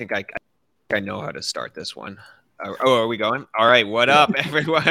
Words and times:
think 0.00 0.14
I, 0.14 0.96
I 0.96 1.00
know 1.00 1.20
how 1.20 1.30
to 1.30 1.42
start 1.42 1.74
this 1.74 1.94
one. 1.94 2.16
Uh, 2.58 2.72
oh, 2.80 3.02
are 3.02 3.06
we 3.06 3.18
going? 3.18 3.46
All 3.58 3.66
right. 3.66 3.86
What 3.86 4.08
up, 4.08 4.32
everyone? 4.38 4.88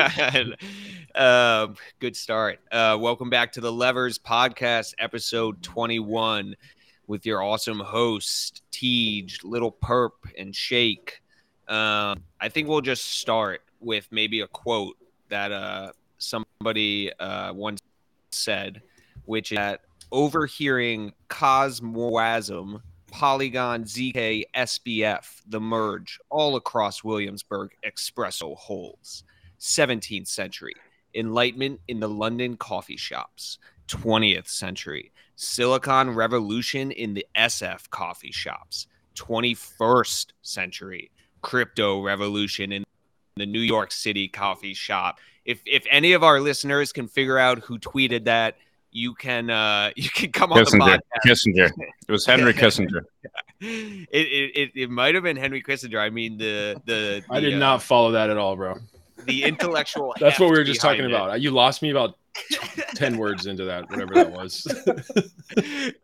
uh, 1.16 1.67
good 2.00 2.16
start. 2.16 2.59
Uh, 2.71 2.96
welcome 3.01 3.27
back 3.27 3.51
to 3.53 3.59
the 3.59 3.72
Levers 3.72 4.19
Podcast, 4.19 4.93
episode 5.00 5.64
21, 5.64 6.56
with 7.08 7.25
your 7.25 7.42
awesome 7.42 7.80
host, 7.80 8.61
Tej, 8.70 9.30
Little 9.43 9.71
Perp, 9.71 10.11
and 10.38 10.55
Shake. 10.55 11.23
Um, 11.68 12.21
I 12.39 12.50
think 12.50 12.68
we'll 12.68 12.82
just 12.82 13.05
start 13.05 13.62
with 13.80 14.07
maybe 14.12 14.41
a 14.41 14.48
quote 14.48 14.96
that 15.30 15.52
uh, 15.52 15.91
somebody 16.20 17.12
uh, 17.14 17.52
once 17.54 17.80
said, 18.32 18.84
which 19.26 19.54
is 19.54 19.57
that 19.57 19.82
overhearing 20.12 21.14
cosmoism 21.30 22.84
Polygon, 23.12 23.84
ZK, 23.84 24.44
SBF, 24.55 25.41
The 25.48 25.59
Merge, 25.59 26.20
all 26.30 26.55
across 26.55 27.04
Williamsburg 27.04 27.72
espresso 27.85 28.55
holes. 28.55 29.23
17th 29.59 30.27
century. 30.27 30.73
Enlightenment 31.16 31.80
in 31.88 31.99
the 31.99 32.09
London 32.09 32.58
coffee 32.58 32.98
shops. 32.98 33.58
20th 33.88 34.48
century. 34.48 35.12
Silicon 35.35 36.12
Revolution 36.12 36.91
in 36.91 37.13
the 37.13 37.26
SF 37.35 37.90
coffee 37.90 38.32
shops. 38.32 38.88
21st 39.16 40.27
century. 40.41 41.12
Crypto 41.41 42.02
revolution 42.02 42.71
in 42.71 42.84
the 43.35 43.46
New 43.46 43.60
York 43.60 43.91
City 43.91 44.27
coffee 44.27 44.73
shop. 44.73 45.20
If 45.46 45.62
if 45.66 45.85
any 45.90 46.13
of 46.13 46.23
our 46.23 46.40
listeners 46.41 46.91
can 46.91 47.07
figure 47.07 47.38
out 47.38 47.60
who 47.60 47.80
tweeted 47.80 48.26
that, 48.26 48.57
you 48.91 49.13
can 49.13 49.49
uh 49.49 49.91
you 49.95 50.09
can 50.09 50.31
come 50.31 50.52
Kissinger, 50.52 50.81
on 50.81 50.89
the 50.89 51.02
podcast. 51.25 51.25
Kissinger. 51.25 51.71
It 52.07 52.11
was 52.11 52.25
Henry 52.25 52.53
Kissinger. 52.61 53.02
it, 53.62 54.07
it 54.12 54.52
it, 54.55 54.71
it 54.75 54.89
might 54.89 55.15
have 55.15 55.23
been 55.23 55.38
Henry 55.38 55.62
Kissinger. 55.62 55.99
I 55.99 56.09
mean 56.09 56.38
the 56.38 56.81
the, 56.85 57.23
the 57.27 57.34
I 57.34 57.39
did 57.39 57.55
uh, 57.55 57.57
not 57.57 57.84
follow 57.84 58.12
that 58.12 58.29
at 58.29 58.38
all, 58.38 58.55
bro. 58.55 58.75
The 59.26 59.43
intellectual 59.43 60.15
That's 60.20 60.40
what 60.40 60.49
we 60.49 60.57
were 60.57 60.63
just 60.63 60.81
talking 60.81 61.04
it. 61.04 61.12
about. 61.12 61.41
You 61.41 61.51
lost 61.51 61.81
me 61.81 61.90
about 61.90 62.18
10 62.96 63.18
words 63.18 63.48
into 63.48 63.65
that, 63.65 63.90
whatever 63.90 64.13
that 64.13 64.31
was. 64.31 64.65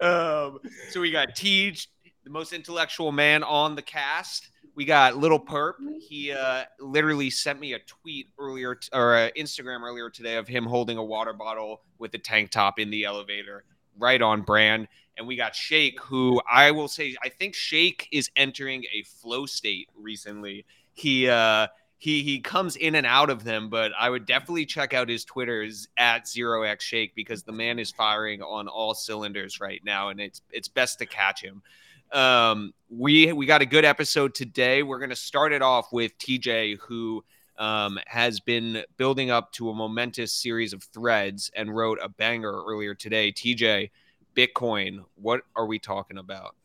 um 0.01 0.59
so 0.89 0.99
we 0.99 1.11
got 1.11 1.33
Tej, 1.35 1.75
the 2.25 2.29
most 2.29 2.51
intellectual 2.51 3.11
man 3.11 3.41
on 3.43 3.75
the 3.75 3.81
cast 3.81 4.49
we 4.75 4.85
got 4.85 5.17
little 5.17 5.39
perp. 5.39 5.73
He 5.99 6.31
uh, 6.31 6.63
literally 6.79 7.29
sent 7.29 7.59
me 7.59 7.73
a 7.73 7.79
tweet 7.79 8.27
earlier 8.37 8.75
t- 8.75 8.89
or 8.93 9.15
uh, 9.15 9.29
instagram 9.37 9.81
earlier 9.81 10.09
today 10.09 10.35
of 10.35 10.47
him 10.47 10.65
holding 10.65 10.97
a 10.97 11.03
water 11.03 11.33
bottle 11.33 11.81
with 11.97 12.13
a 12.13 12.17
tank 12.17 12.51
top 12.51 12.79
in 12.79 12.89
the 12.89 13.05
elevator. 13.05 13.63
Right 13.97 14.21
on 14.21 14.41
brand. 14.41 14.89
And 15.17 15.25
we 15.25 15.37
got 15.37 15.55
shake 15.55 16.01
who 16.01 16.41
i 16.49 16.71
will 16.71 16.89
say 16.89 17.15
i 17.23 17.29
think 17.29 17.55
shake 17.55 18.09
is 18.11 18.29
entering 18.35 18.83
a 18.93 19.03
flow 19.03 19.45
state 19.45 19.87
recently. 19.95 20.65
He 20.93 21.29
uh 21.29 21.67
he 21.97 22.21
he 22.21 22.39
comes 22.39 22.75
in 22.75 22.95
and 22.95 23.07
out 23.07 23.29
of 23.29 23.45
them 23.45 23.69
but 23.69 23.91
i 23.97 24.09
would 24.09 24.25
definitely 24.25 24.65
check 24.65 24.93
out 24.93 25.07
his 25.07 25.23
twitters 25.23 25.87
at 25.97 26.27
zero 26.27 26.63
x 26.63 26.83
shake 26.83 27.15
because 27.15 27.43
the 27.43 27.51
man 27.53 27.79
is 27.79 27.91
firing 27.91 28.41
on 28.41 28.67
all 28.67 28.93
cylinders 28.93 29.61
right 29.61 29.81
now 29.85 30.09
and 30.09 30.19
it's 30.19 30.41
it's 30.51 30.67
best 30.67 30.99
to 30.99 31.05
catch 31.05 31.41
him 31.41 31.61
um, 32.11 32.73
we 32.89 33.31
we 33.33 33.45
got 33.45 33.61
a 33.61 33.65
good 33.65 33.85
episode 33.85 34.35
today. 34.35 34.83
We're 34.83 34.99
going 34.99 35.09
to 35.09 35.15
start 35.15 35.53
it 35.53 35.61
off 35.61 35.91
with 35.91 36.17
TJ, 36.17 36.77
who 36.79 37.23
um, 37.57 37.99
has 38.07 38.39
been 38.39 38.83
building 38.97 39.31
up 39.31 39.51
to 39.53 39.69
a 39.69 39.73
momentous 39.73 40.31
series 40.31 40.73
of 40.73 40.83
threads 40.83 41.51
and 41.55 41.75
wrote 41.75 41.99
a 42.01 42.09
banger 42.09 42.63
earlier 42.67 42.93
today. 42.93 43.31
TJ, 43.31 43.89
Bitcoin, 44.35 45.05
what 45.15 45.41
are 45.55 45.65
we 45.65 45.79
talking 45.79 46.17
about? 46.17 46.55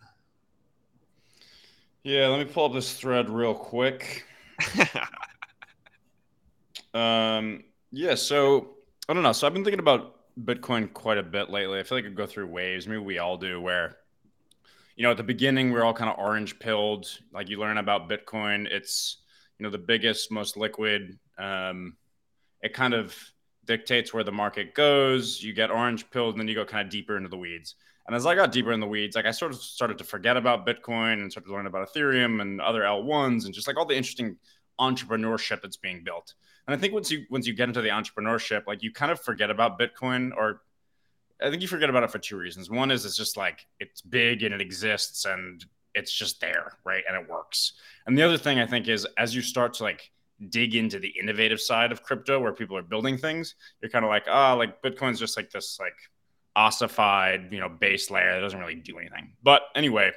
Yeah, 2.02 2.28
let 2.28 2.38
me 2.38 2.52
pull 2.52 2.66
up 2.66 2.72
this 2.72 2.94
thread 2.94 3.28
real 3.28 3.54
quick. 3.54 4.24
um, 6.94 7.62
yeah, 7.92 8.14
so 8.14 8.70
I 9.08 9.12
don't 9.12 9.22
know. 9.22 9.32
So 9.32 9.46
I've 9.46 9.52
been 9.52 9.64
thinking 9.64 9.80
about 9.80 10.16
Bitcoin 10.44 10.92
quite 10.92 11.18
a 11.18 11.22
bit 11.22 11.50
lately. 11.50 11.78
I 11.78 11.82
feel 11.82 11.98
like 11.98 12.06
I 12.06 12.10
go 12.10 12.26
through 12.26 12.46
waves. 12.46 12.88
Maybe 12.88 12.98
we 12.98 13.18
all 13.18 13.36
do, 13.36 13.60
where 13.60 13.96
you 14.96 15.02
know, 15.02 15.10
at 15.10 15.16
the 15.16 15.22
beginning, 15.22 15.72
we're 15.72 15.84
all 15.84 15.94
kind 15.94 16.10
of 16.10 16.18
orange 16.18 16.58
pilled. 16.58 17.06
Like 17.32 17.48
you 17.48 17.58
learn 17.58 17.78
about 17.78 18.08
Bitcoin, 18.08 18.66
it's, 18.66 19.18
you 19.58 19.64
know, 19.64 19.70
the 19.70 19.78
biggest, 19.78 20.30
most 20.30 20.56
liquid. 20.56 21.18
Um, 21.38 21.96
it 22.62 22.74
kind 22.74 22.94
of 22.94 23.16
dictates 23.64 24.12
where 24.12 24.24
the 24.24 24.32
market 24.32 24.74
goes. 24.74 25.42
You 25.42 25.52
get 25.52 25.70
orange 25.70 26.10
pilled, 26.10 26.34
and 26.34 26.40
then 26.40 26.48
you 26.48 26.54
go 26.54 26.64
kind 26.64 26.86
of 26.86 26.92
deeper 26.92 27.16
into 27.16 27.28
the 27.28 27.36
weeds. 27.36 27.76
And 28.06 28.16
as 28.16 28.26
I 28.26 28.34
got 28.34 28.50
deeper 28.50 28.72
in 28.72 28.80
the 28.80 28.86
weeds, 28.86 29.14
like 29.14 29.26
I 29.26 29.30
sort 29.30 29.52
of 29.52 29.60
started 29.60 29.98
to 29.98 30.04
forget 30.04 30.36
about 30.36 30.66
Bitcoin 30.66 31.22
and 31.22 31.30
started 31.30 31.48
to 31.48 31.54
learn 31.54 31.66
about 31.66 31.88
Ethereum 31.88 32.40
and 32.40 32.60
other 32.60 32.80
L1s 32.80 33.44
and 33.44 33.54
just 33.54 33.66
like 33.66 33.76
all 33.76 33.86
the 33.86 33.96
interesting 33.96 34.36
entrepreneurship 34.80 35.62
that's 35.62 35.76
being 35.76 36.02
built. 36.02 36.34
And 36.66 36.74
I 36.74 36.78
think 36.78 36.92
once 36.92 37.10
you 37.10 37.24
once 37.30 37.46
you 37.46 37.54
get 37.54 37.68
into 37.68 37.82
the 37.82 37.90
entrepreneurship, 37.90 38.62
like 38.66 38.82
you 38.82 38.92
kind 38.92 39.12
of 39.12 39.20
forget 39.20 39.50
about 39.50 39.78
Bitcoin 39.78 40.32
or 40.36 40.62
I 41.42 41.50
think 41.50 41.62
you 41.62 41.68
forget 41.68 41.90
about 41.90 42.02
it 42.02 42.10
for 42.10 42.18
two 42.18 42.36
reasons. 42.36 42.70
One 42.70 42.90
is 42.90 43.04
it's 43.04 43.16
just 43.16 43.36
like 43.36 43.66
it's 43.78 44.00
big 44.00 44.42
and 44.42 44.54
it 44.54 44.60
exists 44.60 45.24
and 45.24 45.64
it's 45.94 46.12
just 46.12 46.40
there, 46.40 46.72
right? 46.84 47.02
And 47.08 47.20
it 47.20 47.28
works. 47.28 47.74
And 48.06 48.16
the 48.16 48.22
other 48.22 48.38
thing 48.38 48.58
I 48.58 48.66
think 48.66 48.88
is 48.88 49.06
as 49.18 49.34
you 49.34 49.42
start 49.42 49.74
to 49.74 49.84
like 49.84 50.10
dig 50.48 50.74
into 50.74 50.98
the 50.98 51.12
innovative 51.20 51.60
side 51.60 51.92
of 51.92 52.02
crypto 52.02 52.40
where 52.40 52.52
people 52.52 52.76
are 52.76 52.82
building 52.82 53.18
things, 53.18 53.54
you're 53.80 53.90
kind 53.90 54.04
of 54.04 54.10
like, 54.10 54.24
oh, 54.28 54.56
like 54.56 54.82
Bitcoin's 54.82 55.18
just 55.18 55.36
like 55.36 55.50
this 55.50 55.78
like 55.80 55.96
ossified, 56.56 57.48
you 57.52 57.60
know, 57.60 57.68
base 57.68 58.10
layer 58.10 58.34
that 58.34 58.40
doesn't 58.40 58.58
really 58.58 58.74
do 58.74 58.98
anything. 58.98 59.32
But 59.42 59.62
anyway, 59.74 60.12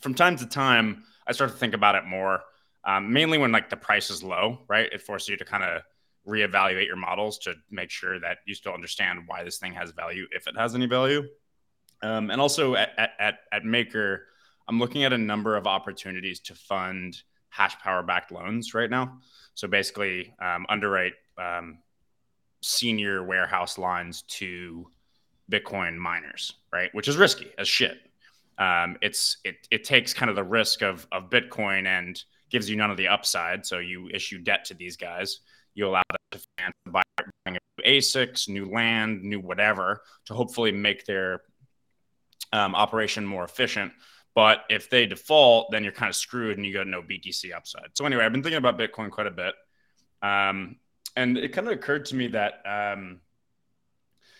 from 0.00 0.14
time 0.14 0.36
to 0.36 0.46
time, 0.46 1.04
I 1.26 1.32
start 1.32 1.50
to 1.50 1.56
think 1.56 1.74
about 1.74 1.94
it 1.94 2.04
more. 2.04 2.40
Um, 2.84 3.12
mainly 3.12 3.36
when 3.36 3.52
like 3.52 3.68
the 3.68 3.76
price 3.76 4.08
is 4.10 4.22
low, 4.22 4.60
right? 4.68 4.88
It 4.90 5.02
forces 5.02 5.28
you 5.28 5.36
to 5.36 5.44
kind 5.44 5.62
of 5.62 5.82
reevaluate 6.26 6.86
your 6.86 6.96
models 6.96 7.38
to 7.38 7.54
make 7.70 7.90
sure 7.90 8.20
that 8.20 8.38
you 8.46 8.54
still 8.54 8.72
understand 8.72 9.20
why 9.26 9.42
this 9.42 9.58
thing 9.58 9.72
has 9.72 9.90
value, 9.92 10.26
if 10.30 10.46
it 10.46 10.56
has 10.56 10.74
any 10.74 10.86
value. 10.86 11.22
Um, 12.02 12.30
and 12.30 12.40
also 12.40 12.74
at, 12.74 12.90
at, 13.18 13.40
at 13.52 13.64
Maker, 13.64 14.26
I'm 14.68 14.78
looking 14.78 15.04
at 15.04 15.12
a 15.12 15.18
number 15.18 15.56
of 15.56 15.66
opportunities 15.66 16.40
to 16.40 16.54
fund 16.54 17.16
hash 17.48 17.78
power 17.80 18.02
backed 18.02 18.32
loans 18.32 18.74
right 18.74 18.88
now. 18.88 19.18
So 19.54 19.68
basically, 19.68 20.34
um, 20.40 20.64
underwrite 20.68 21.14
um, 21.36 21.78
senior 22.62 23.24
warehouse 23.24 23.78
lines 23.78 24.22
to 24.22 24.86
Bitcoin 25.50 25.96
miners, 25.96 26.54
right? 26.72 26.90
Which 26.94 27.08
is 27.08 27.16
risky 27.16 27.50
as 27.58 27.66
shit. 27.66 27.98
Um, 28.58 28.96
it's 29.02 29.38
it 29.44 29.66
it 29.70 29.84
takes 29.84 30.14
kind 30.14 30.30
of 30.30 30.36
the 30.36 30.44
risk 30.44 30.82
of 30.82 31.06
of 31.12 31.30
Bitcoin 31.30 31.86
and 31.86 32.22
gives 32.50 32.68
you 32.68 32.76
none 32.76 32.90
of 32.90 32.96
the 32.96 33.08
upside. 33.08 33.66
So 33.66 33.78
you 33.78 34.08
issue 34.10 34.38
debt 34.38 34.64
to 34.66 34.74
these 34.74 34.96
guys 34.96 35.40
you 35.74 35.86
allow 35.86 36.02
them 36.10 36.18
to 36.32 36.46
finance 36.56 36.74
buy 36.86 37.02
new 37.50 37.58
ASICs, 37.84 38.48
new 38.48 38.66
land, 38.66 39.22
new 39.22 39.40
whatever 39.40 40.02
to 40.26 40.34
hopefully 40.34 40.72
make 40.72 41.04
their 41.06 41.42
um, 42.52 42.74
operation 42.74 43.24
more 43.24 43.44
efficient. 43.44 43.92
But 44.34 44.64
if 44.70 44.90
they 44.90 45.06
default, 45.06 45.70
then 45.70 45.82
you're 45.82 45.92
kind 45.92 46.08
of 46.08 46.16
screwed 46.16 46.56
and 46.56 46.64
you 46.64 46.72
got 46.72 46.86
no 46.86 47.02
BTC 47.02 47.54
upside. 47.54 47.90
So 47.94 48.06
anyway, 48.06 48.24
I've 48.24 48.32
been 48.32 48.42
thinking 48.42 48.58
about 48.58 48.78
Bitcoin 48.78 49.10
quite 49.10 49.26
a 49.26 49.32
bit, 49.32 49.54
um, 50.22 50.76
and 51.16 51.36
it 51.36 51.52
kind 51.52 51.66
of 51.66 51.72
occurred 51.72 52.06
to 52.06 52.16
me 52.16 52.28
that 52.28 52.62
um, 52.64 53.20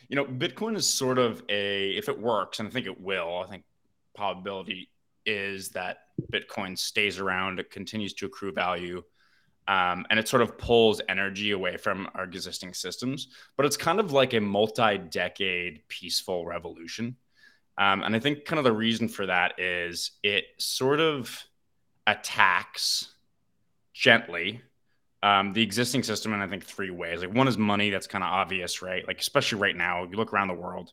you 0.09 0.17
know 0.17 0.25
Bitcoin 0.25 0.77
is 0.77 0.87
sort 0.87 1.19
of 1.19 1.43
a 1.49 1.91
if 1.91 2.09
it 2.09 2.21
works, 2.21 2.61
and 2.61 2.69
I 2.69 2.71
think 2.71 2.87
it 2.87 3.01
will. 3.01 3.45
I 3.45 3.51
think 3.51 3.65
probability 4.15 4.91
is 5.27 5.71
that 5.71 5.99
Bitcoin 6.33 6.79
stays 6.79 7.19
around, 7.19 7.59
it 7.59 7.71
continues 7.71 8.15
to 8.15 8.27
accrue 8.27 8.53
value 8.53 9.03
um, 9.71 10.05
and 10.11 10.19
it 10.19 10.27
sort 10.27 10.43
of 10.43 10.59
pulls 10.59 11.01
energy 11.09 11.53
away 11.53 11.77
from 11.77 12.09
our 12.15 12.25
existing 12.25 12.75
systems. 12.75 13.29
But 13.57 13.67
it's 13.67 13.77
kind 13.77 14.01
of 14.01 14.11
like 14.13 14.35
a 14.35 14.41
multi-decade 14.41 15.87
peaceful 15.89 16.45
revolution, 16.45 17.17
um, 17.79 18.03
and 18.03 18.17
I 18.17 18.19
think 18.19 18.45
kind 18.45 18.59
of 18.59 18.65
the 18.65 18.73
reason 18.73 19.09
for 19.09 19.27
that 19.27 19.61
is 19.61 20.13
it 20.23 20.45
sort 20.59 21.01
of 21.01 21.45
attacks 22.07 23.15
gently 23.93 24.61
um, 25.23 25.53
the 25.53 25.63
existing 25.63 26.03
system 26.03 26.33
in 26.33 26.41
I 26.41 26.47
think 26.47 26.65
three 26.65 26.91
ways. 26.91 27.21
Like 27.21 27.35
one 27.35 27.49
is 27.49 27.59
money, 27.59 27.91
that's 27.91 28.07
kind 28.07 28.25
of 28.25 28.31
obvious, 28.31 28.83
right? 28.83 29.07
Like 29.07 29.21
especially 29.21 29.61
right 29.61 29.77
now, 29.77 30.05
you 30.05 30.17
look 30.17 30.33
around 30.33 30.49
the 30.49 30.55
world, 30.55 30.93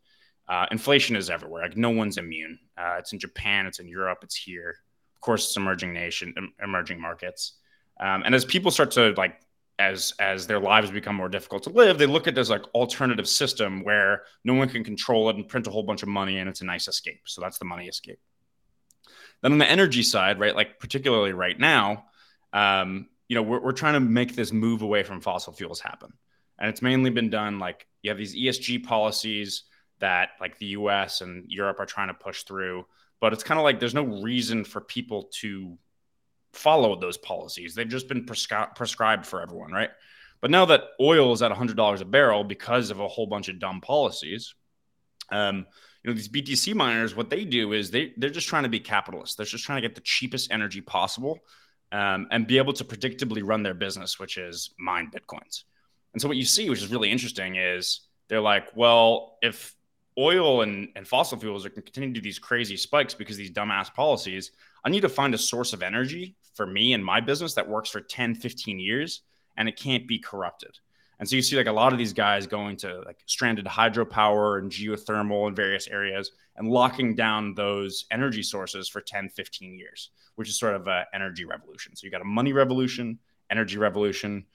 uh, 0.50 0.66
inflation 0.72 1.16
is 1.16 1.30
everywhere. 1.30 1.63
Like 1.63 1.78
no 1.78 1.90
one's 1.90 2.18
immune. 2.18 2.60
Uh, 2.78 2.96
it's 3.00 3.13
in 3.13 3.19
Japan, 3.19 3.66
it's 3.66 3.80
in 3.80 3.88
Europe, 3.88 4.19
it's 4.24 4.36
here. 4.36 4.75
Of 5.16 5.22
course, 5.22 5.48
it's 5.48 5.57
emerging 5.57 5.94
nation, 5.94 6.34
emerging 6.62 7.02
markets. 7.02 7.54
Um, 8.00 8.24
and 8.26 8.36
as 8.36 8.46
people 8.46 8.72
start 8.72 8.92
to 8.92 9.14
like, 9.18 9.40
as 9.80 10.14
as 10.18 10.48
their 10.48 10.60
lives 10.60 10.90
become 10.90 11.16
more 11.16 11.30
difficult 11.30 11.64
to 11.64 11.70
live, 11.70 11.98
they 11.98 12.08
look 12.08 12.28
at 12.28 12.36
this 12.36 12.50
like 12.50 12.64
alternative 12.74 13.28
system 13.28 13.84
where 13.84 14.24
no 14.44 14.54
one 14.56 14.70
can 14.70 14.84
control 14.84 15.30
it 15.30 15.36
and 15.36 15.48
print 15.48 15.68
a 15.68 15.72
whole 15.72 15.84
bunch 15.84 16.02
of 16.02 16.10
money, 16.10 16.40
and 16.40 16.50
it's 16.50 16.62
a 16.62 16.66
nice 16.66 16.88
escape. 16.88 17.22
So 17.26 17.42
that's 17.42 17.60
the 17.60 17.66
money 17.66 17.88
escape. 17.88 18.20
Then 19.42 19.52
on 19.52 19.60
the 19.60 19.70
energy 19.70 20.02
side, 20.02 20.40
right, 20.40 20.56
like 20.56 20.80
particularly 20.80 21.32
right 21.32 21.60
now, 21.60 22.06
um, 22.54 23.08
you 23.28 23.36
know, 23.36 23.44
we're, 23.44 23.62
we're 23.62 23.72
trying 23.72 23.94
to 23.94 24.00
make 24.00 24.36
this 24.36 24.52
move 24.52 24.82
away 24.82 25.04
from 25.04 25.22
fossil 25.22 25.54
fuels 25.54 25.80
happen, 25.80 26.12
and 26.60 26.70
it's 26.70 26.82
mainly 26.82 27.12
been 27.12 27.30
done 27.30 27.60
like 27.60 27.86
you 28.02 28.10
have 28.10 28.18
these 28.18 28.36
ESG 28.36 28.84
policies 28.84 29.64
that 30.00 30.30
like 30.40 30.58
the 30.58 30.68
U.S. 30.68 31.22
and 31.22 31.46
Europe 31.48 31.80
are 31.80 31.86
trying 31.86 32.08
to 32.08 32.14
push 32.14 32.44
through, 32.44 32.86
but 33.20 33.34
it's 33.34 33.44
kind 33.44 33.60
of 33.60 33.64
like 33.64 33.80
there's 33.80 33.94
no 33.94 34.22
reason 34.22 34.64
for 34.64 34.82
people 34.82 35.30
to 35.42 35.78
followed 36.57 37.01
those 37.01 37.18
policies. 37.18 37.75
They've 37.75 37.88
just 37.88 38.07
been 38.07 38.25
prescri- 38.25 38.75
prescribed 38.75 39.25
for 39.25 39.42
everyone, 39.42 39.71
right? 39.71 39.89
But 40.42 40.51
now 40.51 40.65
that 40.65 40.83
oil 41.00 41.33
is 41.33 41.42
at 41.42 41.51
$100 41.51 42.01
a 42.01 42.06
barrel 42.06 42.44
because 42.44 42.92
of 42.92 43.00
a 43.00 43.07
whole 43.07 43.27
bunch 43.27 43.50
of 43.50 43.59
dumb 43.59 43.81
policies, 43.81 44.54
um, 45.31 45.65
you 46.04 46.12
know 46.12 46.13
these 46.13 46.30
BTC 46.30 46.74
miners, 46.75 47.15
what 47.15 47.30
they 47.30 47.44
do 47.44 47.74
is 47.74 47.92
they 47.92 48.13
they're 48.18 48.30
just 48.30 48.48
trying 48.48 48.63
to 48.63 48.69
be 48.69 48.80
capitalists. 48.80 49.36
They're 49.36 49.45
just 49.45 49.65
trying 49.65 49.81
to 49.81 49.88
get 49.88 49.95
the 49.95 50.01
cheapest 50.01 50.51
energy 50.51 50.80
possible 50.80 51.39
um, 51.92 52.27
and 52.31 52.48
be 52.48 52.57
able 52.59 52.74
to 52.74 52.86
predictably 52.86 53.42
run 53.44 53.63
their 53.63 53.74
business, 53.74 54.19
which 54.19 54.38
is 54.38 54.69
mine 54.80 55.12
bitcoins. 55.13 55.63
And 56.13 56.21
so 56.21 56.27
what 56.27 56.38
you 56.38 56.45
see, 56.45 56.69
which 56.69 56.81
is 56.81 56.92
really 56.92 57.12
interesting, 57.12 57.56
is 57.56 58.01
they're 58.30 58.42
like, 58.42 58.69
well, 58.75 59.38
if 59.42 59.75
oil 60.18 60.62
and, 60.62 60.89
and 60.95 61.07
fossil 61.07 61.38
fuels 61.38 61.65
are 61.65 61.69
continuing 61.69 62.13
to 62.13 62.19
do 62.19 62.24
these 62.24 62.39
crazy 62.39 62.77
spikes 62.77 63.13
because 63.13 63.38
these 63.38 63.51
dumbass 63.51 63.94
policies, 63.94 64.51
I 64.83 64.89
need 64.89 65.01
to 65.01 65.09
find 65.09 65.33
a 65.33 65.38
source 65.38 65.74
of 65.74 65.83
energy 65.83 66.36
for 66.57 66.65
me 66.65 66.94
and 66.94 67.06
my 67.06 67.21
business 67.21 67.54
that 67.54 67.69
works 67.69 67.89
for 67.89 68.01
10, 68.01 68.36
15 68.36 68.80
years 68.80 69.21
and 69.56 69.69
it 69.69 69.77
can't 69.77 70.07
be 70.07 70.19
corrupted. 70.19 70.77
And 71.19 71.27
so 71.27 71.36
you 71.36 71.42
see 71.42 71.56
like 71.56 71.68
a 71.68 71.71
lot 71.71 71.94
of 71.94 72.00
these 72.00 72.13
guys 72.13 72.45
going 72.45 72.77
to 72.77 73.01
like 73.06 73.18
stranded 73.25 73.65
hydropower 73.65 74.59
and 74.59 74.71
geothermal 74.71 75.48
in 75.48 75.56
various 75.56 75.88
areas 75.88 76.31
and 76.56 76.68
locking 76.68 77.15
down 77.15 77.56
those 77.56 78.06
energy 78.12 78.44
sources 78.44 78.88
for 78.88 79.01
10, 79.01 79.30
15 79.30 79.77
years, 79.77 80.12
which 80.36 80.50
is 80.50 80.59
sort 80.59 80.75
of 80.75 80.88
an 80.88 81.06
energy 81.13 81.45
revolution. 81.45 81.95
So 81.95 82.06
you 82.06 82.12
got 82.12 82.21
a 82.21 82.25
money 82.25 82.54
revolution, 82.54 83.18
energy 83.50 83.77
revolution. 83.77 84.45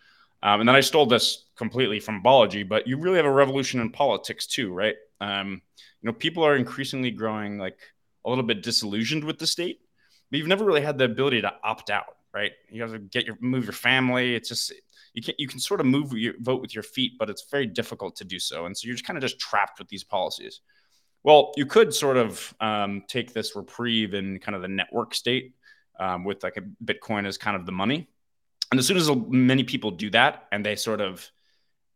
Um, 0.44 0.60
and 0.60 0.68
then 0.68 0.76
I 0.76 0.80
stole 0.80 1.06
this 1.06 1.46
completely 1.56 1.98
from 1.98 2.22
Balaji, 2.22 2.68
but 2.68 2.86
you 2.86 2.96
really 2.96 3.16
have 3.16 3.26
a 3.26 3.32
revolution 3.32 3.80
in 3.80 3.90
politics 3.90 4.46
too, 4.46 4.72
right? 4.72 4.96
Um, 5.20 5.62
you 6.00 6.08
know, 6.08 6.12
people 6.12 6.44
are 6.44 6.56
increasingly 6.56 7.10
growing 7.10 7.58
like 7.58 7.78
a 8.24 8.28
little 8.28 8.44
bit 8.44 8.62
disillusioned 8.62 9.24
with 9.24 9.38
the 9.38 9.46
state, 9.46 9.80
but 10.32 10.38
you've 10.38 10.48
never 10.48 10.64
really 10.64 10.80
had 10.80 10.96
the 10.96 11.04
ability 11.04 11.42
to 11.42 11.52
opt 11.62 11.90
out, 11.90 12.16
right? 12.32 12.52
You 12.70 12.80
have 12.80 12.92
to 12.92 12.98
get 12.98 13.26
your 13.26 13.36
move 13.40 13.64
your 13.64 13.74
family. 13.74 14.34
It's 14.34 14.48
just 14.48 14.72
you 15.12 15.22
can 15.22 15.34
you 15.36 15.46
can 15.46 15.60
sort 15.60 15.78
of 15.78 15.86
move 15.86 16.14
your 16.14 16.32
vote 16.40 16.62
with 16.62 16.74
your 16.74 16.82
feet, 16.82 17.12
but 17.18 17.28
it's 17.28 17.44
very 17.50 17.66
difficult 17.66 18.16
to 18.16 18.24
do 18.24 18.38
so, 18.38 18.64
and 18.64 18.76
so 18.76 18.86
you're 18.86 18.94
just 18.94 19.06
kind 19.06 19.18
of 19.18 19.22
just 19.22 19.38
trapped 19.38 19.78
with 19.78 19.88
these 19.88 20.02
policies. 20.02 20.60
Well, 21.22 21.52
you 21.56 21.66
could 21.66 21.94
sort 21.94 22.16
of 22.16 22.52
um, 22.60 23.04
take 23.06 23.32
this 23.32 23.54
reprieve 23.54 24.14
in 24.14 24.40
kind 24.40 24.56
of 24.56 24.62
the 24.62 24.68
network 24.68 25.14
state 25.14 25.54
um, 26.00 26.24
with 26.24 26.42
like 26.42 26.56
a 26.56 26.62
Bitcoin 26.84 27.26
as 27.26 27.36
kind 27.36 27.54
of 27.54 27.66
the 27.66 27.72
money, 27.72 28.08
and 28.70 28.80
as 28.80 28.86
soon 28.86 28.96
as 28.96 29.10
many 29.28 29.64
people 29.64 29.90
do 29.90 30.08
that, 30.10 30.48
and 30.50 30.64
they 30.64 30.76
sort 30.76 31.02
of 31.02 31.30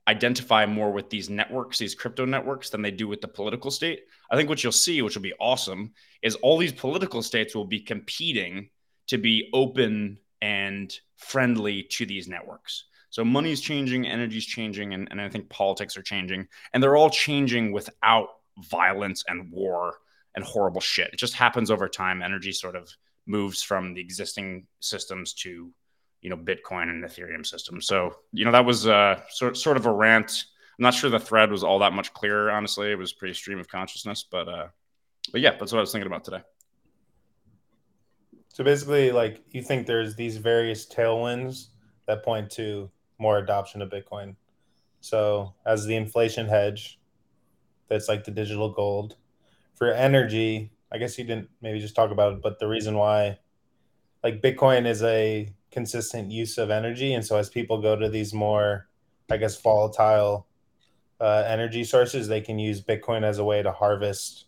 identify 0.08 0.66
more 0.66 0.92
with 0.92 1.10
these 1.10 1.28
networks, 1.28 1.78
these 1.78 1.94
crypto 1.94 2.24
networks, 2.24 2.70
than 2.70 2.82
they 2.82 2.90
do 2.90 3.08
with 3.08 3.20
the 3.20 3.28
political 3.28 3.70
state. 3.70 4.04
I 4.30 4.36
think 4.36 4.48
what 4.48 4.62
you'll 4.62 4.72
see, 4.72 5.02
which 5.02 5.16
will 5.16 5.22
be 5.22 5.34
awesome, 5.40 5.92
is 6.22 6.36
all 6.36 6.58
these 6.58 6.72
political 6.72 7.22
states 7.22 7.54
will 7.54 7.64
be 7.64 7.80
competing 7.80 8.70
to 9.08 9.18
be 9.18 9.50
open 9.52 10.18
and 10.42 10.96
friendly 11.16 11.82
to 11.84 12.06
these 12.06 12.28
networks. 12.28 12.84
So 13.10 13.24
money's 13.24 13.60
changing, 13.60 14.06
energy's 14.06 14.44
changing, 14.44 14.92
and, 14.92 15.08
and 15.10 15.20
I 15.20 15.28
think 15.28 15.48
politics 15.48 15.96
are 15.96 16.02
changing. 16.02 16.48
And 16.72 16.82
they're 16.82 16.96
all 16.96 17.10
changing 17.10 17.72
without 17.72 18.28
violence 18.58 19.24
and 19.26 19.50
war 19.50 19.94
and 20.34 20.44
horrible 20.44 20.80
shit. 20.80 21.12
It 21.12 21.18
just 21.18 21.34
happens 21.34 21.70
over 21.70 21.88
time. 21.88 22.22
Energy 22.22 22.52
sort 22.52 22.76
of 22.76 22.90
moves 23.26 23.62
from 23.62 23.94
the 23.94 24.00
existing 24.00 24.66
systems 24.80 25.32
to, 25.34 25.72
you 26.26 26.31
know, 26.31 26.37
Bitcoin 26.37 26.90
and 26.90 27.05
Ethereum 27.05 27.46
systems. 27.46 27.87
So, 27.87 28.17
you 28.32 28.44
know, 28.44 28.50
that 28.50 28.64
was 28.64 28.88
uh, 28.88 29.20
sort, 29.28 29.56
sort 29.56 29.76
of 29.76 29.87
a 29.87 29.93
rant. 29.93 30.46
I'm 30.76 30.82
not 30.82 30.93
sure 30.93 31.08
the 31.08 31.20
thread 31.20 31.52
was 31.52 31.62
all 31.62 31.78
that 31.78 31.93
much 31.93 32.12
clearer, 32.14 32.50
honestly. 32.50 32.90
It 32.90 32.99
was 32.99 33.12
pretty 33.12 33.32
stream 33.32 33.61
of 33.61 33.69
consciousness, 33.69 34.25
but 34.28 34.49
uh, 34.49 34.67
but 35.31 35.40
yeah, 35.40 35.52
that's 35.56 35.70
what 35.70 35.78
I 35.78 35.82
was 35.82 35.93
thinking 35.93 36.08
about 36.08 36.25
today. 36.25 36.43
So 38.49 38.64
basically, 38.64 39.12
like 39.12 39.40
you 39.52 39.62
think 39.62 39.87
there's 39.87 40.17
these 40.17 40.37
various 40.38 40.84
tailwinds 40.84 41.67
that 42.08 42.25
point 42.25 42.50
to 42.52 42.90
more 43.19 43.38
adoption 43.38 43.81
of 43.81 43.88
Bitcoin. 43.88 44.34
So 45.02 45.55
as 45.64 45.87
the 45.87 45.94
inflation 45.94 46.49
hedge, 46.49 46.99
that's 47.87 48.08
like 48.08 48.25
the 48.25 48.32
digital 48.32 48.73
gold. 48.73 49.14
For 49.76 49.93
energy, 49.93 50.73
I 50.90 50.99
guess 50.99 51.17
you 51.19 51.25
didn't 51.25 51.50
maybe 51.62 51.78
just 51.78 51.94
talk 51.94 52.11
about 52.11 52.32
it, 52.32 52.43
but 52.43 52.58
the 52.58 52.67
reason 52.67 52.96
why 52.96 53.38
like 54.25 54.43
Bitcoin 54.43 54.87
is 54.87 55.05
a 55.05 55.55
consistent 55.76 56.31
use 56.31 56.56
of 56.56 56.70
energy. 56.70 57.12
And 57.12 57.23
so 57.23 57.37
as 57.37 57.50
people 57.50 57.82
go 57.82 57.96
to 57.96 58.08
these 58.08 58.32
more, 58.32 58.88
I 59.31 59.37
guess, 59.37 59.61
volatile 59.61 60.46
uh, 61.20 61.44
energy 61.46 61.84
sources, 61.84 62.28
they 62.28 62.40
can 62.40 62.58
use 62.58 62.81
Bitcoin 62.81 63.25
as 63.25 63.38
a 63.38 63.44
way 63.44 63.62
to 63.62 63.70
harvest 63.70 64.46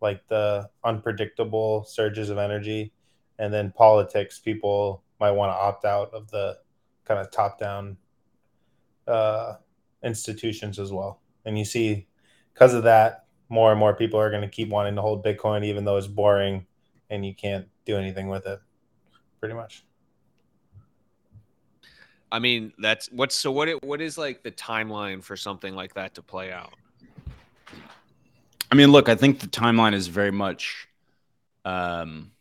like 0.00 0.28
the 0.28 0.70
unpredictable 0.84 1.82
surges 1.82 2.30
of 2.30 2.38
energy. 2.38 2.92
And 3.40 3.52
then 3.52 3.72
politics, 3.72 4.38
people 4.38 5.02
might 5.18 5.32
want 5.32 5.50
to 5.50 5.56
opt 5.56 5.84
out 5.84 6.14
of 6.14 6.30
the 6.30 6.58
kind 7.04 7.18
of 7.18 7.32
top 7.32 7.58
down 7.58 7.96
uh, 9.08 9.54
institutions 10.04 10.78
as 10.78 10.92
well. 10.92 11.20
And 11.44 11.58
you 11.58 11.64
see, 11.64 12.06
because 12.54 12.72
of 12.72 12.84
that, 12.84 13.24
more 13.48 13.72
and 13.72 13.80
more 13.80 13.96
people 13.96 14.20
are 14.20 14.30
going 14.30 14.42
to 14.42 14.48
keep 14.48 14.68
wanting 14.68 14.94
to 14.94 15.02
hold 15.02 15.24
Bitcoin, 15.24 15.64
even 15.64 15.84
though 15.84 15.96
it's 15.96 16.06
boring 16.06 16.66
and 17.10 17.26
you 17.26 17.34
can't 17.34 17.66
do 17.84 17.96
anything 17.96 18.28
with 18.28 18.46
it, 18.46 18.60
pretty 19.40 19.56
much. 19.56 19.82
I 22.30 22.38
mean, 22.38 22.72
that's 22.78 23.10
what's 23.10 23.34
so 23.34 23.50
what 23.50 23.68
it 23.68 23.82
what 23.82 24.00
is 24.00 24.18
like 24.18 24.42
the 24.42 24.50
timeline 24.50 25.22
for 25.22 25.36
something 25.36 25.74
like 25.74 25.94
that 25.94 26.14
to 26.14 26.22
play 26.22 26.52
out? 26.52 26.74
I 28.70 28.74
mean, 28.74 28.92
look, 28.92 29.08
I 29.08 29.14
think 29.14 29.40
the 29.40 29.46
timeline 29.46 29.94
is 29.94 30.08
very 30.08 30.30
much, 30.30 30.88
um, 31.64 32.32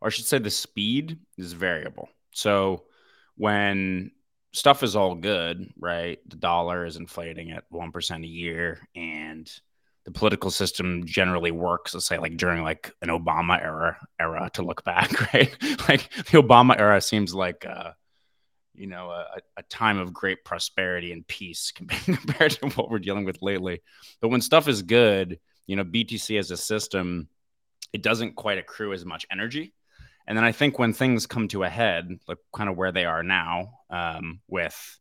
or 0.00 0.08
I 0.08 0.10
should 0.10 0.26
say, 0.26 0.38
the 0.38 0.50
speed 0.50 1.18
is 1.38 1.54
variable. 1.54 2.10
So 2.32 2.84
when 3.36 4.10
stuff 4.52 4.82
is 4.82 4.94
all 4.94 5.14
good, 5.14 5.72
right? 5.78 6.18
The 6.28 6.36
dollar 6.36 6.84
is 6.84 6.96
inflating 6.96 7.52
at 7.52 7.64
1% 7.72 8.24
a 8.24 8.26
year 8.26 8.86
and 8.94 9.50
the 10.04 10.10
political 10.10 10.50
system 10.50 11.06
generally 11.06 11.52
works, 11.52 11.94
let's 11.94 12.06
say 12.06 12.18
like 12.18 12.36
during 12.36 12.62
like 12.62 12.92
an 13.02 13.08
Obama 13.08 13.62
era 13.62 13.96
era 14.20 14.50
to 14.54 14.62
look 14.62 14.84
back, 14.84 15.10
right? 15.34 15.56
like 15.88 16.12
the 16.12 16.42
Obama 16.42 16.78
era 16.78 17.00
seems 17.00 17.34
like 17.34 17.64
uh, 17.64 17.92
you 18.74 18.86
know, 18.86 19.10
a, 19.10 19.26
a 19.56 19.62
time 19.64 19.98
of 19.98 20.12
great 20.12 20.44
prosperity 20.44 21.12
and 21.12 21.26
peace 21.26 21.72
compared 22.04 22.52
to 22.52 22.68
what 22.68 22.90
we're 22.90 22.98
dealing 22.98 23.24
with 23.24 23.42
lately. 23.42 23.82
But 24.20 24.28
when 24.28 24.40
stuff 24.40 24.68
is 24.68 24.82
good, 24.82 25.38
you 25.66 25.76
know, 25.76 25.84
BTC 25.84 26.38
as 26.38 26.50
a 26.50 26.56
system, 26.56 27.28
it 27.92 28.02
doesn't 28.02 28.36
quite 28.36 28.58
accrue 28.58 28.92
as 28.92 29.04
much 29.04 29.26
energy. 29.30 29.74
And 30.26 30.36
then 30.36 30.44
I 30.44 30.52
think 30.52 30.78
when 30.78 30.92
things 30.92 31.26
come 31.26 31.48
to 31.48 31.64
a 31.64 31.68
head, 31.68 32.08
like 32.28 32.38
kind 32.54 32.70
of 32.70 32.76
where 32.76 32.92
they 32.92 33.04
are 33.04 33.22
now, 33.22 33.80
um, 33.90 34.40
with 34.48 34.98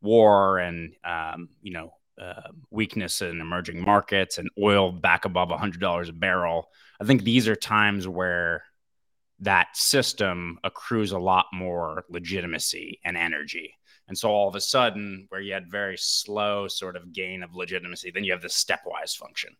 war 0.00 0.58
and 0.58 0.94
um, 1.04 1.50
you 1.60 1.72
know 1.72 1.92
uh, 2.20 2.50
weakness 2.70 3.20
in 3.20 3.40
emerging 3.40 3.82
markets 3.82 4.38
and 4.38 4.48
oil 4.58 4.92
back 4.92 5.24
above 5.24 5.48
$100 5.48 6.08
a 6.08 6.12
barrel, 6.12 6.68
I 7.00 7.04
think 7.04 7.24
these 7.24 7.48
are 7.48 7.56
times 7.56 8.06
where 8.06 8.64
that 9.40 9.76
system 9.76 10.58
accrues 10.64 11.12
a 11.12 11.18
lot 11.18 11.46
more 11.52 12.04
legitimacy 12.08 13.00
and 13.04 13.16
energy. 13.16 13.74
And 14.08 14.18
so 14.18 14.28
all 14.28 14.48
of 14.48 14.56
a 14.56 14.60
sudden, 14.60 15.26
where 15.28 15.40
you 15.40 15.52
had 15.52 15.70
very 15.70 15.96
slow 15.96 16.68
sort 16.68 16.96
of 16.96 17.12
gain 17.12 17.42
of 17.42 17.54
legitimacy, 17.54 18.10
then 18.10 18.24
you 18.24 18.32
have 18.32 18.42
this 18.42 18.62
stepwise 18.62 19.16
function. 19.16 19.56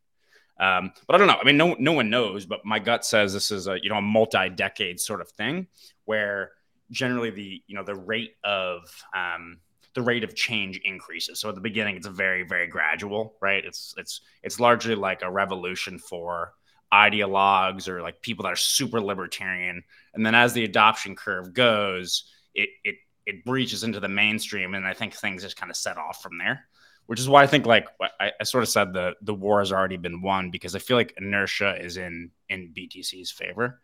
Um, 0.58 0.92
but 1.06 1.14
I 1.14 1.18
don't 1.18 1.28
know. 1.28 1.38
I 1.40 1.44
mean, 1.44 1.56
no, 1.56 1.74
no 1.78 1.92
one 1.92 2.10
knows. 2.10 2.46
But 2.46 2.64
my 2.64 2.78
gut 2.78 3.04
says 3.04 3.32
this 3.32 3.50
is 3.50 3.66
a 3.66 3.82
you 3.82 3.88
know 3.88 3.96
a 3.96 4.02
multi-decade 4.02 5.00
sort 5.00 5.20
of 5.20 5.30
thing 5.30 5.66
where 6.04 6.50
generally 6.90 7.30
the 7.30 7.62
you 7.66 7.74
know 7.74 7.84
the 7.84 7.94
rate 7.94 8.34
of 8.44 8.82
um, 9.16 9.58
the 9.94 10.02
rate 10.02 10.24
of 10.24 10.34
change 10.34 10.78
increases. 10.84 11.40
So 11.40 11.48
at 11.48 11.54
the 11.54 11.60
beginning, 11.60 11.96
it's 11.96 12.06
very 12.06 12.42
very 12.42 12.66
gradual, 12.66 13.36
right? 13.40 13.64
It's 13.64 13.94
it's 13.96 14.20
it's 14.42 14.60
largely 14.60 14.94
like 14.94 15.22
a 15.22 15.30
revolution 15.30 15.98
for 15.98 16.52
ideologues 16.92 17.88
or 17.88 18.02
like 18.02 18.22
people 18.22 18.44
that 18.44 18.52
are 18.52 18.56
super 18.56 19.00
libertarian, 19.00 19.82
and 20.14 20.24
then 20.24 20.34
as 20.34 20.52
the 20.52 20.64
adoption 20.64 21.16
curve 21.16 21.52
goes, 21.52 22.24
it 22.54 22.70
it 22.84 22.96
it 23.26 23.44
breaches 23.44 23.84
into 23.84 24.00
the 24.00 24.08
mainstream, 24.08 24.74
and 24.74 24.86
I 24.86 24.94
think 24.94 25.14
things 25.14 25.42
just 25.42 25.56
kind 25.56 25.70
of 25.70 25.76
set 25.76 25.98
off 25.98 26.22
from 26.22 26.38
there 26.38 26.66
which 27.10 27.18
is 27.18 27.28
why 27.28 27.42
I 27.42 27.48
think 27.48 27.66
like 27.66 27.88
I, 28.20 28.30
I, 28.38 28.44
sort 28.44 28.62
of 28.62 28.68
said 28.68 28.92
the 28.92 29.14
the 29.20 29.34
war 29.34 29.58
has 29.58 29.72
already 29.72 29.96
been 29.96 30.22
won 30.22 30.52
because 30.52 30.76
I 30.76 30.78
feel 30.78 30.96
like 30.96 31.12
inertia 31.16 31.74
is 31.82 31.96
in 31.96 32.30
in 32.48 32.72
BTC's 32.72 33.32
favor. 33.32 33.80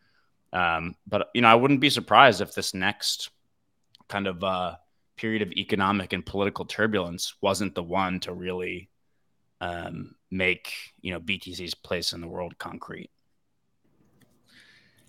Um, 0.53 0.95
but 1.09 1.31
you 1.35 1.43
know, 1.43 1.49
I 1.49 1.57
wouldn't 1.57 1.81
be 1.81 1.91
surprised 1.91 2.41
if 2.41 2.55
this 2.55 2.73
next 2.73 3.31
kind 4.09 4.29
of 4.29 4.45
uh, 4.45 4.77
period 5.17 5.43
of 5.43 5.51
economic 5.51 6.13
and 6.13 6.25
political 6.25 6.67
turbulence 6.67 7.35
wasn't 7.41 7.75
the 7.75 7.83
one 7.83 8.21
to 8.21 8.33
really 8.33 8.91
um, 9.61 10.15
make 10.31 10.73
you 11.01 11.13
know 11.13 11.21
BTC's 11.21 11.75
place 11.75 12.13
in 12.13 12.21
the 12.21 12.29
world 12.29 12.59
concrete. 12.59 13.11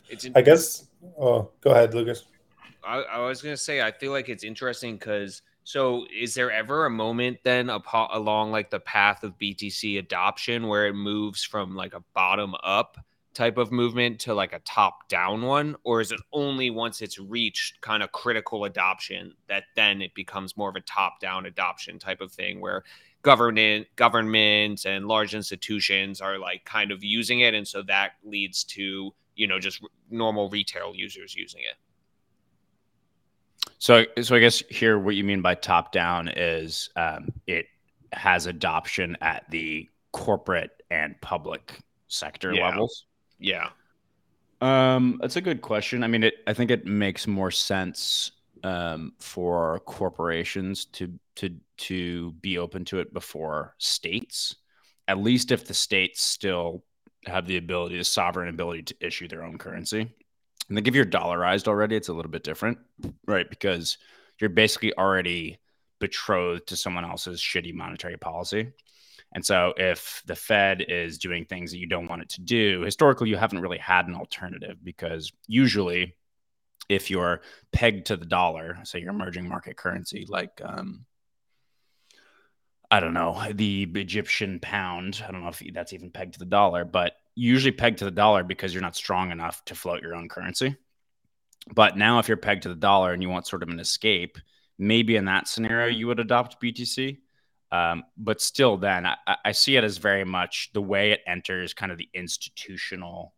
It's 0.10 0.25
in- 0.25 0.34
I 0.36 0.42
guess. 0.42 0.88
Oh, 1.20 1.51
go 1.62 1.72
ahead, 1.72 1.94
Lucas. 1.94 2.25
I, 2.84 3.01
I 3.01 3.20
was 3.20 3.42
gonna 3.42 3.58
say 3.58 3.82
I 3.82 3.92
feel 3.92 4.12
like 4.12 4.30
it's 4.30 4.44
interesting 4.44 4.96
because 4.96 5.42
so, 5.68 6.06
is 6.18 6.34
there 6.34 6.50
ever 6.50 6.86
a 6.86 6.89
moment 6.89 7.39
then 7.44 7.70
along 7.70 8.51
like 8.54 8.70
the 8.70 8.80
path 8.80 9.25
of 9.25 9.38
BTC 9.38 10.00
adoption 10.00 10.70
where 10.70 10.88
it 10.88 10.94
moves 10.94 11.44
from 11.44 11.75
like 11.75 11.94
a 11.94 12.01
bottom 12.13 12.56
up 12.63 12.98
type 13.34 13.58
of 13.58 13.70
movement 13.70 14.22
to 14.22 14.34
like 14.34 14.54
a 14.54 14.60
top 14.60 15.10
down 15.10 15.42
one 15.42 15.75
or 15.84 16.00
is 16.00 16.13
it 16.13 16.22
only 16.32 16.70
once 16.70 17.01
it's 17.01 17.20
reached 17.20 17.82
kind 17.82 18.01
of 18.01 18.13
critical 18.13 18.63
adoption 18.63 19.34
that 19.50 19.66
then 19.75 20.01
it 20.01 20.13
becomes 20.16 20.56
more 20.56 20.70
of 20.70 20.77
a 20.77 20.82
top 20.82 21.20
down 21.20 21.46
adoption 21.46 22.00
type 22.00 22.22
of 22.22 22.32
thing 22.32 22.62
where 22.62 22.86
government 23.31 23.86
governments 23.98 24.86
and 24.86 25.05
large 25.07 25.36
institutions 25.36 26.22
are 26.22 26.38
like 26.39 26.63
kind 26.63 26.91
of 26.91 27.03
using 27.03 27.39
it 27.41 27.53
and 27.53 27.67
so 27.67 27.84
that 27.84 28.12
leads 28.24 28.63
to 28.63 29.13
you 29.36 29.46
know 29.48 29.60
just 29.60 29.81
normal 30.10 30.50
retail 30.50 30.93
users 30.96 31.36
using 31.36 31.62
it 31.62 31.75
So, 33.79 34.05
so 34.22 34.36
I 34.36 34.39
guess 34.39 34.63
here 34.69 34.98
what 34.98 35.15
you 35.15 35.24
mean 35.24 35.41
by 35.41 35.55
top 35.55 35.91
down 35.91 36.29
is 36.29 36.89
um, 36.96 37.29
it 37.48 37.65
has 38.13 38.46
adoption 38.48 39.17
at 39.22 39.43
the 39.51 39.89
corporate 40.13 40.72
and 40.89 41.19
public 41.22 41.79
sector 42.07 42.53
Yeah. 42.53 42.69
levels. 42.69 43.05
yeah 43.39 43.69
Um, 44.62 45.17
that's 45.22 45.36
a 45.36 45.41
good 45.41 45.62
question. 45.62 46.03
I 46.03 46.07
mean, 46.07 46.24
it. 46.24 46.36
I 46.48 46.53
think 46.53 46.72
it 46.72 46.86
makes 46.86 47.27
more 47.27 47.51
sense 47.51 48.31
um, 48.63 49.13
for 49.19 49.79
corporations 49.81 50.85
to 50.85 51.13
to 51.37 51.55
to 51.77 52.31
be 52.33 52.57
open 52.57 52.85
to 52.85 52.99
it 52.99 53.13
before 53.13 53.75
states, 53.77 54.55
at 55.07 55.19
least 55.19 55.51
if 55.51 55.65
the 55.65 55.73
states 55.73 56.21
still 56.21 56.83
have 57.25 57.47
the 57.47 57.57
ability, 57.57 57.97
the 57.97 58.03
sovereign 58.03 58.49
ability 58.49 58.83
to 58.83 58.95
issue 58.99 59.27
their 59.27 59.43
own 59.43 59.57
currency. 59.57 60.01
And 60.01 60.77
think 60.77 60.87
if 60.87 60.95
you're 60.95 61.05
dollarized 61.05 61.67
already, 61.67 61.95
it's 61.95 62.09
a 62.09 62.13
little 62.13 62.31
bit 62.31 62.43
different, 62.43 62.77
right? 63.25 63.49
Because 63.49 63.97
you're 64.39 64.49
basically 64.49 64.93
already 64.97 65.59
betrothed 65.99 66.67
to 66.67 66.75
someone 66.75 67.05
else's 67.05 67.41
shitty 67.41 67.73
monetary 67.73 68.17
policy. 68.17 68.71
And 69.33 69.45
so, 69.45 69.73
if 69.77 70.23
the 70.25 70.35
Fed 70.35 70.85
is 70.87 71.17
doing 71.17 71.45
things 71.45 71.71
that 71.71 71.79
you 71.79 71.87
don't 71.87 72.07
want 72.07 72.21
it 72.21 72.29
to 72.29 72.41
do, 72.41 72.81
historically, 72.81 73.29
you 73.29 73.35
haven't 73.35 73.59
really 73.61 73.77
had 73.77 74.07
an 74.07 74.15
alternative 74.15 74.77
because 74.83 75.31
usually, 75.47 76.15
if 76.89 77.10
you're 77.10 77.41
pegged 77.72 78.08
to 78.08 78.17
the 78.17 78.25
dollar, 78.25 78.77
say 78.84 79.00
your 79.00 79.12
emerging 79.12 79.48
market 79.48 79.77
currency, 79.77 80.25
like, 80.27 80.62
um, 80.63 81.06
I 82.89 83.00
don't 83.00 83.13
know, 83.13 83.41
the 83.53 83.84
Egyptian 83.96 84.60
pound, 84.62 85.22
I 85.27 85.32
don't 85.32 85.41
know 85.44 85.50
if 85.50 85.62
that's 85.74 85.94
even 85.94 86.12
pegged 86.12 86.34
to 86.34 86.39
the 86.39 86.46
dollar, 86.46 86.86
but 86.86 87.13
usually 87.36 87.72
pegged 87.72 88.00
to 88.00 88.06
the 88.06 88.12
dollar 88.12 88.44
because 88.44 88.74
you're 88.74 88.82
not 88.82 88.96
strong 88.96 89.32
enough 89.32 89.63
to 89.65 89.75
float 89.75 90.01
your 90.01 90.15
own 90.15 90.29
currency. 90.29 90.75
But 91.74 91.98
now, 91.98 92.20
if 92.20 92.27
you're 92.27 92.38
pegged 92.38 92.63
to 92.63 92.70
the 92.70 92.75
dollar 92.75 93.12
and 93.12 93.22
you 93.22 93.29
want 93.29 93.48
sort 93.48 93.63
of 93.63 93.70
an 93.70 93.79
escape, 93.79 94.38
maybe 94.79 95.17
in 95.17 95.25
that 95.25 95.48
scenario, 95.48 95.88
you 95.88 96.08
would 96.08 96.20
adopt 96.20 96.62
BTC. 96.62 97.17
Um, 97.72 98.06
but 98.17 98.39
still, 98.41 98.77
then 98.77 99.06
I, 99.06 99.17
I 99.44 99.51
see 99.51 99.75
it 99.75 99.84
as 99.84 99.98
very 99.98 100.24
much 100.24 100.70
the 100.74 100.82
way 100.82 101.12
it 101.12 101.22
enters 101.27 101.74
kind 101.74 101.91
of 101.91 101.98
the 101.98 102.10
institutional 102.13 103.34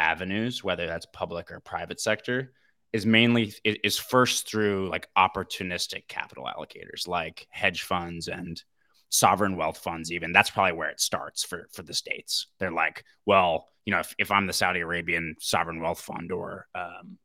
avenues, 0.00 0.64
whether 0.64 0.86
that's 0.86 1.06
public 1.06 1.52
or 1.52 1.60
private 1.60 2.00
sector, 2.00 2.52
is 2.92 3.06
mainly 3.06 3.52
is 3.64 3.98
first 3.98 4.48
through 4.48 4.88
like 4.88 5.08
opportunistic 5.16 6.08
capital 6.08 6.44
allocators 6.44 7.06
like 7.06 7.46
hedge 7.50 7.82
funds 7.82 8.26
and 8.26 8.62
sovereign 9.10 9.56
wealth 9.56 9.78
funds 9.78 10.10
even 10.10 10.32
that's 10.32 10.50
probably 10.50 10.72
where 10.72 10.88
it 10.88 11.00
starts 11.00 11.44
for 11.44 11.68
for 11.72 11.82
the 11.82 11.94
states 11.94 12.46
they're 12.58 12.72
like 12.72 13.04
well 13.26 13.66
you 13.84 13.92
know 13.92 13.98
if, 13.98 14.14
if 14.18 14.30
i'm 14.30 14.46
the 14.46 14.52
saudi 14.52 14.80
arabian 14.80 15.34
sovereign 15.40 15.80
wealth 15.80 16.00
fund 16.00 16.30
or 16.30 16.66
um, 16.76 17.18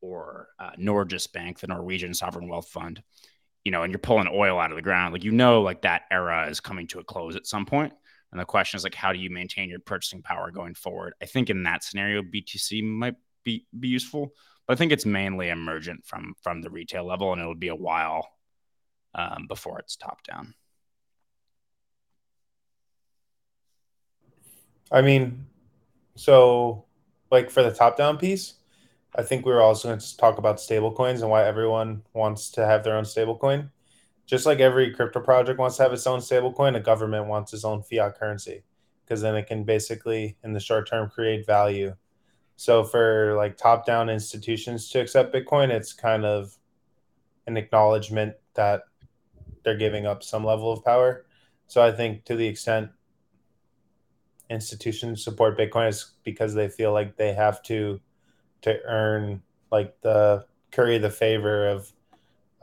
or 0.00 0.48
uh, 0.58 0.72
norges 0.78 1.30
bank 1.32 1.58
the 1.58 1.68
norwegian 1.68 2.14
sovereign 2.14 2.48
wealth 2.48 2.68
fund 2.68 3.02
you 3.64 3.72
know, 3.72 3.82
and 3.82 3.92
you're 3.92 3.98
pulling 3.98 4.28
oil 4.32 4.58
out 4.58 4.70
of 4.70 4.76
the 4.76 4.82
ground, 4.82 5.12
like 5.12 5.24
you 5.24 5.32
know, 5.32 5.62
like 5.62 5.82
that 5.82 6.02
era 6.10 6.48
is 6.48 6.60
coming 6.60 6.86
to 6.88 6.98
a 6.98 7.04
close 7.04 7.36
at 7.36 7.46
some 7.46 7.66
point. 7.66 7.92
And 8.30 8.40
the 8.40 8.44
question 8.44 8.76
is 8.76 8.84
like, 8.84 8.94
how 8.94 9.12
do 9.12 9.18
you 9.18 9.30
maintain 9.30 9.68
your 9.68 9.80
purchasing 9.80 10.22
power 10.22 10.50
going 10.50 10.74
forward? 10.74 11.14
I 11.20 11.26
think 11.26 11.50
in 11.50 11.64
that 11.64 11.82
scenario, 11.82 12.22
BTC 12.22 12.84
might 12.84 13.16
be 13.44 13.66
be 13.78 13.88
useful, 13.88 14.32
but 14.66 14.74
I 14.74 14.76
think 14.76 14.92
it's 14.92 15.06
mainly 15.06 15.48
emergent 15.48 16.04
from 16.06 16.34
from 16.42 16.62
the 16.62 16.70
retail 16.70 17.04
level, 17.04 17.32
and 17.32 17.40
it'll 17.40 17.54
be 17.54 17.68
a 17.68 17.74
while 17.74 18.28
um, 19.14 19.46
before 19.48 19.78
it's 19.80 19.96
top 19.96 20.22
down. 20.22 20.54
I 24.92 25.02
mean, 25.02 25.46
so 26.16 26.84
like 27.30 27.50
for 27.50 27.62
the 27.62 27.72
top 27.72 27.96
down 27.96 28.18
piece, 28.18 28.54
I 29.14 29.22
think 29.22 29.46
we 29.46 29.52
are 29.52 29.60
also 29.60 29.88
going 29.88 30.00
to 30.00 30.16
talk 30.16 30.38
about 30.38 30.56
stablecoins 30.56 31.20
and 31.20 31.30
why 31.30 31.44
everyone 31.44 32.02
wants 32.12 32.50
to 32.52 32.66
have 32.66 32.84
their 32.84 32.96
own 32.96 33.04
stablecoin. 33.04 33.70
Just 34.30 34.46
like 34.46 34.60
every 34.60 34.92
crypto 34.92 35.18
project 35.18 35.58
wants 35.58 35.76
to 35.78 35.82
have 35.82 35.92
its 35.92 36.06
own 36.06 36.20
stablecoin, 36.20 36.76
a 36.76 36.80
government 36.80 37.26
wants 37.26 37.52
its 37.52 37.64
own 37.64 37.82
fiat 37.82 38.16
currency 38.16 38.62
because 39.04 39.20
then 39.20 39.34
it 39.34 39.48
can 39.48 39.64
basically, 39.64 40.36
in 40.44 40.52
the 40.52 40.60
short 40.60 40.88
term, 40.88 41.10
create 41.10 41.44
value. 41.44 41.96
So 42.54 42.84
for 42.84 43.34
like 43.36 43.56
top 43.56 43.84
down 43.84 44.08
institutions 44.08 44.88
to 44.90 45.00
accept 45.00 45.34
Bitcoin, 45.34 45.70
it's 45.70 45.92
kind 45.92 46.24
of 46.24 46.56
an 47.48 47.56
acknowledgement 47.56 48.36
that 48.54 48.82
they're 49.64 49.76
giving 49.76 50.06
up 50.06 50.22
some 50.22 50.44
level 50.44 50.70
of 50.70 50.84
power. 50.84 51.26
So 51.66 51.82
I 51.82 51.90
think 51.90 52.24
to 52.26 52.36
the 52.36 52.46
extent 52.46 52.90
institutions 54.48 55.24
support 55.24 55.58
Bitcoin 55.58 55.88
is 55.88 56.12
because 56.22 56.54
they 56.54 56.68
feel 56.68 56.92
like 56.92 57.16
they 57.16 57.32
have 57.32 57.64
to 57.64 58.00
to 58.62 58.80
earn 58.84 59.42
like 59.72 60.00
the 60.02 60.46
curry 60.70 60.98
the 60.98 61.10
favor 61.10 61.66
of 61.66 61.92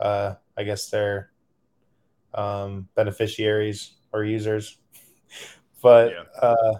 uh 0.00 0.34
I 0.56 0.62
guess 0.62 0.88
their 0.88 1.30
um 2.34 2.88
beneficiaries 2.94 3.94
or 4.12 4.24
users. 4.24 4.78
But 5.80 6.10
Yeah. 6.10 6.24
uh 6.42 6.74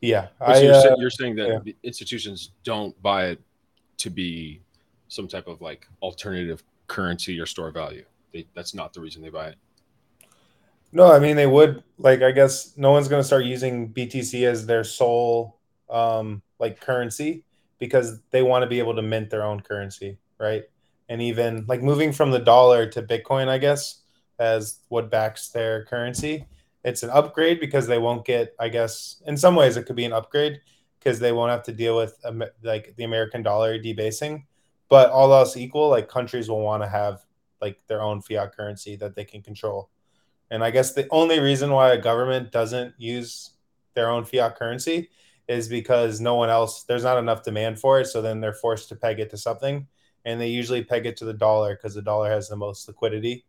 yeah, 0.00 0.28
But 0.38 0.48
I, 0.48 0.54
so 0.54 0.60
you're, 0.62 0.74
uh, 0.74 0.96
you're 0.96 1.10
saying 1.10 1.36
that 1.36 1.62
yeah. 1.66 1.72
institutions 1.82 2.52
don't 2.64 3.00
buy 3.02 3.26
it 3.26 3.40
to 3.98 4.08
be 4.08 4.62
some 5.08 5.28
type 5.28 5.46
of 5.46 5.60
like 5.60 5.86
alternative 6.00 6.62
currency 6.86 7.38
or 7.38 7.44
store 7.44 7.70
value. 7.70 8.04
They, 8.32 8.46
that's 8.54 8.74
not 8.74 8.94
the 8.94 9.00
reason 9.00 9.20
they 9.20 9.28
buy 9.28 9.48
it. 9.48 9.56
No, 10.92 11.12
I 11.12 11.18
mean 11.18 11.36
they 11.36 11.46
would 11.46 11.84
like 11.98 12.22
I 12.22 12.30
guess 12.32 12.76
no 12.76 12.92
one's 12.92 13.08
going 13.08 13.20
to 13.20 13.26
start 13.26 13.44
using 13.44 13.92
BTC 13.92 14.46
as 14.46 14.66
their 14.66 14.84
sole 14.84 15.58
um 15.88 16.42
like 16.58 16.80
currency 16.80 17.44
because 17.78 18.20
they 18.30 18.42
want 18.42 18.62
to 18.62 18.68
be 18.68 18.78
able 18.78 18.94
to 18.96 19.02
mint 19.02 19.30
their 19.30 19.44
own 19.44 19.60
currency, 19.60 20.18
right? 20.38 20.64
And 21.10 21.20
even 21.20 21.66
like 21.68 21.82
moving 21.82 22.12
from 22.12 22.30
the 22.30 22.38
dollar 22.38 22.86
to 22.86 23.02
Bitcoin, 23.02 23.48
I 23.48 23.58
guess, 23.58 24.00
as 24.38 24.78
what 24.88 25.10
backs 25.10 25.48
their 25.48 25.84
currency, 25.84 26.46
it's 26.84 27.02
an 27.02 27.10
upgrade 27.10 27.60
because 27.60 27.86
they 27.86 27.98
won't 27.98 28.24
get 28.24 28.54
I 28.58 28.70
guess 28.70 29.22
in 29.26 29.36
some 29.36 29.54
ways 29.54 29.76
it 29.76 29.84
could 29.84 29.96
be 29.96 30.06
an 30.06 30.14
upgrade 30.14 30.60
because 30.98 31.18
they 31.18 31.32
won't 31.32 31.50
have 31.50 31.64
to 31.64 31.72
deal 31.72 31.96
with 31.96 32.14
like 32.62 32.94
the 32.96 33.04
American 33.04 33.42
dollar 33.42 33.78
debasing, 33.78 34.46
but 34.88 35.10
all 35.10 35.34
else 35.34 35.56
equal, 35.56 35.90
like 35.90 36.08
countries 36.08 36.48
will 36.48 36.62
want 36.62 36.82
to 36.82 36.88
have 36.88 37.20
like 37.60 37.78
their 37.86 38.00
own 38.00 38.22
fiat 38.22 38.56
currency 38.56 38.96
that 38.96 39.14
they 39.14 39.24
can 39.24 39.42
control. 39.42 39.90
And 40.50 40.64
I 40.64 40.70
guess 40.70 40.92
the 40.92 41.06
only 41.10 41.38
reason 41.40 41.70
why 41.70 41.92
a 41.92 42.00
government 42.00 42.50
doesn't 42.50 42.94
use 42.98 43.50
their 43.94 44.10
own 44.10 44.24
fiat 44.24 44.56
currency 44.56 45.10
is 45.48 45.68
because 45.68 46.20
no 46.20 46.34
one 46.34 46.48
else, 46.48 46.84
there's 46.84 47.04
not 47.04 47.18
enough 47.18 47.42
demand 47.42 47.78
for 47.78 48.00
it. 48.00 48.06
So 48.06 48.22
then 48.22 48.40
they're 48.40 48.52
forced 48.52 48.88
to 48.90 48.96
peg 48.96 49.20
it 49.20 49.30
to 49.30 49.36
something. 49.36 49.86
And 50.24 50.40
they 50.40 50.48
usually 50.48 50.84
peg 50.84 51.06
it 51.06 51.16
to 51.18 51.24
the 51.24 51.32
dollar 51.32 51.74
because 51.74 51.94
the 51.94 52.02
dollar 52.02 52.30
has 52.30 52.48
the 52.48 52.56
most 52.56 52.86
liquidity, 52.88 53.44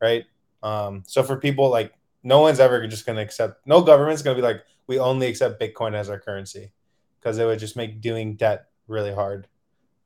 right? 0.00 0.24
Um, 0.62 1.02
so 1.06 1.22
for 1.22 1.36
people 1.36 1.70
like, 1.70 1.92
no 2.22 2.40
one's 2.40 2.60
ever 2.60 2.86
just 2.86 3.06
going 3.06 3.16
to 3.16 3.22
accept, 3.22 3.66
no 3.66 3.80
government's 3.80 4.22
going 4.22 4.36
to 4.36 4.42
be 4.42 4.46
like, 4.46 4.62
we 4.86 4.98
only 4.98 5.28
accept 5.28 5.60
Bitcoin 5.60 5.94
as 5.94 6.10
our 6.10 6.18
currency 6.18 6.72
because 7.18 7.38
it 7.38 7.44
would 7.44 7.58
just 7.58 7.76
make 7.76 8.00
doing 8.00 8.36
debt 8.36 8.66
really 8.88 9.14
hard. 9.14 9.46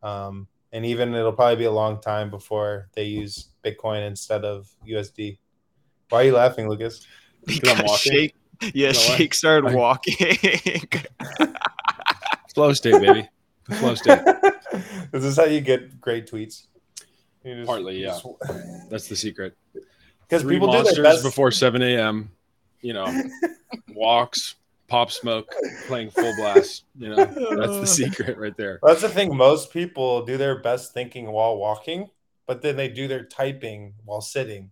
Um, 0.02 0.46
and 0.72 0.84
even 0.84 1.14
it'll 1.14 1.32
probably 1.32 1.56
be 1.56 1.64
a 1.64 1.72
long 1.72 2.00
time 2.00 2.30
before 2.30 2.88
they 2.94 3.04
use 3.04 3.48
Bitcoin 3.64 4.06
instead 4.06 4.44
of 4.44 4.68
USD. 4.86 5.38
Why 6.10 6.20
are 6.20 6.24
you 6.24 6.34
laughing, 6.34 6.68
Lucas? 6.68 7.06
Because 7.46 7.78
I'm 7.78 7.86
walking. 7.86 8.12
Shake, 8.12 8.34
yeah, 8.74 8.92
know 8.92 8.98
what? 8.98 9.18
Shake 9.18 9.34
started 9.34 9.70
I- 9.70 9.74
walking. 9.74 10.16
Flow 12.54 12.72
state, 12.72 13.00
baby. 13.00 13.28
The 13.68 13.74
flow 13.74 13.94
state. 13.94 14.20
This 15.12 15.24
is 15.24 15.36
this 15.36 15.36
how 15.36 15.44
you 15.50 15.60
get 15.60 16.00
great 16.00 16.26
tweets? 16.30 16.66
Just- 17.44 17.66
Partly, 17.66 18.00
yeah. 18.00 18.08
just- 18.08 18.26
That's 18.90 19.08
the 19.08 19.16
secret. 19.16 19.56
Because 20.28 20.42
people 20.42 20.72
do 20.72 20.82
their 20.82 21.02
best 21.02 21.22
before 21.22 21.50
7 21.50 21.82
a.m. 21.82 22.30
You 22.80 22.94
know, 22.94 23.22
walks, 23.94 24.56
pop 24.88 25.10
smoke, 25.10 25.46
playing 25.86 26.10
full 26.10 26.34
blast. 26.36 26.84
You 26.98 27.10
know, 27.10 27.16
that's 27.16 27.36
the 27.80 27.86
secret 27.86 28.38
right 28.38 28.56
there. 28.56 28.78
That's 28.82 29.02
the 29.02 29.08
thing. 29.08 29.36
Most 29.36 29.72
people 29.72 30.24
do 30.24 30.36
their 30.36 30.60
best 30.60 30.92
thinking 30.94 31.30
while 31.30 31.56
walking, 31.56 32.10
but 32.46 32.62
then 32.62 32.76
they 32.76 32.88
do 32.88 33.06
their 33.08 33.24
typing 33.24 33.94
while 34.04 34.20
sitting. 34.20 34.70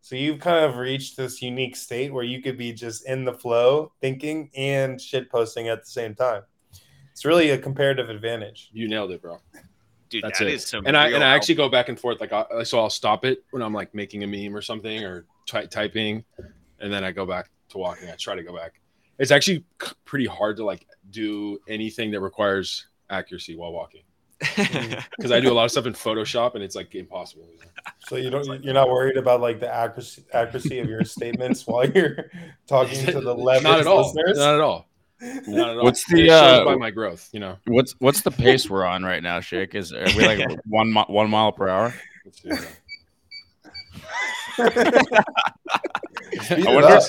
So 0.00 0.16
you've 0.16 0.40
kind 0.40 0.64
of 0.64 0.76
reached 0.76 1.16
this 1.16 1.42
unique 1.42 1.76
state 1.76 2.12
where 2.12 2.24
you 2.24 2.40
could 2.40 2.56
be 2.56 2.72
just 2.72 3.06
in 3.06 3.24
the 3.24 3.32
flow, 3.34 3.92
thinking 4.00 4.50
and 4.56 5.00
shit 5.00 5.30
posting 5.30 5.68
at 5.68 5.84
the 5.84 5.90
same 5.90 6.14
time. 6.14 6.42
It's 7.16 7.24
really 7.24 7.48
a 7.48 7.56
comparative 7.56 8.10
advantage. 8.10 8.68
You 8.74 8.88
nailed 8.88 9.10
it, 9.10 9.22
bro. 9.22 9.38
Dude, 10.10 10.22
That's 10.22 10.38
that 10.38 10.48
it. 10.48 10.52
is 10.54 10.66
some. 10.66 10.84
and 10.84 10.94
I 10.94 11.06
real 11.06 11.14
and 11.14 11.24
I 11.24 11.28
actually 11.34 11.54
go 11.54 11.70
back 11.70 11.88
and 11.88 11.98
forth. 11.98 12.20
Like, 12.20 12.30
I, 12.30 12.62
so 12.62 12.78
I'll 12.78 12.90
stop 12.90 13.24
it 13.24 13.42
when 13.52 13.62
I'm 13.62 13.72
like 13.72 13.94
making 13.94 14.22
a 14.22 14.26
meme 14.26 14.54
or 14.54 14.60
something 14.60 15.02
or 15.02 15.24
ty- 15.48 15.64
typing, 15.64 16.24
and 16.78 16.92
then 16.92 17.04
I 17.04 17.12
go 17.12 17.24
back 17.24 17.48
to 17.70 17.78
walking. 17.78 18.10
I 18.10 18.16
try 18.16 18.34
to 18.34 18.42
go 18.42 18.54
back. 18.54 18.82
It's 19.18 19.30
actually 19.30 19.64
c- 19.82 19.92
pretty 20.04 20.26
hard 20.26 20.58
to 20.58 20.64
like 20.66 20.86
do 21.10 21.58
anything 21.68 22.10
that 22.10 22.20
requires 22.20 22.84
accuracy 23.08 23.56
while 23.56 23.72
walking 23.72 24.02
because 24.38 25.32
I 25.32 25.40
do 25.40 25.50
a 25.50 25.54
lot 25.54 25.64
of 25.64 25.70
stuff 25.70 25.86
in 25.86 25.94
Photoshop 25.94 26.54
and 26.54 26.62
it's 26.62 26.76
like 26.76 26.94
impossible. 26.94 27.48
So 28.08 28.16
you 28.16 28.28
don't 28.28 28.62
you're 28.62 28.74
not 28.74 28.90
worried 28.90 29.16
about 29.16 29.40
like 29.40 29.58
the 29.58 29.74
accuracy 29.74 30.22
accuracy 30.34 30.80
of 30.80 30.88
your 30.90 31.02
statements 31.16 31.66
while 31.66 31.88
you're 31.88 32.30
talking 32.66 33.06
to 33.06 33.20
the 33.22 33.34
left 33.34 33.62
Not 33.64 33.80
at 33.80 33.86
all. 33.86 34.02
listeners? 34.02 34.36
Not 34.36 34.54
at 34.56 34.60
all. 34.60 34.86
Not 35.20 35.70
at 35.70 35.76
all. 35.78 35.84
What's 35.84 36.04
the, 36.06 36.30
uh, 36.30 36.64
by 36.64 36.76
my 36.76 36.90
growth? 36.90 37.28
You 37.32 37.40
know. 37.40 37.56
What's 37.66 37.94
what's 38.00 38.20
the 38.22 38.30
pace 38.30 38.68
we're 38.68 38.84
on 38.84 39.02
right 39.02 39.22
now, 39.22 39.40
Shake? 39.40 39.74
Is 39.74 39.92
are 39.92 40.04
we 40.16 40.26
like 40.26 40.58
one 40.66 40.92
mi- 40.92 41.04
one 41.08 41.30
mile 41.30 41.52
per 41.52 41.68
hour? 41.68 41.94
Let's 42.24 42.42
I 44.58 44.72
wonder- 46.64 46.88
up. 46.88 47.02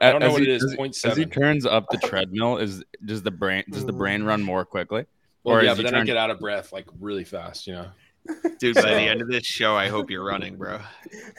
I 0.00 0.12
don't 0.12 0.20
know 0.20 0.30
what 0.30 0.42
he- 0.42 0.48
it 0.50 0.56
is. 0.56 0.64
as 0.64 0.70
he- 0.72 0.76
Point 0.76 0.96
As 1.04 1.16
he 1.16 1.24
turns 1.26 1.64
up 1.66 1.86
the 1.90 1.98
treadmill, 1.98 2.58
is 2.58 2.84
does 3.04 3.22
the 3.22 3.30
brain 3.30 3.64
does 3.70 3.84
the 3.86 3.92
brain 3.92 4.22
run 4.22 4.42
more 4.42 4.64
quickly? 4.64 5.06
Well, 5.42 5.56
or 5.56 5.62
yeah, 5.62 5.70
but 5.70 5.78
he 5.78 5.82
then 5.84 5.94
I 5.94 6.04
get 6.04 6.16
out 6.18 6.30
of 6.30 6.38
breath 6.38 6.72
like 6.72 6.86
really 7.00 7.24
fast. 7.24 7.66
You 7.66 7.72
know. 7.74 7.86
Dude, 8.58 8.74
by 8.76 8.82
the 8.82 9.00
end 9.00 9.22
of 9.22 9.28
this 9.28 9.46
show, 9.46 9.74
I 9.74 9.88
hope 9.88 10.10
you're 10.10 10.24
running, 10.24 10.56
bro. 10.56 10.78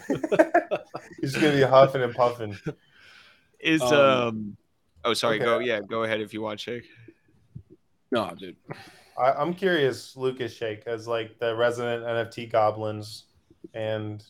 He's 1.21 1.35
gonna 1.35 1.51
be 1.53 1.61
huffing 1.61 2.01
and 2.01 2.13
puffing. 2.13 2.57
Is 3.59 3.81
Um, 3.83 3.93
um, 3.93 4.57
oh 5.05 5.13
sorry, 5.13 5.37
okay. 5.37 5.45
go 5.45 5.59
yeah, 5.59 5.79
go 5.81 6.03
ahead 6.03 6.21
if 6.21 6.33
you 6.33 6.41
want, 6.41 6.59
Shake. 6.59 6.85
No, 8.11 8.33
dude. 8.37 8.55
I, 9.17 9.31
I'm 9.33 9.53
curious, 9.53 10.15
Lucas 10.17 10.53
Shake, 10.53 10.83
as 10.87 11.07
like 11.07 11.39
the 11.39 11.55
resident 11.55 12.03
NFT 12.03 12.51
goblins, 12.51 13.25
and 13.73 14.23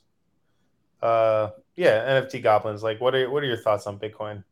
uh, 1.01 1.49
yeah, 1.75 2.21
NFT 2.21 2.43
goblins. 2.43 2.83
Like, 2.83 3.01
what 3.01 3.15
are 3.15 3.29
what 3.29 3.43
are 3.43 3.47
your 3.47 3.57
thoughts 3.57 3.87
on 3.87 3.99
Bitcoin? 3.99 4.43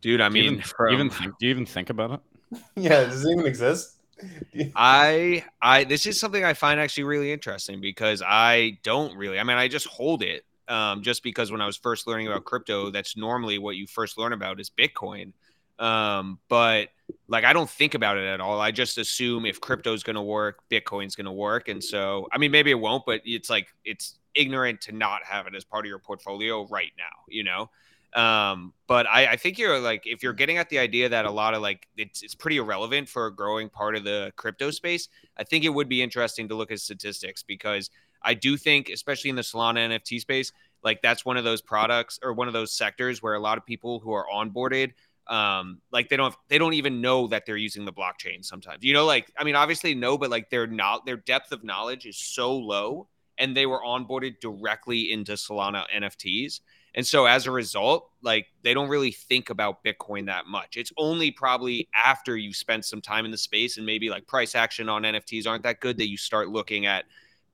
Dude, 0.00 0.20
I 0.20 0.28
Do 0.28 0.38
you 0.38 0.44
mean, 0.44 0.52
even, 0.54 0.64
from, 0.64 0.92
even 0.92 1.10
think, 1.10 1.38
do 1.38 1.46
you 1.46 1.50
even 1.50 1.66
think 1.66 1.90
about 1.90 2.12
it? 2.12 2.20
Yeah, 2.76 3.04
does 3.04 3.24
it 3.24 3.30
even 3.30 3.46
exist? 3.46 3.98
I 4.76 5.44
I 5.60 5.84
this 5.84 6.06
is 6.06 6.20
something 6.20 6.44
I 6.44 6.52
find 6.54 6.78
actually 6.78 7.04
really 7.04 7.32
interesting 7.32 7.80
because 7.80 8.22
I 8.24 8.78
don't 8.82 9.16
really. 9.16 9.38
I 9.38 9.44
mean, 9.44 9.56
I 9.56 9.68
just 9.68 9.86
hold 9.86 10.22
it 10.22 10.44
um, 10.72 11.02
just 11.02 11.22
because 11.22 11.52
when 11.52 11.60
I 11.60 11.66
was 11.66 11.76
first 11.76 12.06
learning 12.06 12.28
about 12.28 12.44
crypto, 12.44 12.90
that's 12.90 13.14
normally 13.14 13.58
what 13.58 13.76
you 13.76 13.86
first 13.86 14.16
learn 14.16 14.32
about 14.32 14.58
is 14.58 14.70
Bitcoin. 14.70 15.34
Um, 15.78 16.38
but 16.48 16.88
like 17.28 17.44
I 17.44 17.52
don't 17.52 17.68
think 17.68 17.94
about 17.94 18.16
it 18.16 18.24
at 18.24 18.40
all. 18.40 18.58
I 18.58 18.70
just 18.70 18.96
assume 18.96 19.44
if 19.44 19.60
crypto's 19.60 20.02
going 20.02 20.16
to 20.16 20.22
work, 20.22 20.60
Bitcoin's 20.70 21.14
going 21.14 21.26
to 21.26 21.32
work, 21.32 21.68
and 21.68 21.84
so 21.84 22.26
I 22.32 22.38
mean 22.38 22.50
maybe 22.50 22.70
it 22.70 22.80
won't, 22.80 23.04
but 23.04 23.20
it's 23.24 23.50
like 23.50 23.68
it's 23.84 24.18
ignorant 24.34 24.80
to 24.82 24.92
not 24.92 25.22
have 25.24 25.46
it 25.46 25.54
as 25.54 25.62
part 25.62 25.84
of 25.84 25.90
your 25.90 25.98
portfolio 25.98 26.66
right 26.68 26.92
now. 26.96 27.24
You 27.28 27.44
know. 27.44 27.70
Um, 28.14 28.74
but 28.88 29.06
I, 29.06 29.26
I 29.32 29.36
think 29.36 29.58
you're 29.58 29.78
like 29.78 30.06
if 30.06 30.22
you're 30.22 30.34
getting 30.34 30.58
at 30.58 30.68
the 30.68 30.78
idea 30.78 31.08
that 31.08 31.24
a 31.24 31.30
lot 31.30 31.54
of 31.54 31.62
like 31.62 31.86
it's 31.96 32.22
it's 32.22 32.34
pretty 32.34 32.58
irrelevant 32.58 33.08
for 33.08 33.26
a 33.26 33.34
growing 33.34 33.68
part 33.68 33.94
of 33.94 34.04
the 34.04 34.32
crypto 34.36 34.70
space. 34.70 35.08
I 35.36 35.44
think 35.44 35.64
it 35.64 35.70
would 35.70 35.88
be 35.88 36.02
interesting 36.02 36.48
to 36.48 36.54
look 36.54 36.70
at 36.70 36.80
statistics 36.80 37.42
because 37.42 37.90
I 38.24 38.34
do 38.34 38.56
think, 38.56 38.88
especially 38.88 39.30
in 39.30 39.36
the 39.36 39.42
Solana 39.42 39.88
NFT 39.88 40.20
space, 40.20 40.52
like 40.82 41.02
that's 41.02 41.24
one 41.24 41.36
of 41.36 41.44
those 41.44 41.60
products 41.60 42.18
or 42.22 42.32
one 42.32 42.48
of 42.48 42.54
those 42.54 42.72
sectors 42.72 43.22
where 43.22 43.34
a 43.34 43.40
lot 43.40 43.58
of 43.58 43.64
people 43.64 44.00
who 44.00 44.12
are 44.12 44.26
onboarded, 44.32 44.92
um, 45.28 45.80
like 45.92 46.08
they 46.08 46.16
don't 46.16 46.34
they 46.48 46.58
don't 46.58 46.74
even 46.74 47.00
know 47.00 47.28
that 47.28 47.46
they're 47.46 47.56
using 47.56 47.84
the 47.84 47.92
blockchain 47.92 48.44
sometimes. 48.44 48.82
You 48.84 48.94
know, 48.94 49.04
like 49.04 49.32
I 49.38 49.44
mean, 49.44 49.54
obviously 49.54 49.94
no, 49.94 50.18
but 50.18 50.30
like 50.30 50.50
their 50.50 50.66
not 50.66 51.06
their 51.06 51.16
depth 51.16 51.52
of 51.52 51.62
knowledge 51.62 52.06
is 52.06 52.16
so 52.16 52.56
low, 52.56 53.08
and 53.38 53.56
they 53.56 53.66
were 53.66 53.80
onboarded 53.80 54.40
directly 54.40 55.12
into 55.12 55.32
Solana 55.32 55.84
NFTs. 55.94 56.60
And 56.94 57.06
so 57.06 57.24
as 57.24 57.46
a 57.46 57.50
result, 57.50 58.10
like 58.22 58.48
they 58.62 58.74
don't 58.74 58.88
really 58.88 59.12
think 59.12 59.48
about 59.48 59.82
Bitcoin 59.82 60.26
that 60.26 60.46
much. 60.46 60.76
It's 60.76 60.92
only 60.98 61.30
probably 61.30 61.88
after 61.96 62.36
you 62.36 62.52
spent 62.52 62.84
some 62.84 63.00
time 63.00 63.24
in 63.24 63.30
the 63.30 63.38
space 63.38 63.78
and 63.78 63.86
maybe 63.86 64.10
like 64.10 64.26
price 64.26 64.54
action 64.54 64.88
on 64.88 65.02
NFTs 65.02 65.46
aren't 65.46 65.62
that 65.62 65.80
good 65.80 65.96
that 65.98 66.10
you 66.10 66.18
start 66.18 66.50
looking 66.50 66.84
at 66.84 67.04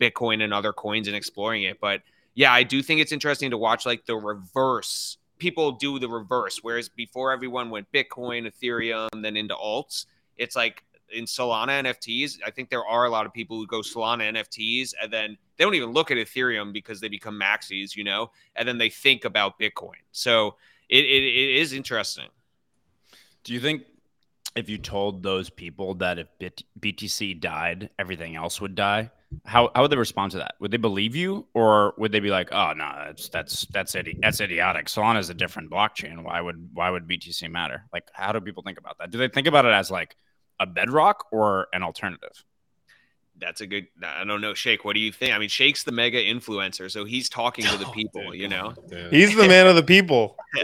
Bitcoin 0.00 0.42
and 0.42 0.52
other 0.52 0.72
coins 0.72 1.08
and 1.08 1.16
exploring 1.16 1.64
it. 1.64 1.80
But 1.80 2.02
yeah, 2.34 2.52
I 2.52 2.62
do 2.62 2.82
think 2.82 3.00
it's 3.00 3.12
interesting 3.12 3.50
to 3.50 3.58
watch 3.58 3.87
like 3.87 4.06
the 4.06 4.16
reverse. 4.16 5.18
People 5.38 5.72
do 5.72 5.98
the 5.98 6.08
reverse, 6.08 6.61
whereas 6.62 6.88
before 6.88 7.32
everyone 7.32 7.70
went 7.70 7.90
Bitcoin, 7.92 8.50
Ethereum, 8.50 9.08
then 9.22 9.37
into 9.37 9.54
alts. 9.54 10.06
It's 10.37 10.56
like 10.56 10.84
in 11.11 11.24
Solana 11.24 11.82
NFTs, 11.84 12.38
I 12.44 12.50
think 12.50 12.70
there 12.70 12.84
are 12.84 13.04
a 13.04 13.11
lot 13.11 13.26
of 13.26 13.32
people 13.32 13.56
who 13.56 13.66
go 13.66 13.80
Solana 13.80 14.32
NFTs 14.32 14.94
and 15.02 15.12
then 15.12 15.37
they 15.56 15.64
don't 15.64 15.74
even 15.74 15.92
look 15.92 16.11
at 16.11 16.16
Ethereum 16.16 16.72
because 16.72 17.00
they 17.00 17.08
become 17.08 17.38
maxis, 17.38 17.96
you 17.96 18.04
know, 18.04 18.30
and 18.56 18.68
then 18.68 18.78
they 18.78 18.90
think 18.90 19.24
about 19.24 19.58
Bitcoin. 19.58 19.98
So 20.12 20.56
it, 20.88 21.04
it, 21.04 21.22
it 21.24 21.56
is 21.56 21.72
interesting. 21.72 22.28
Do 23.44 23.52
you 23.52 23.61
think 23.61 23.84
if 24.54 24.68
you 24.68 24.78
told 24.78 25.22
those 25.22 25.50
people 25.50 25.94
that 25.94 26.18
if 26.18 26.28
BTC 26.80 27.40
died, 27.40 27.90
everything 27.98 28.37
else 28.37 28.61
would 28.61 28.74
die? 28.74 29.11
How, 29.44 29.70
how 29.74 29.82
would 29.82 29.90
they 29.90 29.96
respond 29.96 30.32
to 30.32 30.38
that? 30.38 30.54
Would 30.60 30.70
they 30.70 30.78
believe 30.78 31.14
you, 31.14 31.46
or 31.52 31.94
would 31.98 32.12
they 32.12 32.20
be 32.20 32.30
like, 32.30 32.48
"Oh 32.50 32.72
no, 32.72 32.90
that's 33.06 33.28
that's 33.28 33.66
that's 33.66 33.94
idi- 33.94 34.18
that's 34.20 34.40
idiotic. 34.40 34.86
Solana 34.86 35.18
is 35.18 35.28
a 35.28 35.34
different 35.34 35.70
blockchain. 35.70 36.22
Why 36.22 36.40
would 36.40 36.70
why 36.72 36.88
would 36.88 37.06
BTC 37.06 37.50
matter?" 37.50 37.84
Like, 37.92 38.08
how 38.12 38.32
do 38.32 38.40
people 38.40 38.62
think 38.62 38.78
about 38.78 38.96
that? 38.98 39.10
Do 39.10 39.18
they 39.18 39.28
think 39.28 39.46
about 39.46 39.66
it 39.66 39.72
as 39.72 39.90
like 39.90 40.16
a 40.60 40.66
bedrock 40.66 41.26
or 41.30 41.68
an 41.74 41.82
alternative? 41.82 42.44
That's 43.38 43.60
a 43.60 43.66
good. 43.66 43.88
I 44.02 44.24
don't 44.24 44.40
know, 44.40 44.54
Shake. 44.54 44.84
What 44.84 44.94
do 44.94 45.00
you 45.00 45.12
think? 45.12 45.32
I 45.34 45.38
mean, 45.38 45.50
Shake's 45.50 45.84
the 45.84 45.92
mega 45.92 46.18
influencer, 46.22 46.90
so 46.90 47.04
he's 47.04 47.28
talking 47.28 47.66
to 47.66 47.76
the 47.76 47.86
people. 47.86 48.30
Dude, 48.30 48.40
you 48.40 48.48
know. 48.48 48.68
on, 48.68 48.76
dude. 48.88 49.12
He's 49.12 49.36
the 49.36 49.46
man 49.46 49.66
of 49.66 49.76
the 49.76 49.82
people. 49.82 50.36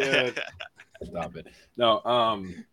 Stop 1.03 1.37
it. 1.37 1.49
No, 1.77 2.03
um, 2.05 2.65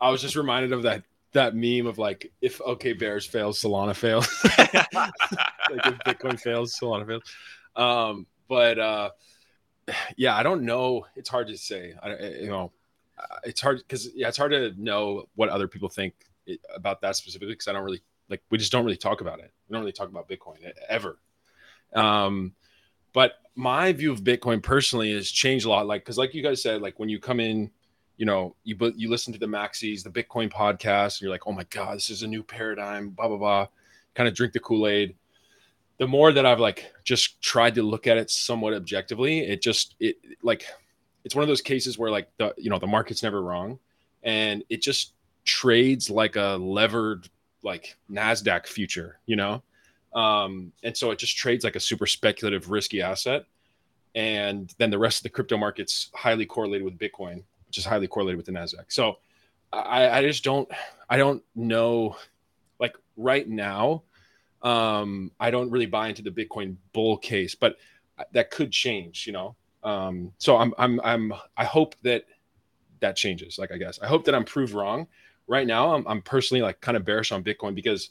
I 0.00 0.10
was 0.10 0.20
just 0.20 0.34
reminded 0.36 0.72
of 0.72 0.82
that 0.82 1.04
that 1.36 1.54
meme 1.54 1.86
of 1.86 1.98
like 1.98 2.32
if 2.40 2.60
Okay 2.60 2.92
Bears 2.92 3.24
fails, 3.24 3.60
Solana 3.60 3.94
fails. 3.94 4.28
like 4.58 5.86
if 5.86 5.98
Bitcoin 6.00 6.38
fails, 6.38 6.78
Solana 6.78 7.06
fails. 7.06 7.22
Um, 7.76 8.26
but 8.48 8.78
uh, 8.78 9.10
yeah, 10.16 10.36
I 10.36 10.42
don't 10.42 10.62
know. 10.62 11.06
It's 11.14 11.28
hard 11.28 11.48
to 11.48 11.56
say. 11.56 11.94
I, 12.02 12.16
you 12.40 12.48
know, 12.48 12.72
it's 13.44 13.60
hard 13.60 13.78
because 13.78 14.10
yeah, 14.14 14.28
it's 14.28 14.36
hard 14.36 14.52
to 14.52 14.74
know 14.76 15.28
what 15.34 15.48
other 15.48 15.68
people 15.68 15.88
think 15.88 16.14
about 16.74 17.00
that 17.02 17.16
specifically 17.16 17.54
because 17.54 17.68
I 17.68 17.72
don't 17.72 17.84
really 17.84 18.02
like. 18.28 18.42
We 18.50 18.58
just 18.58 18.72
don't 18.72 18.84
really 18.84 18.96
talk 18.96 19.20
about 19.20 19.38
it. 19.40 19.52
We 19.68 19.74
don't 19.74 19.82
really 19.82 19.92
talk 19.92 20.08
about 20.08 20.28
Bitcoin 20.28 20.56
ever. 20.88 21.18
Um, 21.94 22.54
but 23.12 23.34
my 23.54 23.92
view 23.92 24.12
of 24.12 24.22
Bitcoin 24.22 24.62
personally 24.62 25.12
has 25.14 25.30
changed 25.30 25.64
a 25.64 25.70
lot. 25.70 25.86
Like, 25.86 26.02
because 26.02 26.18
like 26.18 26.34
you 26.34 26.42
guys 26.42 26.62
said, 26.62 26.82
like 26.82 26.98
when 26.98 27.08
you 27.08 27.18
come 27.18 27.40
in, 27.40 27.70
you 28.16 28.26
know, 28.26 28.54
you 28.64 28.76
bu- 28.76 28.94
you 28.96 29.08
listen 29.10 29.32
to 29.32 29.38
the 29.38 29.46
Maxis, 29.46 30.02
the 30.02 30.10
Bitcoin 30.10 30.50
podcast, 30.50 31.16
and 31.16 31.22
you're 31.22 31.30
like, 31.30 31.46
oh 31.46 31.52
my 31.52 31.64
god, 31.70 31.96
this 31.96 32.10
is 32.10 32.22
a 32.22 32.26
new 32.26 32.42
paradigm. 32.42 33.10
Blah 33.10 33.28
blah 33.28 33.36
blah. 33.36 33.66
Kind 34.14 34.28
of 34.28 34.34
drink 34.34 34.52
the 34.52 34.60
Kool 34.60 34.86
Aid. 34.86 35.14
The 35.98 36.06
more 36.06 36.32
that 36.32 36.46
I've 36.46 36.60
like 36.60 36.92
just 37.04 37.40
tried 37.40 37.74
to 37.76 37.82
look 37.82 38.06
at 38.06 38.16
it 38.16 38.30
somewhat 38.30 38.74
objectively, 38.74 39.40
it 39.40 39.62
just 39.62 39.94
it 40.00 40.16
like 40.42 40.64
it's 41.24 41.34
one 41.34 41.42
of 41.42 41.48
those 41.48 41.60
cases 41.60 41.98
where 41.98 42.10
like 42.10 42.28
the 42.38 42.54
you 42.56 42.70
know 42.70 42.78
the 42.78 42.86
market's 42.86 43.22
never 43.22 43.42
wrong, 43.42 43.78
and 44.22 44.62
it 44.68 44.82
just 44.82 45.12
trades 45.44 46.10
like 46.10 46.36
a 46.36 46.56
levered 46.60 47.28
like 47.62 47.96
Nasdaq 48.10 48.66
future, 48.66 49.18
you 49.26 49.36
know. 49.36 49.62
Um, 50.14 50.72
and 50.82 50.96
so 50.96 51.10
it 51.10 51.18
just 51.18 51.36
trades 51.36 51.64
like 51.64 51.76
a 51.76 51.80
super 51.80 52.06
speculative, 52.06 52.70
risky 52.70 53.02
asset. 53.02 53.44
And 54.14 54.72
then 54.78 54.88
the 54.88 54.98
rest 54.98 55.18
of 55.18 55.22
the 55.24 55.28
crypto 55.28 55.58
market's 55.58 56.10
highly 56.14 56.46
correlated 56.46 56.86
with 56.86 56.98
Bitcoin, 56.98 57.42
which 57.66 57.78
is 57.78 57.84
highly 57.84 58.06
correlated 58.06 58.36
with 58.36 58.46
the 58.46 58.52
Nasdaq. 58.52 58.84
So 58.88 59.18
I, 59.72 60.08
I 60.08 60.22
just 60.22 60.44
don't, 60.44 60.68
I 61.08 61.16
don't 61.16 61.42
know, 61.54 62.16
like 62.78 62.96
right 63.16 63.48
now, 63.48 64.02
um, 64.62 65.30
I 65.38 65.50
don't 65.50 65.70
really 65.70 65.86
buy 65.86 66.08
into 66.08 66.22
the 66.22 66.30
Bitcoin 66.30 66.76
bull 66.92 67.16
case, 67.16 67.54
but 67.54 67.76
that 68.32 68.50
could 68.50 68.72
change, 68.72 69.26
you 69.26 69.32
know. 69.32 69.56
Um, 69.82 70.32
so 70.38 70.56
I'm, 70.56 70.74
I'm, 70.78 71.00
I'm, 71.04 71.32
I 71.56 71.64
hope 71.64 71.94
that 72.02 72.24
that 73.00 73.16
changes. 73.16 73.58
Like 73.58 73.72
I 73.72 73.76
guess 73.76 73.98
I 74.00 74.06
hope 74.06 74.24
that 74.24 74.34
I'm 74.34 74.44
proved 74.44 74.72
wrong. 74.72 75.06
Right 75.48 75.66
now, 75.66 75.94
I'm, 75.94 76.06
I'm 76.08 76.22
personally 76.22 76.62
like 76.62 76.80
kind 76.80 76.96
of 76.96 77.04
bearish 77.04 77.30
on 77.30 77.44
Bitcoin 77.44 77.74
because 77.74 78.10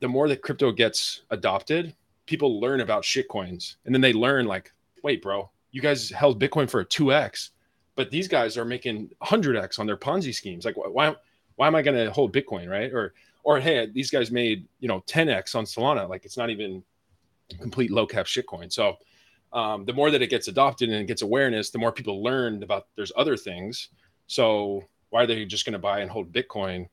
the 0.00 0.08
more 0.08 0.28
that 0.28 0.42
crypto 0.42 0.72
gets 0.72 1.22
adopted, 1.30 1.94
people 2.26 2.60
learn 2.60 2.80
about 2.80 3.02
shitcoins, 3.02 3.76
and 3.84 3.94
then 3.94 4.02
they 4.02 4.12
learn 4.12 4.46
like, 4.46 4.72
wait, 5.02 5.22
bro, 5.22 5.50
you 5.70 5.80
guys 5.80 6.10
held 6.10 6.40
Bitcoin 6.40 6.68
for 6.68 6.80
a 6.80 6.84
two 6.84 7.12
x, 7.12 7.52
but 7.96 8.10
these 8.10 8.28
guys 8.28 8.56
are 8.56 8.64
making 8.64 9.10
hundred 9.22 9.56
x 9.56 9.78
on 9.78 9.86
their 9.86 9.96
Ponzi 9.96 10.34
schemes. 10.34 10.64
Like, 10.64 10.76
why, 10.76 11.14
why 11.56 11.66
am 11.66 11.74
I 11.74 11.82
going 11.82 11.96
to 11.96 12.10
hold 12.12 12.34
Bitcoin, 12.34 12.68
right? 12.68 12.92
Or, 12.92 13.14
or 13.44 13.60
hey, 13.60 13.86
these 13.92 14.10
guys 14.10 14.30
made 14.30 14.66
you 14.80 14.88
know 14.88 15.02
ten 15.06 15.28
x 15.28 15.54
on 15.54 15.64
Solana. 15.64 16.08
Like, 16.08 16.24
it's 16.24 16.36
not 16.36 16.50
even 16.50 16.82
complete 17.60 17.90
low 17.90 18.06
cap 18.06 18.26
shitcoin. 18.26 18.72
So, 18.72 18.96
um, 19.52 19.84
the 19.84 19.92
more 19.92 20.10
that 20.10 20.22
it 20.22 20.30
gets 20.30 20.48
adopted 20.48 20.88
and 20.88 20.98
it 20.98 21.06
gets 21.06 21.22
awareness, 21.22 21.70
the 21.70 21.78
more 21.78 21.92
people 21.92 22.22
learn 22.22 22.62
about 22.62 22.88
there's 22.96 23.12
other 23.16 23.36
things. 23.36 23.90
So, 24.26 24.82
why 25.10 25.24
are 25.24 25.26
they 25.26 25.44
just 25.44 25.64
going 25.64 25.74
to 25.74 25.78
buy 25.78 26.00
and 26.00 26.10
hold 26.10 26.32
Bitcoin 26.32 26.88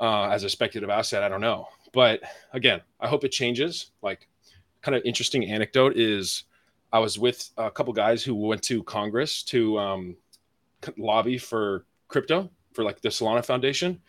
uh, 0.00 0.24
as 0.24 0.44
a 0.44 0.50
speculative 0.50 0.90
asset? 0.90 1.22
I 1.22 1.28
don't 1.28 1.40
know. 1.40 1.68
But 1.92 2.20
again, 2.52 2.80
I 3.00 3.08
hope 3.08 3.24
it 3.24 3.30
changes. 3.30 3.92
Like, 4.02 4.28
kind 4.82 4.94
of 4.94 5.02
interesting 5.04 5.48
anecdote 5.48 5.96
is 5.96 6.44
I 6.94 7.00
was 7.00 7.18
with 7.18 7.50
a 7.56 7.72
couple 7.72 7.92
guys 7.92 8.22
who 8.22 8.36
went 8.36 8.62
to 8.62 8.84
Congress 8.84 9.42
to 9.44 9.76
um, 9.80 10.16
lobby 10.96 11.38
for 11.38 11.86
crypto 12.06 12.48
for 12.72 12.84
like 12.84 13.00
the 13.00 13.08
Solana 13.08 13.44
Foundation, 13.44 14.00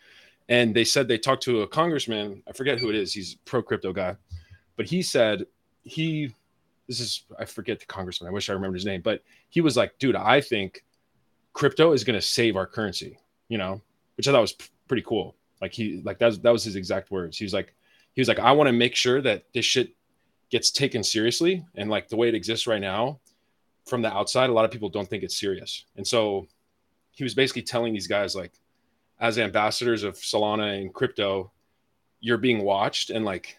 and 0.48 0.72
they 0.72 0.84
said 0.84 1.08
they 1.08 1.18
talked 1.18 1.42
to 1.42 1.62
a 1.62 1.66
congressman. 1.66 2.44
I 2.48 2.52
forget 2.52 2.78
who 2.78 2.88
it 2.88 2.94
is. 2.94 3.12
He's 3.12 3.34
pro 3.44 3.60
crypto 3.60 3.92
guy, 3.92 4.14
but 4.76 4.86
he 4.86 5.02
said 5.02 5.46
he. 5.82 6.32
This 6.86 7.00
is 7.00 7.24
I 7.36 7.44
forget 7.44 7.80
the 7.80 7.86
congressman. 7.86 8.28
I 8.28 8.32
wish 8.32 8.48
I 8.48 8.52
remembered 8.52 8.76
his 8.76 8.86
name, 8.86 9.00
but 9.00 9.20
he 9.48 9.60
was 9.60 9.76
like, 9.76 9.98
"Dude, 9.98 10.14
I 10.14 10.40
think 10.40 10.84
crypto 11.54 11.90
is 11.90 12.04
going 12.04 12.16
to 12.16 12.24
save 12.24 12.54
our 12.54 12.68
currency." 12.68 13.18
You 13.48 13.58
know, 13.58 13.82
which 14.16 14.28
I 14.28 14.30
thought 14.30 14.42
was 14.42 14.52
p- 14.52 14.66
pretty 14.86 15.02
cool. 15.02 15.34
Like 15.60 15.72
he 15.72 16.02
like 16.04 16.20
that 16.20 16.26
was, 16.26 16.38
that 16.38 16.52
was 16.52 16.62
his 16.62 16.76
exact 16.76 17.10
words. 17.10 17.36
He 17.36 17.44
was 17.44 17.52
like, 17.52 17.74
he 18.12 18.20
was 18.20 18.28
like, 18.28 18.38
I 18.38 18.52
want 18.52 18.68
to 18.68 18.72
make 18.72 18.94
sure 18.94 19.20
that 19.22 19.42
this 19.52 19.64
shit 19.64 19.90
gets 20.50 20.70
taken 20.70 21.02
seriously, 21.02 21.64
and 21.74 21.90
like 21.90 22.08
the 22.08 22.16
way 22.16 22.28
it 22.28 22.34
exists 22.34 22.66
right 22.66 22.80
now, 22.80 23.20
from 23.86 24.02
the 24.02 24.12
outside, 24.12 24.50
a 24.50 24.52
lot 24.52 24.64
of 24.64 24.70
people 24.70 24.88
don't 24.88 25.08
think 25.08 25.22
it's 25.22 25.38
serious, 25.38 25.84
and 25.96 26.06
so 26.06 26.46
he 27.12 27.24
was 27.24 27.34
basically 27.34 27.62
telling 27.62 27.92
these 27.92 28.06
guys 28.06 28.36
like 28.36 28.52
as 29.18 29.38
ambassadors 29.38 30.02
of 30.02 30.14
Solana 30.16 30.80
and 30.80 30.92
crypto, 30.92 31.50
you're 32.20 32.38
being 32.38 32.62
watched 32.62 33.10
and 33.10 33.24
like, 33.24 33.58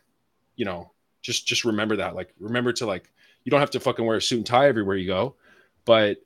you 0.55 0.65
know, 0.65 0.91
just 1.21 1.47
just 1.47 1.65
remember 1.65 1.95
that. 1.97 2.15
Like 2.15 2.33
remember 2.39 2.71
to 2.73 2.85
like 2.85 3.11
you 3.43 3.49
don't 3.49 3.59
have 3.59 3.71
to 3.71 3.79
fucking 3.79 4.05
wear 4.05 4.17
a 4.17 4.21
suit 4.21 4.37
and 4.37 4.45
tie 4.45 4.67
everywhere 4.67 4.95
you 4.95 5.07
go, 5.07 5.35
but 5.85 6.17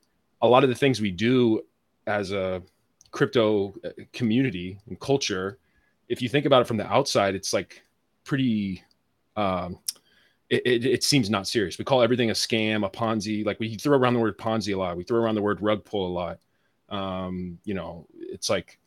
a 0.42 0.48
lot 0.48 0.64
of 0.64 0.68
the 0.68 0.74
things 0.74 1.00
we 1.00 1.10
do 1.10 1.62
as 2.06 2.32
a 2.32 2.62
crypto 3.10 3.74
uh, 3.84 3.90
community 4.12 4.78
and 4.88 4.98
culture, 5.00 5.58
if 6.08 6.20
you 6.20 6.28
think 6.28 6.46
about 6.46 6.62
it 6.62 6.66
from 6.66 6.76
the 6.76 6.86
outside, 6.86 7.34
it's 7.34 7.52
like 7.52 7.82
pretty 8.24 8.82
um 9.36 9.78
it, 10.52 10.62
it, 10.66 10.84
it, 10.84 11.02
seems 11.02 11.30
not 11.30 11.48
serious. 11.48 11.78
We 11.78 11.84
call 11.84 12.02
everything 12.02 12.28
a 12.28 12.34
scam, 12.34 12.84
a 12.84 12.90
Ponzi. 12.90 13.44
Like 13.44 13.58
we 13.58 13.74
throw 13.76 13.96
around 13.96 14.14
the 14.14 14.20
word 14.20 14.36
Ponzi 14.36 14.74
a 14.74 14.78
lot. 14.78 14.98
We 14.98 15.04
throw 15.04 15.18
around 15.18 15.34
the 15.34 15.42
word 15.42 15.62
rug 15.62 15.82
pull 15.84 16.06
a 16.06 16.12
lot. 16.12 16.38
Um, 16.90 17.58
you 17.64 17.72
know, 17.72 18.06
it's 18.14 18.50
like 18.50 18.78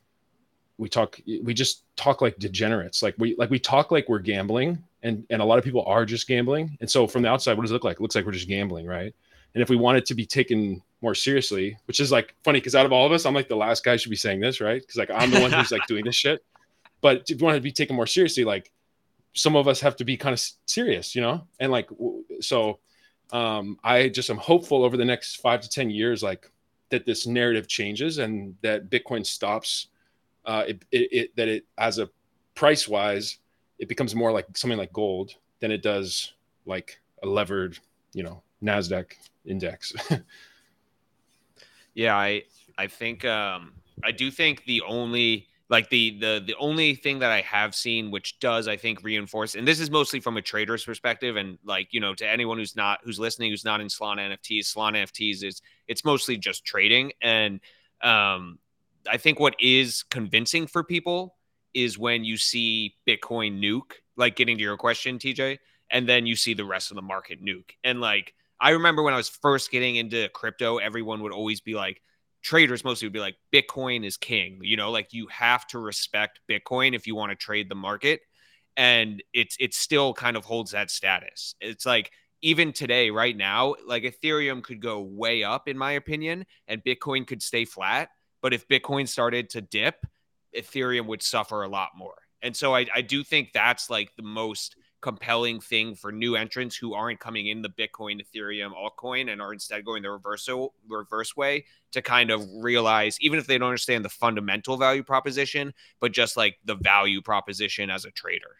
we 0.78 0.88
talk 0.88 1.18
we 1.42 1.52
just 1.54 1.82
talk 1.96 2.20
like 2.20 2.38
degenerates 2.38 3.02
like 3.02 3.14
we 3.18 3.34
like 3.36 3.50
we 3.50 3.58
talk 3.58 3.90
like 3.90 4.08
we're 4.08 4.18
gambling 4.18 4.82
and 5.02 5.24
and 5.30 5.40
a 5.40 5.44
lot 5.44 5.58
of 5.58 5.64
people 5.64 5.82
are 5.86 6.04
just 6.04 6.28
gambling 6.28 6.76
and 6.80 6.90
so 6.90 7.06
from 7.06 7.22
the 7.22 7.28
outside 7.28 7.56
what 7.56 7.62
does 7.62 7.70
it 7.70 7.74
look 7.74 7.84
like 7.84 7.96
it 7.96 8.02
looks 8.02 8.14
like 8.14 8.26
we're 8.26 8.32
just 8.32 8.46
gambling 8.46 8.86
right 8.86 9.14
and 9.54 9.62
if 9.62 9.70
we 9.70 9.76
want 9.76 9.96
it 9.96 10.04
to 10.04 10.14
be 10.14 10.26
taken 10.26 10.82
more 11.00 11.14
seriously 11.14 11.78
which 11.86 11.98
is 11.98 12.12
like 12.12 12.34
funny 12.44 12.60
because 12.60 12.74
out 12.74 12.84
of 12.84 12.92
all 12.92 13.06
of 13.06 13.12
us 13.12 13.24
i'm 13.24 13.32
like 13.32 13.48
the 13.48 13.56
last 13.56 13.84
guy 13.84 13.96
should 13.96 14.10
be 14.10 14.16
saying 14.16 14.38
this 14.38 14.60
right 14.60 14.82
because 14.82 14.96
like 14.96 15.10
i'm 15.14 15.30
the 15.30 15.40
one 15.40 15.50
who's 15.50 15.72
like 15.72 15.86
doing 15.86 16.04
this 16.04 16.14
shit 16.14 16.44
but 17.00 17.22
if 17.30 17.40
you 17.40 17.46
want 17.46 17.56
to 17.56 17.60
be 17.60 17.72
taken 17.72 17.96
more 17.96 18.06
seriously 18.06 18.44
like 18.44 18.70
some 19.36 19.54
of 19.54 19.68
us 19.68 19.80
have 19.80 19.96
to 19.96 20.04
be 20.04 20.16
kind 20.16 20.32
of 20.32 20.42
serious 20.66 21.14
you 21.14 21.20
know 21.20 21.46
and 21.60 21.70
like 21.70 21.88
so 22.40 22.78
um 23.32 23.78
i 23.84 24.08
just 24.08 24.30
am 24.30 24.38
hopeful 24.38 24.84
over 24.84 24.96
the 24.96 25.04
next 25.04 25.36
five 25.36 25.60
to 25.60 25.68
ten 25.68 25.90
years 25.90 26.22
like 26.22 26.50
that 26.90 27.04
this 27.04 27.26
narrative 27.26 27.68
changes 27.68 28.18
and 28.18 28.54
that 28.62 28.90
bitcoin 28.90 29.24
stops 29.24 29.88
uh, 30.46 30.64
it, 30.68 30.84
it, 30.92 31.12
it, 31.12 31.36
that 31.36 31.48
it 31.48 31.66
as 31.76 31.98
a 31.98 32.08
price 32.54 32.88
wise, 32.88 33.38
it 33.78 33.88
becomes 33.88 34.14
more 34.14 34.32
like 34.32 34.46
something 34.56 34.78
like 34.78 34.92
gold 34.92 35.34
than 35.60 35.70
it 35.70 35.82
does 35.82 36.32
like 36.64 36.98
a 37.22 37.26
levered, 37.26 37.78
you 38.12 38.22
know, 38.22 38.42
Nasdaq 38.62 39.12
index. 39.44 39.92
yeah, 41.94 42.16
I 42.16 42.44
I 42.78 42.86
think 42.86 43.24
um, 43.24 43.72
I 44.04 44.12
do 44.12 44.30
think 44.30 44.64
the 44.64 44.82
only 44.82 45.48
like 45.68 45.88
the 45.90 46.18
the 46.20 46.42
the 46.46 46.54
only 46.58 46.94
thing 46.94 47.18
that 47.18 47.30
I 47.32 47.40
have 47.40 47.74
seen 47.74 48.10
which 48.10 48.38
does 48.38 48.68
I 48.68 48.76
think 48.76 49.02
reinforce 49.02 49.54
and 49.54 49.66
this 49.66 49.80
is 49.80 49.90
mostly 49.90 50.20
from 50.20 50.36
a 50.36 50.42
trader's 50.42 50.84
perspective 50.84 51.36
and 51.36 51.58
like 51.64 51.92
you 51.92 52.00
know 52.00 52.14
to 52.14 52.28
anyone 52.28 52.58
who's 52.58 52.76
not 52.76 53.00
who's 53.02 53.18
listening 53.18 53.50
who's 53.50 53.64
not 53.64 53.80
in 53.80 53.88
Solana 53.88 54.36
NFTs 54.36 54.74
Solana 54.74 55.02
NFTs 55.02 55.42
is 55.42 55.62
it's 55.88 56.04
mostly 56.04 56.36
just 56.36 56.64
trading 56.64 57.12
and 57.20 57.60
um 58.02 58.58
I 59.08 59.16
think 59.16 59.40
what 59.40 59.54
is 59.60 60.02
convincing 60.04 60.66
for 60.66 60.82
people 60.82 61.36
is 61.74 61.98
when 61.98 62.24
you 62.24 62.36
see 62.36 62.94
Bitcoin 63.06 63.62
nuke, 63.62 63.92
like 64.16 64.36
getting 64.36 64.56
to 64.56 64.62
your 64.62 64.76
question, 64.76 65.18
TJ, 65.18 65.58
and 65.90 66.08
then 66.08 66.26
you 66.26 66.34
see 66.34 66.54
the 66.54 66.64
rest 66.64 66.90
of 66.90 66.96
the 66.96 67.02
market 67.02 67.44
nuke. 67.44 67.70
And 67.84 68.00
like, 68.00 68.34
I 68.60 68.70
remember 68.70 69.02
when 69.02 69.14
I 69.14 69.18
was 69.18 69.28
first 69.28 69.70
getting 69.70 69.96
into 69.96 70.28
crypto, 70.30 70.78
everyone 70.78 71.22
would 71.22 71.32
always 71.32 71.60
be 71.60 71.74
like, 71.74 72.00
traders 72.46 72.84
mostly 72.84 73.06
would 73.06 73.12
be 73.12 73.20
like, 73.20 73.36
Bitcoin 73.52 74.06
is 74.06 74.16
king. 74.16 74.60
You 74.62 74.76
know, 74.76 74.90
like 74.90 75.12
you 75.12 75.26
have 75.28 75.66
to 75.68 75.78
respect 75.78 76.40
Bitcoin 76.50 76.94
if 76.94 77.06
you 77.06 77.14
want 77.14 77.30
to 77.30 77.36
trade 77.36 77.68
the 77.68 77.74
market. 77.74 78.20
And 78.76 79.22
it's 79.32 79.56
it 79.58 79.74
still 79.74 80.14
kind 80.14 80.36
of 80.36 80.44
holds 80.44 80.70
that 80.72 80.90
status. 80.90 81.54
It's 81.60 81.86
like 81.86 82.10
even 82.42 82.72
today, 82.72 83.10
right 83.10 83.36
now, 83.36 83.74
like 83.86 84.02
Ethereum 84.02 84.62
could 84.62 84.80
go 84.80 85.00
way 85.00 85.42
up, 85.42 85.68
in 85.68 85.78
my 85.78 85.92
opinion, 85.92 86.46
and 86.68 86.84
Bitcoin 86.84 87.26
could 87.26 87.42
stay 87.42 87.64
flat 87.64 88.10
but 88.46 88.54
if 88.54 88.68
Bitcoin 88.68 89.08
started 89.08 89.50
to 89.50 89.60
dip, 89.60 90.06
Ethereum 90.56 91.06
would 91.06 91.20
suffer 91.20 91.64
a 91.64 91.68
lot 91.68 91.88
more. 91.96 92.14
And 92.42 92.54
so 92.54 92.76
I, 92.76 92.86
I 92.94 93.00
do 93.02 93.24
think 93.24 93.52
that's 93.52 93.90
like 93.90 94.14
the 94.16 94.22
most 94.22 94.76
compelling 95.06 95.60
thing 95.60 95.94
for 95.94 96.10
new 96.10 96.34
entrants 96.34 96.74
who 96.74 96.92
aren't 96.92 97.20
coming 97.20 97.46
in 97.46 97.62
the 97.62 97.68
Bitcoin, 97.68 98.20
Ethereum, 98.20 98.72
altcoin, 98.72 99.30
and 99.30 99.40
are 99.40 99.52
instead 99.52 99.84
going 99.84 100.02
the 100.02 100.10
reverse 100.10 100.48
reverse 100.88 101.36
way 101.36 101.64
to 101.92 102.02
kind 102.02 102.32
of 102.32 102.44
realize, 102.56 103.16
even 103.20 103.38
if 103.38 103.46
they 103.46 103.56
don't 103.56 103.68
understand 103.68 104.04
the 104.04 104.08
fundamental 104.08 104.76
value 104.76 105.04
proposition, 105.04 105.72
but 106.00 106.10
just 106.10 106.36
like 106.36 106.58
the 106.64 106.74
value 106.74 107.22
proposition 107.22 107.88
as 107.88 108.04
a 108.04 108.10
trader. 108.10 108.56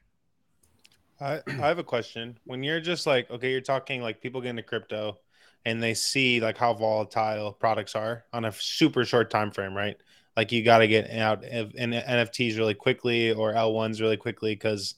I, 1.20 1.40
I 1.48 1.66
have 1.66 1.80
a 1.80 1.84
question. 1.84 2.38
When 2.44 2.62
you're 2.62 2.80
just 2.80 3.08
like, 3.08 3.28
okay, 3.28 3.50
you're 3.50 3.60
talking 3.60 4.00
like 4.00 4.22
people 4.22 4.40
get 4.40 4.50
into 4.50 4.62
crypto, 4.62 5.18
and 5.64 5.82
they 5.82 5.94
see 5.94 6.38
like 6.38 6.56
how 6.56 6.74
volatile 6.74 7.54
products 7.54 7.96
are 7.96 8.24
on 8.32 8.44
a 8.44 8.52
super 8.52 9.04
short 9.04 9.30
time 9.30 9.50
frame, 9.50 9.74
right? 9.74 9.96
Like 10.36 10.52
you 10.52 10.62
got 10.62 10.78
to 10.78 10.86
get 10.86 11.10
out 11.10 11.44
of 11.44 11.72
NFTs 11.72 12.56
really 12.56 12.74
quickly 12.74 13.32
or 13.32 13.52
L1s 13.52 14.00
really 14.00 14.16
quickly 14.16 14.54
because 14.54 14.94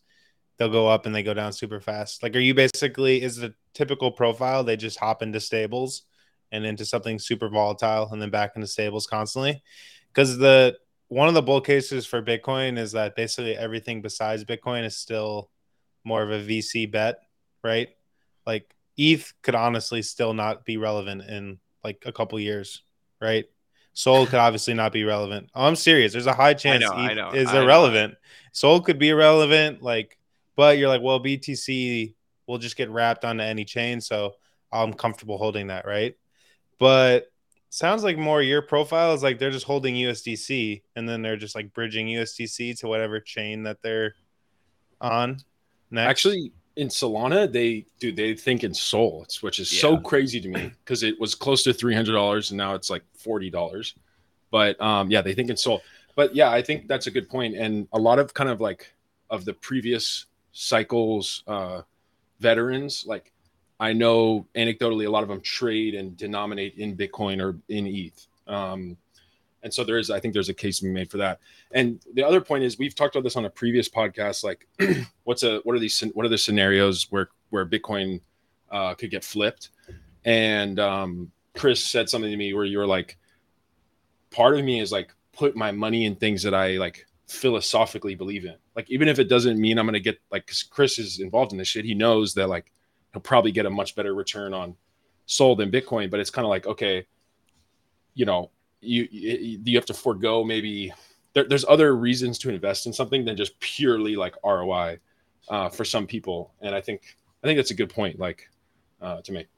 they'll 0.59 0.68
go 0.68 0.88
up 0.88 1.07
and 1.07 1.14
they 1.14 1.23
go 1.23 1.35
down 1.35 1.53
super 1.53 1.81
fast. 1.81 2.23
Like, 2.23 2.37
are 2.37 2.40
you 2.40 2.55
basically 2.55 3.23
is 3.23 3.37
the 3.37 3.55
typical 3.75 4.11
profile 4.11 4.64
they 4.64 4.77
just 4.77 4.99
hop 4.99 5.23
into 5.23 5.40
stables 5.40 6.03
and 6.53 6.66
into 6.66 6.85
something 6.85 7.18
super 7.18 7.49
volatile 7.49 8.09
and 8.11 8.21
then 8.21 8.31
back 8.31 8.53
into 8.57 8.66
stables 8.66 9.07
constantly? 9.07 9.62
Because 10.09 10.37
the 10.37 10.77
one 11.09 11.29
of 11.29 11.35
the 11.35 11.42
bull 11.42 11.61
cases 11.61 12.05
for 12.05 12.23
Bitcoin 12.23 12.79
is 12.79 12.92
that 12.92 13.16
basically 13.16 13.57
everything 13.57 14.03
besides 14.03 14.44
Bitcoin 14.44 14.85
is 14.85 14.97
still 14.97 15.51
more 16.05 16.23
of 16.23 16.31
a 16.31 16.38
VC 16.38 16.90
bet, 16.90 17.21
right? 17.62 17.88
Like 18.47 18.75
ETH 18.97 19.33
could 19.42 19.55
honestly 19.55 20.03
still 20.03 20.35
not 20.35 20.64
be 20.64 20.77
relevant 20.77 21.23
in 21.23 21.59
like 21.85 22.03
a 22.05 22.12
couple 22.12 22.38
years, 22.40 22.83
right? 23.21 23.47
Sol 23.94 24.27
could 24.27 24.38
obviously 24.38 24.75
not 24.75 24.92
be 24.92 25.05
relevant. 25.05 25.51
Oh, 25.55 25.66
I'm 25.66 25.77
serious. 25.77 26.12
There's 26.12 26.27
a 26.27 26.35
high 26.35 26.55
chance 26.55 26.85
know, 26.85 27.05
ETH 27.05 27.16
know, 27.16 27.31
is 27.31 27.49
I 27.49 27.62
irrelevant. 27.62 28.12
Know. 28.12 28.18
Sol 28.53 28.81
could 28.81 28.99
be 28.99 29.09
irrelevant, 29.09 29.83
like, 29.83 30.17
but 30.59 30.77
you're 30.77 30.88
like, 30.88 31.03
well, 31.03 31.23
BTC 31.23 32.14
will 32.49 32.59
just 32.59 32.77
get 32.77 32.90
wrapped 32.90 33.25
onto 33.25 33.44
any 33.44 33.64
chain, 33.64 34.01
so 34.01 34.33
I'm 34.73 34.92
comfortable 34.92 35.38
holding 35.38 35.68
that, 35.68 35.87
right? 35.87 36.16
But 36.81 37.31
sounds 37.71 38.03
like 38.03 38.18
more 38.18 38.42
your 38.42 38.61
profile 38.61 39.14
is 39.14 39.23
like 39.23 39.38
they're 39.38 39.53
just 39.53 39.66
holding 39.66 39.94
USDC 39.94 40.83
and 40.97 41.09
then 41.09 41.23
they're 41.23 41.37
just 41.37 41.55
like 41.55 41.73
bridging 41.73 42.09
USDC 42.09 42.77
to 42.81 42.88
whatever 42.88 43.21
chain 43.21 43.62
that 43.62 43.83
they're 43.83 44.16
on. 45.01 45.38
Next. 45.92 46.11
Actually, 46.11 46.53
in 46.75 46.88
Solana, 46.88 47.51
they 47.51 47.87
do 48.01 48.11
they 48.11 48.35
think 48.35 48.64
in 48.64 48.75
Sol, 48.75 49.29
which 49.42 49.61
is 49.61 49.73
yeah. 49.73 49.81
so 49.81 49.97
crazy 49.97 50.40
to 50.40 50.49
me 50.49 50.73
because 50.85 51.05
it 51.05 51.21
was 51.21 51.37
close 51.37 51.62
to 51.62 51.73
three 51.73 51.94
hundred 51.94 52.14
dollars 52.14 52.51
and 52.51 52.59
now 52.59 52.75
it's 52.75 52.90
like 52.90 53.05
forty 53.16 53.49
dollars. 53.49 53.94
But 54.51 54.81
um, 54.81 55.09
yeah, 55.09 55.23
they 55.23 55.35
think 55.35 55.51
in 55.51 55.57
Sol. 55.57 55.83
But 56.16 56.35
yeah, 56.35 56.51
I 56.51 56.62
think 56.62 56.88
that's 56.88 57.07
a 57.07 57.12
good 57.12 57.29
point. 57.29 57.55
And 57.57 57.87
a 57.92 57.99
lot 57.99 58.18
of 58.18 58.35
kind 58.35 58.51
of 58.51 58.61
like 58.61 58.92
of 59.31 59.44
the 59.44 59.55
previous 59.55 60.27
cycles, 60.53 61.43
uh, 61.47 61.83
veterans, 62.41 63.05
like 63.07 63.33
I 63.81 63.93
know 63.93 64.47
anecdotally, 64.55 65.07
a 65.07 65.11
lot 65.11 65.23
of 65.23 65.29
them 65.29 65.41
trade 65.41 65.95
and 65.95 66.17
denominate 66.17 66.75
in 66.77 66.97
Bitcoin 66.97 67.43
or 67.43 67.59
in 67.69 67.87
ETH. 67.87 68.27
Um, 68.47 68.97
and 69.63 69.73
so 69.73 69.85
there 69.85 69.99
is, 69.99 70.11
I 70.11 70.21
think 70.21 70.35
there's 70.35 70.49
a 70.49 70.55
case 70.55 70.79
to 70.79 70.85
be 70.85 70.91
made 70.91 71.11
for 71.11 71.19
that. 71.19 71.41
And 71.73 72.01
the 72.15 72.25
other 72.25 72.41
point 72.41 72.65
is 72.65 72.79
we've 72.79 72.95
talked 72.95 73.15
about 73.17 73.25
this 73.25 73.37
on 73.37 73.45
a 73.45 73.51
previous 73.51 73.89
podcast. 73.89 74.45
Like, 74.45 74.67
what's 75.25 75.43
a 75.43 75.59
what 75.65 75.75
are 75.75 75.79
these 75.79 76.01
what 76.15 76.25
are 76.25 76.29
the 76.29 76.39
scenarios 76.39 77.07
where 77.11 77.29
where 77.51 77.67
Bitcoin 77.67 78.21
uh, 78.71 78.95
could 78.95 79.11
get 79.11 79.25
flipped? 79.25 79.71
And 80.25 80.79
um, 80.79 81.33
Chris 81.57 81.85
said 81.85 82.09
something 82.09 82.31
to 82.31 82.37
me 82.37 82.55
where 82.55 82.65
you 82.65 82.79
were 82.79 82.87
like, 82.87 83.19
part 84.31 84.57
of 84.57 84.65
me 84.65 84.81
is 84.81 84.93
like 84.93 85.13
put 85.33 85.57
my 85.57 85.73
money 85.73 86.05
in 86.05 86.17
things 86.17 86.43
that 86.43 86.55
I 86.55 86.73
like 86.77 87.07
philosophically 87.27 88.15
believe 88.15 88.45
in. 88.45 88.55
Like, 88.79 88.88
even 88.91 89.09
if 89.09 89.19
it 89.19 89.29
doesn't 89.29 89.59
mean 89.59 89.77
I'm 89.77 89.87
gonna 89.87 89.99
get 89.99 90.21
like 90.31 90.49
Chris 90.71 91.01
is 91.01 91.19
involved 91.19 91.51
in 91.51 91.59
this 91.59 91.67
shit, 91.67 91.85
he 91.85 91.95
knows 91.95 92.33
that 92.35 92.49
like 92.49 92.71
he'll 93.12 93.21
probably 93.21 93.51
get 93.51 93.67
a 93.67 93.71
much 93.71 93.97
better 93.97 94.14
return 94.14 94.55
on 94.55 94.77
Sol 95.27 95.57
than 95.57 95.69
Bitcoin. 95.69 96.09
But 96.09 96.21
it's 96.21 96.31
kind 96.31 96.45
of 96.45 96.51
like 96.51 96.64
okay, 96.69 97.05
you 98.14 98.25
know 98.25 98.53
you 98.81 99.09
you 99.11 99.77
have 99.77 99.87
to 99.87 99.95
forego 99.95 100.45
maybe 100.45 100.93
there, 101.33 101.43
there's 101.43 101.64
other 101.64 101.97
reasons 101.97 102.38
to 102.38 102.51
invest 102.51 102.87
in 102.87 102.93
something 102.93 103.25
than 103.25 103.37
just 103.37 103.59
purely 103.59 104.14
like 104.14 104.37
ROI 104.45 105.01
uh, 105.49 105.69
for 105.69 105.85
some 105.85 106.07
people, 106.07 106.55
and 106.61 106.73
I 106.73 106.81
think 106.81 107.17
I 107.43 107.49
think 107.49 107.59
that's 107.59 107.73
a 107.73 107.75
good 107.75 107.91
point 107.91 108.21
like 108.21 108.49
uh, 109.03 109.23
to 109.23 109.33
make. 109.33 109.49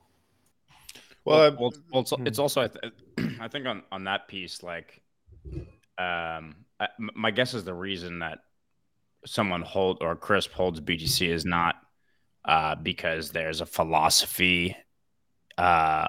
Well, 1.27 1.39
well, 1.39 1.57
well, 1.61 1.73
well, 1.93 2.01
it's, 2.01 2.11
hmm. 2.13 2.27
it's 2.27 2.39
also 2.39 2.63
I, 2.63 2.69
th- 2.69 3.39
I 3.39 3.49
think 3.49 3.67
on 3.67 3.83
on 3.93 4.05
that 4.05 4.29
piece 4.29 4.63
like 4.63 5.03
um 5.99 6.57
I, 6.81 6.89
m- 6.99 7.11
my 7.15 7.31
guess 7.31 7.53
is 7.53 7.65
the 7.65 7.75
reason 7.75 8.21
that 8.21 8.39
someone 9.27 9.63
hold 9.63 9.99
or 10.01 10.17
Chris 10.17 10.47
holds 10.47 10.81
btc 10.81 11.29
is 11.29 11.45
not 11.45 11.77
uh 12.45 12.75
because 12.75 13.31
there's 13.31 13.61
a 13.61 13.67
philosophy 13.67 14.77
uh 15.59 16.09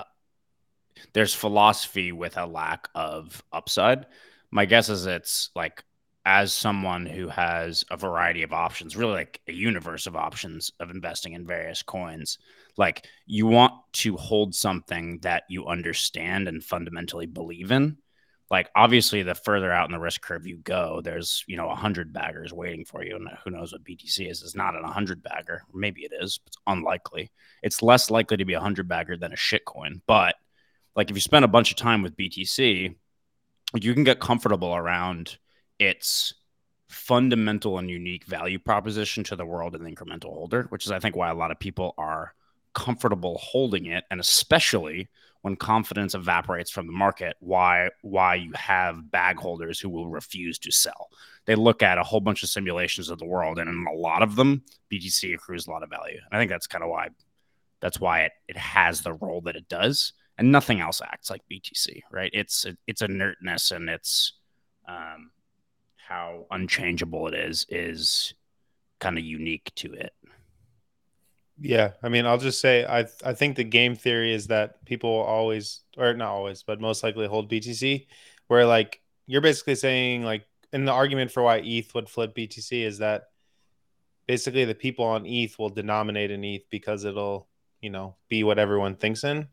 there's 1.14 1.34
philosophy 1.34 2.12
with 2.12 2.38
a 2.38 2.46
lack 2.46 2.88
of 2.96 3.44
upside. 3.52 4.06
My 4.52 4.66
guess 4.66 4.90
is 4.90 5.06
it's 5.06 5.50
like 5.56 5.84
as 6.26 6.54
someone 6.54 7.06
who 7.06 7.28
has 7.30 7.84
a 7.90 7.98
variety 7.98 8.44
of 8.44 8.54
options 8.54 8.96
really 8.96 9.14
like 9.14 9.42
a 9.48 9.54
universe 9.54 10.06
of 10.06 10.16
options 10.16 10.72
of 10.80 10.92
investing 10.92 11.34
in 11.34 11.48
various 11.48 11.82
coins 11.82 12.38
like 12.78 13.08
you 13.26 13.48
want 13.48 13.74
to 13.92 14.16
hold 14.18 14.54
something 14.54 15.18
that 15.24 15.42
you 15.50 15.66
understand 15.66 16.48
and 16.48 16.64
fundamentally 16.64 17.26
believe 17.26 17.72
in 17.72 17.98
like 18.52 18.70
obviously 18.76 19.24
the 19.24 19.34
further 19.34 19.72
out 19.72 19.88
in 19.88 19.94
the 19.94 20.00
risk 20.00 20.22
curve 20.22 20.46
you 20.46 20.58
go 20.58 21.02
there's 21.04 21.44
you 21.48 21.58
know 21.58 21.70
a 21.70 21.76
hundred 21.76 22.14
baggers 22.14 22.54
waiting 22.54 22.86
for 22.86 23.04
you 23.04 23.16
and 23.16 23.28
who 23.44 23.50
knows 23.50 23.72
what 23.72 23.84
btc 23.84 24.30
is. 24.30 24.44
It's 24.44 24.56
not 24.56 24.76
an 24.76 24.84
100 24.84 25.24
bagger. 25.24 25.64
Maybe 25.74 26.02
it 26.02 26.12
is 26.20 26.38
but 26.38 26.50
it's 26.50 26.58
unlikely. 26.68 27.32
It's 27.64 27.82
less 27.82 28.12
likely 28.12 28.38
to 28.38 28.46
be 28.46 28.54
a 28.54 28.58
100 28.58 28.88
bagger 28.88 29.18
than 29.18 29.34
a 29.34 29.38
shitcoin 29.38 30.02
but 30.06 30.36
like 30.96 31.10
if 31.10 31.16
you 31.16 31.22
spend 31.22 31.46
a 31.46 31.50
bunch 31.50 31.72
of 31.72 31.78
time 31.78 32.02
with 32.02 32.18
btc 32.18 32.94
you 33.74 33.94
can 33.94 34.04
get 34.04 34.20
comfortable 34.20 34.76
around 34.76 35.38
its 35.80 36.34
fundamental 36.90 37.78
and 37.78 37.90
unique 37.90 38.26
value 38.26 38.60
proposition 38.60 39.24
to 39.24 39.36
the 39.36 39.46
world 39.46 39.76
and 39.76 39.86
the 39.86 39.90
incremental 39.90 40.34
holder 40.34 40.66
which 40.70 40.86
is 40.86 40.92
i 40.92 41.00
think 41.00 41.16
why 41.16 41.30
a 41.30 41.36
lot 41.36 41.52
of 41.52 41.60
people 41.60 41.94
are 41.98 42.34
comfortable 42.74 43.38
holding 43.42 43.86
it 43.86 44.04
and 44.12 44.20
especially 44.20 45.10
when 45.42 45.56
confidence 45.56 46.14
evaporates 46.14 46.70
from 46.70 46.88
the 46.88 46.94
market 46.94 47.36
why 47.40 47.90
why 48.02 48.36
you 48.36 48.52
have 48.54 49.12
bag 49.12 49.38
holders 49.38 49.80
who 49.80 49.90
will 49.90 50.10
refuse 50.10 50.60
to 50.60 50.72
sell. 50.72 51.10
They 51.46 51.56
look 51.56 51.82
at 51.82 51.98
a 51.98 52.04
whole 52.04 52.20
bunch 52.20 52.44
of 52.44 52.50
simulations 52.50 53.10
of 53.10 53.20
the 53.20 53.26
world 53.26 53.60
and 53.60 53.70
in 53.70 53.86
a 53.88 53.98
lot 53.98 54.22
of 54.22 54.36
them 54.36 54.64
btc 54.92 55.34
accrues 55.34 55.68
a 55.68 55.72
lot 55.72 55.84
of 55.84 55.90
value. 55.90 56.20
And 56.20 56.38
i 56.38 56.40
think 56.40 56.52
that's 56.52 56.68
kind 56.68 56.84
of 56.84 56.90
why 56.90 57.10
that's 57.80 58.00
why 58.00 58.22
it, 58.22 58.32
it 58.48 58.58
has 58.58 59.02
the 59.02 59.14
role 59.14 59.42
that 59.42 59.56
it 59.56 59.68
does 59.68 60.14
and 60.38 60.52
nothing 60.52 60.80
else 60.80 61.02
acts 61.02 61.30
like 61.30 61.42
btc 61.52 62.02
right? 62.12 62.32
It's 62.34 62.66
it's 62.88 63.02
inertness 63.02 63.72
and 63.72 63.90
it's 63.90 64.34
um, 64.88 65.32
how 65.96 66.46
unchangeable 66.52 67.28
it 67.28 67.34
is 67.34 67.66
is 67.70 68.34
kind 69.00 69.18
of 69.18 69.24
unique 69.24 69.72
to 69.76 69.94
it 69.94 70.14
Yeah, 71.64 71.92
I 72.02 72.10
mean, 72.10 72.26
I'll 72.26 72.40
just 72.40 72.60
say 72.60 72.86
I 72.86 73.06
I 73.24 73.34
think 73.34 73.56
the 73.56 73.64
game 73.64 73.96
theory 73.96 74.34
is 74.34 74.48
that 74.48 74.84
people 74.86 75.12
will 75.12 75.24
always, 75.24 75.82
or 75.98 76.14
not 76.16 76.30
always, 76.32 76.64
but 76.64 76.82
most 76.82 77.04
likely 77.04 77.28
hold 77.28 77.50
BTC, 77.50 78.08
where 78.48 78.66
like 78.66 79.00
you're 79.28 79.42
basically 79.42 79.76
saying 79.76 80.24
like, 80.24 80.46
and 80.74 80.88
the 80.88 80.92
argument 80.92 81.32
for 81.32 81.44
why 81.44 81.58
ETH 81.60 81.94
would 81.94 82.10
flip 82.10 82.34
BTC 82.34 82.84
is 82.84 82.98
that 83.00 83.24
basically 84.28 84.66
the 84.66 84.76
people 84.76 85.06
on 85.06 85.26
ETH 85.26 85.58
will 85.60 85.70
denominate 85.70 86.32
in 86.32 86.44
ETH 86.44 86.70
because 86.70 87.06
it'll 87.06 87.48
you 87.82 87.90
know 87.90 88.16
be 88.30 88.44
what 88.44 88.60
everyone 88.60 88.96
thinks 88.96 89.24
in. 89.24 89.48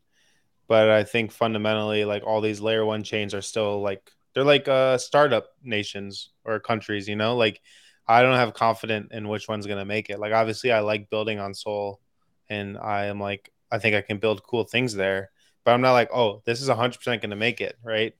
But 0.67 0.89
I 0.89 1.03
think 1.03 1.31
fundamentally, 1.31 2.05
like 2.05 2.23
all 2.25 2.41
these 2.41 2.61
layer 2.61 2.85
one 2.85 3.03
chains 3.03 3.33
are 3.33 3.41
still 3.41 3.81
like 3.81 4.11
they're 4.33 4.43
like 4.43 4.67
uh 4.67 4.97
startup 4.97 5.47
nations 5.63 6.29
or 6.45 6.59
countries, 6.59 7.07
you 7.07 7.15
know, 7.15 7.35
like 7.35 7.61
I 8.09 8.23
don't 8.23 8.35
have 8.35 8.55
confidence 8.55 9.09
in 9.11 9.27
which 9.27 9.47
one's 9.47 9.67
gonna 9.67 9.85
make 9.85 10.09
it. 10.09 10.17
Like 10.19 10.33
obviously, 10.33 10.71
I 10.71 10.79
like 10.79 11.11
building 11.11 11.39
on 11.39 11.53
Sol, 11.53 12.01
and 12.49 12.75
I 12.75 13.05
am 13.05 13.19
like 13.19 13.51
I 13.71 13.77
think 13.77 13.95
I 13.95 14.01
can 14.01 14.17
build 14.17 14.41
cool 14.41 14.63
things 14.63 14.95
there. 14.95 15.29
But 15.63 15.73
I'm 15.75 15.81
not 15.81 15.93
like, 15.93 16.09
oh, 16.11 16.41
this 16.43 16.59
is 16.59 16.69
100 16.69 16.97
percent 16.97 17.21
gonna 17.21 17.35
make 17.35 17.61
it, 17.61 17.77
right? 17.83 18.15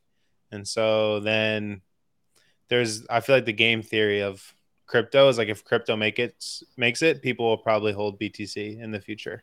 And 0.51 0.67
so 0.67 1.19
then 1.21 1.81
there's 2.67 3.07
I 3.09 3.19
feel 3.19 3.35
like 3.35 3.45
the 3.45 3.53
game 3.53 3.81
theory 3.81 4.21
of 4.21 4.53
crypto 4.85 5.27
is 5.27 5.39
like 5.39 5.49
if 5.49 5.65
crypto 5.65 5.95
make 5.95 6.19
it 6.19 6.45
makes 6.77 7.01
it, 7.01 7.23
people 7.23 7.47
will 7.47 7.57
probably 7.57 7.91
hold 7.91 8.19
BTC 8.19 8.79
in 8.79 8.91
the 8.91 9.01
future. 9.01 9.41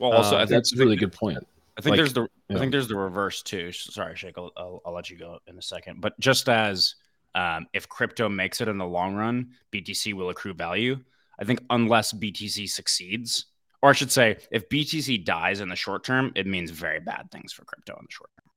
well 0.00 0.12
also 0.12 0.34
Um, 0.36 0.42
i 0.42 0.46
think 0.46 0.50
that's 0.50 0.72
a 0.74 0.76
really 0.76 0.96
good 0.96 1.12
point. 1.12 1.38
I 1.78 1.80
think 1.80 1.92
Like, 1.92 1.98
there's 1.98 2.12
the 2.12 2.22
yeah. 2.48 2.56
I 2.56 2.58
think 2.58 2.72
there's 2.72 2.88
the 2.88 2.96
reverse 2.96 3.42
too. 3.42 3.70
Sorry, 3.70 4.16
Shake. 4.16 4.36
I'll, 4.36 4.50
I'll, 4.56 4.82
I'll 4.84 4.92
let 4.94 5.10
you 5.10 5.16
go 5.16 5.38
in 5.46 5.58
a 5.58 5.62
second. 5.62 6.00
But 6.00 6.18
just 6.18 6.48
as 6.48 6.96
um, 7.36 7.66
if 7.74 7.86
crypto 7.88 8.28
makes 8.28 8.60
it 8.62 8.66
in 8.66 8.78
the 8.78 8.86
long 8.86 9.14
run, 9.14 9.50
BTC 9.70 10.14
will 10.14 10.30
accrue 10.30 10.54
value. 10.54 10.98
I 11.38 11.44
think 11.44 11.60
unless 11.68 12.14
BTC 12.14 12.68
succeeds, 12.68 13.46
or 13.82 13.90
I 13.90 13.92
should 13.92 14.10
say, 14.10 14.38
if 14.50 14.68
BTC 14.70 15.22
dies 15.24 15.60
in 15.60 15.68
the 15.68 15.76
short 15.76 16.02
term, 16.02 16.32
it 16.34 16.46
means 16.46 16.70
very 16.70 16.98
bad 16.98 17.30
things 17.30 17.52
for 17.52 17.64
crypto 17.66 17.92
in 17.98 18.06
the 18.08 18.12
short 18.12 18.30
term. 18.38 18.50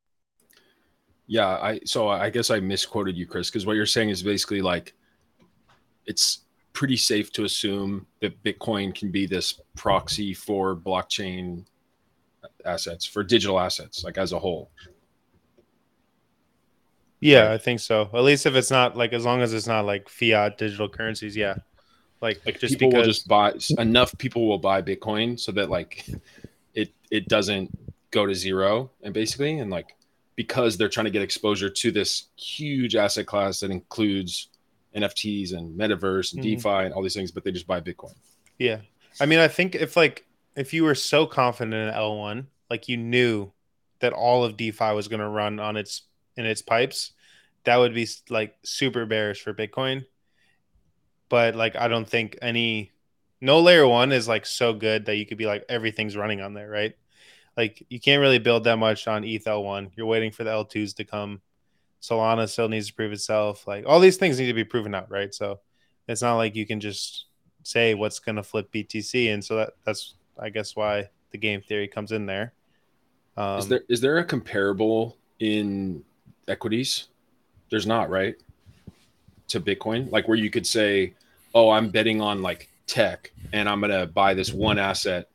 Yeah, 1.27 1.47
I 1.47 1.79
so 1.85 2.07
I 2.07 2.29
guess 2.29 2.49
I 2.49 2.61
misquoted 2.61 3.17
you, 3.17 3.27
Chris, 3.27 3.49
because 3.49 3.65
what 3.65 3.75
you're 3.75 3.85
saying 3.85 4.09
is 4.09 4.23
basically 4.23 4.61
like 4.61 4.93
it's 6.05 6.45
pretty 6.71 6.95
safe 6.95 7.31
to 7.33 7.43
assume 7.43 8.07
that 8.21 8.41
Bitcoin 8.43 8.95
can 8.95 9.11
be 9.11 9.25
this 9.25 9.59
proxy 9.75 10.33
for 10.33 10.75
blockchain 10.75 11.65
assets, 12.65 13.05
for 13.05 13.23
digital 13.23 13.59
assets, 13.59 14.05
like 14.05 14.17
as 14.17 14.31
a 14.31 14.39
whole. 14.39 14.71
Yeah, 17.19 17.51
I 17.51 17.57
think 17.57 17.79
so. 17.79 18.09
At 18.13 18.23
least 18.23 18.45
if 18.45 18.55
it's 18.55 18.71
not 18.71 18.95
like 18.95 19.13
as 19.13 19.25
long 19.25 19.41
as 19.41 19.53
it's 19.53 19.67
not 19.67 19.85
like 19.85 20.07
fiat 20.09 20.57
digital 20.57 20.87
currencies, 20.87 21.35
yeah. 21.35 21.55
Like, 22.21 22.41
Like 22.45 22.59
just 22.59 22.73
people 22.73 22.89
because 22.89 23.07
will 23.07 23.13
just 23.13 23.27
buy 23.27 23.53
enough 23.81 24.17
people 24.17 24.47
will 24.47 24.57
buy 24.57 24.81
Bitcoin 24.81 25.39
so 25.39 25.51
that 25.53 25.69
like 25.69 26.05
it 26.73 26.91
it 27.11 27.27
doesn't 27.27 27.77
go 28.11 28.25
to 28.25 28.33
zero 28.35 28.89
and 29.03 29.13
basically 29.13 29.59
and 29.59 29.69
like 29.71 29.95
because 30.35 30.77
they're 30.77 30.89
trying 30.89 31.05
to 31.05 31.11
get 31.11 31.21
exposure 31.21 31.69
to 31.69 31.91
this 31.91 32.25
huge 32.37 32.95
asset 32.95 33.25
class 33.25 33.59
that 33.59 33.71
includes 33.71 34.47
NFTs 34.95 35.53
and 35.53 35.77
metaverse 35.77 36.33
and 36.33 36.41
Mhm. 36.41 36.55
DeFi 36.55 36.85
and 36.85 36.93
all 36.93 37.03
these 37.03 37.13
things, 37.13 37.31
but 37.31 37.43
they 37.43 37.51
just 37.51 37.67
buy 37.67 37.79
Bitcoin. 37.79 38.15
Yeah. 38.57 38.79
I 39.19 39.25
mean, 39.25 39.39
I 39.39 39.47
think 39.47 39.75
if 39.75 39.95
like 39.95 40.25
if 40.55 40.73
you 40.73 40.83
were 40.83 40.95
so 40.95 41.25
confident 41.25 41.73
in 41.73 41.93
L1, 41.93 42.45
like 42.69 42.87
you 42.87 42.97
knew 42.97 43.51
that 43.99 44.13
all 44.13 44.43
of 44.43 44.57
DeFi 44.57 44.93
was 44.93 45.07
going 45.07 45.19
to 45.19 45.27
run 45.27 45.59
on 45.59 45.77
its 45.77 46.03
in 46.39 46.45
its 46.45 46.61
pipes, 46.61 47.11
that 47.65 47.77
would 47.77 47.93
be 47.93 48.07
like 48.29 48.55
super 48.63 49.05
bearish 49.05 49.41
for 49.41 49.53
Bitcoin. 49.53 50.05
But 51.27 51.55
like 51.55 51.75
I 51.75 51.87
don't 51.87 52.07
think 52.07 52.39
any 52.41 52.91
no 53.41 53.59
layer 53.59 53.87
1 53.87 54.11
is 54.11 54.27
like 54.27 54.45
so 54.45 54.73
good 54.73 55.05
that 55.05 55.17
you 55.17 55.25
could 55.25 55.37
be 55.37 55.45
like 55.45 55.65
everything's 55.69 56.15
running 56.15 56.41
on 56.41 56.53
there, 56.53 56.69
right? 56.69 56.95
Like 57.55 57.85
you 57.89 57.99
can't 57.99 58.21
really 58.21 58.39
build 58.39 58.63
that 58.63 58.77
much 58.77 59.07
on 59.07 59.23
ETH 59.23 59.43
L1. 59.43 59.91
You're 59.95 60.05
waiting 60.05 60.31
for 60.31 60.43
the 60.43 60.51
L2s 60.51 60.95
to 60.95 61.03
come. 61.03 61.41
Solana 62.01 62.47
still 62.47 62.69
needs 62.69 62.87
to 62.87 62.93
prove 62.93 63.11
itself. 63.11 63.67
Like 63.67 63.83
all 63.85 63.99
these 63.99 64.17
things 64.17 64.39
need 64.39 64.47
to 64.47 64.53
be 64.53 64.63
proven 64.63 64.95
out, 64.95 65.11
right? 65.11 65.33
So 65.35 65.59
it's 66.07 66.21
not 66.21 66.37
like 66.37 66.55
you 66.55 66.65
can 66.65 66.79
just 66.79 67.25
say 67.63 67.93
what's 67.93 68.19
going 68.19 68.37
to 68.37 68.43
flip 68.43 68.71
BTC, 68.71 69.33
and 69.33 69.43
so 69.43 69.57
that 69.57 69.73
that's 69.83 70.15
I 70.39 70.49
guess 70.49 70.75
why 70.75 71.09
the 71.31 71.37
game 71.37 71.61
theory 71.61 71.89
comes 71.89 72.13
in 72.13 72.25
there. 72.25 72.53
Um, 73.35 73.59
is 73.59 73.67
there 73.67 73.81
is 73.89 74.01
there 74.01 74.17
a 74.17 74.23
comparable 74.23 75.17
in 75.39 76.03
equities? 76.49 77.07
There's 77.69 77.87
not, 77.87 78.09
right? 78.09 78.35
To 79.49 79.59
Bitcoin, 79.59 80.11
like 80.11 80.27
where 80.27 80.37
you 80.37 80.49
could 80.49 80.65
say, 80.65 81.13
"Oh, 81.53 81.69
I'm 81.69 81.89
betting 81.89 82.21
on 82.21 82.41
like 82.41 82.69
tech, 82.87 83.31
and 83.53 83.67
I'm 83.67 83.81
gonna 83.81 84.05
buy 84.05 84.33
this 84.33 84.53
one 84.53 84.77
asset 84.77 85.29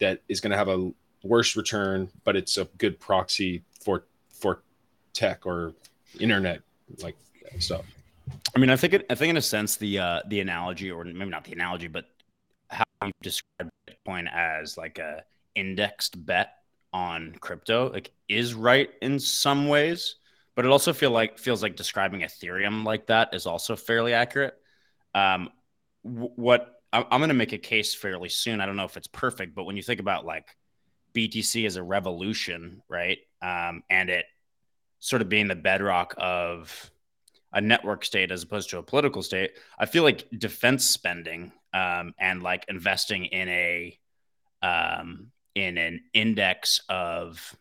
that 0.00 0.20
is 0.28 0.40
gonna 0.40 0.56
have 0.56 0.68
a 0.68 0.92
worse 1.22 1.56
return, 1.56 2.08
but 2.24 2.36
it's 2.36 2.56
a 2.56 2.64
good 2.78 2.98
proxy 3.00 3.62
for 3.80 4.04
for 4.30 4.62
tech 5.12 5.46
or 5.46 5.74
internet 6.20 6.62
like 7.02 7.16
stuff." 7.58 7.84
I 8.54 8.58
mean, 8.58 8.70
I 8.70 8.76
think 8.76 8.94
it, 8.94 9.06
I 9.10 9.14
think 9.14 9.30
in 9.30 9.36
a 9.36 9.42
sense 9.42 9.76
the 9.76 9.98
uh, 9.98 10.20
the 10.26 10.40
analogy, 10.40 10.90
or 10.90 11.04
maybe 11.04 11.30
not 11.30 11.44
the 11.44 11.52
analogy, 11.52 11.88
but 11.88 12.06
how 12.70 12.84
you 13.04 13.12
describe 13.22 13.68
Bitcoin 13.88 14.28
as 14.32 14.76
like 14.76 14.98
a 14.98 15.24
indexed 15.54 16.24
bet 16.24 16.54
on 16.92 17.34
crypto, 17.40 17.90
like 17.92 18.10
is 18.28 18.54
right 18.54 18.90
in 19.02 19.18
some 19.18 19.68
ways, 19.68 20.16
but 20.58 20.64
it 20.64 20.72
also 20.72 20.92
feel 20.92 21.12
like 21.12 21.38
feels 21.38 21.62
like 21.62 21.76
describing 21.76 22.22
Ethereum 22.22 22.84
like 22.84 23.06
that 23.06 23.32
is 23.32 23.46
also 23.46 23.76
fairly 23.76 24.12
accurate. 24.12 24.54
Um, 25.14 25.50
what 26.02 26.80
I'm, 26.92 27.04
going 27.08 27.28
to 27.28 27.34
make 27.34 27.52
a 27.52 27.58
case 27.58 27.94
fairly 27.94 28.28
soon. 28.28 28.60
I 28.60 28.66
don't 28.66 28.74
know 28.74 28.84
if 28.84 28.96
it's 28.96 29.06
perfect, 29.06 29.54
but 29.54 29.66
when 29.66 29.76
you 29.76 29.84
think 29.84 30.00
about 30.00 30.26
like 30.26 30.48
BTC 31.14 31.64
as 31.64 31.76
a 31.76 31.82
revolution, 31.84 32.82
right, 32.88 33.18
um, 33.40 33.84
and 33.88 34.10
it 34.10 34.24
sort 34.98 35.22
of 35.22 35.28
being 35.28 35.46
the 35.46 35.54
bedrock 35.54 36.16
of 36.18 36.90
a 37.52 37.60
network 37.60 38.04
state 38.04 38.32
as 38.32 38.42
opposed 38.42 38.70
to 38.70 38.78
a 38.78 38.82
political 38.82 39.22
state, 39.22 39.52
I 39.78 39.86
feel 39.86 40.02
like 40.02 40.26
defense 40.36 40.84
spending 40.84 41.52
um, 41.72 42.14
and 42.18 42.42
like 42.42 42.64
investing 42.66 43.26
in 43.26 43.48
a 43.48 43.96
um, 44.62 45.28
in 45.54 45.78
an 45.78 46.00
index 46.12 46.80
of 46.88 47.54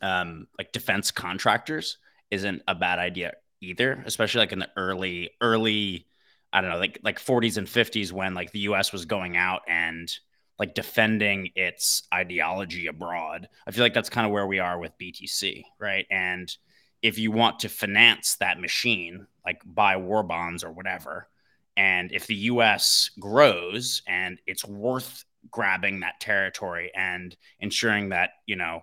um, 0.00 0.46
like 0.56 0.70
defense 0.70 1.10
contractors 1.10 1.98
isn't 2.30 2.62
a 2.68 2.74
bad 2.74 2.98
idea 2.98 3.34
either, 3.60 4.02
especially 4.06 4.40
like 4.40 4.52
in 4.52 4.60
the 4.60 4.70
early 4.76 5.30
early 5.40 6.06
I 6.52 6.60
don't 6.60 6.70
know 6.70 6.78
like 6.78 6.98
like 7.02 7.18
40s 7.18 7.58
and 7.58 7.66
50s 7.66 8.12
when 8.12 8.34
like 8.34 8.52
the 8.52 8.60
U.S. 8.60 8.92
was 8.92 9.04
going 9.04 9.36
out 9.36 9.62
and 9.68 10.10
like 10.58 10.74
defending 10.74 11.50
its 11.54 12.02
ideology 12.12 12.86
abroad. 12.86 13.48
I 13.66 13.70
feel 13.70 13.82
like 13.82 13.94
that's 13.94 14.10
kind 14.10 14.26
of 14.26 14.32
where 14.32 14.46
we 14.46 14.58
are 14.58 14.78
with 14.78 14.98
BTC, 14.98 15.64
right? 15.80 16.06
And 16.10 16.54
if 17.02 17.18
you 17.18 17.30
want 17.30 17.60
to 17.60 17.68
finance 17.70 18.36
that 18.40 18.60
machine, 18.60 19.26
like 19.44 19.62
buy 19.64 19.96
war 19.96 20.22
bonds 20.22 20.62
or 20.62 20.70
whatever, 20.70 21.28
and 21.76 22.12
if 22.12 22.26
the 22.26 22.34
US 22.34 23.10
grows 23.18 24.02
and 24.06 24.38
it's 24.46 24.64
worth 24.66 25.24
grabbing 25.50 26.00
that 26.00 26.20
territory 26.20 26.90
and 26.94 27.34
ensuring 27.60 28.10
that, 28.10 28.30
you 28.44 28.56
know, 28.56 28.82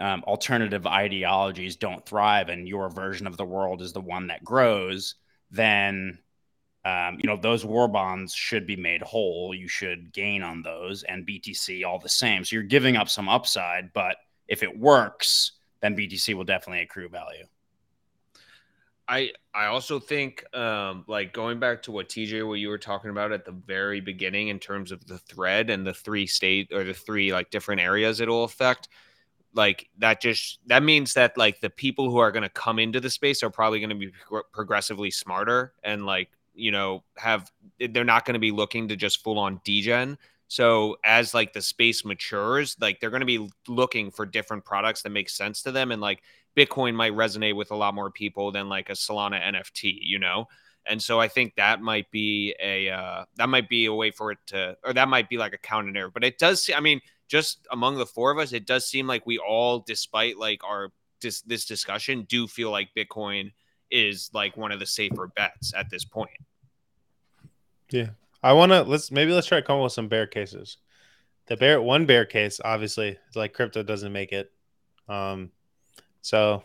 um, 0.00 0.24
alternative 0.26 0.86
ideologies 0.86 1.76
don't 1.76 2.04
thrive 2.04 2.48
and 2.48 2.66
your 2.66 2.88
version 2.88 3.26
of 3.26 3.36
the 3.36 3.44
world 3.44 3.82
is 3.82 3.92
the 3.92 4.00
one 4.00 4.28
that 4.28 4.42
grows, 4.42 5.16
then 5.50 6.18
um, 6.84 7.18
you 7.22 7.28
know 7.28 7.36
those 7.36 7.64
war 7.64 7.88
bonds 7.88 8.34
should 8.34 8.66
be 8.66 8.76
made 8.76 9.02
whole. 9.02 9.54
You 9.54 9.68
should 9.68 10.12
gain 10.12 10.42
on 10.42 10.62
those, 10.62 11.02
and 11.02 11.26
BTC 11.26 11.84
all 11.84 11.98
the 11.98 12.08
same. 12.08 12.44
So 12.44 12.56
you're 12.56 12.62
giving 12.62 12.96
up 12.96 13.08
some 13.08 13.28
upside, 13.28 13.92
but 13.92 14.16
if 14.48 14.62
it 14.62 14.78
works, 14.78 15.52
then 15.82 15.94
BTC 15.94 16.34
will 16.34 16.44
definitely 16.44 16.82
accrue 16.82 17.10
value. 17.10 17.44
I 19.06 19.32
I 19.52 19.66
also 19.66 19.98
think 19.98 20.44
um, 20.56 21.04
like 21.08 21.34
going 21.34 21.58
back 21.58 21.82
to 21.82 21.92
what 21.92 22.08
TJ 22.08 22.46
what 22.46 22.54
you 22.54 22.68
were 22.68 22.78
talking 22.78 23.10
about 23.10 23.32
at 23.32 23.44
the 23.44 23.52
very 23.52 24.00
beginning 24.00 24.48
in 24.48 24.58
terms 24.58 24.92
of 24.92 25.04
the 25.06 25.18
thread 25.18 25.68
and 25.68 25.86
the 25.86 25.92
three 25.92 26.26
state 26.26 26.70
or 26.72 26.84
the 26.84 26.94
three 26.94 27.32
like 27.32 27.50
different 27.50 27.80
areas 27.80 28.20
it'll 28.20 28.44
affect 28.44 28.88
like 29.54 29.88
that 29.98 30.20
just 30.20 30.60
that 30.66 30.82
means 30.82 31.14
that 31.14 31.36
like 31.36 31.60
the 31.60 31.70
people 31.70 32.10
who 32.10 32.18
are 32.18 32.30
going 32.30 32.42
to 32.42 32.48
come 32.48 32.78
into 32.78 33.00
the 33.00 33.10
space 33.10 33.42
are 33.42 33.50
probably 33.50 33.80
going 33.80 33.90
to 33.90 33.96
be 33.96 34.12
pro- 34.26 34.42
progressively 34.52 35.10
smarter 35.10 35.72
and 35.82 36.06
like 36.06 36.30
you 36.54 36.70
know 36.70 37.02
have 37.16 37.50
they're 37.90 38.04
not 38.04 38.24
going 38.24 38.34
to 38.34 38.40
be 38.40 38.52
looking 38.52 38.88
to 38.88 38.96
just 38.96 39.22
full 39.22 39.38
on 39.38 39.60
degen. 39.64 40.18
So 40.48 40.96
as 41.04 41.32
like 41.32 41.52
the 41.52 41.62
space 41.62 42.04
matures 42.04 42.76
like 42.80 43.00
they're 43.00 43.10
going 43.10 43.20
to 43.20 43.26
be 43.26 43.48
looking 43.68 44.10
for 44.10 44.26
different 44.26 44.64
products 44.64 45.02
that 45.02 45.10
make 45.10 45.30
sense 45.30 45.62
to 45.62 45.72
them 45.72 45.92
and 45.92 46.00
like 46.00 46.22
bitcoin 46.56 46.94
might 46.94 47.12
resonate 47.12 47.54
with 47.54 47.70
a 47.70 47.76
lot 47.76 47.94
more 47.94 48.10
people 48.10 48.50
than 48.50 48.68
like 48.68 48.90
a 48.90 48.94
solana 48.94 49.40
nft 49.40 49.98
you 50.02 50.18
know? 50.18 50.46
And 50.86 51.00
so 51.00 51.20
i 51.20 51.28
think 51.28 51.54
that 51.54 51.80
might 51.80 52.10
be 52.10 52.54
a 52.60 52.88
uh, 52.88 53.24
that 53.36 53.48
might 53.48 53.68
be 53.68 53.86
a 53.86 53.94
way 53.94 54.10
for 54.10 54.32
it 54.32 54.38
to 54.48 54.76
or 54.82 54.92
that 54.92 55.08
might 55.08 55.28
be 55.28 55.38
like 55.38 55.52
a 55.52 55.58
counter 55.58 55.92
narrative 55.92 56.14
but 56.14 56.24
it 56.24 56.38
does 56.38 56.68
i 56.74 56.80
mean 56.80 57.00
just 57.30 57.66
among 57.70 57.96
the 57.96 58.04
four 58.04 58.32
of 58.32 58.38
us, 58.38 58.52
it 58.52 58.66
does 58.66 58.86
seem 58.86 59.06
like 59.06 59.24
we 59.24 59.38
all, 59.38 59.78
despite 59.78 60.36
like 60.36 60.64
our 60.64 60.92
dis- 61.20 61.42
this 61.42 61.64
discussion, 61.64 62.26
do 62.28 62.48
feel 62.48 62.72
like 62.72 62.88
Bitcoin 62.94 63.52
is 63.88 64.30
like 64.34 64.56
one 64.56 64.72
of 64.72 64.80
the 64.80 64.86
safer 64.86 65.28
bets 65.28 65.72
at 65.74 65.88
this 65.90 66.04
point. 66.04 66.30
Yeah, 67.90 68.08
I 68.42 68.52
want 68.52 68.72
to 68.72 68.82
let's 68.82 69.12
maybe 69.12 69.32
let's 69.32 69.46
try 69.46 69.60
to 69.60 69.66
come 69.66 69.78
up 69.78 69.84
with 69.84 69.92
some 69.92 70.08
bear 70.08 70.26
cases. 70.26 70.78
The 71.46 71.56
bear 71.56 71.80
one 71.80 72.04
bear 72.04 72.24
case, 72.24 72.60
obviously, 72.64 73.10
is 73.10 73.36
like 73.36 73.52
crypto 73.52 73.84
doesn't 73.84 74.12
make 74.12 74.32
it. 74.32 74.50
Um, 75.08 75.52
so, 76.22 76.64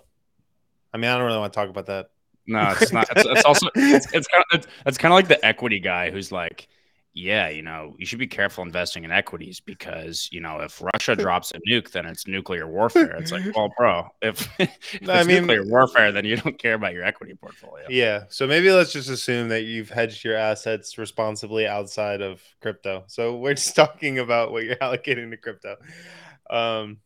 I 0.94 0.98
mean, 0.98 1.12
I 1.12 1.18
don't 1.18 1.28
really 1.28 1.40
want 1.40 1.54
to 1.54 1.60
talk 1.60 1.70
about 1.70 1.86
that. 1.86 2.10
No, 2.48 2.74
it's 2.80 2.92
not. 2.92 3.08
It's, 3.16 3.26
it's 3.28 3.46
also 3.46 3.68
it's, 3.76 4.12
it's 4.14 4.28
kind 4.32 4.44
of 4.52 4.60
it's, 4.60 4.68
it's 4.88 4.98
kind 4.98 5.14
of 5.14 5.16
like 5.16 5.28
the 5.28 5.44
equity 5.46 5.80
guy 5.80 6.10
who's 6.10 6.32
like, 6.32 6.68
yeah, 7.16 7.48
you 7.48 7.62
know, 7.62 7.96
you 7.98 8.06
should 8.06 8.20
be 8.20 8.28
careful 8.28 8.62
investing 8.62 9.06
in 9.06 9.12
equities 9.12 9.62
because, 9.62 10.28
you 10.34 10.42
know, 10.42 10.60
if 10.60 10.82
Russia 10.82 11.16
drops 11.16 11.54
a 11.56 11.60
nuke, 11.68 11.90
then 11.92 12.06
it's 12.06 12.28
nuclear 12.28 12.68
warfare. 12.68 13.16
It's 13.16 13.32
like, 13.32 13.56
well, 13.56 13.72
bro, 13.78 14.10
if, 14.22 14.50
if 14.60 15.10
I 15.10 15.24
mean, 15.24 15.48
nuclear 15.48 15.66
warfare, 15.66 16.12
then 16.12 16.26
you 16.26 16.36
don't 16.36 16.60
care 16.60 16.74
about 16.74 16.94
your 16.94 17.06
equity 17.06 17.34
portfolio. 17.34 17.86
Yeah. 17.90 18.26
So 18.28 18.46
maybe 18.46 18.70
let's 18.70 18.92
just 18.92 19.08
assume 19.08 19.48
that 19.48 19.62
you've 19.62 19.90
hedged 19.90 20.26
your 20.26 20.36
assets 20.36 20.98
responsibly 20.98 21.66
outside 21.66 22.22
of 22.22 22.42
crypto. 22.62 23.06
So 23.08 23.38
we're 23.38 23.54
just 23.56 23.78
talking 23.78 24.20
about 24.20 24.52
what 24.52 24.66
you're 24.66 24.76
allocating 24.76 25.32
to 25.32 25.38
crypto. 25.38 25.78
Um, 26.50 26.98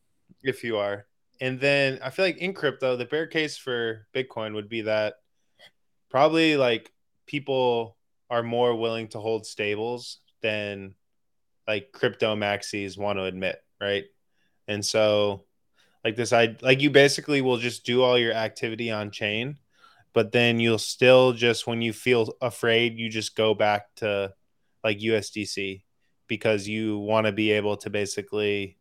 if 0.41 0.63
you 0.63 0.77
are. 0.77 1.05
And 1.39 1.59
then 1.59 1.99
I 2.03 2.09
feel 2.09 2.25
like 2.25 2.37
in 2.37 2.53
crypto, 2.53 2.95
the 2.95 3.05
bear 3.05 3.27
case 3.27 3.57
for 3.57 4.07
Bitcoin 4.15 4.55
would 4.55 4.69
be 4.69 4.81
that 4.81 5.15
probably 6.09 6.57
like 6.57 6.91
people 7.27 7.95
are 8.29 8.43
more 8.43 8.75
willing 8.75 9.07
to 9.09 9.19
hold 9.19 9.45
stables 9.45 10.19
than 10.41 10.95
like 11.67 11.91
crypto 11.91 12.35
maxis 12.35 12.97
want 12.97 13.17
to 13.19 13.25
admit, 13.25 13.61
right? 13.79 14.05
And 14.67 14.85
so 14.85 15.45
like 16.03 16.15
this 16.15 16.33
I 16.33 16.55
like 16.61 16.81
you 16.81 16.89
basically 16.89 17.41
will 17.41 17.57
just 17.57 17.85
do 17.85 18.01
all 18.01 18.17
your 18.17 18.33
activity 18.33 18.91
on 18.91 19.11
chain, 19.11 19.57
but 20.13 20.31
then 20.31 20.59
you'll 20.59 20.77
still 20.77 21.33
just 21.33 21.67
when 21.67 21.81
you 21.81 21.93
feel 21.93 22.33
afraid, 22.41 22.97
you 22.97 23.09
just 23.09 23.35
go 23.35 23.53
back 23.53 23.93
to 23.97 24.33
like 24.83 24.99
USDC 24.99 25.83
because 26.27 26.67
you 26.67 26.99
want 26.99 27.25
to 27.25 27.31
be 27.31 27.51
able 27.51 27.77
to 27.77 27.89
basically 27.89 28.77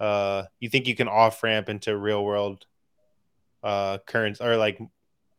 uh 0.00 0.44
you 0.60 0.68
think 0.68 0.86
you 0.86 0.94
can 0.94 1.08
off 1.08 1.42
ramp 1.42 1.68
into 1.68 1.96
real 1.96 2.24
world 2.24 2.66
uh 3.62 3.98
currents 4.06 4.40
or 4.40 4.56
like 4.56 4.78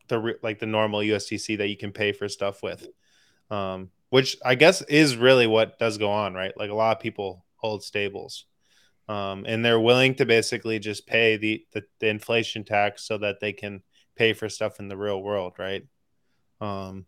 the 0.08 0.36
like 0.42 0.58
the 0.58 0.66
normal 0.66 1.00
USDC 1.00 1.58
that 1.58 1.68
you 1.68 1.76
can 1.76 1.92
pay 1.92 2.12
for 2.12 2.28
stuff 2.28 2.62
with 2.62 2.86
um, 3.54 3.90
which 4.10 4.36
I 4.44 4.54
guess 4.54 4.82
is 4.82 5.16
really 5.16 5.46
what 5.46 5.78
does 5.78 5.98
go 5.98 6.10
on, 6.10 6.34
right? 6.34 6.52
Like 6.56 6.70
a 6.70 6.74
lot 6.74 6.96
of 6.96 7.02
people 7.02 7.44
hold 7.56 7.84
stables, 7.84 8.46
um, 9.08 9.44
and 9.46 9.64
they're 9.64 9.80
willing 9.80 10.14
to 10.16 10.26
basically 10.26 10.78
just 10.78 11.06
pay 11.06 11.36
the, 11.36 11.64
the, 11.72 11.82
the 12.00 12.08
inflation 12.08 12.64
tax 12.64 13.06
so 13.06 13.18
that 13.18 13.40
they 13.40 13.52
can 13.52 13.82
pay 14.16 14.32
for 14.32 14.48
stuff 14.48 14.80
in 14.80 14.88
the 14.88 14.96
real 14.96 15.22
world, 15.22 15.54
right? 15.58 15.84
Um, 16.60 17.06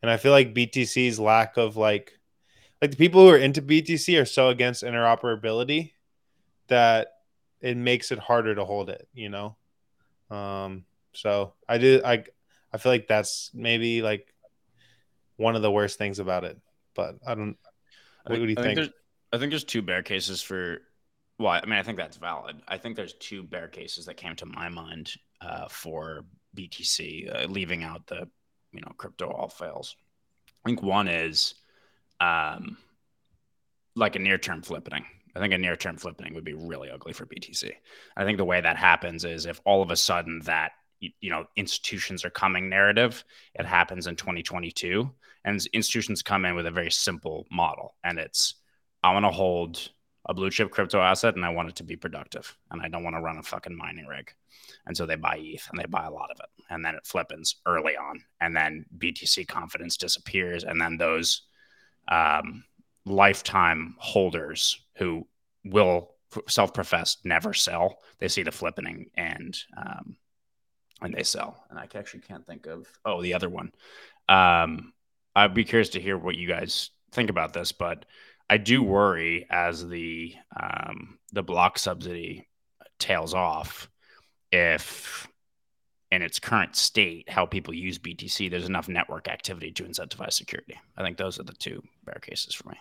and 0.00 0.10
I 0.10 0.16
feel 0.16 0.32
like 0.32 0.54
BTC's 0.54 1.18
lack 1.18 1.56
of 1.56 1.76
like 1.76 2.18
like 2.80 2.90
the 2.90 2.96
people 2.96 3.22
who 3.22 3.30
are 3.30 3.38
into 3.38 3.62
BTC 3.62 4.20
are 4.20 4.24
so 4.24 4.48
against 4.48 4.82
interoperability 4.82 5.92
that 6.66 7.08
it 7.60 7.76
makes 7.76 8.10
it 8.10 8.18
harder 8.18 8.54
to 8.56 8.64
hold 8.64 8.90
it, 8.90 9.08
you 9.14 9.28
know. 9.28 9.56
Um, 10.30 10.84
so 11.12 11.54
I 11.68 11.78
do 11.78 12.00
I 12.04 12.24
I 12.72 12.78
feel 12.78 12.92
like 12.92 13.06
that's 13.06 13.50
maybe 13.54 14.02
like 14.02 14.31
one 15.36 15.56
of 15.56 15.62
the 15.62 15.70
worst 15.70 15.98
things 15.98 16.18
about 16.18 16.44
it. 16.44 16.58
But 16.94 17.16
I 17.26 17.34
don't. 17.34 17.56
What 18.26 18.36
do 18.36 18.46
you 18.46 18.54
I 18.58 18.62
think? 18.62 18.78
think 18.78 18.92
I 19.32 19.38
think 19.38 19.50
there's 19.50 19.64
two 19.64 19.82
bear 19.82 20.02
cases 20.02 20.42
for. 20.42 20.78
Well, 21.38 21.50
I 21.50 21.64
mean, 21.64 21.78
I 21.78 21.82
think 21.82 21.98
that's 21.98 22.18
valid. 22.18 22.56
I 22.68 22.76
think 22.76 22.94
there's 22.94 23.14
two 23.14 23.42
bear 23.42 23.68
cases 23.68 24.04
that 24.06 24.16
came 24.16 24.36
to 24.36 24.46
my 24.46 24.68
mind 24.68 25.10
uh, 25.40 25.66
for 25.68 26.24
BTC, 26.56 27.34
uh, 27.34 27.46
leaving 27.48 27.82
out 27.82 28.06
the 28.06 28.28
you 28.72 28.80
know 28.80 28.92
crypto 28.96 29.30
all 29.30 29.48
fails. 29.48 29.96
I 30.64 30.68
think 30.68 30.82
one 30.82 31.08
is 31.08 31.54
um, 32.20 32.76
like 33.96 34.16
a 34.16 34.20
near 34.20 34.38
term 34.38 34.62
flipping. 34.62 35.04
I 35.34 35.40
think 35.40 35.54
a 35.54 35.58
near 35.58 35.76
term 35.76 35.96
flipping 35.96 36.34
would 36.34 36.44
be 36.44 36.52
really 36.52 36.90
ugly 36.90 37.12
for 37.12 37.26
BTC. 37.26 37.72
I 38.16 38.24
think 38.24 38.38
the 38.38 38.44
way 38.44 38.60
that 38.60 38.76
happens 38.76 39.24
is 39.24 39.46
if 39.46 39.60
all 39.64 39.82
of 39.82 39.90
a 39.90 39.96
sudden 39.96 40.40
that 40.44 40.72
you 41.00 41.30
know 41.30 41.46
institutions 41.56 42.24
are 42.24 42.30
coming 42.30 42.68
narrative 42.68 43.24
it 43.56 43.66
happens 43.66 44.06
in 44.06 44.14
2022 44.14 45.10
and 45.44 45.64
institutions 45.72 46.22
come 46.22 46.44
in 46.44 46.54
with 46.54 46.66
a 46.66 46.70
very 46.70 46.90
simple 46.90 47.46
model 47.50 47.94
and 48.04 48.18
it's 48.18 48.54
i 49.02 49.12
want 49.12 49.24
to 49.24 49.30
hold 49.30 49.90
a 50.26 50.34
blue 50.34 50.50
chip 50.50 50.70
crypto 50.70 51.00
asset 51.00 51.34
and 51.34 51.44
i 51.44 51.48
want 51.48 51.68
it 51.68 51.76
to 51.76 51.84
be 51.84 51.96
productive 51.96 52.56
and 52.70 52.80
i 52.82 52.88
don't 52.88 53.04
want 53.04 53.16
to 53.16 53.20
run 53.22 53.38
a 53.38 53.42
fucking 53.42 53.76
mining 53.76 54.06
rig 54.06 54.32
and 54.86 54.96
so 54.96 55.06
they 55.06 55.16
buy 55.16 55.38
eth 55.38 55.68
and 55.70 55.80
they 55.80 55.86
buy 55.86 56.06
a 56.06 56.10
lot 56.10 56.30
of 56.30 56.38
it 56.40 56.64
and 56.70 56.84
then 56.84 56.94
it 56.94 57.06
flippens 57.06 57.56
early 57.66 57.96
on 57.96 58.22
and 58.40 58.54
then 58.56 58.84
btc 58.98 59.46
confidence 59.46 59.96
disappears 59.96 60.64
and 60.64 60.80
then 60.80 60.96
those 60.96 61.42
um, 62.08 62.64
lifetime 63.04 63.94
holders 63.98 64.84
who 64.96 65.26
will 65.64 66.14
self-professed 66.48 67.24
never 67.24 67.52
sell 67.52 67.96
they 68.18 68.28
see 68.28 68.42
the 68.42 68.50
flipping 68.50 69.06
and 69.16 69.58
um, 69.76 70.16
and 71.02 71.14
they 71.14 71.22
sell. 71.22 71.64
And 71.68 71.78
I 71.78 71.88
actually 71.94 72.20
can't 72.20 72.46
think 72.46 72.66
of 72.66 72.86
oh 73.04 73.20
the 73.20 73.34
other 73.34 73.48
one. 73.48 73.72
Um, 74.28 74.92
I'd 75.34 75.54
be 75.54 75.64
curious 75.64 75.90
to 75.90 76.00
hear 76.00 76.18
what 76.18 76.36
you 76.36 76.46
guys 76.46 76.90
think 77.12 77.30
about 77.30 77.52
this, 77.52 77.72
but 77.72 78.04
I 78.50 78.58
do 78.58 78.82
worry 78.82 79.46
as 79.50 79.86
the 79.86 80.34
um, 80.58 81.18
the 81.32 81.42
block 81.42 81.78
subsidy 81.78 82.48
tails 82.98 83.34
off 83.34 83.88
if 84.50 85.28
in 86.10 86.20
its 86.20 86.38
current 86.38 86.76
state 86.76 87.28
how 87.30 87.46
people 87.46 87.72
use 87.72 87.98
BTC 87.98 88.50
there's 88.50 88.68
enough 88.68 88.88
network 88.88 89.28
activity 89.28 89.72
to 89.72 89.84
incentivize 89.84 90.34
security. 90.34 90.78
I 90.96 91.02
think 91.02 91.16
those 91.16 91.40
are 91.40 91.44
the 91.44 91.54
two 91.54 91.82
bear 92.04 92.20
cases 92.20 92.54
for 92.54 92.68
me. 92.68 92.76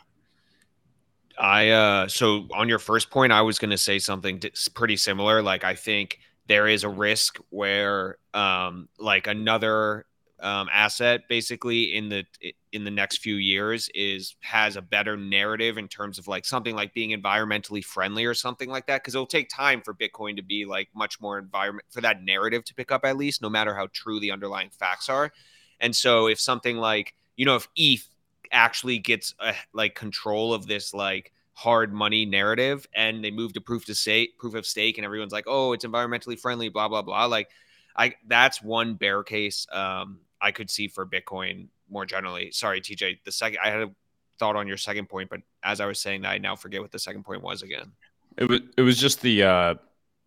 I 1.39 1.69
uh 1.69 2.07
so 2.09 2.47
on 2.53 2.67
your 2.67 2.79
first 2.79 3.09
point 3.09 3.31
I 3.31 3.41
was 3.41 3.57
going 3.57 3.71
to 3.71 3.77
say 3.77 3.99
something 3.99 4.41
pretty 4.73 4.97
similar 4.97 5.41
like 5.41 5.63
I 5.63 5.75
think 5.75 6.19
there 6.47 6.67
is 6.67 6.83
a 6.83 6.89
risk 6.89 7.37
where 7.49 8.17
um, 8.33 8.89
like 8.99 9.27
another 9.27 10.05
um, 10.41 10.67
asset 10.71 11.21
basically 11.29 11.95
in 11.95 12.09
the 12.09 12.25
in 12.71 12.83
the 12.83 12.91
next 12.91 13.17
few 13.17 13.35
years 13.35 13.89
is 13.93 14.35
has 14.41 14.75
a 14.75 14.81
better 14.81 15.15
narrative 15.15 15.77
in 15.77 15.87
terms 15.87 16.17
of 16.17 16.27
like 16.27 16.45
something 16.45 16.75
like 16.75 16.93
being 16.93 17.11
environmentally 17.11 17.83
friendly 17.83 18.25
or 18.25 18.33
something 18.33 18.69
like 18.69 18.87
that 18.87 19.01
because 19.01 19.13
it'll 19.13 19.27
take 19.27 19.49
time 19.49 19.81
for 19.81 19.93
bitcoin 19.93 20.35
to 20.35 20.41
be 20.41 20.65
like 20.65 20.89
much 20.95 21.21
more 21.21 21.37
environment 21.37 21.85
for 21.91 22.01
that 22.01 22.23
narrative 22.23 22.63
to 22.65 22.73
pick 22.73 22.91
up 22.91 23.05
at 23.05 23.17
least 23.17 23.41
no 23.41 23.49
matter 23.49 23.75
how 23.75 23.87
true 23.93 24.19
the 24.19 24.31
underlying 24.31 24.69
facts 24.71 25.09
are. 25.09 25.31
And 25.79 25.95
so 25.95 26.27
if 26.27 26.39
something 26.39 26.77
like 26.77 27.13
you 27.35 27.45
know 27.45 27.55
if 27.55 27.67
eth 27.77 28.07
actually 28.51 28.97
gets 28.97 29.35
a, 29.39 29.53
like 29.73 29.95
control 29.95 30.53
of 30.53 30.65
this 30.65 30.93
like 30.93 31.31
hard 31.53 31.93
money 31.93 32.25
narrative 32.25 32.87
and 32.95 33.23
they 33.23 33.29
move 33.29 33.53
to 33.53 33.61
proof 33.61 33.85
to 33.85 33.93
stake 33.93 34.37
proof 34.39 34.55
of 34.55 34.65
stake 34.65 34.97
and 34.97 35.05
everyone's 35.05 35.31
like 35.31 35.45
oh 35.47 35.73
it's 35.73 35.85
environmentally 35.85 36.39
friendly 36.39 36.69
blah 36.69 36.87
blah 36.87 37.01
blah 37.01 37.25
like 37.25 37.49
i 37.95 38.13
that's 38.27 38.61
one 38.61 38.95
bear 38.95 39.21
case 39.21 39.67
um 39.71 40.17
i 40.41 40.51
could 40.51 40.69
see 40.69 40.87
for 40.87 41.05
bitcoin 41.05 41.67
more 41.89 42.05
generally 42.05 42.51
sorry 42.51 42.81
tj 42.81 43.17
the 43.25 43.31
second 43.31 43.59
i 43.63 43.69
had 43.69 43.81
a 43.81 43.91
thought 44.39 44.55
on 44.55 44.67
your 44.67 44.77
second 44.77 45.07
point 45.07 45.29
but 45.29 45.39
as 45.63 45.79
i 45.79 45.85
was 45.85 45.99
saying 45.99 46.21
that 46.21 46.29
i 46.31 46.37
now 46.37 46.55
forget 46.55 46.81
what 46.81 46.91
the 46.91 46.99
second 46.99 47.23
point 47.23 47.41
was 47.41 47.61
again 47.61 47.91
it 48.37 48.49
was 48.49 48.61
it 48.77 48.81
was 48.81 48.97
just 48.99 49.21
the 49.21 49.43
uh 49.43 49.75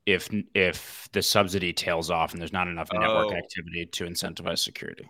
if 0.06 0.28
if 0.54 1.08
the 1.12 1.22
subsidy 1.22 1.72
tails 1.72 2.10
off 2.10 2.32
and 2.32 2.40
there's 2.40 2.52
not 2.52 2.68
enough 2.68 2.88
network 2.92 3.28
Oh. 3.28 3.34
activity 3.34 3.86
to 3.86 4.04
incentivize 4.04 4.58
security 4.58 5.08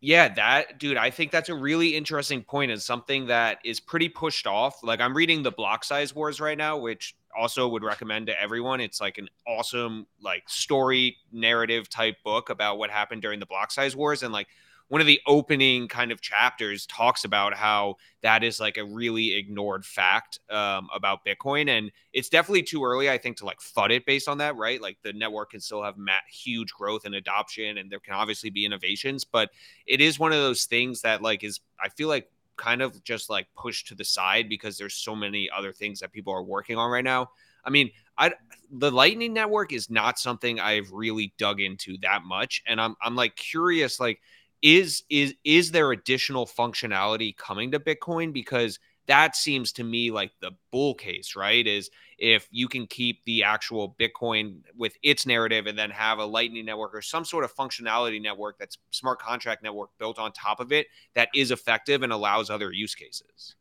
Yeah, 0.00 0.28
that 0.34 0.78
dude, 0.78 0.96
I 0.96 1.10
think 1.10 1.32
that's 1.32 1.48
a 1.48 1.54
really 1.56 1.96
interesting 1.96 2.44
point 2.44 2.70
and 2.70 2.80
something 2.80 3.26
that 3.26 3.58
is 3.64 3.80
pretty 3.80 4.08
pushed 4.08 4.46
off. 4.46 4.84
Like 4.84 5.00
I'm 5.00 5.12
reading 5.16 5.42
the 5.42 5.50
block 5.50 5.82
size 5.82 6.14
wars 6.14 6.40
right 6.40 6.56
now, 6.56 6.78
which 6.78 7.16
also 7.36 7.68
would 7.68 7.82
recommend 7.82 8.26
to 8.26 8.40
everyone. 8.40 8.80
It's 8.80 9.00
like 9.00 9.18
an 9.18 9.28
awesome 9.46 10.06
like 10.22 10.48
story 10.48 11.16
narrative 11.32 11.88
type 11.88 12.16
book 12.24 12.50
about 12.50 12.78
what 12.78 12.90
happened 12.90 13.22
during 13.22 13.40
the 13.40 13.46
block 13.46 13.70
size 13.70 13.94
wars 13.94 14.22
and 14.22 14.32
like 14.32 14.48
one 14.88 15.02
of 15.02 15.06
the 15.06 15.20
opening 15.26 15.86
kind 15.86 16.10
of 16.10 16.20
chapters 16.20 16.86
talks 16.86 17.24
about 17.24 17.54
how 17.54 17.96
that 18.22 18.42
is 18.42 18.58
like 18.58 18.78
a 18.78 18.84
really 18.84 19.34
ignored 19.34 19.84
fact 19.84 20.40
um, 20.50 20.88
about 20.94 21.24
Bitcoin, 21.24 21.68
and 21.68 21.92
it's 22.12 22.30
definitely 22.30 22.62
too 22.62 22.82
early, 22.84 23.10
I 23.10 23.18
think, 23.18 23.36
to 23.38 23.44
like 23.44 23.60
fud 23.60 23.90
it 23.90 24.06
based 24.06 24.28
on 24.28 24.38
that, 24.38 24.56
right? 24.56 24.80
Like 24.80 24.96
the 25.02 25.12
network 25.12 25.50
can 25.50 25.60
still 25.60 25.82
have 25.82 25.98
ma- 25.98 26.12
huge 26.30 26.72
growth 26.72 27.04
and 27.04 27.14
adoption, 27.14 27.78
and 27.78 27.92
there 27.92 28.00
can 28.00 28.14
obviously 28.14 28.50
be 28.50 28.64
innovations, 28.64 29.24
but 29.24 29.50
it 29.86 30.00
is 30.00 30.18
one 30.18 30.32
of 30.32 30.38
those 30.38 30.64
things 30.64 31.02
that 31.02 31.22
like 31.22 31.44
is 31.44 31.60
I 31.82 31.90
feel 31.90 32.08
like 32.08 32.30
kind 32.58 32.82
of 32.82 33.02
just 33.04 33.30
like 33.30 33.46
pushed 33.56 33.88
to 33.88 33.94
the 33.94 34.04
side 34.04 34.48
because 34.48 34.76
there's 34.76 34.94
so 34.94 35.16
many 35.16 35.48
other 35.56 35.72
things 35.72 36.00
that 36.00 36.12
people 36.12 36.32
are 36.32 36.42
working 36.42 36.76
on 36.76 36.90
right 36.90 37.04
now. 37.04 37.30
I 37.64 37.70
mean, 37.70 37.90
I 38.18 38.32
the 38.70 38.90
Lightning 38.90 39.32
Network 39.32 39.72
is 39.72 39.90
not 39.90 40.18
something 40.18 40.60
I've 40.60 40.90
really 40.92 41.32
dug 41.38 41.60
into 41.60 41.96
that 42.02 42.22
much, 42.24 42.62
and 42.66 42.80
I'm 42.80 42.96
I'm 43.02 43.16
like 43.16 43.36
curious, 43.36 44.00
like 44.00 44.20
is 44.62 45.04
is 45.08 45.34
is 45.44 45.70
there 45.70 45.92
additional 45.92 46.46
functionality 46.46 47.36
coming 47.36 47.70
to 47.72 47.80
Bitcoin 47.80 48.32
because 48.32 48.78
that 49.08 49.34
seems 49.34 49.72
to 49.72 49.84
me 49.84 50.10
like 50.10 50.30
the 50.40 50.52
bull 50.70 50.94
case, 50.94 51.34
right? 51.34 51.66
Is 51.66 51.90
if 52.18 52.46
you 52.50 52.68
can 52.68 52.86
keep 52.86 53.24
the 53.24 53.42
actual 53.42 53.96
Bitcoin 53.98 54.60
with 54.76 54.92
its 55.02 55.26
narrative 55.26 55.66
and 55.66 55.78
then 55.78 55.90
have 55.90 56.18
a 56.18 56.24
Lightning 56.24 56.66
network 56.66 56.94
or 56.94 57.02
some 57.02 57.24
sort 57.24 57.44
of 57.44 57.54
functionality 57.54 58.22
network 58.22 58.58
that's 58.58 58.78
smart 58.90 59.20
contract 59.20 59.62
network 59.62 59.90
built 59.98 60.18
on 60.18 60.30
top 60.32 60.60
of 60.60 60.72
it 60.72 60.86
that 61.14 61.30
is 61.34 61.50
effective 61.50 62.02
and 62.02 62.12
allows 62.12 62.50
other 62.50 62.70
use 62.70 62.94
cases. 62.94 63.56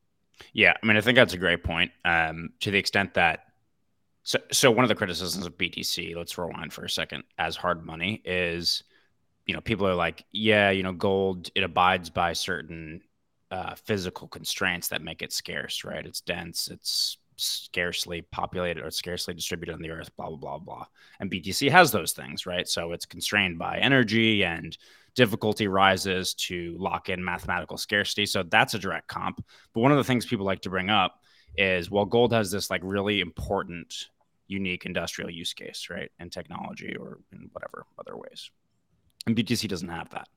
Yeah, 0.53 0.73
I 0.81 0.85
mean, 0.85 0.97
I 0.97 1.01
think 1.01 1.15
that's 1.15 1.33
a 1.33 1.37
great 1.37 1.63
point. 1.63 1.91
Um, 2.05 2.49
to 2.59 2.69
the 2.69 2.77
extent 2.77 3.13
that, 3.15 3.45
so, 4.23 4.39
so 4.51 4.69
one 4.69 4.83
of 4.83 4.89
the 4.89 4.95
criticisms 4.95 5.45
of 5.45 5.57
BTC, 5.57 6.15
let's 6.15 6.37
rewind 6.37 6.73
for 6.73 6.83
a 6.83 6.89
second, 6.89 7.23
as 7.37 7.55
hard 7.55 7.85
money 7.85 8.21
is, 8.25 8.83
you 9.45 9.53
know, 9.53 9.61
people 9.61 9.87
are 9.87 9.95
like, 9.95 10.25
yeah, 10.33 10.71
you 10.71 10.83
know, 10.83 10.91
gold 10.91 11.49
it 11.55 11.63
abides 11.63 12.09
by 12.09 12.33
certain 12.33 13.01
uh, 13.51 13.75
physical 13.75 14.27
constraints 14.27 14.87
that 14.89 15.01
make 15.01 15.21
it 15.21 15.31
scarce, 15.31 15.83
right? 15.83 16.05
It's 16.05 16.21
dense, 16.21 16.67
it's 16.67 17.17
scarcely 17.37 18.23
populated 18.23 18.83
or 18.83 18.91
scarcely 18.91 19.33
distributed 19.33 19.73
on 19.73 19.81
the 19.81 19.91
earth, 19.91 20.15
blah 20.17 20.27
blah 20.29 20.37
blah 20.37 20.57
blah. 20.57 20.85
And 21.19 21.31
BTC 21.31 21.69
has 21.71 21.91
those 21.91 22.11
things, 22.11 22.45
right? 22.45 22.67
So 22.67 22.91
it's 22.91 23.05
constrained 23.05 23.57
by 23.57 23.77
energy 23.77 24.43
and 24.43 24.77
difficulty 25.15 25.67
rises 25.67 26.33
to 26.35 26.75
lock 26.77 27.09
in 27.09 27.23
mathematical 27.23 27.77
scarcity. 27.77 28.25
So 28.25 28.43
that's 28.43 28.73
a 28.73 28.79
direct 28.79 29.07
comp. 29.07 29.43
But 29.73 29.81
one 29.81 29.91
of 29.91 29.97
the 29.97 30.03
things 30.03 30.25
people 30.25 30.45
like 30.45 30.61
to 30.61 30.69
bring 30.69 30.89
up 30.89 31.21
is 31.55 31.89
well, 31.89 32.05
gold 32.05 32.33
has 32.33 32.51
this 32.51 32.69
like 32.69 32.81
really 32.83 33.21
important, 33.21 34.07
unique 34.47 34.85
industrial 34.85 35.29
use 35.31 35.53
case, 35.53 35.87
right? 35.89 36.11
In 36.19 36.29
technology 36.29 36.95
or 36.95 37.19
in 37.31 37.49
whatever 37.53 37.85
other 37.99 38.17
ways. 38.17 38.51
And 39.25 39.35
BTC 39.35 39.67
doesn't 39.67 39.89
have 39.89 40.09
that. 40.11 40.27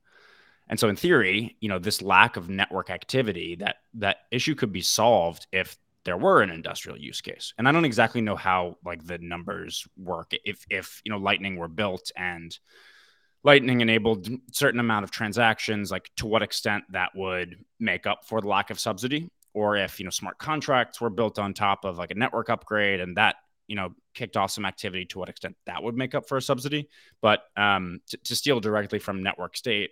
And 0.70 0.78
so 0.78 0.88
in 0.88 0.94
theory, 0.94 1.56
you 1.60 1.68
know, 1.68 1.80
this 1.80 2.00
lack 2.00 2.36
of 2.36 2.48
network 2.48 2.90
activity, 2.90 3.56
that 3.56 3.76
that 3.94 4.18
issue 4.30 4.54
could 4.54 4.72
be 4.72 4.80
solved 4.80 5.48
if 5.52 5.76
there 6.04 6.16
were 6.16 6.42
an 6.42 6.50
industrial 6.50 6.96
use 6.96 7.20
case. 7.20 7.52
And 7.58 7.68
I 7.68 7.72
don't 7.72 7.84
exactly 7.84 8.20
know 8.20 8.36
how 8.36 8.78
like 8.84 9.04
the 9.04 9.18
numbers 9.18 9.86
work. 9.98 10.30
If 10.44 10.64
if 10.70 11.02
you 11.04 11.10
know 11.10 11.18
Lightning 11.18 11.56
were 11.56 11.68
built 11.68 12.12
and 12.16 12.56
Lightning 13.42 13.80
enabled 13.80 14.28
certain 14.52 14.80
amount 14.80 15.04
of 15.04 15.10
transactions, 15.10 15.90
like 15.90 16.08
to 16.18 16.26
what 16.26 16.42
extent 16.42 16.84
that 16.90 17.10
would 17.16 17.56
make 17.80 18.06
up 18.06 18.24
for 18.24 18.40
the 18.40 18.48
lack 18.48 18.70
of 18.70 18.78
subsidy, 18.78 19.28
or 19.52 19.76
if 19.76 19.98
you 19.98 20.04
know 20.04 20.10
smart 20.10 20.38
contracts 20.38 21.00
were 21.00 21.10
built 21.10 21.40
on 21.40 21.52
top 21.52 21.84
of 21.84 21.98
like 21.98 22.12
a 22.12 22.14
network 22.14 22.48
upgrade 22.48 23.00
and 23.00 23.16
that 23.16 23.34
you 23.66 23.74
know 23.74 23.90
kicked 24.14 24.36
off 24.36 24.52
some 24.52 24.64
activity, 24.64 25.04
to 25.06 25.18
what 25.18 25.28
extent 25.28 25.56
that 25.66 25.82
would 25.82 25.96
make 25.96 26.14
up 26.14 26.28
for 26.28 26.36
a 26.36 26.42
subsidy. 26.42 26.88
But 27.20 27.42
um, 27.56 28.00
to, 28.10 28.16
to 28.18 28.36
steal 28.36 28.60
directly 28.60 29.00
from 29.00 29.22
network 29.22 29.56
state, 29.56 29.90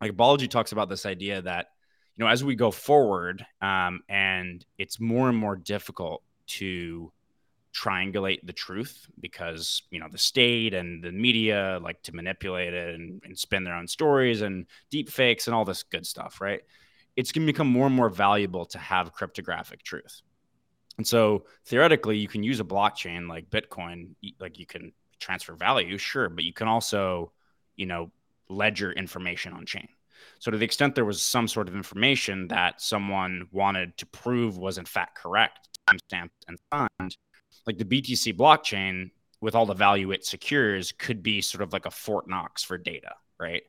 like 0.00 0.12
Balaji 0.12 0.48
talks 0.48 0.72
about 0.72 0.88
this 0.88 1.06
idea 1.06 1.42
that 1.42 1.68
you 2.16 2.24
know 2.24 2.30
as 2.30 2.44
we 2.44 2.54
go 2.54 2.70
forward, 2.70 3.44
um, 3.60 4.00
and 4.08 4.64
it's 4.78 5.00
more 5.00 5.28
and 5.28 5.38
more 5.38 5.56
difficult 5.56 6.22
to 6.46 7.12
triangulate 7.74 8.38
the 8.44 8.52
truth 8.52 9.08
because 9.20 9.82
you 9.90 9.98
know 9.98 10.06
the 10.10 10.18
state 10.18 10.74
and 10.74 11.02
the 11.02 11.10
media 11.10 11.80
like 11.82 12.00
to 12.02 12.14
manipulate 12.14 12.72
it 12.72 12.94
and, 12.94 13.20
and 13.24 13.36
spin 13.36 13.64
their 13.64 13.74
own 13.74 13.88
stories 13.88 14.42
and 14.42 14.66
deep 14.90 15.10
fakes 15.10 15.48
and 15.48 15.54
all 15.54 15.64
this 15.64 15.82
good 15.82 16.06
stuff 16.06 16.40
right? 16.40 16.60
It's 17.16 17.32
going 17.32 17.46
to 17.46 17.52
become 17.52 17.68
more 17.68 17.86
and 17.86 17.94
more 17.94 18.08
valuable 18.08 18.64
to 18.66 18.78
have 18.78 19.12
cryptographic 19.12 19.82
truth. 19.82 20.22
And 20.98 21.06
so 21.06 21.44
theoretically 21.66 22.16
you 22.16 22.28
can 22.28 22.44
use 22.44 22.60
a 22.60 22.64
blockchain 22.64 23.28
like 23.28 23.50
bitcoin 23.50 24.10
like 24.38 24.58
you 24.58 24.66
can 24.66 24.92
transfer 25.18 25.54
value 25.54 25.98
sure 25.98 26.28
but 26.28 26.44
you 26.44 26.52
can 26.52 26.68
also 26.68 27.32
you 27.76 27.86
know 27.86 28.12
ledger 28.48 28.92
information 28.92 29.52
on 29.52 29.66
chain 29.66 29.88
so 30.38 30.50
to 30.50 30.58
the 30.58 30.64
extent 30.64 30.94
there 30.94 31.04
was 31.04 31.22
some 31.22 31.48
sort 31.48 31.68
of 31.68 31.74
information 31.74 32.48
that 32.48 32.80
someone 32.80 33.48
wanted 33.52 33.96
to 33.96 34.06
prove 34.06 34.58
was 34.58 34.78
in 34.78 34.84
fact 34.84 35.16
correct 35.16 35.68
timestamped 35.88 36.30
and 36.48 36.58
signed 36.72 37.16
like 37.66 37.78
the 37.78 37.84
BTC 37.84 38.36
blockchain 38.36 39.10
with 39.40 39.54
all 39.54 39.66
the 39.66 39.74
value 39.74 40.10
it 40.10 40.24
secures 40.24 40.92
could 40.92 41.22
be 41.22 41.40
sort 41.40 41.62
of 41.62 41.72
like 41.72 41.86
a 41.86 41.90
Fort 41.90 42.28
Knox 42.28 42.62
for 42.62 42.78
data, 42.78 43.14
right? 43.38 43.62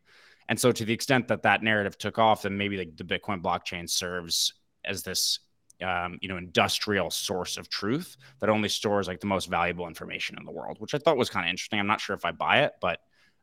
And 0.47 0.59
so 0.59 0.71
to 0.71 0.85
the 0.85 0.93
extent 0.93 1.27
that 1.29 1.43
that 1.43 1.63
narrative 1.63 1.97
took 1.97 2.19
off, 2.19 2.43
then 2.43 2.57
maybe 2.57 2.77
like 2.77 2.95
the 2.95 3.03
Bitcoin 3.03 3.41
blockchain 3.41 3.89
serves 3.89 4.53
as 4.83 5.03
this 5.03 5.39
um, 5.83 6.17
you 6.21 6.29
know 6.29 6.37
industrial 6.37 7.11
source 7.11 7.57
of 7.57 7.67
truth 7.67 8.15
that 8.39 8.49
only 8.49 8.69
stores 8.69 9.09
like 9.09 9.19
the 9.19 9.27
most 9.27 9.49
valuable 9.49 9.87
information 9.87 10.37
in 10.37 10.45
the 10.45 10.51
world, 10.51 10.77
which 10.79 10.93
I 10.93 10.97
thought 10.97 11.17
was 11.17 11.29
kind 11.29 11.45
of 11.45 11.49
interesting. 11.49 11.79
I'm 11.79 11.87
not 11.87 11.99
sure 11.99 12.15
if 12.15 12.25
I 12.25 12.31
buy 12.31 12.61
it, 12.61 12.73
but 12.79 12.99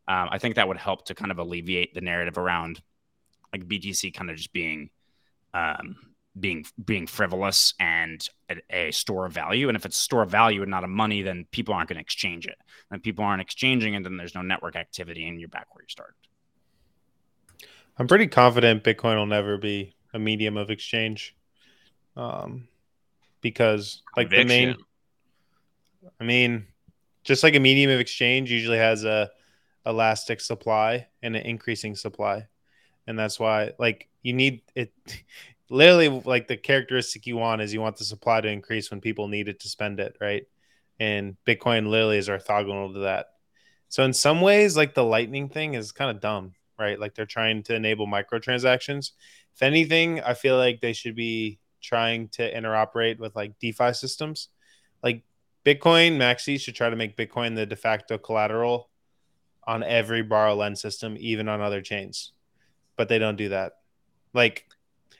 um, 0.08 0.28
I 0.30 0.38
think 0.38 0.56
that 0.56 0.68
would 0.68 0.76
help 0.76 1.06
to 1.06 1.14
kind 1.14 1.30
of 1.30 1.38
alleviate 1.38 1.94
the 1.94 2.00
narrative 2.00 2.38
around 2.38 2.82
like 3.52 3.66
BTC 3.68 4.14
kind 4.14 4.30
of 4.30 4.36
just 4.36 4.52
being 4.52 4.90
um, 5.54 5.96
being 6.38 6.64
being 6.82 7.06
frivolous 7.06 7.74
and 7.78 8.26
a, 8.50 8.88
a, 8.88 8.90
store 8.90 9.26
of 9.26 9.32
value. 9.32 9.68
And 9.68 9.76
if 9.76 9.84
it's 9.84 9.98
a 9.98 10.00
store 10.00 10.22
of 10.22 10.30
value 10.30 10.62
and 10.62 10.70
not 10.70 10.84
a 10.84 10.88
money, 10.88 11.22
then 11.22 11.46
people 11.50 11.74
aren't 11.74 11.88
going 11.88 11.96
to 11.96 12.02
exchange 12.02 12.46
it. 12.46 12.56
And 12.90 13.02
people 13.02 13.24
aren't 13.24 13.42
exchanging 13.42 13.94
it, 13.94 14.02
then 14.02 14.16
there's 14.16 14.34
no 14.34 14.42
network 14.42 14.76
activity, 14.76 15.28
and 15.28 15.38
you're 15.38 15.48
back 15.48 15.74
where 15.74 15.82
you 15.82 15.88
started. 15.88 16.14
I'm 17.98 18.08
pretty 18.08 18.26
confident 18.26 18.82
Bitcoin 18.82 19.16
will 19.16 19.26
never 19.26 19.58
be 19.58 19.94
a 20.14 20.18
medium 20.18 20.56
of 20.56 20.70
exchange, 20.70 21.36
um, 22.16 22.68
because 23.42 24.02
like 24.16 24.30
the 24.30 24.44
main, 24.44 24.76
I 26.18 26.24
mean, 26.24 26.66
just 27.24 27.42
like 27.42 27.54
a 27.54 27.60
medium 27.60 27.90
of 27.90 28.00
exchange 28.00 28.50
usually 28.50 28.78
has 28.78 29.04
a 29.04 29.30
elastic 29.86 30.40
supply 30.40 31.08
and 31.22 31.36
an 31.36 31.42
increasing 31.42 31.96
supply, 31.96 32.46
and 33.06 33.18
that's 33.18 33.38
why 33.38 33.72
like 33.78 34.08
you 34.22 34.32
need 34.32 34.62
it. 34.74 34.92
literally 35.72 36.10
like 36.26 36.48
the 36.48 36.56
characteristic 36.56 37.26
you 37.26 37.36
want 37.36 37.62
is 37.62 37.72
you 37.72 37.80
want 37.80 37.96
the 37.96 38.04
supply 38.04 38.42
to 38.42 38.48
increase 38.48 38.90
when 38.90 39.00
people 39.00 39.26
need 39.26 39.48
it 39.48 39.58
to 39.60 39.70
spend 39.70 40.00
it, 40.00 40.14
right? 40.20 40.44
And 41.00 41.36
Bitcoin 41.46 41.88
literally 41.88 42.18
is 42.18 42.28
orthogonal 42.28 42.92
to 42.92 43.00
that. 43.00 43.28
So 43.88 44.04
in 44.04 44.12
some 44.12 44.42
ways, 44.42 44.76
like 44.76 44.92
the 44.92 45.02
Lightning 45.02 45.48
thing 45.48 45.72
is 45.72 45.90
kind 45.90 46.10
of 46.10 46.20
dumb, 46.20 46.52
right? 46.78 47.00
Like 47.00 47.14
they're 47.14 47.24
trying 47.24 47.62
to 47.64 47.74
enable 47.74 48.06
microtransactions. 48.06 49.12
If 49.54 49.62
anything, 49.62 50.20
I 50.20 50.34
feel 50.34 50.58
like 50.58 50.80
they 50.80 50.92
should 50.92 51.16
be 51.16 51.58
trying 51.82 52.28
to 52.28 52.54
interoperate 52.54 53.18
with 53.18 53.34
like 53.34 53.58
DeFi 53.58 53.94
systems. 53.94 54.48
Like 55.02 55.24
Bitcoin 55.64 56.18
Maxi 56.18 56.60
should 56.60 56.74
try 56.74 56.90
to 56.90 56.96
make 56.96 57.16
Bitcoin 57.16 57.56
the 57.56 57.64
de 57.64 57.76
facto 57.76 58.18
collateral 58.18 58.90
on 59.64 59.82
every 59.82 60.22
borrow 60.22 60.54
lend 60.54 60.78
system, 60.78 61.16
even 61.18 61.48
on 61.48 61.60
other 61.60 61.80
chains. 61.80 62.32
But 62.96 63.08
they 63.08 63.18
don't 63.18 63.36
do 63.36 63.50
that. 63.50 63.72
Like 64.34 64.66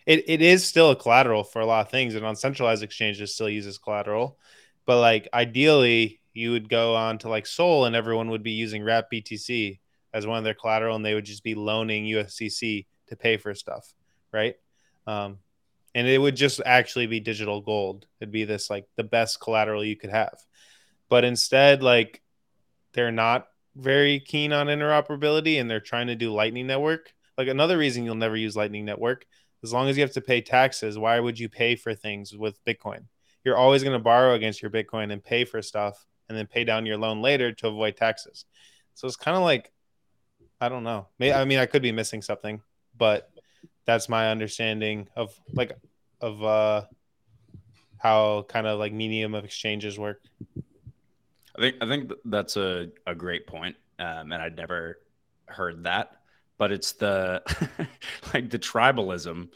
it, 0.06 0.24
it 0.28 0.42
is 0.42 0.64
still 0.64 0.90
a 0.90 0.96
collateral 0.96 1.44
for 1.44 1.60
a 1.60 1.66
lot 1.66 1.86
of 1.86 1.90
things 1.90 2.14
and 2.14 2.24
on 2.24 2.36
centralized 2.36 2.82
exchanges 2.82 3.34
still 3.34 3.48
uses 3.48 3.78
collateral 3.78 4.36
but 4.84 5.00
like 5.00 5.28
ideally 5.32 6.20
you 6.34 6.50
would 6.50 6.68
go 6.68 6.96
on 6.96 7.18
to 7.18 7.28
like 7.28 7.46
Sol 7.46 7.84
and 7.84 7.94
everyone 7.94 8.30
would 8.30 8.42
be 8.42 8.50
using 8.50 8.82
wrap 8.82 9.04
btc 9.12 9.78
as 10.12 10.26
one 10.26 10.38
of 10.38 10.44
their 10.44 10.54
collateral 10.54 10.96
and 10.96 11.04
they 11.04 11.14
would 11.14 11.24
just 11.24 11.44
be 11.44 11.54
loaning 11.54 12.04
usdc 12.06 12.86
to 13.06 13.16
pay 13.16 13.36
for 13.36 13.54
stuff 13.54 13.94
right 14.32 14.56
um, 15.06 15.38
and 15.94 16.06
it 16.06 16.18
would 16.18 16.36
just 16.36 16.60
actually 16.64 17.06
be 17.06 17.20
digital 17.20 17.60
gold. 17.60 18.06
It'd 18.20 18.32
be 18.32 18.44
this 18.44 18.70
like 18.70 18.86
the 18.96 19.04
best 19.04 19.40
collateral 19.40 19.84
you 19.84 19.96
could 19.96 20.10
have. 20.10 20.38
But 21.08 21.24
instead, 21.24 21.82
like 21.82 22.22
they're 22.94 23.12
not 23.12 23.46
very 23.74 24.20
keen 24.20 24.52
on 24.52 24.66
interoperability 24.66 25.60
and 25.60 25.70
they're 25.70 25.80
trying 25.80 26.08
to 26.08 26.14
do 26.14 26.32
Lightning 26.32 26.66
Network. 26.66 27.12
Like 27.38 27.48
another 27.48 27.78
reason 27.78 28.04
you'll 28.04 28.14
never 28.14 28.36
use 28.36 28.56
Lightning 28.56 28.84
Network, 28.84 29.26
as 29.62 29.72
long 29.72 29.88
as 29.88 29.96
you 29.96 30.02
have 30.02 30.12
to 30.12 30.20
pay 30.20 30.40
taxes, 30.40 30.98
why 30.98 31.18
would 31.18 31.38
you 31.38 31.48
pay 31.48 31.76
for 31.76 31.94
things 31.94 32.36
with 32.36 32.62
Bitcoin? 32.64 33.04
You're 33.44 33.56
always 33.56 33.82
going 33.82 33.96
to 33.96 34.02
borrow 34.02 34.34
against 34.34 34.60
your 34.60 34.70
Bitcoin 34.70 35.12
and 35.12 35.22
pay 35.22 35.44
for 35.44 35.62
stuff 35.62 36.04
and 36.28 36.36
then 36.36 36.46
pay 36.46 36.64
down 36.64 36.86
your 36.86 36.96
loan 36.98 37.22
later 37.22 37.52
to 37.52 37.68
avoid 37.68 37.96
taxes. 37.96 38.44
So 38.94 39.06
it's 39.06 39.16
kind 39.16 39.36
of 39.36 39.42
like, 39.42 39.72
I 40.60 40.68
don't 40.68 40.84
know. 40.84 41.08
I 41.20 41.44
mean, 41.44 41.58
I 41.58 41.66
could 41.66 41.82
be 41.82 41.92
missing 41.92 42.22
something, 42.22 42.60
but 42.96 43.30
that's 43.84 44.08
my 44.08 44.30
understanding 44.30 45.08
of 45.16 45.34
like 45.52 45.72
of 46.20 46.42
uh 46.44 46.84
how 47.98 48.44
kind 48.48 48.66
of 48.66 48.78
like 48.78 48.92
medium 48.92 49.34
of 49.34 49.44
exchanges 49.44 49.98
work. 49.98 50.22
I 51.56 51.60
think 51.60 51.76
I 51.80 51.86
think 51.86 52.12
that's 52.24 52.56
a, 52.56 52.88
a 53.06 53.14
great 53.14 53.46
point. 53.46 53.76
Um, 53.98 54.32
and 54.32 54.42
I'd 54.42 54.56
never 54.56 54.98
heard 55.46 55.84
that, 55.84 56.22
but 56.58 56.72
it's 56.72 56.92
the 56.92 57.42
like 58.34 58.50
the 58.50 58.58
tribalism 58.58 59.48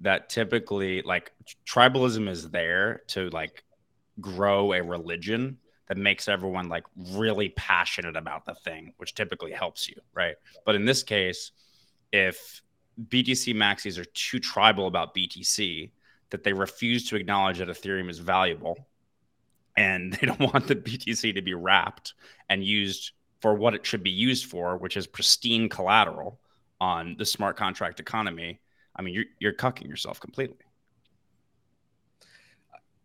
that 0.00 0.28
typically 0.28 1.02
like 1.02 1.32
tribalism 1.66 2.28
is 2.28 2.50
there 2.50 3.02
to 3.08 3.30
like 3.30 3.64
grow 4.20 4.72
a 4.72 4.82
religion 4.82 5.58
that 5.88 5.96
makes 5.96 6.28
everyone 6.28 6.68
like 6.68 6.84
really 7.12 7.48
passionate 7.50 8.16
about 8.16 8.44
the 8.44 8.54
thing, 8.54 8.92
which 8.98 9.14
typically 9.14 9.52
helps 9.52 9.88
you, 9.88 9.96
right? 10.14 10.36
But 10.64 10.74
in 10.74 10.84
this 10.84 11.02
case, 11.02 11.50
if 12.12 12.62
BTC 13.08 13.54
maxis 13.54 13.98
are 13.98 14.04
too 14.04 14.38
tribal 14.38 14.86
about 14.86 15.14
BTC 15.14 15.90
that 16.30 16.44
they 16.44 16.52
refuse 16.52 17.08
to 17.08 17.16
acknowledge 17.16 17.58
that 17.58 17.68
Ethereum 17.68 18.10
is 18.10 18.18
valuable 18.18 18.87
and 19.78 20.12
they 20.20 20.26
don't 20.26 20.40
want 20.40 20.66
the 20.66 20.76
BTC 20.76 21.34
to 21.34 21.42
be 21.42 21.54
wrapped 21.54 22.14
and 22.50 22.64
used 22.64 23.12
for 23.40 23.54
what 23.54 23.74
it 23.74 23.86
should 23.86 24.02
be 24.02 24.10
used 24.10 24.46
for, 24.46 24.76
which 24.76 24.96
is 24.96 25.06
pristine 25.06 25.68
collateral 25.68 26.40
on 26.80 27.14
the 27.18 27.24
smart 27.24 27.56
contract 27.56 28.00
economy. 28.00 28.60
I 28.96 29.02
mean, 29.02 29.14
you're 29.14 29.24
you're 29.38 29.52
cucking 29.52 29.88
yourself 29.88 30.18
completely. 30.18 30.56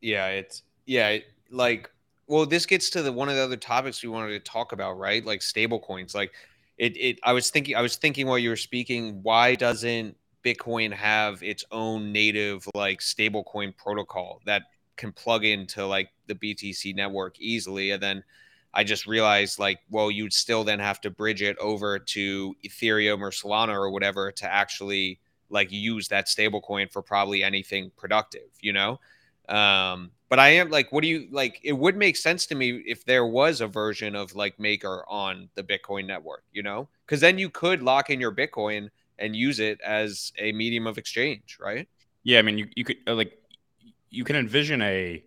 Yeah, 0.01 0.28
it's 0.28 0.63
yeah, 0.86 1.19
like 1.51 1.89
well, 2.28 2.45
this 2.45 2.65
gets 2.65 2.89
to 2.91 3.03
the 3.03 3.11
one 3.11 3.30
of 3.30 3.36
the 3.36 3.43
other 3.43 3.57
topics 3.57 4.01
we 4.01 4.09
wanted 4.09 4.32
to 4.32 4.39
talk 4.39 4.71
about, 4.71 4.97
right? 4.97 5.24
Like 5.24 5.43
stable 5.43 5.80
coins. 5.80 6.15
Like 6.15 6.32
it, 6.80 6.97
it 6.97 7.19
I 7.24 7.34
was 7.34 7.51
thinking 7.51 7.76
I 7.76 7.82
was 7.82 7.95
thinking 7.95 8.26
while 8.26 8.39
you 8.39 8.49
were 8.49 8.55
speaking, 8.55 9.21
why 9.21 9.53
doesn't 9.53 10.17
Bitcoin 10.43 10.91
have 10.91 11.43
its 11.43 11.63
own 11.71 12.11
native 12.11 12.67
like 12.74 12.99
stablecoin 12.99 13.78
protocol 13.78 14.41
that 14.45 14.63
can 14.97 15.11
plug 15.11 15.45
into 15.45 15.85
like 15.85 16.09
the 16.27 16.35
BTC 16.35 16.95
network 16.95 17.39
easily? 17.39 17.91
And 17.91 18.01
then 18.01 18.23
I 18.73 18.83
just 18.83 19.05
realized 19.05 19.59
like, 19.59 19.79
well, 19.89 20.09
you'd 20.09 20.33
still 20.33 20.63
then 20.63 20.79
have 20.79 21.01
to 21.01 21.09
bridge 21.09 21.41
it 21.41 21.57
over 21.57 21.99
to 21.99 22.55
Ethereum 22.65 23.21
or 23.21 23.29
Solana 23.29 23.73
or 23.73 23.89
whatever 23.91 24.31
to 24.31 24.51
actually 24.51 25.19
like 25.49 25.71
use 25.71 26.07
that 26.07 26.27
stablecoin 26.27 26.91
for 26.91 27.01
probably 27.01 27.43
anything 27.43 27.91
productive, 27.95 28.49
you 28.61 28.73
know? 28.73 28.99
Um, 29.49 30.11
but 30.29 30.39
I 30.39 30.49
am 30.49 30.71
like, 30.71 30.91
what 30.91 31.03
do 31.03 31.07
you 31.07 31.27
like? 31.31 31.59
It 31.63 31.73
would 31.73 31.95
make 31.95 32.17
sense 32.17 32.47
to 32.47 32.55
me 32.55 32.81
if 32.87 33.05
there 33.05 33.25
was 33.25 33.61
a 33.61 33.67
version 33.67 34.15
of 34.15 34.33
like 34.35 34.59
Maker 34.59 35.05
on 35.07 35.49
the 35.53 35.63
Bitcoin 35.63 36.07
network, 36.07 36.43
you 36.51 36.63
know, 36.63 36.87
because 37.05 37.21
then 37.21 37.37
you 37.37 37.49
could 37.49 37.83
lock 37.83 38.09
in 38.09 38.19
your 38.19 38.33
Bitcoin 38.33 38.89
and 39.19 39.35
use 39.35 39.59
it 39.59 39.79
as 39.81 40.33
a 40.39 40.51
medium 40.53 40.87
of 40.87 40.97
exchange, 40.97 41.57
right? 41.61 41.87
Yeah, 42.23 42.39
I 42.39 42.41
mean, 42.41 42.57
you 42.57 42.67
you 42.75 42.83
could 42.83 42.97
uh, 43.05 43.13
like 43.13 43.37
you 44.14 44.24
can 44.24 44.36
envision 44.36 44.82
a 44.82 45.24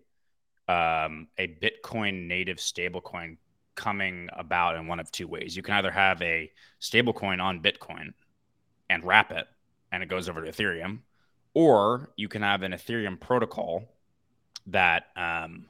um, 0.69 1.27
a 1.37 1.47
Bitcoin 1.47 2.27
native 2.27 2.57
stablecoin 2.57 3.37
coming 3.75 4.29
about 4.33 4.75
in 4.75 4.87
one 4.87 4.99
of 4.99 5.11
two 5.11 5.27
ways. 5.27 5.55
You 5.55 5.63
can 5.63 5.75
either 5.75 5.91
have 5.91 6.21
a 6.21 6.51
stablecoin 6.81 7.41
on 7.41 7.61
Bitcoin 7.61 8.13
and 8.89 9.03
wrap 9.03 9.31
it, 9.31 9.47
and 9.91 10.03
it 10.03 10.09
goes 10.09 10.27
over 10.27 10.43
to 10.43 10.51
Ethereum, 10.51 10.99
or 11.53 12.11
you 12.15 12.27
can 12.27 12.41
have 12.41 12.63
an 12.63 12.71
Ethereum 12.71 13.19
protocol 13.19 13.83
that 14.67 15.05
um, 15.15 15.67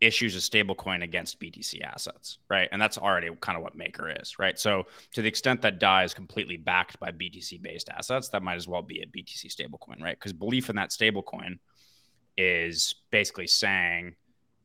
issues 0.00 0.36
a 0.36 0.38
stablecoin 0.38 1.02
against 1.02 1.40
BTC 1.40 1.82
assets, 1.82 2.38
right? 2.50 2.68
And 2.72 2.80
that's 2.80 2.98
already 2.98 3.30
kind 3.40 3.56
of 3.56 3.62
what 3.62 3.76
Maker 3.76 4.14
is, 4.20 4.38
right? 4.38 4.58
So 4.58 4.86
to 5.12 5.22
the 5.22 5.28
extent 5.28 5.62
that 5.62 5.78
DAI 5.78 6.04
is 6.04 6.12
completely 6.12 6.56
backed 6.56 7.00
by 7.00 7.10
BTC 7.10 7.62
based 7.62 7.88
assets, 7.88 8.28
that 8.30 8.42
might 8.42 8.56
as 8.56 8.68
well 8.68 8.82
be 8.82 9.00
a 9.00 9.06
BTC 9.06 9.46
stablecoin, 9.46 10.02
right? 10.02 10.18
Because 10.18 10.32
belief 10.32 10.68
in 10.68 10.76
that 10.76 10.90
stablecoin 10.90 11.58
is 12.36 12.94
basically 13.10 13.46
saying 13.46 14.14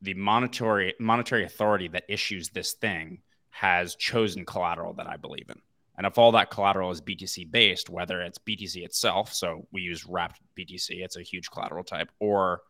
the 0.02 0.14
monetary 0.14 0.94
monetary 0.98 1.44
authority 1.44 1.88
that 1.88 2.04
issues 2.08 2.48
this 2.48 2.72
thing 2.72 3.20
has 3.50 3.94
chosen 3.94 4.44
collateral 4.44 4.94
that 4.94 5.06
I 5.06 5.16
believe 5.16 5.46
in. 5.48 5.60
And 5.98 6.06
if 6.06 6.16
all 6.16 6.32
that 6.32 6.50
collateral 6.50 6.90
is 6.90 7.02
BTC 7.02 7.50
based, 7.50 7.90
whether 7.90 8.22
it's 8.22 8.38
BTC 8.38 8.76
itself, 8.84 9.34
so 9.34 9.66
we 9.70 9.82
use 9.82 10.06
wrapped 10.06 10.40
BTC, 10.58 11.04
it's 11.04 11.16
a 11.16 11.22
huge 11.22 11.50
collateral 11.50 11.84
type, 11.84 12.10
or 12.20 12.62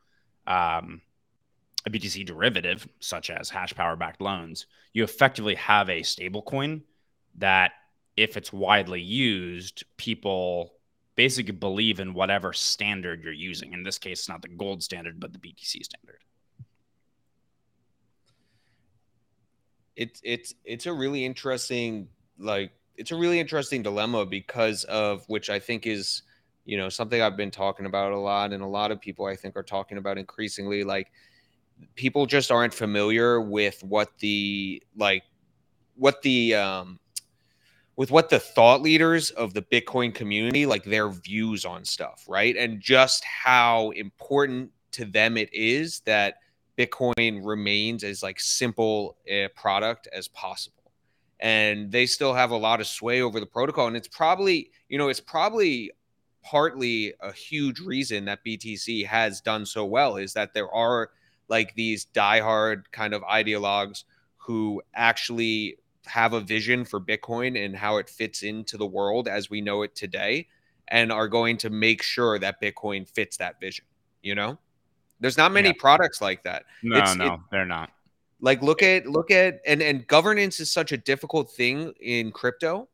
um, 0.48 1.00
a 1.86 1.90
BTC 1.90 2.26
derivative, 2.26 2.88
such 2.98 3.30
as 3.30 3.48
hash 3.48 3.72
power 3.74 3.94
backed 3.94 4.20
loans, 4.20 4.66
you 4.92 5.04
effectively 5.04 5.54
have 5.54 5.88
a 5.88 6.02
stable 6.02 6.42
coin 6.42 6.82
that, 7.36 7.72
if 8.16 8.36
it's 8.36 8.52
widely 8.52 9.00
used, 9.00 9.84
people 9.96 10.74
basically 11.20 11.52
believe 11.52 12.00
in 12.00 12.14
whatever 12.14 12.50
standard 12.54 13.22
you're 13.22 13.30
using. 13.30 13.74
In 13.74 13.82
this 13.82 13.98
case, 13.98 14.20
it's 14.20 14.28
not 14.30 14.40
the 14.40 14.48
gold 14.48 14.82
standard, 14.82 15.20
but 15.20 15.34
the 15.34 15.38
BTC 15.38 15.84
standard. 15.84 16.20
It's 19.96 20.18
it's 20.24 20.54
it's 20.64 20.86
a 20.86 20.92
really 20.94 21.26
interesting 21.26 22.08
like 22.38 22.72
it's 22.96 23.10
a 23.10 23.16
really 23.16 23.38
interesting 23.38 23.82
dilemma 23.82 24.24
because 24.24 24.84
of 24.84 25.22
which 25.26 25.50
I 25.50 25.58
think 25.58 25.86
is 25.86 26.22
you 26.64 26.78
know 26.78 26.88
something 26.88 27.20
I've 27.20 27.36
been 27.36 27.50
talking 27.50 27.84
about 27.84 28.12
a 28.12 28.18
lot, 28.18 28.54
and 28.54 28.62
a 28.62 28.66
lot 28.66 28.90
of 28.90 28.98
people 28.98 29.26
I 29.26 29.36
think 29.36 29.58
are 29.58 29.62
talking 29.62 29.98
about 29.98 30.16
increasingly. 30.16 30.84
Like 30.84 31.12
people 31.96 32.24
just 32.24 32.50
aren't 32.50 32.72
familiar 32.72 33.42
with 33.42 33.84
what 33.84 34.08
the 34.20 34.82
like 34.96 35.24
what 35.96 36.22
the 36.22 36.54
um 36.54 36.99
with 37.96 38.10
what 38.10 38.30
the 38.30 38.38
thought 38.38 38.82
leaders 38.82 39.30
of 39.30 39.54
the 39.54 39.62
Bitcoin 39.62 40.14
community 40.14 40.66
like 40.66 40.84
their 40.84 41.10
views 41.10 41.64
on 41.64 41.84
stuff, 41.84 42.24
right? 42.28 42.56
And 42.56 42.80
just 42.80 43.24
how 43.24 43.90
important 43.90 44.70
to 44.92 45.04
them 45.04 45.36
it 45.36 45.52
is 45.52 46.00
that 46.00 46.36
Bitcoin 46.78 47.40
remains 47.44 48.04
as 48.04 48.22
like 48.22 48.40
simple 48.40 49.16
a 49.26 49.48
product 49.48 50.08
as 50.12 50.28
possible. 50.28 50.92
And 51.40 51.90
they 51.90 52.06
still 52.06 52.34
have 52.34 52.50
a 52.50 52.56
lot 52.56 52.80
of 52.80 52.86
sway 52.86 53.22
over 53.22 53.40
the 53.40 53.46
protocol. 53.46 53.86
And 53.86 53.96
it's 53.96 54.08
probably, 54.08 54.70
you 54.88 54.98
know, 54.98 55.08
it's 55.08 55.20
probably 55.20 55.90
partly 56.42 57.14
a 57.20 57.32
huge 57.32 57.80
reason 57.80 58.24
that 58.26 58.44
BTC 58.44 59.06
has 59.06 59.40
done 59.40 59.66
so 59.66 59.84
well 59.84 60.16
is 60.16 60.32
that 60.34 60.54
there 60.54 60.70
are 60.72 61.10
like 61.48 61.74
these 61.74 62.06
diehard 62.14 62.84
kind 62.92 63.12
of 63.12 63.22
ideologues 63.22 64.04
who 64.38 64.80
actually 64.94 65.76
have 66.06 66.32
a 66.32 66.40
vision 66.40 66.84
for 66.84 67.00
Bitcoin 67.00 67.62
and 67.62 67.76
how 67.76 67.98
it 67.98 68.08
fits 68.08 68.42
into 68.42 68.76
the 68.76 68.86
world 68.86 69.28
as 69.28 69.50
we 69.50 69.60
know 69.60 69.82
it 69.82 69.94
today 69.94 70.46
and 70.88 71.12
are 71.12 71.28
going 71.28 71.56
to 71.58 71.70
make 71.70 72.02
sure 72.02 72.38
that 72.38 72.60
Bitcoin 72.60 73.08
fits 73.08 73.36
that 73.36 73.60
vision, 73.60 73.84
you 74.22 74.34
know? 74.34 74.58
There's 75.20 75.36
not 75.36 75.52
many 75.52 75.68
yeah. 75.68 75.74
products 75.78 76.20
like 76.20 76.42
that. 76.44 76.64
No, 76.82 76.98
it's, 76.98 77.14
no, 77.14 77.34
it, 77.34 77.40
they're 77.50 77.66
not. 77.66 77.90
Like 78.40 78.62
look 78.62 78.82
at 78.82 79.06
look 79.06 79.30
at 79.30 79.60
and 79.66 79.82
and 79.82 80.06
governance 80.06 80.60
is 80.60 80.70
such 80.72 80.92
a 80.92 80.96
difficult 80.96 81.50
thing 81.50 81.92
in 82.00 82.32
crypto 82.32 82.88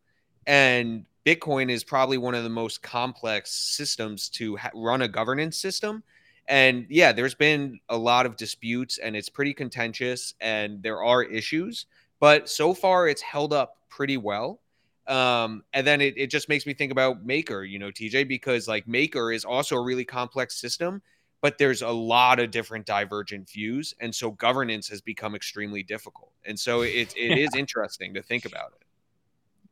and 0.46 1.06
Bitcoin 1.24 1.70
is 1.70 1.82
probably 1.82 2.18
one 2.18 2.34
of 2.34 2.44
the 2.44 2.50
most 2.50 2.82
complex 2.82 3.52
systems 3.52 4.28
to 4.30 4.56
ha- 4.56 4.70
run 4.74 5.02
a 5.02 5.08
governance 5.08 5.56
system. 5.56 6.02
And 6.48 6.86
yeah, 6.88 7.10
there's 7.10 7.34
been 7.34 7.80
a 7.88 7.96
lot 7.96 8.26
of 8.26 8.36
disputes 8.36 8.98
and 8.98 9.16
it's 9.16 9.28
pretty 9.28 9.52
contentious 9.52 10.34
and 10.40 10.80
there 10.82 11.02
are 11.02 11.24
issues, 11.24 11.86
but 12.20 12.48
so 12.48 12.74
far 12.74 13.08
it's 13.08 13.22
held 13.22 13.52
up 13.52 13.76
pretty 13.88 14.16
well. 14.16 14.60
Um, 15.06 15.62
and 15.72 15.86
then 15.86 16.00
it, 16.00 16.14
it 16.16 16.30
just 16.30 16.48
makes 16.48 16.66
me 16.66 16.74
think 16.74 16.90
about 16.90 17.24
Maker, 17.24 17.62
you 17.62 17.78
know, 17.78 17.90
TJ, 17.90 18.26
because 18.26 18.66
like 18.66 18.88
Maker 18.88 19.30
is 19.30 19.44
also 19.44 19.76
a 19.76 19.82
really 19.82 20.04
complex 20.04 20.60
system, 20.60 21.00
but 21.40 21.58
there's 21.58 21.82
a 21.82 21.88
lot 21.88 22.40
of 22.40 22.50
different 22.50 22.86
divergent 22.86 23.48
views. 23.48 23.94
And 24.00 24.12
so 24.12 24.32
governance 24.32 24.88
has 24.88 25.00
become 25.00 25.34
extremely 25.36 25.82
difficult. 25.82 26.32
And 26.44 26.58
so 26.58 26.82
it, 26.82 27.14
it 27.16 27.38
is 27.38 27.50
interesting 27.54 28.14
to 28.14 28.22
think 28.22 28.46
about 28.46 28.72
it. 28.80 28.86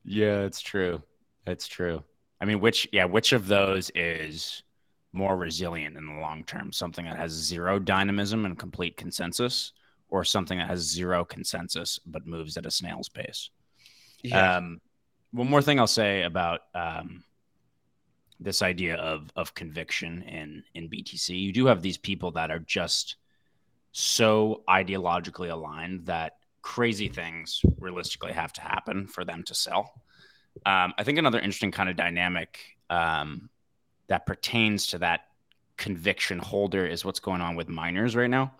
Yeah, 0.05 0.43
it's 0.43 0.61
true. 0.61 1.03
It's 1.47 1.67
true. 1.67 2.03
I 2.41 2.45
mean, 2.45 2.61
which 2.61 2.89
yeah, 2.93 3.07
which 3.07 3.33
of 3.33 3.49
those 3.49 3.91
is 3.95 4.63
more 5.13 5.37
resilient 5.37 5.97
in 5.97 6.07
the 6.07 6.21
long 6.21 6.45
term? 6.45 6.73
Something 6.73 7.07
that 7.07 7.17
has 7.17 7.33
zero 7.33 7.79
dynamism 7.79 8.45
and 8.45 8.59
complete 8.59 8.97
consensus, 8.97 9.73
or 10.09 10.25
something 10.25 10.59
that 10.59 10.69
has 10.69 10.81
zero 10.81 11.25
consensus 11.25 11.99
but 12.07 12.27
moves 12.27 12.57
at 12.57 12.67
a 12.67 12.71
snail's 12.71 13.09
pace? 13.09 13.51
Yeah. 14.23 14.57
Um, 14.57 14.81
one 15.33 15.51
more 15.51 15.63
thing 15.63 15.81
I'll 15.81 15.87
say 15.87 16.23
about 16.23 16.61
um, 16.75 17.25
this 18.41 18.63
idea 18.63 18.97
of 18.97 19.31
of 19.37 19.55
conviction 19.55 20.23
in 20.23 20.65
in 20.75 20.89
BTC. 20.89 21.39
You 21.39 21.53
do 21.53 21.67
have 21.67 21.83
these 21.83 21.99
people 21.99 22.31
that 22.33 22.51
are 22.51 22.61
just 22.61 23.17
so 23.93 24.63
ideologically 24.69 25.51
aligned 25.51 26.07
that 26.07 26.39
crazy 26.63 27.09
things 27.09 27.61
realistically 27.79 28.33
have 28.33 28.53
to 28.53 28.61
happen 28.61 29.07
for 29.07 29.25
them 29.25 29.43
to 29.45 29.55
sell. 29.55 29.93
Um, 30.67 30.95
I 30.99 31.05
think 31.05 31.19
another 31.19 31.39
interesting 31.39 31.71
kind 31.71 31.89
of 31.89 31.97
dynamic 31.97 32.59
um, 32.91 33.51
that 34.09 34.27
pertains 34.27 34.87
to 34.89 34.99
that 34.99 35.27
conviction 35.77 36.39
holder 36.39 36.87
is 36.87 37.05
what's 37.05 37.21
going 37.21 37.41
on 37.41 37.55
with 37.57 37.69
miners 37.69 38.17
right 38.17 38.31
now. 38.31 38.55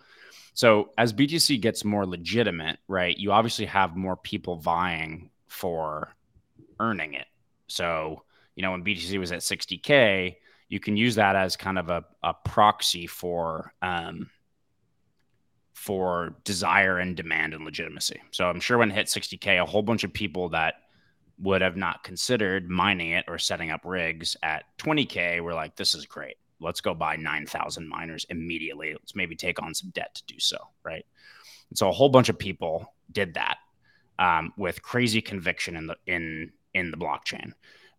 So 0.55 0.91
as 0.97 1.13
BTC 1.13 1.61
gets 1.61 1.83
more 1.83 2.05
legitimate, 2.05 2.79
right, 2.87 3.15
you 3.15 3.31
obviously 3.33 3.65
have 3.65 3.95
more 3.95 4.15
people 4.15 4.55
vying 4.55 5.29
for 5.47 6.15
earning 6.79 7.13
it. 7.13 7.27
So, 7.67 8.23
you 8.55 8.63
know, 8.63 8.71
when 8.71 8.83
BTC 8.83 9.19
was 9.19 9.33
at 9.33 9.39
60K, 9.39 10.37
you 10.69 10.79
can 10.79 10.95
use 10.95 11.15
that 11.15 11.35
as 11.35 11.57
kind 11.57 11.77
of 11.77 11.89
a, 11.89 12.05
a 12.23 12.33
proxy 12.33 13.05
for 13.05 13.73
um, 13.81 14.29
for 15.73 16.35
desire 16.45 16.99
and 16.99 17.17
demand 17.17 17.53
and 17.53 17.65
legitimacy. 17.65 18.19
So 18.31 18.49
I'm 18.49 18.61
sure 18.61 18.77
when 18.77 18.89
it 18.89 18.95
hit 18.95 19.07
60K, 19.07 19.61
a 19.61 19.65
whole 19.65 19.83
bunch 19.83 20.05
of 20.05 20.13
people 20.13 20.49
that 20.49 20.75
would 21.37 21.61
have 21.61 21.75
not 21.75 22.03
considered 22.03 22.69
mining 22.69 23.11
it 23.11 23.25
or 23.27 23.37
setting 23.37 23.71
up 23.71 23.81
rigs 23.83 24.37
at 24.41 24.63
20K 24.77 25.41
were 25.41 25.53
like, 25.53 25.75
this 25.75 25.93
is 25.93 26.05
great. 26.05 26.37
Let's 26.59 26.81
go 26.81 26.93
buy 26.93 27.15
9,000 27.15 27.87
miners 27.87 28.25
immediately. 28.29 28.93
Let's 28.93 29.15
maybe 29.15 29.35
take 29.35 29.61
on 29.61 29.73
some 29.73 29.89
debt 29.91 30.15
to 30.15 30.23
do 30.25 30.39
so. 30.39 30.57
Right. 30.83 31.05
And 31.69 31.77
so 31.77 31.89
a 31.89 31.91
whole 31.93 32.09
bunch 32.09 32.29
of 32.29 32.37
people 32.37 32.93
did 33.11 33.33
that 33.33 33.57
um, 34.19 34.53
with 34.57 34.81
crazy 34.81 35.21
conviction 35.21 35.75
in 35.75 35.87
the, 35.87 35.97
in, 36.05 36.51
in 36.73 36.91
the 36.91 36.97
blockchain. 36.97 37.51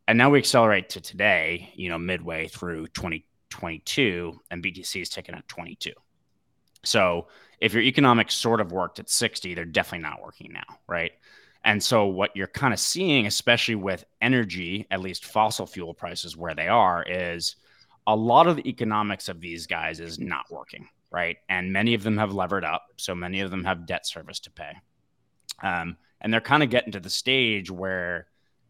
And 0.09 0.17
now 0.17 0.31
we 0.31 0.39
accelerate 0.39 0.89
to 0.91 1.01
today, 1.01 1.73
you 1.75 1.89
know, 1.89 1.99
midway 1.99 2.47
through 2.47 2.87
2022 2.89 4.41
and 4.51 4.63
BTC 4.63 5.03
is 5.03 5.09
taken 5.09 5.35
at 5.35 5.49
22. 5.49 5.93
So 6.85 7.27
if 7.61 7.73
your 7.73 7.83
economics 7.83 8.35
sort 8.35 8.61
of 8.61 8.71
worked 8.71 9.01
at 9.01 9.11
60, 9.11 9.55
they're 9.55 9.65
definitely 9.65 10.09
not 10.09 10.23
working 10.23 10.53
now, 10.53 10.79
right? 10.87 11.13
And 11.65 11.83
so 11.83 12.07
what 12.07 12.37
you're 12.37 12.47
kind 12.47 12.73
of 12.73 12.79
seeing, 12.79 13.27
especially 13.27 13.75
with 13.75 14.05
energy, 14.21 14.87
at 14.93 15.01
least 15.01 15.25
fossil 15.25 15.67
fuel 15.67 15.95
prices 15.95 16.37
where 16.37 16.55
they 16.55 16.69
are, 16.69 17.03
is 17.03 17.57
a 18.07 18.15
lot 18.15 18.47
of 18.47 18.57
the 18.57 18.69
economics 18.69 19.29
of 19.29 19.41
these 19.41 19.67
guys 19.67 20.01
is 20.01 20.19
not 20.19 20.45
working, 20.51 20.89
right? 21.11 21.37
And 21.49 21.73
many 21.73 21.95
of 21.95 22.03
them 22.03 22.19
have 22.19 22.33
levered 22.33 22.65
up, 22.65 22.87
so 22.97 23.15
many 23.15 23.41
of 23.41 23.51
them 23.51 23.65
have 23.65 23.87
debt 23.87 24.07
service 24.07 24.41
to 24.41 24.51
pay. 24.51 24.73
Um, 25.63 25.97
and 26.21 26.33
they're 26.33 26.41
kind 26.41 26.63
of 26.63 26.71
getting 26.71 26.93
to 26.93 27.01
the 27.01 27.11
stage 27.11 27.71
where, 27.71 28.27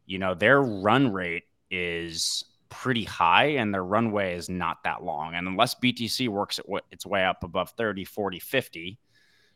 you 0.06 0.18
know, 0.18 0.34
their 0.34 0.62
run 0.62 1.12
rate 1.12 1.44
is 1.70 2.44
pretty 2.68 3.04
high 3.04 3.44
and 3.44 3.72
their 3.72 3.84
runway 3.84 4.34
is 4.34 4.48
not 4.48 4.82
that 4.84 5.02
long. 5.02 5.34
And 5.34 5.46
unless 5.46 5.74
BTC 5.74 6.28
works 6.28 6.60
its 6.90 7.06
way 7.06 7.24
up 7.24 7.44
above 7.44 7.70
30, 7.70 8.04
40, 8.04 8.40
50, 8.40 8.98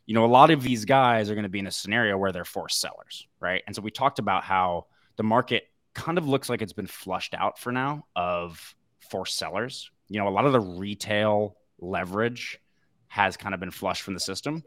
you 0.07 0.15
know, 0.15 0.25
a 0.25 0.27
lot 0.27 0.51
of 0.51 0.63
these 0.63 0.85
guys 0.85 1.31
are 1.31 1.35
going 1.35 1.45
to 1.45 1.51
be 1.51 1.59
in 1.59 1.67
a 1.67 1.73
scenario 1.73 2.17
where 2.19 2.33
they're 2.33 2.45
forced 2.45 2.81
sellers, 2.81 3.27
right? 3.41 3.63
And 3.67 3.75
so 3.75 3.83
we 3.83 3.91
talked 3.91 4.19
about 4.19 4.45
how 4.45 4.87
the 5.17 5.23
market 5.23 5.65
kind 5.95 6.19
of 6.19 6.27
looks 6.29 6.49
like 6.49 6.63
it's 6.63 6.73
been 6.73 6.87
flushed 6.87 7.35
out 7.35 7.59
for 7.59 7.73
now 7.73 8.07
of 8.17 8.75
forced 9.11 9.37
sellers. 9.37 9.91
You 10.09 10.19
know, 10.19 10.29
a 10.29 10.31
lot 10.31 10.47
of 10.47 10.53
the 10.53 10.61
retail 10.61 11.57
leverage 11.79 12.61
has 13.09 13.37
kind 13.37 13.55
of 13.55 13.61
been 13.61 13.71
flushed 13.71 14.03
from 14.03 14.15
the 14.15 14.21
system, 14.21 14.63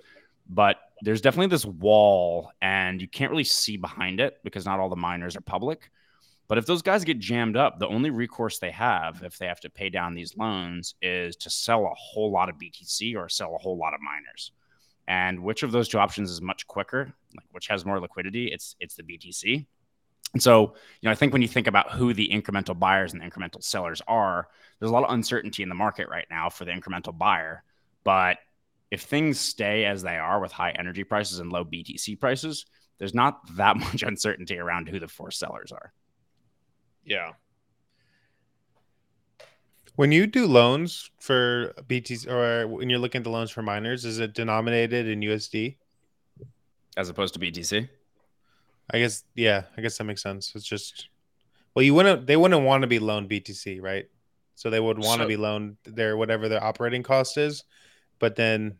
but 0.50 0.78
there's 1.02 1.22
definitely 1.22 1.48
this 1.48 1.66
wall 1.66 2.52
and 2.62 3.02
you 3.02 3.08
can't 3.08 3.32
really 3.32 3.44
see 3.44 3.78
behind 3.78 4.20
it 4.20 4.38
because 4.44 4.66
not 4.66 4.80
all 4.80 4.90
the 4.90 4.96
miners 4.96 5.36
are 5.36 5.42
public. 5.42 5.90
But 6.48 6.58
if 6.58 6.66
those 6.66 6.82
guys 6.82 7.04
get 7.04 7.20
jammed 7.20 7.56
up, 7.56 7.80
the 7.80 7.88
only 7.88 8.10
recourse 8.10 8.60
they 8.60 8.72
have 8.72 9.24
if 9.24 9.38
they 9.38 9.48
have 9.48 9.62
to 9.62 9.70
pay 9.70 9.90
down 9.90 10.14
these 10.14 10.36
loans 10.38 10.96
is 11.02 11.36
to 11.38 11.50
sell 11.50 11.86
a 11.86 11.94
whole 11.96 12.32
lot 12.32 12.50
of 12.50 12.56
BTC 12.58 13.16
or 13.16 13.30
sell 13.30 13.56
a 13.56 13.58
whole 13.58 13.78
lot 13.78 13.94
of 13.94 14.02
miners. 14.02 14.52
And 15.08 15.42
which 15.42 15.64
of 15.64 15.72
those 15.72 15.88
two 15.88 16.00
options 16.00 16.30
is 16.30 16.42
much 16.42 16.68
quicker, 16.68 17.14
like 17.36 17.48
which 17.52 17.68
has 17.68 17.86
more 17.86 18.00
liquidity? 18.00 18.48
It's 18.48 18.76
it's 18.80 18.96
the 18.96 19.04
BTC. 19.04 19.66
And 20.34 20.42
so, 20.42 20.74
you 21.02 21.08
know, 21.08 21.12
I 21.12 21.16
think 21.16 21.32
when 21.32 21.44
you 21.44 21.48
think 21.48 21.68
about 21.68 21.92
who 21.92 22.14
the 22.14 22.30
incremental 22.30 22.78
buyers 22.78 23.14
and 23.14 23.22
the 23.22 23.26
incremental 23.26 23.64
sellers 23.64 24.02
are, 24.08 24.48
there's 24.80 24.90
a 24.90 24.94
lot 24.94 25.04
of 25.04 25.14
uncertainty 25.14 25.62
in 25.62 25.70
the 25.70 25.76
market 25.76 26.10
right 26.10 26.26
now 26.30 26.50
for 26.50 26.66
the 26.66 26.72
incremental 26.72 27.16
buyer. 27.16 27.64
But 28.04 28.38
if 28.90 29.02
things 29.02 29.40
stay 29.40 29.86
as 29.86 30.02
they 30.02 30.18
are 30.18 30.40
with 30.40 30.52
high 30.52 30.72
energy 30.72 31.04
prices 31.04 31.40
and 31.40 31.52
low 31.52 31.64
BTC 31.64 32.20
prices, 32.20 32.66
there's 32.98 33.14
not 33.14 33.40
that 33.58 33.78
much 33.78 34.02
uncertainty 34.02 34.58
around 34.58 34.90
who 34.90 35.00
the 35.00 35.08
forced 35.08 35.40
sellers 35.40 35.72
are. 35.72 35.94
Yeah. 37.06 37.32
When 39.96 40.12
you 40.12 40.26
do 40.26 40.48
loans 40.48 41.12
for 41.20 41.74
BTC 41.88 42.28
or 42.28 42.68
when 42.68 42.90
you're 42.90 42.98
looking 42.98 43.20
at 43.20 43.24
the 43.24 43.30
loans 43.30 43.52
for 43.52 43.62
miners, 43.62 44.06
is 44.06 44.18
it 44.18 44.34
denominated 44.34 45.08
in 45.08 45.20
USD 45.20 45.78
as 46.98 47.10
opposed 47.10 47.36
to 47.36 47.40
BTC? 47.40 47.88
I 48.92 49.00
guess 49.00 49.24
yeah, 49.36 49.64
I 49.78 49.82
guess 49.82 49.98
that 49.98 50.04
makes 50.04 50.22
sense. 50.22 50.54
It's 50.56 50.66
just 50.66 51.10
well, 51.76 51.84
you 51.84 51.94
wouldn't 51.94 52.28
they 52.28 52.38
wouldn't 52.38 52.64
want 52.64 52.82
to 52.82 52.88
be 52.88 53.00
loaned 53.00 53.30
BTC, 53.30 53.82
right? 53.82 54.06
So 54.56 54.70
they 54.70 54.80
would 54.80 55.00
want 55.00 55.20
so, 55.20 55.24
to 55.24 55.28
be 55.28 55.38
loaned 55.38 55.78
their 55.84 56.16
whatever 56.16 56.48
their 56.48 56.64
operating 56.64 57.04
cost 57.04 57.38
is, 57.38 57.64
but 58.20 58.36
then 58.36 58.78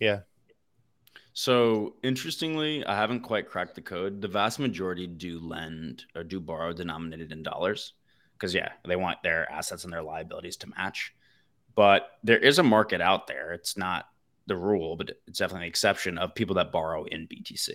yeah, 0.00 0.20
so 1.34 1.94
interestingly, 2.02 2.84
I 2.84 2.94
haven't 2.94 3.20
quite 3.20 3.48
cracked 3.48 3.74
the 3.74 3.80
code. 3.80 4.20
The 4.20 4.28
vast 4.28 4.58
majority 4.58 5.06
do 5.06 5.38
lend 5.38 6.04
or 6.14 6.24
do 6.24 6.40
borrow 6.40 6.72
denominated 6.72 7.32
in 7.32 7.42
dollars 7.42 7.94
because 8.34 8.54
yeah, 8.54 8.72
they 8.86 8.96
want 8.96 9.22
their 9.22 9.50
assets 9.50 9.84
and 9.84 9.92
their 9.92 10.02
liabilities 10.02 10.58
to 10.58 10.70
match. 10.70 11.14
But 11.74 12.10
there 12.22 12.38
is 12.38 12.58
a 12.58 12.62
market 12.62 13.00
out 13.00 13.26
there. 13.26 13.52
It's 13.52 13.78
not 13.78 14.08
the 14.46 14.56
rule, 14.56 14.96
but 14.96 15.12
it's 15.26 15.38
definitely 15.38 15.66
an 15.66 15.70
exception 15.70 16.18
of 16.18 16.34
people 16.34 16.56
that 16.56 16.72
borrow 16.72 17.04
in 17.04 17.26
BTC. 17.26 17.70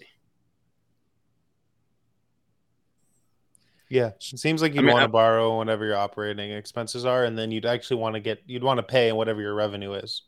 Yeah, 3.90 4.08
it 4.08 4.40
seems 4.40 4.62
like 4.62 4.74
you'd 4.74 4.84
I 4.84 4.88
mean, 4.88 4.94
want 4.94 5.04
to 5.04 5.10
borrow 5.10 5.58
whatever 5.58 5.86
your 5.86 5.96
operating 5.96 6.52
expenses 6.52 7.06
are, 7.06 7.24
and 7.24 7.38
then 7.38 7.52
you'd 7.52 7.66
actually 7.66 7.98
want 7.98 8.16
to 8.16 8.20
get 8.20 8.42
you'd 8.46 8.64
want 8.64 8.80
to 8.80 8.84
pay 8.84 9.12
whatever 9.12 9.42
your 9.42 9.56
revenue 9.56 9.94
is, 9.94 10.24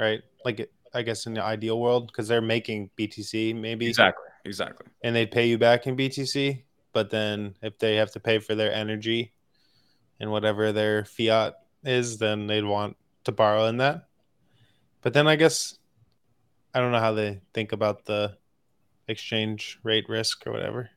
right? 0.00 0.22
Like 0.44 0.70
I 0.94 1.02
guess 1.02 1.26
in 1.26 1.34
the 1.34 1.42
ideal 1.42 1.78
world 1.78 2.06
because 2.06 2.26
they're 2.26 2.40
making 2.40 2.90
BTC 2.98 3.54
maybe 3.54 3.86
exactly 3.86 4.24
exactly, 4.44 4.86
and 5.02 5.14
they'd 5.14 5.30
pay 5.30 5.46
you 5.46 5.58
back 5.58 5.86
in 5.86 5.96
BTC. 5.96 6.62
But 6.92 7.10
then 7.10 7.54
if 7.60 7.78
they 7.78 7.96
have 7.96 8.12
to 8.12 8.20
pay 8.20 8.38
for 8.38 8.54
their 8.54 8.72
energy 8.72 9.32
and 10.20 10.30
whatever 10.30 10.72
their 10.72 11.04
fiat 11.04 11.54
is, 11.84 12.18
then 12.18 12.46
they'd 12.46 12.64
want 12.64 12.96
to 13.24 13.32
borrow 13.32 13.66
in 13.66 13.78
that. 13.78 14.06
But 15.02 15.12
then 15.12 15.26
I 15.26 15.36
guess 15.36 15.76
I 16.72 16.80
don't 16.80 16.92
know 16.92 17.00
how 17.00 17.12
they 17.12 17.40
think 17.52 17.72
about 17.72 18.06
the 18.06 18.36
exchange 19.06 19.78
rate 19.82 20.08
risk 20.08 20.46
or 20.46 20.52
whatever. 20.52 20.90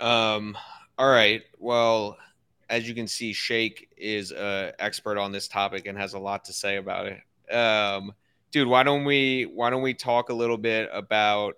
Um. 0.00 0.56
All 0.98 1.10
right. 1.10 1.42
Well, 1.58 2.18
as 2.68 2.88
you 2.88 2.94
can 2.94 3.06
see, 3.06 3.32
Shake 3.32 3.88
is 3.96 4.30
an 4.32 4.72
expert 4.78 5.18
on 5.18 5.32
this 5.32 5.48
topic 5.48 5.86
and 5.86 5.98
has 5.98 6.14
a 6.14 6.18
lot 6.18 6.44
to 6.46 6.52
say 6.52 6.76
about 6.76 7.06
it. 7.06 7.54
Um, 7.54 8.12
dude, 8.52 8.68
why 8.68 8.82
don't 8.82 9.04
we 9.04 9.44
why 9.44 9.70
don't 9.70 9.82
we 9.82 9.94
talk 9.94 10.30
a 10.30 10.34
little 10.34 10.56
bit 10.56 10.88
about 10.92 11.56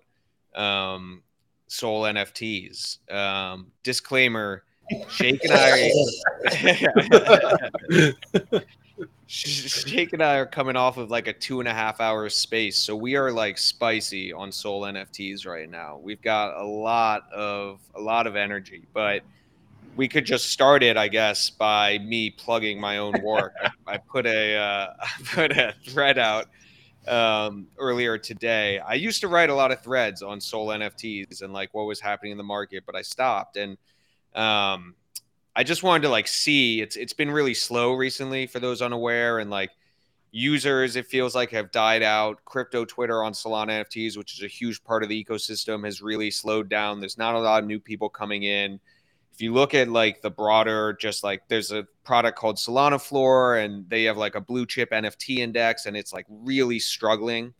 um, 0.55 1.21
Sol 1.67 2.03
NFTs? 2.03 3.11
Um, 3.13 3.71
disclaimer: 3.83 4.63
Shake 5.09 5.43
and 5.43 5.53
I. 5.53 5.91
Shake 9.25 10.13
and 10.13 10.21
I 10.21 10.35
are 10.35 10.45
coming 10.45 10.75
off 10.75 10.97
of 10.97 11.09
like 11.09 11.27
a 11.27 11.33
two 11.33 11.59
and 11.59 11.67
a 11.67 11.73
half 11.73 12.01
hour 12.01 12.27
space, 12.29 12.77
so 12.77 12.95
we 12.95 13.15
are 13.15 13.31
like 13.31 13.57
spicy 13.57 14.33
on 14.33 14.51
Sol 14.51 14.81
NFTs 14.81 15.47
right 15.47 15.69
now. 15.69 15.97
We've 15.97 16.21
got 16.21 16.55
a 16.55 16.63
lot 16.63 17.31
of 17.31 17.79
a 17.95 18.01
lot 18.01 18.27
of 18.27 18.35
energy, 18.35 18.83
but 18.93 19.23
we 19.95 20.07
could 20.07 20.25
just 20.25 20.49
start 20.49 20.83
it, 20.83 20.97
I 20.97 21.07
guess, 21.07 21.49
by 21.49 21.99
me 21.99 22.31
plugging 22.31 22.79
my 22.79 22.97
own 22.97 23.13
work. 23.21 23.53
I, 23.61 23.69
I, 23.93 23.97
put 23.97 24.25
a 24.25 24.55
uh, 24.55 24.93
I 25.01 25.09
put 25.25 25.51
a 25.51 25.73
thread 25.85 26.17
out 26.17 26.49
um, 27.07 27.67
earlier 27.77 28.17
today. 28.17 28.79
I 28.79 28.95
used 28.95 29.21
to 29.21 29.27
write 29.27 29.49
a 29.49 29.55
lot 29.55 29.71
of 29.71 29.81
threads 29.81 30.21
on 30.21 30.41
Sol 30.41 30.67
NFTs 30.67 31.41
and 31.41 31.53
like 31.53 31.73
what 31.73 31.85
was 31.85 31.99
happening 31.99 32.33
in 32.33 32.37
the 32.37 32.43
market, 32.43 32.83
but 32.85 32.95
I 32.95 33.01
stopped 33.01 33.57
and 33.57 33.77
um, 34.35 34.95
I 35.55 35.63
just 35.63 35.83
wanted 35.83 36.03
to 36.03 36.09
like 36.09 36.27
see. 36.27 36.81
It's 36.81 36.95
it's 36.95 37.13
been 37.13 37.31
really 37.31 37.53
slow 37.53 37.93
recently 37.93 38.47
for 38.47 38.59
those 38.59 38.81
unaware 38.81 39.39
and 39.39 39.49
like 39.49 39.71
users 40.35 40.95
it 40.95 41.05
feels 41.05 41.35
like 41.35 41.51
have 41.51 41.71
died 41.71 42.01
out 42.01 42.43
crypto 42.43 42.83
twitter 42.85 43.23
on 43.23 43.33
solana 43.33 43.85
nfts 43.85 44.17
which 44.17 44.33
is 44.33 44.41
a 44.41 44.47
huge 44.47 44.83
part 44.83 45.03
of 45.03 45.09
the 45.09 45.23
ecosystem 45.23 45.85
has 45.85 46.01
really 46.01 46.31
slowed 46.31 46.67
down 46.67 46.99
there's 46.99 47.19
not 47.19 47.35
a 47.35 47.39
lot 47.39 47.61
of 47.61 47.67
new 47.67 47.79
people 47.79 48.09
coming 48.09 48.41
in 48.41 48.79
if 49.33 49.41
you 49.41 49.51
look 49.51 49.73
at 49.73 49.89
like 49.89 50.21
the 50.21 50.29
broader, 50.29 50.93
just 50.93 51.23
like 51.23 51.47
there's 51.47 51.71
a 51.71 51.87
product 52.03 52.37
called 52.37 52.57
Solana 52.57 53.01
Floor, 53.01 53.57
and 53.57 53.89
they 53.89 54.03
have 54.03 54.15
like 54.17 54.35
a 54.35 54.41
blue 54.41 54.67
chip 54.67 54.91
NFT 54.91 55.37
index, 55.37 55.87
and 55.87 55.97
it's 55.97 56.13
like 56.13 56.27
really 56.29 56.77
struggling. 56.77 57.53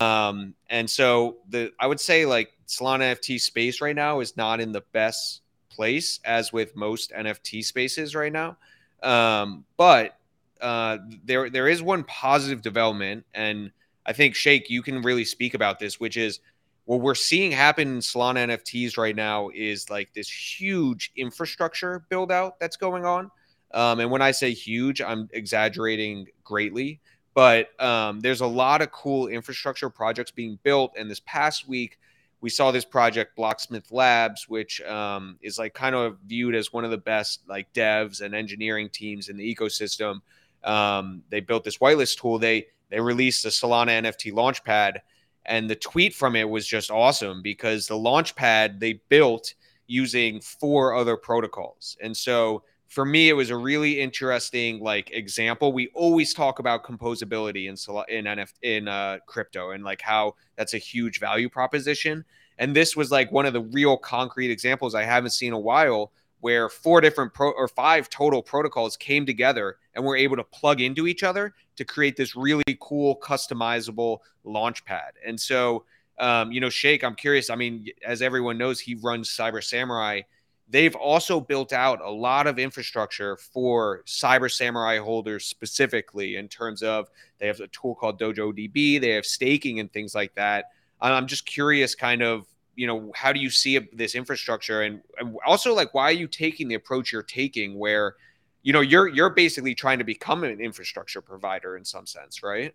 Um, 0.00 0.54
and 0.68 0.90
so 0.90 1.36
the 1.48 1.72
I 1.78 1.86
would 1.86 2.00
say 2.00 2.26
like 2.26 2.50
Solana 2.66 3.14
NFT 3.14 3.40
space 3.40 3.80
right 3.80 3.94
now 3.94 4.18
is 4.18 4.36
not 4.36 4.60
in 4.60 4.72
the 4.72 4.80
best 4.92 5.42
place 5.76 6.18
as 6.24 6.52
with 6.52 6.74
most 6.74 7.12
NFT 7.12 7.64
spaces 7.64 8.14
right 8.14 8.32
now. 8.32 8.56
Um, 9.02 9.64
but 9.76 10.18
uh, 10.60 10.98
there 11.24 11.50
there 11.50 11.68
is 11.68 11.82
one 11.82 12.02
positive 12.04 12.62
development, 12.62 13.24
and 13.34 13.70
I 14.06 14.12
think 14.12 14.34
Shake, 14.34 14.70
you 14.70 14.82
can 14.82 15.02
really 15.02 15.24
speak 15.24 15.54
about 15.54 15.78
this, 15.78 16.00
which 16.00 16.16
is 16.16 16.40
what 16.86 17.00
we're 17.00 17.14
seeing 17.14 17.52
happen 17.52 17.88
in 17.88 17.98
Solana 17.98 18.46
NFTs 18.48 18.96
right 18.96 19.14
now 19.14 19.50
is 19.52 19.90
like 19.90 20.14
this 20.14 20.28
huge 20.28 21.12
infrastructure 21.16 22.04
build 22.08 22.32
out 22.32 22.58
that's 22.60 22.76
going 22.76 23.04
on. 23.04 23.30
Um, 23.72 23.98
and 23.98 24.10
when 24.10 24.22
I 24.22 24.30
say 24.30 24.52
huge, 24.52 25.02
I'm 25.02 25.28
exaggerating 25.32 26.28
greatly. 26.44 27.00
But 27.34 27.78
um, 27.82 28.20
there's 28.20 28.40
a 28.40 28.46
lot 28.46 28.80
of 28.80 28.92
cool 28.92 29.26
infrastructure 29.26 29.90
projects 29.90 30.30
being 30.30 30.58
built. 30.62 30.92
And 30.96 31.10
this 31.10 31.20
past 31.26 31.68
week, 31.68 31.98
we 32.46 32.50
saw 32.50 32.70
this 32.70 32.84
project, 32.84 33.36
Blocksmith 33.36 33.90
Labs, 33.90 34.48
which 34.48 34.80
um, 34.82 35.36
is 35.42 35.58
like 35.58 35.74
kind 35.74 35.96
of 35.96 36.16
viewed 36.26 36.54
as 36.54 36.72
one 36.72 36.84
of 36.84 36.92
the 36.92 36.96
best 36.96 37.40
like 37.48 37.72
devs 37.72 38.20
and 38.20 38.36
engineering 38.36 38.88
teams 38.88 39.28
in 39.28 39.36
the 39.36 39.54
ecosystem. 39.56 40.20
Um, 40.62 41.24
they 41.28 41.40
built 41.40 41.64
this 41.64 41.78
whitelist 41.78 42.20
tool. 42.20 42.38
They 42.38 42.68
they 42.88 43.00
released 43.00 43.44
a 43.46 43.48
Solana 43.48 44.00
NFT 44.00 44.32
launchpad, 44.32 44.98
and 45.44 45.68
the 45.68 45.74
tweet 45.74 46.14
from 46.14 46.36
it 46.36 46.48
was 46.48 46.68
just 46.68 46.88
awesome 46.88 47.42
because 47.42 47.88
the 47.88 47.96
launchpad 47.96 48.78
they 48.78 49.00
built 49.08 49.54
using 49.88 50.40
four 50.40 50.94
other 50.94 51.16
protocols, 51.16 51.96
and 52.00 52.16
so 52.16 52.62
for 52.88 53.04
me, 53.04 53.28
it 53.28 53.32
was 53.32 53.50
a 53.50 53.56
really 53.56 54.00
interesting 54.00 54.80
like 54.80 55.10
example. 55.12 55.72
We 55.72 55.88
always 55.94 56.32
talk 56.32 56.58
about 56.58 56.84
composability 56.84 57.66
in 57.68 58.26
in 58.26 58.46
in 58.62 58.88
uh, 58.88 59.18
crypto 59.26 59.70
and 59.70 59.84
like 59.84 60.00
how 60.00 60.34
that's 60.56 60.74
a 60.74 60.78
huge 60.78 61.18
value 61.20 61.48
proposition. 61.48 62.24
And 62.58 62.74
this 62.74 62.96
was 62.96 63.10
like 63.10 63.30
one 63.32 63.44
of 63.44 63.52
the 63.52 63.60
real 63.60 63.96
concrete 63.96 64.50
examples 64.50 64.94
I 64.94 65.02
haven't 65.02 65.30
seen 65.30 65.52
a 65.52 65.58
while 65.58 66.12
where 66.40 66.68
four 66.68 67.00
different 67.00 67.34
pro 67.34 67.50
or 67.50 67.66
five 67.66 68.08
total 68.08 68.42
protocols 68.42 68.96
came 68.96 69.26
together 69.26 69.76
and 69.94 70.04
were 70.04 70.16
able 70.16 70.36
to 70.36 70.44
plug 70.44 70.80
into 70.80 71.06
each 71.06 71.22
other 71.22 71.54
to 71.76 71.84
create 71.84 72.16
this 72.16 72.36
really 72.36 72.62
cool 72.80 73.18
customizable 73.18 74.18
launch 74.44 74.84
pad. 74.84 75.12
And 75.26 75.40
so, 75.40 75.84
um, 76.18 76.52
you 76.52 76.60
know, 76.60 76.70
Shake, 76.70 77.02
I'm 77.02 77.14
curious. 77.14 77.50
I 77.50 77.56
mean, 77.56 77.86
as 78.04 78.22
everyone 78.22 78.58
knows, 78.58 78.80
he 78.80 78.94
runs 78.94 79.28
Cyber 79.28 79.62
Samurai 79.62 80.22
they've 80.68 80.94
also 80.96 81.40
built 81.40 81.72
out 81.72 82.00
a 82.00 82.10
lot 82.10 82.46
of 82.46 82.58
infrastructure 82.58 83.36
for 83.36 84.02
cyber 84.06 84.50
samurai 84.50 84.98
holders 84.98 85.44
specifically 85.46 86.36
in 86.36 86.48
terms 86.48 86.82
of 86.82 87.08
they 87.38 87.46
have 87.46 87.60
a 87.60 87.68
tool 87.68 87.94
called 87.94 88.18
dojo 88.18 88.52
db 88.52 89.00
they 89.00 89.10
have 89.10 89.26
staking 89.26 89.80
and 89.80 89.92
things 89.92 90.14
like 90.14 90.34
that. 90.34 90.70
I'm 91.00 91.26
just 91.26 91.46
curious 91.46 91.94
kind 91.94 92.22
of 92.22 92.46
you 92.74 92.86
know 92.86 93.12
how 93.14 93.32
do 93.32 93.40
you 93.40 93.50
see 93.50 93.78
this 93.92 94.14
infrastructure? 94.14 94.82
And, 94.82 95.00
and 95.18 95.36
also 95.46 95.74
like 95.74 95.94
why 95.94 96.04
are 96.04 96.12
you 96.12 96.26
taking 96.26 96.68
the 96.68 96.74
approach 96.74 97.12
you're 97.12 97.22
taking 97.22 97.78
where 97.78 98.16
you 98.62 98.72
know 98.72 98.80
you're 98.80 99.08
you're 99.08 99.30
basically 99.30 99.74
trying 99.74 99.98
to 99.98 100.04
become 100.04 100.42
an 100.44 100.60
infrastructure 100.60 101.20
provider 101.20 101.76
in 101.76 101.84
some 101.84 102.06
sense 102.06 102.42
right? 102.42 102.74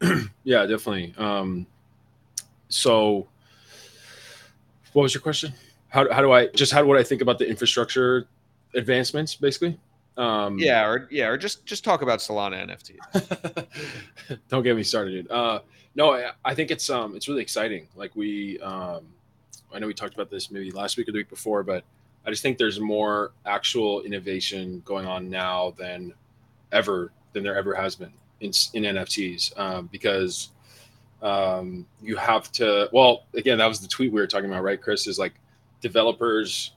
Yeah 0.44 0.64
definitely. 0.64 1.14
Um 1.18 1.66
so 2.68 3.28
what 4.92 5.02
was 5.02 5.14
your 5.14 5.20
question 5.20 5.52
how, 5.90 6.10
how 6.12 6.22
do 6.22 6.32
I 6.32 6.46
just 6.48 6.72
how 6.72 6.84
what 6.84 6.96
I 6.96 7.02
think 7.02 7.20
about 7.20 7.38
the 7.38 7.48
infrastructure 7.48 8.26
advancements, 8.74 9.34
basically? 9.34 9.78
Um, 10.16 10.58
yeah, 10.58 10.86
or 10.86 11.08
yeah, 11.10 11.26
or 11.26 11.36
just 11.36 11.66
just 11.66 11.84
talk 11.84 12.02
about 12.02 12.20
Solana 12.20 12.66
NFT. 12.66 14.38
Don't 14.48 14.62
get 14.62 14.76
me 14.76 14.82
started, 14.82 15.10
dude. 15.10 15.30
Uh, 15.30 15.60
no, 15.94 16.12
I, 16.12 16.30
I, 16.44 16.54
think 16.54 16.70
it's 16.70 16.88
um 16.90 17.16
it's 17.16 17.28
really 17.28 17.42
exciting. 17.42 17.88
Like 17.96 18.14
we, 18.14 18.58
um, 18.60 19.06
I 19.72 19.78
know 19.78 19.86
we 19.86 19.94
talked 19.94 20.14
about 20.14 20.30
this 20.30 20.50
maybe 20.50 20.70
last 20.70 20.96
week 20.96 21.08
or 21.08 21.12
the 21.12 21.18
week 21.18 21.28
before, 21.28 21.62
but 21.62 21.84
I 22.26 22.30
just 22.30 22.42
think 22.42 22.58
there's 22.58 22.78
more 22.78 23.32
actual 23.46 24.02
innovation 24.02 24.82
going 24.84 25.06
on 25.06 25.30
now 25.30 25.74
than 25.78 26.12
ever 26.70 27.12
than 27.32 27.42
there 27.42 27.56
ever 27.56 27.74
has 27.74 27.96
been 27.96 28.12
in 28.40 28.52
in 28.74 28.82
NFTs 28.94 29.58
um, 29.58 29.88
because 29.90 30.50
um, 31.22 31.86
you 32.02 32.16
have 32.16 32.52
to. 32.52 32.88
Well, 32.92 33.24
again, 33.34 33.58
that 33.58 33.66
was 33.66 33.80
the 33.80 33.88
tweet 33.88 34.12
we 34.12 34.20
were 34.20 34.26
talking 34.26 34.50
about, 34.50 34.62
right, 34.62 34.80
Chris? 34.80 35.06
Is 35.06 35.18
like 35.18 35.34
developers 35.80 36.72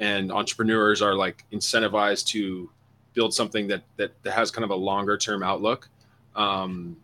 and 0.00 0.32
entrepreneurs 0.32 1.02
are 1.02 1.14
like 1.14 1.44
incentivized 1.52 2.26
to 2.26 2.70
build 3.14 3.32
something 3.32 3.66
that 3.68 3.82
that, 3.96 4.12
that 4.22 4.32
has 4.32 4.50
kind 4.50 4.64
of 4.64 4.70
a 4.70 4.74
longer 4.74 5.16
term 5.16 5.42
outlook 5.42 5.88
um, 6.34 6.96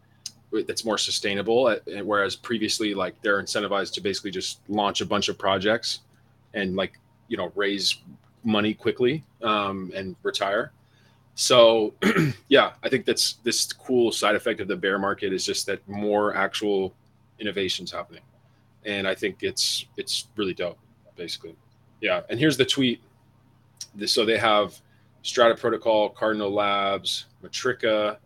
that's 0.67 0.85
more 0.85 0.99
sustainable 0.99 1.67
uh, 1.67 1.77
whereas 2.03 2.35
previously 2.35 2.95
like 2.95 3.21
they're 3.23 3.41
incentivized 3.41 3.93
to 3.93 4.01
basically 4.01 4.31
just 4.31 4.61
launch 4.69 5.01
a 5.01 5.07
bunch 5.07 5.29
of 5.29 5.39
projects 5.39 6.01
and 6.55 6.75
like 6.75 6.99
you 7.29 7.37
know 7.37 7.53
raise 7.55 7.99
money 8.43 8.75
quickly 8.75 9.23
um, 9.43 9.93
and 9.95 10.17
retire. 10.23 10.73
So 11.37 11.95
yeah 12.49 12.73
i 12.83 12.89
think 12.89 13.07
that's 13.07 13.35
this 13.45 13.73
cool 13.73 14.11
side 14.13 14.35
effect 14.35 14.61
of 14.61 14.69
the 14.69 14.77
bear 14.77 14.99
market 14.99 15.33
is 15.33 15.45
just 15.45 15.67
that 15.67 15.87
more 15.89 16.35
actual 16.35 16.93
innovations 17.39 17.93
happening. 17.93 18.23
And 18.85 19.07
i 19.07 19.15
think 19.15 19.43
it's 19.43 19.87
it's 19.97 20.27
really 20.37 20.55
dope 20.55 20.79
basically. 21.21 21.55
Yeah, 22.01 22.23
and 22.31 22.41
here's 22.41 22.57
the 22.57 22.65
tweet. 22.65 23.03
So 24.07 24.25
they 24.25 24.39
have 24.39 24.81
Strata 25.21 25.55
Protocol, 25.55 26.09
Cardinal 26.09 26.51
Labs, 26.51 27.27
Matrica, 27.45 28.17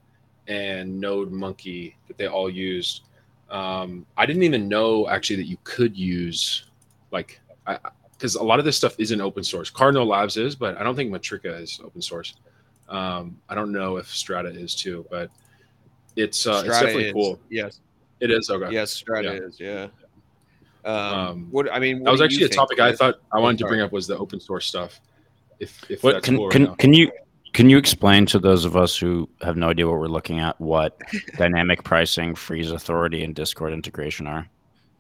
and 0.47 1.01
Node 1.01 1.32
Monkey 1.32 1.97
that 2.07 2.16
they 2.16 2.28
all 2.28 2.49
used. 2.49 3.03
Um, 3.51 4.07
I 4.16 4.26
didn't 4.26 4.45
even 4.45 4.68
know 4.68 5.09
actually 5.09 5.36
that 5.36 5.49
you 5.49 5.59
could 5.64 5.97
use 5.97 6.66
like 7.11 7.40
because 8.12 8.36
a 8.36 8.42
lot 8.42 8.59
of 8.61 8.64
this 8.64 8.76
stuff 8.76 8.95
isn't 8.99 9.20
open 9.20 9.42
source. 9.42 9.70
Cardinal 9.70 10.07
Labs 10.07 10.36
is, 10.36 10.55
but 10.55 10.78
I 10.78 10.84
don't 10.84 10.95
think 10.95 11.11
Matrica 11.11 11.61
is 11.61 11.80
open 11.84 12.01
source. 12.01 12.34
Um, 12.88 13.36
I 13.49 13.57
don't 13.57 13.72
know 13.72 13.97
if 13.97 14.07
Strata 14.09 14.51
is 14.51 14.74
too, 14.74 15.05
but 15.11 15.30
it's 16.14 16.47
uh, 16.47 16.62
it's 16.64 16.78
definitely 16.78 17.07
is. 17.07 17.12
cool. 17.12 17.40
Yes, 17.51 17.80
it 18.20 18.30
is. 18.30 18.51
Okay. 18.51 18.72
Yes, 18.72 18.92
Strata 18.92 19.34
yeah. 19.34 19.47
is. 19.47 19.61
Yeah. 19.61 19.86
Um, 20.85 20.97
um, 20.97 21.49
what 21.51 21.72
I 21.72 21.78
mean, 21.78 22.01
what 22.01 22.05
that 22.05 22.12
was 22.12 22.20
actually 22.20 22.45
a 22.45 22.49
topic 22.49 22.78
I 22.78 22.93
thought 22.93 23.16
I 23.32 23.39
wanted 23.39 23.59
to 23.59 23.66
bring 23.66 23.80
up 23.80 23.93
was 23.93 24.07
the 24.07 24.18
open 24.18 24.41
source 24.41 24.66
stuff. 24.66 25.01
If, 25.59 25.91
if 25.91 26.03
what, 26.03 26.22
can 26.22 26.37
cool 26.37 26.51
can, 26.51 26.66
right 26.66 26.78
can 26.78 26.93
you 26.93 27.11
can 27.55 27.70
you 27.70 27.78
explain 27.78 28.26
to 28.26 28.39
those 28.39 28.64
of 28.64 28.76
us 28.76 28.97
who 28.97 29.28
have 29.41 29.57
no 29.57 29.70
idea 29.70 29.89
what 29.89 29.99
we're 29.99 30.09
looking 30.09 30.41
at 30.41 30.61
what 30.61 31.01
dynamic 31.39 31.85
pricing, 31.85 32.35
freeze 32.35 32.70
authority, 32.70 33.24
and 33.24 33.35
Discord 33.35 33.72
integration 33.72 34.26
are? 34.26 34.49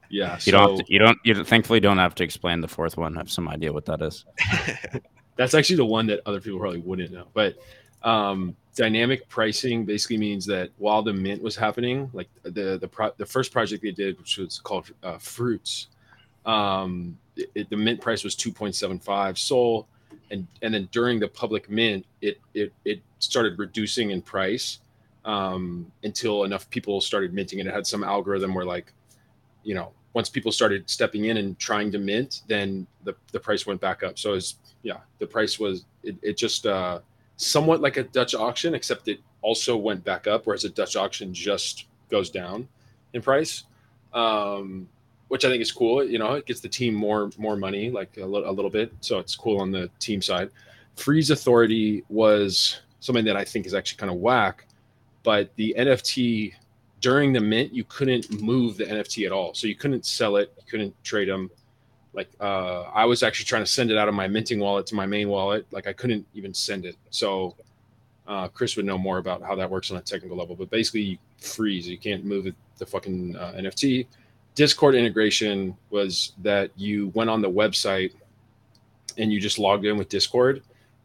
Yeah, 0.08 0.34
you 0.36 0.40
so, 0.40 0.50
don't. 0.52 0.78
To, 0.78 0.84
you 0.86 0.98
don't. 0.98 1.18
You 1.24 1.44
thankfully 1.44 1.80
don't 1.80 1.98
have 1.98 2.14
to 2.16 2.24
explain 2.24 2.60
the 2.60 2.68
fourth 2.68 2.96
one. 2.96 3.16
I 3.16 3.20
have 3.20 3.30
some 3.30 3.48
idea 3.48 3.72
what 3.72 3.84
that 3.86 4.00
is. 4.00 4.24
That's 5.36 5.54
actually 5.54 5.76
the 5.76 5.84
one 5.84 6.06
that 6.06 6.20
other 6.26 6.40
people 6.40 6.60
probably 6.60 6.78
wouldn't 6.78 7.10
know. 7.10 7.26
But 7.34 7.56
um, 8.02 8.54
dynamic 8.74 9.28
pricing 9.28 9.84
basically 9.84 10.18
means 10.18 10.44
that 10.46 10.70
while 10.78 11.02
the 11.02 11.12
mint 11.12 11.42
was 11.42 11.56
happening, 11.56 12.10
like 12.12 12.28
the 12.42 12.78
the 12.78 12.88
pro- 12.88 13.12
the 13.16 13.26
first 13.26 13.52
project 13.52 13.82
they 13.82 13.90
did, 13.90 14.18
which 14.18 14.38
was 14.38 14.58
called 14.58 14.90
uh, 15.02 15.18
Fruits, 15.18 15.88
um, 16.44 17.16
it, 17.36 17.70
the 17.70 17.76
mint 17.76 18.00
price 18.00 18.24
was 18.24 18.34
two 18.34 18.52
point 18.52 18.74
seven 18.74 18.98
five 18.98 19.38
Sol, 19.38 19.86
and 20.30 20.46
and 20.62 20.74
then 20.74 20.88
during 20.92 21.20
the 21.20 21.28
public 21.28 21.70
mint, 21.70 22.04
it 22.20 22.40
it 22.54 22.72
it 22.84 23.00
started 23.18 23.58
reducing 23.58 24.10
in 24.10 24.20
price 24.20 24.80
um, 25.24 25.90
until 26.02 26.44
enough 26.44 26.68
people 26.70 27.00
started 27.00 27.32
minting, 27.32 27.60
and 27.60 27.68
it 27.68 27.74
had 27.74 27.86
some 27.86 28.04
algorithm 28.04 28.54
where 28.54 28.64
like, 28.64 28.92
you 29.62 29.74
know, 29.74 29.92
once 30.12 30.28
people 30.28 30.52
started 30.52 30.88
stepping 30.90 31.26
in 31.26 31.36
and 31.36 31.58
trying 31.58 31.92
to 31.92 31.98
mint, 31.98 32.42
then 32.48 32.86
the 33.04 33.14
the 33.32 33.40
price 33.40 33.66
went 33.66 33.80
back 33.80 34.02
up. 34.02 34.18
So 34.18 34.34
it's 34.34 34.56
yeah, 34.82 34.98
the 35.18 35.26
price 35.26 35.58
was 35.58 35.84
it, 36.02 36.16
it 36.22 36.36
just 36.36 36.66
uh 36.66 37.00
somewhat 37.36 37.80
like 37.80 37.96
a 37.96 38.04
Dutch 38.04 38.34
auction, 38.34 38.74
except 38.74 39.08
it 39.08 39.20
also 39.42 39.76
went 39.76 40.04
back 40.04 40.26
up, 40.26 40.46
whereas 40.46 40.64
a 40.64 40.70
Dutch 40.70 40.96
auction 40.96 41.34
just 41.34 41.86
goes 42.10 42.30
down 42.30 42.68
in 43.12 43.22
price, 43.22 43.64
um, 44.12 44.88
which 45.28 45.44
I 45.44 45.48
think 45.48 45.62
is 45.62 45.72
cool. 45.72 46.04
You 46.04 46.18
know, 46.18 46.34
it 46.34 46.46
gets 46.46 46.60
the 46.60 46.68
team 46.68 46.94
more 46.94 47.30
more 47.38 47.56
money, 47.56 47.90
like 47.90 48.16
a 48.18 48.26
little 48.26 48.70
bit, 48.70 48.92
so 49.00 49.18
it's 49.18 49.34
cool 49.34 49.60
on 49.60 49.70
the 49.70 49.90
team 49.98 50.22
side. 50.22 50.50
Freeze 50.96 51.30
Authority 51.30 52.04
was 52.08 52.80
something 53.00 53.24
that 53.24 53.36
I 53.36 53.44
think 53.44 53.66
is 53.66 53.74
actually 53.74 53.98
kind 53.98 54.10
of 54.12 54.18
whack, 54.18 54.66
but 55.22 55.54
the 55.56 55.74
NFT 55.76 56.54
during 57.00 57.32
the 57.34 57.40
mint 57.40 57.74
you 57.74 57.84
couldn't 57.84 58.40
move 58.40 58.76
the 58.76 58.84
NFT 58.84 59.26
at 59.26 59.32
all, 59.32 59.52
so 59.54 59.66
you 59.66 59.74
couldn't 59.74 60.06
sell 60.06 60.36
it, 60.36 60.52
you 60.56 60.62
couldn't 60.70 60.94
trade 61.04 61.28
them 61.28 61.50
like 62.14 62.30
uh, 62.40 62.82
I 62.82 63.04
was 63.04 63.22
actually 63.22 63.46
trying 63.46 63.62
to 63.62 63.70
send 63.70 63.90
it 63.90 63.98
out 63.98 64.08
of 64.08 64.14
my 64.14 64.28
minting 64.28 64.60
wallet 64.60 64.86
to 64.86 64.94
my 64.94 65.06
main 65.06 65.28
wallet. 65.28 65.66
Like 65.70 65.86
I 65.86 65.92
couldn't 65.92 66.26
even 66.34 66.54
send 66.54 66.84
it. 66.84 66.96
So 67.10 67.56
uh, 68.26 68.48
Chris 68.48 68.76
would 68.76 68.86
know 68.86 68.98
more 68.98 69.18
about 69.18 69.42
how 69.42 69.54
that 69.56 69.68
works 69.68 69.90
on 69.90 69.96
a 69.96 70.00
technical 70.00 70.36
level. 70.36 70.54
But 70.56 70.70
basically, 70.70 71.02
you 71.02 71.18
freeze. 71.38 71.88
You 71.88 71.98
can't 71.98 72.24
move 72.24 72.46
it, 72.46 72.54
the 72.78 72.86
fucking 72.86 73.36
uh, 73.36 73.52
NFT. 73.56 74.06
Discord 74.54 74.94
integration 74.94 75.76
was 75.90 76.32
that 76.42 76.70
you 76.76 77.08
went 77.14 77.28
on 77.28 77.42
the 77.42 77.50
website 77.50 78.12
and 79.18 79.32
you 79.32 79.40
just 79.40 79.58
logged 79.58 79.84
in 79.84 79.96
with 79.96 80.08
Discord, 80.08 80.62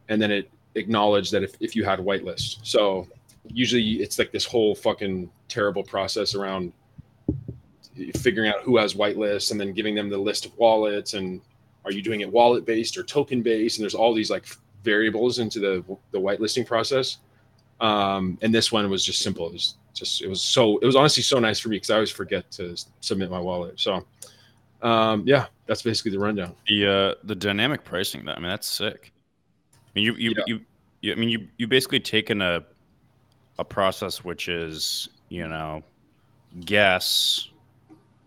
and 0.07 0.21
then 0.21 0.31
it 0.31 0.49
acknowledged 0.75 1.31
that 1.31 1.43
if, 1.43 1.55
if 1.59 1.75
you 1.75 1.83
had 1.83 1.99
whitelist. 1.99 2.59
So 2.63 3.07
usually 3.47 4.01
it's 4.01 4.19
like 4.19 4.31
this 4.31 4.45
whole 4.45 4.75
fucking 4.75 5.29
terrible 5.47 5.83
process 5.83 6.35
around 6.35 6.73
figuring 8.17 8.49
out 8.49 8.61
who 8.61 8.77
has 8.77 8.93
whitelist 8.93 9.51
and 9.51 9.59
then 9.59 9.73
giving 9.73 9.95
them 9.95 10.09
the 10.09 10.17
list 10.17 10.45
of 10.45 10.57
wallets 10.57 11.13
and 11.13 11.41
are 11.85 11.91
you 11.91 12.01
doing 12.01 12.21
it 12.21 12.31
wallet 12.31 12.65
based 12.65 12.97
or 12.97 13.03
token 13.03 13.41
based? 13.41 13.77
And 13.77 13.83
there's 13.83 13.95
all 13.95 14.13
these 14.13 14.29
like 14.29 14.45
variables 14.83 15.39
into 15.39 15.59
the 15.59 15.83
the 16.11 16.19
whitelisting 16.19 16.65
process. 16.65 17.17
Um, 17.79 18.37
and 18.41 18.53
this 18.53 18.71
one 18.71 18.89
was 18.89 19.05
just 19.05 19.21
simple. 19.21 19.47
It 19.47 19.53
was 19.53 19.75
just 19.93 20.21
it 20.21 20.27
was 20.27 20.41
so 20.41 20.77
it 20.79 20.85
was 20.85 20.95
honestly 20.95 21.23
so 21.23 21.39
nice 21.39 21.59
for 21.59 21.69
me 21.69 21.77
because 21.77 21.89
I 21.89 21.95
always 21.95 22.11
forget 22.11 22.49
to 22.51 22.75
submit 23.01 23.31
my 23.31 23.39
wallet. 23.39 23.79
So 23.79 24.05
um, 24.81 25.23
yeah, 25.25 25.47
that's 25.65 25.81
basically 25.81 26.11
the 26.11 26.19
rundown. 26.19 26.55
The 26.67 26.87
uh, 26.87 27.15
the 27.23 27.35
dynamic 27.35 27.83
pricing. 27.83 28.25
That 28.25 28.37
I 28.37 28.39
mean, 28.39 28.49
that's 28.49 28.67
sick. 28.67 29.13
I 29.73 29.77
mean, 29.95 30.05
you 30.05 30.15
you, 30.15 30.33
Yeah. 30.37 30.43
you 30.47 30.61
you 31.01 31.11
I 31.13 31.15
mean 31.15 31.29
you 31.29 31.47
you 31.57 31.67
basically 31.67 31.99
taken 31.99 32.41
a 32.41 32.63
a 33.57 33.65
process 33.65 34.23
which 34.23 34.47
is 34.47 35.09
you 35.29 35.47
know 35.47 35.83
guess 36.61 37.49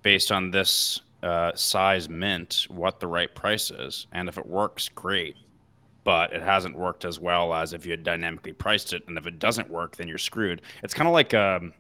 based 0.03 0.33
on 0.33 0.51
this 0.51 1.01
uh, 1.23 1.53
size 1.55 2.09
mint 2.09 2.67
what 2.69 3.01
the 3.01 3.07
right 3.07 3.33
price 3.35 3.71
is, 3.71 4.07
and 4.13 4.29
if 4.29 4.39
it 4.39 4.47
works, 4.47 4.89
great. 4.89 5.37
But 6.05 6.33
it 6.33 6.43
hasn't 6.43 6.77
worked 6.77 7.05
as 7.05 7.21
well 7.21 7.55
as 7.55 7.73
if 7.73 7.87
you 7.87 7.93
had 7.93 8.03
dynamically 8.03 8.53
priced 8.53 8.93
it, 8.93 9.05
and 9.07 9.17
if 9.17 9.27
it 9.27 9.39
doesn't 9.39 9.71
work, 9.71 9.97
then 9.97 10.09
you're 10.09 10.19
screwed. 10.19 10.63
It's 10.83 10.95
kind 10.95 11.07
of 11.07 11.15
like 11.15 11.33
um, 11.33 11.73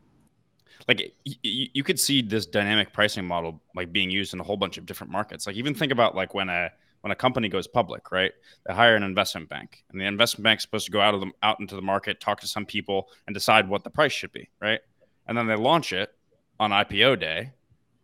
like 0.88 0.98
y- 1.26 1.34
y- 1.44 1.68
you 1.72 1.82
could 1.82 1.98
see 1.98 2.22
this 2.22 2.46
dynamic 2.46 2.92
pricing 2.92 3.26
model 3.26 3.60
like 3.74 3.92
being 3.92 4.10
used 4.10 4.32
in 4.34 4.40
a 4.40 4.44
whole 4.44 4.56
bunch 4.56 4.78
of 4.78 4.86
different 4.86 5.12
markets. 5.12 5.46
Like 5.46 5.56
even 5.56 5.74
think 5.74 5.92
about 5.92 6.14
like 6.14 6.34
when 6.34 6.48
a 6.48 6.70
when 7.00 7.10
a 7.10 7.16
company 7.16 7.48
goes 7.48 7.66
public, 7.66 8.12
right? 8.12 8.30
They 8.66 8.74
hire 8.74 8.94
an 8.94 9.02
investment 9.02 9.48
bank, 9.48 9.84
and 9.90 10.00
the 10.00 10.04
investment 10.04 10.44
bank's 10.44 10.62
supposed 10.62 10.86
to 10.86 10.92
go 10.92 11.00
out 11.00 11.14
of 11.14 11.20
them 11.20 11.32
out 11.42 11.58
into 11.58 11.74
the 11.74 11.82
market, 11.82 12.20
talk 12.20 12.40
to 12.40 12.46
some 12.46 12.64
people, 12.64 13.08
and 13.26 13.34
decide 13.34 13.68
what 13.68 13.82
the 13.82 13.90
price 13.90 14.12
should 14.12 14.32
be, 14.32 14.48
right? 14.60 14.80
And 15.26 15.36
then 15.36 15.46
they 15.46 15.56
launch 15.56 15.92
it 15.92 16.14
on 16.60 16.70
IPO 16.70 17.18
day, 17.18 17.52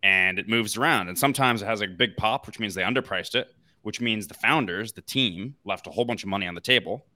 and 0.02 0.38
it 0.38 0.48
moves 0.48 0.76
around. 0.76 1.08
And 1.08 1.18
sometimes 1.18 1.62
it 1.62 1.66
has 1.66 1.80
a 1.80 1.86
big 1.86 2.16
pop, 2.16 2.46
which 2.46 2.58
means 2.58 2.74
they 2.74 2.82
underpriced 2.82 3.34
it, 3.34 3.48
which 3.82 4.00
means 4.00 4.26
the 4.26 4.34
founders, 4.34 4.92
the 4.92 5.02
team, 5.02 5.56
left 5.64 5.86
a 5.86 5.90
whole 5.90 6.04
bunch 6.04 6.22
of 6.22 6.28
money 6.28 6.46
on 6.46 6.54
the 6.54 6.60
table. 6.60 7.06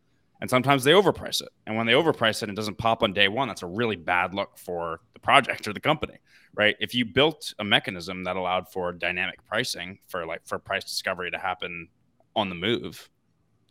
And 0.41 0.51
sometimes 0.51 0.83
they 0.83 0.91
overprice 0.91 1.41
it. 1.41 1.51
And 1.67 1.77
when 1.77 1.87
they 1.87 1.93
overprice 1.93 2.39
it 2.39 2.49
and 2.49 2.53
it 2.53 2.57
doesn't 2.57 2.77
pop 2.77 3.05
on 3.05 3.13
day 3.13 3.29
one, 3.29 3.47
that's 3.47 3.63
a 3.63 3.67
really 3.67 3.95
bad 3.95 4.35
look 4.35 4.59
for 4.59 5.01
the 5.15 5.21
project 5.21 5.69
or 5.69 5.73
the 5.73 5.81
company, 5.81 6.19
right? 6.55 6.75
If 6.81 6.95
you 6.95 7.05
built 7.05 7.55
a 7.61 7.65
mechanism 7.65 8.25
that 8.25 8.35
allowed 8.35 8.69
for 8.73 8.93
dynamic 8.93 9.45
pricing 9.47 10.01
for 10.09 10.27
like 10.27 10.45
for 10.45 10.59
price 10.59 10.85
discovery 10.85 11.31
to 11.31 11.39
happen 11.39 11.89
on 12.35 12.49
the 12.49 12.57
move, 12.57 13.09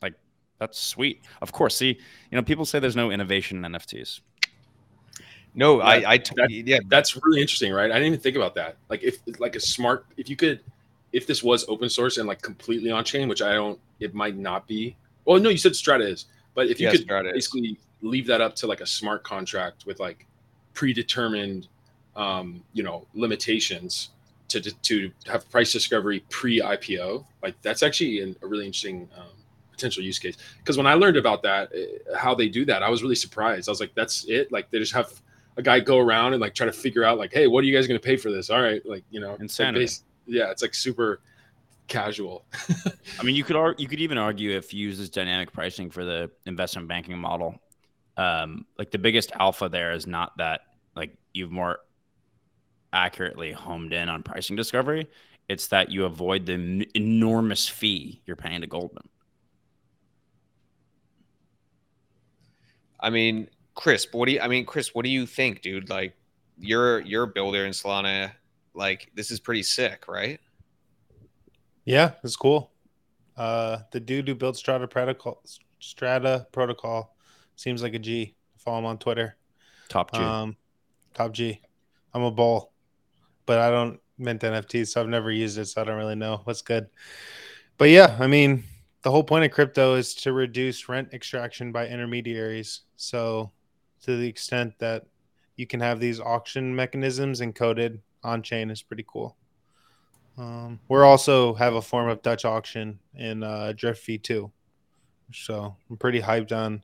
like 0.01 0.13
that's 0.59 0.79
sweet. 0.79 1.25
Of 1.41 1.51
course, 1.51 1.75
see, 1.75 1.99
you 2.31 2.35
know, 2.37 2.41
people 2.41 2.63
say 2.63 2.79
there's 2.79 2.95
no 2.95 3.11
innovation 3.11 3.65
in 3.65 3.73
NFTs. 3.73 4.21
No, 5.53 5.79
Yeah, 5.79 5.85
I, 5.85 6.13
I 6.13 6.17
t- 6.17 6.33
that- 6.37 6.49
yeah, 6.49 6.79
That's 6.87 7.17
really 7.23 7.41
interesting, 7.41 7.73
right? 7.73 7.91
I 7.91 7.95
didn't 7.95 8.07
even 8.07 8.19
think 8.19 8.35
about 8.37 8.55
that. 8.55 8.77
Like 8.89 9.03
if 9.03 9.17
like 9.39 9.55
a 9.55 9.59
smart, 9.59 10.05
if 10.17 10.29
you 10.29 10.35
could, 10.35 10.61
if 11.11 11.27
this 11.27 11.43
was 11.43 11.65
open 11.67 11.89
source 11.89 12.17
and 12.17 12.27
like 12.27 12.41
completely 12.41 12.89
on 12.91 13.03
chain, 13.03 13.27
which 13.27 13.41
I 13.41 13.53
don't, 13.53 13.79
it 13.99 14.13
might 14.13 14.37
not 14.37 14.65
be. 14.67 14.95
Well, 15.25 15.39
no, 15.39 15.49
you 15.49 15.57
said 15.57 15.75
Strata 15.75 16.05
is, 16.07 16.25
but 16.55 16.67
if 16.67 16.79
you 16.79 16.85
Yeah, 16.85 16.91
could 16.91 17.01
Strata 17.01 17.29
is. 17.29 17.33
basically 17.35 17.77
leave 18.01 18.25
that 18.27 18.39
up 18.41 18.55
to 18.55 18.67
like 18.67 18.81
a 18.81 18.85
smart 18.87 19.23
contract 19.23 19.85
with 19.85 19.99
like 19.99 20.25
predetermined, 20.73 21.67
um, 22.15 22.63
you 22.73 22.83
know, 22.83 23.05
limitations 23.13 24.09
to 24.47 24.59
to 24.61 25.11
have 25.27 25.49
price 25.49 25.71
discovery 25.71 26.23
pre 26.29 26.59
IPO, 26.61 27.25
like 27.43 27.61
that's 27.61 27.83
actually 27.83 28.21
an, 28.21 28.35
a 28.41 28.47
really 28.47 28.65
interesting 28.65 29.07
um, 29.17 29.27
potential 29.71 30.03
use 30.03 30.17
case. 30.19 30.37
Because 30.59 30.77
when 30.77 30.87
I 30.87 30.93
learned 30.93 31.17
about 31.17 31.43
that, 31.43 31.71
eh, 31.75 31.85
how 32.17 32.33
they 32.35 32.49
do 32.49 32.65
that, 32.65 32.83
I 32.83 32.89
was 32.89 33.01
really 33.03 33.15
surprised. 33.15 33.69
I 33.69 33.71
was 33.71 33.79
like, 33.79 33.93
that's 33.95 34.25
it. 34.25 34.51
Like 34.51 34.69
they 34.71 34.79
just 34.79 34.93
have 34.93 35.11
a 35.57 35.61
guy 35.61 35.79
go 35.79 35.97
around 35.99 36.33
and 36.33 36.41
like 36.41 36.53
try 36.55 36.65
to 36.65 36.71
figure 36.73 37.03
out 37.03 37.17
like, 37.17 37.33
hey, 37.33 37.47
what 37.47 37.63
are 37.63 37.67
you 37.67 37.75
guys 37.75 37.87
going 37.87 37.99
to 37.99 38.05
pay 38.05 38.17
for 38.17 38.31
this? 38.31 38.49
All 38.49 38.61
right, 38.61 38.85
like 38.85 39.03
you 39.09 39.19
know, 39.19 39.31
it's 39.39 39.59
like 39.59 39.69
Insanity. 39.69 39.91
yeah, 40.25 40.51
it's 40.51 40.61
like 40.61 40.73
super 40.73 41.21
casual. 41.87 42.45
I 43.19 43.23
mean, 43.23 43.35
you 43.35 43.43
could 43.43 43.55
ar- 43.55 43.75
you 43.77 43.87
could 43.87 43.99
even 43.99 44.17
argue 44.17 44.51
if 44.55 44.73
you 44.73 44.87
use 44.87 44.97
this 44.97 45.09
dynamic 45.09 45.51
pricing 45.51 45.89
for 45.89 46.05
the 46.05 46.31
investment 46.45 46.87
banking 46.87 47.17
model, 47.17 47.59
um, 48.17 48.65
like 48.77 48.91
the 48.91 48.97
biggest 48.97 49.31
alpha 49.33 49.69
there 49.69 49.91
is 49.91 50.07
not 50.07 50.37
that 50.37 50.61
like 50.95 51.15
you've 51.33 51.51
more 51.51 51.79
accurately 52.93 53.51
homed 53.51 53.93
in 53.93 54.09
on 54.09 54.23
pricing 54.23 54.55
discovery. 54.55 55.07
It's 55.49 55.67
that 55.67 55.91
you 55.91 56.05
avoid 56.05 56.45
the 56.45 56.53
n- 56.53 56.85
enormous 56.93 57.67
fee 57.67 58.21
you're 58.25 58.37
paying 58.37 58.61
to 58.61 58.67
Goldman. 58.67 59.07
I 62.99 63.09
mean, 63.09 63.49
Chris, 63.75 64.07
what 64.11 64.25
do 64.25 64.33
you? 64.33 64.41
I 64.41 64.47
mean, 64.47 64.65
Chris, 64.65 64.93
what 64.93 65.03
do 65.03 65.09
you 65.09 65.25
think, 65.25 65.61
dude? 65.61 65.89
Like, 65.89 66.15
you're 66.59 67.01
you're 67.01 67.23
a 67.23 67.27
builder 67.27 67.65
in 67.65 67.71
Solana. 67.71 68.31
Like, 68.73 69.11
this 69.15 69.31
is 69.31 69.39
pretty 69.39 69.63
sick, 69.63 70.07
right? 70.07 70.39
Yeah, 71.85 72.11
it's 72.23 72.35
cool. 72.35 72.71
Uh, 73.35 73.79
the 73.91 73.99
dude 73.99 74.27
who 74.27 74.35
built 74.35 74.55
Strata 74.55 74.87
Protocol, 74.87 75.41
Strata 75.79 76.47
Protocol, 76.51 77.15
seems 77.55 77.81
like 77.81 77.93
a 77.93 77.99
G. 77.99 78.35
Follow 78.57 78.79
him 78.79 78.85
on 78.85 78.97
Twitter. 78.97 79.37
Top 79.89 80.13
G. 80.13 80.19
Um, 80.19 80.55
top 81.13 81.31
G. 81.31 81.59
I'm 82.13 82.23
a 82.23 82.31
bull, 82.31 82.71
but 83.45 83.59
I 83.59 83.71
don't 83.71 83.99
mint 84.17 84.41
NFTs, 84.41 84.89
so 84.89 85.01
I've 85.01 85.07
never 85.07 85.31
used 85.31 85.57
it, 85.57 85.65
so 85.65 85.81
I 85.81 85.85
don't 85.85 85.97
really 85.97 86.15
know 86.15 86.41
what's 86.43 86.61
good. 86.61 86.87
But 87.77 87.89
yeah, 87.89 88.15
I 88.19 88.27
mean, 88.27 88.63
the 89.01 89.11
whole 89.11 89.23
point 89.23 89.45
of 89.45 89.51
crypto 89.51 89.95
is 89.95 90.13
to 90.15 90.33
reduce 90.33 90.87
rent 90.87 91.13
extraction 91.13 91.71
by 91.71 91.87
intermediaries. 91.87 92.81
So, 92.95 93.51
to 94.01 94.17
the 94.17 94.27
extent 94.27 94.73
that 94.79 95.05
you 95.55 95.67
can 95.67 95.79
have 95.79 95.99
these 95.99 96.19
auction 96.19 96.75
mechanisms 96.75 97.41
encoded 97.41 97.99
on 98.23 98.41
chain, 98.41 98.69
is 98.69 98.81
pretty 98.81 99.05
cool. 99.07 99.35
Um, 100.37 100.79
we're 100.87 101.03
also 101.03 101.53
have 101.55 101.75
a 101.75 101.81
form 101.81 102.09
of 102.09 102.21
Dutch 102.21 102.45
auction 102.45 102.99
in 103.15 103.43
uh, 103.43 103.73
Drift 103.75 104.05
V2, 104.07 104.51
so 105.33 105.75
I'm 105.89 105.97
pretty 105.97 106.21
hyped 106.21 106.51
on. 106.51 106.83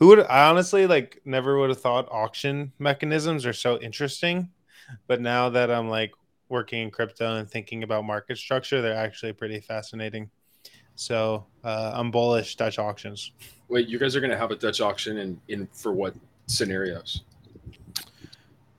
Who 0.00 0.08
would 0.08 0.20
I 0.20 0.48
honestly 0.48 0.86
like? 0.86 1.20
Never 1.24 1.58
would 1.58 1.70
have 1.70 1.80
thought 1.80 2.08
auction 2.10 2.72
mechanisms 2.78 3.46
are 3.46 3.52
so 3.52 3.78
interesting, 3.78 4.50
but 5.06 5.20
now 5.20 5.48
that 5.50 5.70
I'm 5.70 5.88
like 5.88 6.12
working 6.48 6.82
in 6.82 6.90
crypto 6.90 7.36
and 7.36 7.48
thinking 7.48 7.84
about 7.84 8.04
market 8.04 8.36
structure, 8.36 8.82
they're 8.82 8.96
actually 8.96 9.32
pretty 9.32 9.60
fascinating. 9.60 10.30
So 10.96 11.46
uh, 11.64 11.92
I'm 11.94 12.10
bullish 12.10 12.56
Dutch 12.56 12.78
auctions. 12.78 13.32
Wait, 13.68 13.88
you 13.88 13.98
guys 13.98 14.16
are 14.16 14.20
going 14.20 14.32
to 14.32 14.36
have 14.36 14.50
a 14.50 14.56
Dutch 14.56 14.80
auction 14.80 15.16
in 15.16 15.40
in 15.48 15.68
for 15.72 15.92
what 15.92 16.14
scenarios? 16.50 17.22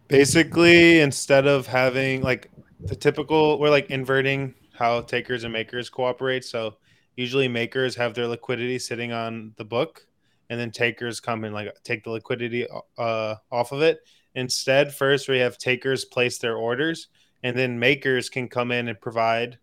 Basically, 0.08 1.00
instead 1.00 1.48
of 1.48 1.68
having 1.68 2.22
like 2.22 2.52
the 2.82 2.96
typical, 2.96 3.60
we're 3.60 3.70
like 3.70 3.90
inverting 3.90 4.54
how 4.74 5.02
takers 5.02 5.44
and 5.44 5.54
makers 5.54 5.90
cooperate. 5.90 6.44
So 6.44 6.76
usually 7.16 7.48
makers 7.48 7.96
have 7.96 8.14
their 8.14 8.28
liquidity 8.28 8.80
sitting 8.80 9.12
on 9.12 9.54
the 9.58 9.66
book, 9.66 10.06
and 10.50 10.60
then 10.60 10.72
takers 10.72 11.20
come 11.20 11.44
and 11.44 11.54
like 11.54 11.74
take 11.84 12.04
the 12.04 12.12
liquidity 12.12 12.68
uh, 12.98 13.36
off 13.52 13.72
of 13.72 13.82
it. 13.82 14.00
Instead, 14.36 14.94
first 14.94 15.30
we 15.30 15.40
have 15.40 15.58
takers 15.58 16.06
place 16.06 16.38
their 16.38 16.56
orders, 16.58 17.08
and 17.44 17.58
then 17.58 17.80
makers 17.80 18.30
can 18.30 18.48
come 18.48 18.72
in 18.72 18.88
and 18.88 19.00
provide 19.00 19.60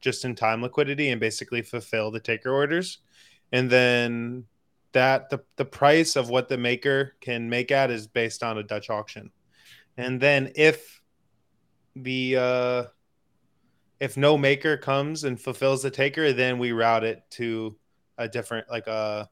just 0.00 0.24
in 0.24 0.34
time 0.34 0.62
liquidity 0.62 1.10
and 1.10 1.20
basically 1.20 1.62
fulfill 1.62 2.10
the 2.10 2.20
taker 2.20 2.50
orders. 2.50 2.98
And 3.52 3.70
then 3.70 4.44
that 4.92 5.30
the, 5.30 5.40
the 5.56 5.64
price 5.64 6.16
of 6.16 6.28
what 6.28 6.48
the 6.48 6.58
maker 6.58 7.14
can 7.20 7.48
make 7.48 7.70
at 7.70 7.90
is 7.90 8.06
based 8.06 8.42
on 8.42 8.58
a 8.58 8.62
Dutch 8.62 8.90
auction. 8.90 9.30
And 9.96 10.20
then 10.20 10.52
if 10.54 11.00
the 11.94 12.36
uh 12.38 12.84
if 14.00 14.16
no 14.16 14.36
maker 14.36 14.76
comes 14.76 15.24
and 15.24 15.40
fulfills 15.40 15.82
the 15.82 15.90
taker, 15.90 16.32
then 16.32 16.58
we 16.58 16.72
route 16.72 17.04
it 17.04 17.22
to 17.30 17.76
a 18.18 18.28
different 18.28 18.68
like 18.70 18.86
a 18.86 19.28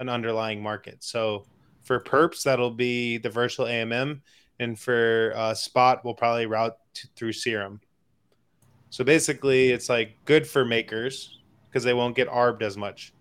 an 0.00 0.08
underlying 0.08 0.62
market. 0.62 1.02
So 1.02 1.46
for 1.82 1.98
perps, 1.98 2.42
that'll 2.42 2.70
be 2.70 3.18
the 3.18 3.30
virtual 3.30 3.66
AMM, 3.66 4.20
and 4.58 4.78
for 4.78 5.32
uh, 5.34 5.54
spot, 5.54 6.04
we'll 6.04 6.14
probably 6.14 6.46
route 6.46 6.76
through 7.16 7.32
Serum. 7.32 7.80
So 8.90 9.04
basically, 9.04 9.70
it's 9.70 9.88
like 9.88 10.16
good 10.24 10.46
for 10.46 10.64
makers 10.64 11.40
because 11.68 11.82
they 11.82 11.94
won't 11.94 12.14
get 12.14 12.28
arbed 12.28 12.62
as 12.62 12.76
much, 12.76 13.14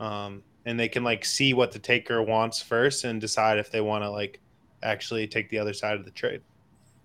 um, 0.00 0.42
and 0.66 0.78
they 0.78 0.88
can 0.88 1.04
like 1.04 1.24
see 1.24 1.54
what 1.54 1.72
the 1.72 1.78
taker 1.78 2.22
wants 2.22 2.60
first 2.60 3.04
and 3.04 3.20
decide 3.20 3.58
if 3.58 3.70
they 3.70 3.80
want 3.80 4.04
to 4.04 4.10
like 4.10 4.40
actually 4.82 5.26
take 5.26 5.48
the 5.48 5.58
other 5.58 5.72
side 5.72 5.96
of 5.96 6.04
the 6.04 6.10
trade. 6.10 6.42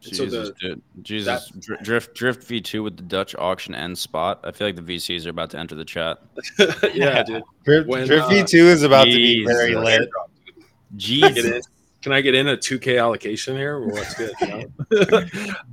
So 0.02 0.26
Jesus, 0.26 0.50
the- 0.50 0.56
dude. 0.68 0.82
Jesus. 1.04 1.50
Dri- 1.60 1.78
Drift 1.84 2.16
Drift 2.16 2.48
V2 2.48 2.84
with 2.84 2.98
the 2.98 3.04
Dutch 3.04 3.36
auction 3.36 3.76
and 3.76 3.96
spot. 3.96 4.40
I 4.44 4.52
feel 4.52 4.68
like 4.68 4.76
the 4.76 4.82
VCs 4.82 5.28
are 5.28 5.30
about 5.30 5.52
to 5.52 5.60
enter 5.60 5.76
the 5.76 5.86
chat. 5.86 6.18
yeah, 6.94 7.22
dude. 7.22 7.44
Drift, 7.64 7.88
When, 7.88 8.08
Drift 8.08 8.26
uh, 8.26 8.30
V2 8.30 8.54
is 8.54 8.84
about 8.84 9.06
to 9.06 9.16
be 9.16 9.46
very 9.46 9.76
lit. 9.76 10.10
Can 10.10 11.24
I 11.24 11.32
get 11.32 11.46
in? 11.46 11.52
Jesus. 11.52 11.68
Can 12.02 12.14
I 12.14 12.22
get 12.22 12.34
in 12.34 12.48
a 12.48 12.58
2K 12.58 13.00
allocation 13.00 13.56
here? 13.56 13.80
Well, 13.80 13.92
what's 13.92 14.16
good? 14.16 14.34
You 14.42 14.72
know? 14.92 15.24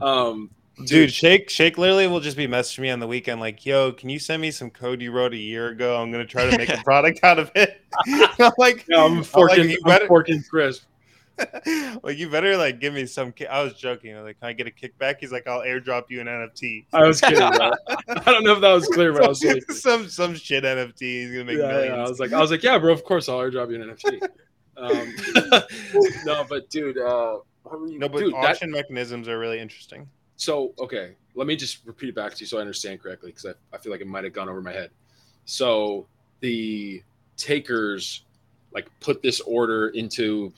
um, 0.07 0.51
Dude, 0.85 1.12
Shake 1.12 1.51
Shake 1.51 1.76
literally 1.79 2.07
will 2.07 2.20
just 2.20 2.37
be 2.37 2.47
messaging 2.47 2.81
me 2.81 2.91
on 2.91 3.01
the 3.01 3.07
weekend 3.07 3.41
like, 3.41 3.66
"Yo, 3.66 3.93
can 3.93 4.09
you 4.09 4.18
send 4.18 4.41
me 4.41 4.51
some 4.51 4.70
code 4.70 5.03
you 5.03 5.11
wrote 5.11 5.33
a 5.35 5.37
year 5.39 5.68
ago? 5.68 6.01
I'm 6.01 6.11
gonna 6.12 6.24
try 6.26 6.49
to 6.49 6.57
make 6.57 6.68
a 6.68 6.76
product 6.85 7.20
out 7.24 7.39
of 7.39 7.51
it." 7.55 7.81
I'm 8.07 8.53
like, 8.59 8.85
no, 8.89 9.05
I'm 9.07 9.16
like, 9.18 9.24
forking. 9.26 9.70
you 9.70 9.79
I'm 9.85 9.91
better- 9.91 10.07
forking 10.09 10.43
Chris. 10.49 10.83
like 12.03 12.16
you 12.18 12.29
better 12.29 12.57
like 12.57 12.81
give 12.81 12.93
me 12.95 13.07
some. 13.07 13.33
Ki- 13.33 13.47
I 13.47 13.62
was 13.62 13.74
joking. 13.74 14.12
I 14.14 14.18
was 14.20 14.26
like, 14.26 14.41
can 14.41 14.49
I 14.49 14.53
get 14.53 14.66
a 14.66 14.70
kickback? 14.70 15.16
He's 15.20 15.31
like, 15.33 15.47
I'll 15.47 15.61
airdrop 15.61 16.05
you 16.11 16.20
an 16.20 16.26
NFT. 16.26 16.87
I 16.93 17.05
was 17.05 17.20
kidding. 17.20 17.39
Bro. 17.39 17.72
I 18.09 18.33
don't 18.33 18.43
know 18.45 18.55
if 18.55 18.61
that 18.61 18.72
was 18.72 18.87
clear, 18.89 19.12
but 19.12 19.24
I 19.24 19.29
was 19.29 19.43
like, 19.45 19.70
some 19.70 20.09
some 20.09 20.35
shit 20.35 20.64
NFT. 20.64 21.01
He's 21.01 21.31
gonna 21.33 21.45
make 21.45 21.59
yeah, 21.59 21.66
millions. 21.68 21.87
yeah, 21.97 22.05
I 22.05 22.09
was 22.09 22.18
like, 22.20 22.33
I 22.33 22.41
was 22.41 22.51
like, 22.51 22.62
yeah, 22.62 22.76
bro. 22.79 22.93
Of 22.93 23.05
course, 23.05 23.29
I'll 23.29 23.39
airdrop 23.39 23.70
you 23.70 23.81
an 23.83 23.95
NFT. 23.97 24.29
Um, 24.76 25.12
no, 26.24 26.45
but 26.49 26.68
dude, 26.70 26.99
uh, 26.99 27.39
you- 27.87 27.99
no, 27.99 28.09
but 28.09 28.18
dude, 28.18 28.33
that- 28.35 28.51
auction 28.51 28.70
mechanisms 28.70 29.29
are 29.29 29.39
really 29.39 29.59
interesting. 29.61 30.09
So, 30.39 30.72
okay, 30.78 31.16
let 31.34 31.49
me 31.49 31.57
just 31.57 31.84
repeat 31.84 32.09
it 32.11 32.14
back 32.14 32.32
to 32.34 32.41
you 32.41 32.47
so 32.47 32.59
I 32.59 32.61
understand 32.61 33.03
correctly 33.03 33.30
because 33.32 33.45
I, 33.45 33.76
I 33.76 33.78
feel 33.78 33.91
like 33.91 34.01
it 34.01 34.07
might 34.07 34.22
have 34.22 34.32
gone 34.32 34.49
over 34.49 34.62
my 34.62 34.72
head. 34.72 34.91
So, 35.45 36.07
the 36.41 37.03
takers 37.36 38.22
like 38.72 38.89
put 39.01 39.20
this 39.20 39.41
order 39.41 39.89
into 39.89 40.53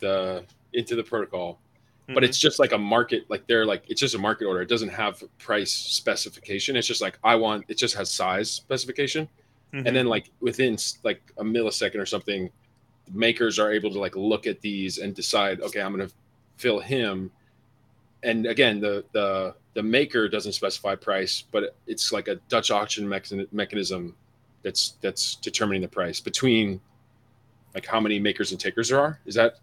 the 0.00 0.44
into 0.72 0.96
the 0.96 1.02
protocol, 1.04 1.60
but 2.08 2.22
Mhm. 2.22 2.26
it's 2.28 2.38
just 2.38 2.58
like 2.58 2.72
a 2.72 2.78
market, 2.78 3.24
like 3.28 3.46
they're 3.46 3.66
like 3.66 3.84
it's 3.88 4.00
just 4.00 4.14
a 4.14 4.18
market 4.18 4.46
order. 4.46 4.62
It 4.62 4.68
doesn't 4.70 4.88
have 4.88 5.22
price 5.38 5.70
specification. 5.70 6.74
It's 6.74 6.86
just 6.88 7.02
like 7.02 7.18
I 7.22 7.34
want. 7.34 7.66
It 7.68 7.76
just 7.76 7.94
has 7.96 8.10
size 8.10 8.50
specification, 8.50 9.28
Mhm. 9.74 9.86
and 9.86 9.94
then 9.96 10.06
like 10.06 10.30
within 10.40 10.78
like 11.02 11.20
a 11.36 11.44
millisecond 11.44 11.96
or 12.00 12.06
something, 12.06 12.50
makers 13.12 13.58
are 13.58 13.70
able 13.70 13.90
to 13.90 13.98
like 13.98 14.16
look 14.16 14.46
at 14.46 14.62
these 14.62 14.96
and 14.96 15.14
decide, 15.14 15.60
okay, 15.60 15.82
I'm 15.82 15.92
gonna 15.92 16.10
fill 16.56 16.80
him 16.80 17.30
and 18.24 18.46
again 18.46 18.80
the 18.80 19.04
the 19.12 19.54
the 19.74 19.82
maker 19.82 20.28
doesn't 20.28 20.52
specify 20.52 20.94
price 20.94 21.44
but 21.52 21.76
it's 21.86 22.12
like 22.12 22.28
a 22.28 22.36
dutch 22.48 22.70
auction 22.70 23.06
mechan- 23.06 23.46
mechanism 23.52 24.14
that's 24.62 24.96
that's 25.00 25.36
determining 25.36 25.82
the 25.82 25.88
price 25.88 26.20
between 26.20 26.80
like 27.74 27.86
how 27.86 28.00
many 28.00 28.18
makers 28.18 28.50
and 28.52 28.60
takers 28.60 28.88
there 28.88 29.00
are 29.00 29.20
is 29.26 29.34
that 29.34 29.56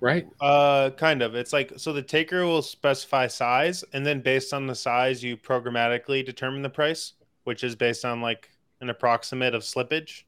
right 0.00 0.26
Uh, 0.40 0.90
kind 0.90 1.22
of. 1.22 1.34
It's 1.36 1.52
like 1.52 1.72
so 1.76 1.92
the 1.92 2.02
taker 2.02 2.44
will 2.44 2.62
specify 2.62 3.28
size, 3.28 3.84
and 3.92 4.04
then 4.04 4.20
based 4.20 4.52
on 4.52 4.66
the 4.66 4.74
size, 4.74 5.22
you 5.22 5.36
programmatically 5.36 6.24
determine 6.26 6.62
the 6.62 6.70
price, 6.70 7.12
which 7.44 7.62
is 7.62 7.76
based 7.76 8.04
on 8.04 8.20
like 8.20 8.50
an 8.80 8.90
approximate 8.90 9.54
of 9.54 9.62
slippage. 9.62 10.24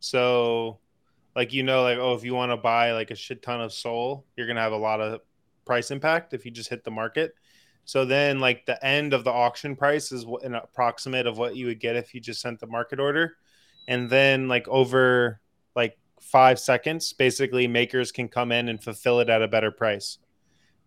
So, 0.00 0.80
like 1.36 1.52
you 1.52 1.62
know, 1.62 1.82
like 1.82 1.98
oh, 1.98 2.14
if 2.14 2.24
you 2.24 2.34
want 2.34 2.50
to 2.52 2.56
buy 2.56 2.92
like 2.92 3.10
a 3.12 3.14
shit 3.14 3.42
ton 3.42 3.60
of 3.60 3.72
Sol, 3.72 4.24
you're 4.36 4.46
gonna 4.48 4.60
have 4.60 4.72
a 4.72 4.76
lot 4.76 5.00
of 5.00 5.20
price 5.64 5.90
impact 5.90 6.34
if 6.34 6.44
you 6.44 6.50
just 6.50 6.70
hit 6.70 6.84
the 6.84 6.90
market. 6.90 7.34
So 7.84 8.04
then, 8.04 8.40
like 8.40 8.64
the 8.66 8.82
end 8.84 9.12
of 9.12 9.24
the 9.24 9.32
auction 9.32 9.76
price 9.76 10.10
is 10.10 10.24
an 10.42 10.54
approximate 10.54 11.26
of 11.26 11.36
what 11.36 11.56
you 11.56 11.66
would 11.66 11.80
get 11.80 11.96
if 11.96 12.14
you 12.14 12.20
just 12.20 12.40
sent 12.40 12.60
the 12.60 12.66
market 12.66 12.98
order, 12.98 13.36
and 13.88 14.08
then 14.08 14.48
like 14.48 14.66
over 14.68 15.40
like 15.76 15.98
five 16.20 16.58
seconds 16.58 17.12
basically 17.12 17.68
makers 17.68 18.10
can 18.10 18.28
come 18.28 18.50
in 18.50 18.68
and 18.68 18.82
fulfill 18.82 19.20
it 19.20 19.28
at 19.28 19.42
a 19.42 19.48
better 19.48 19.70
price. 19.70 20.18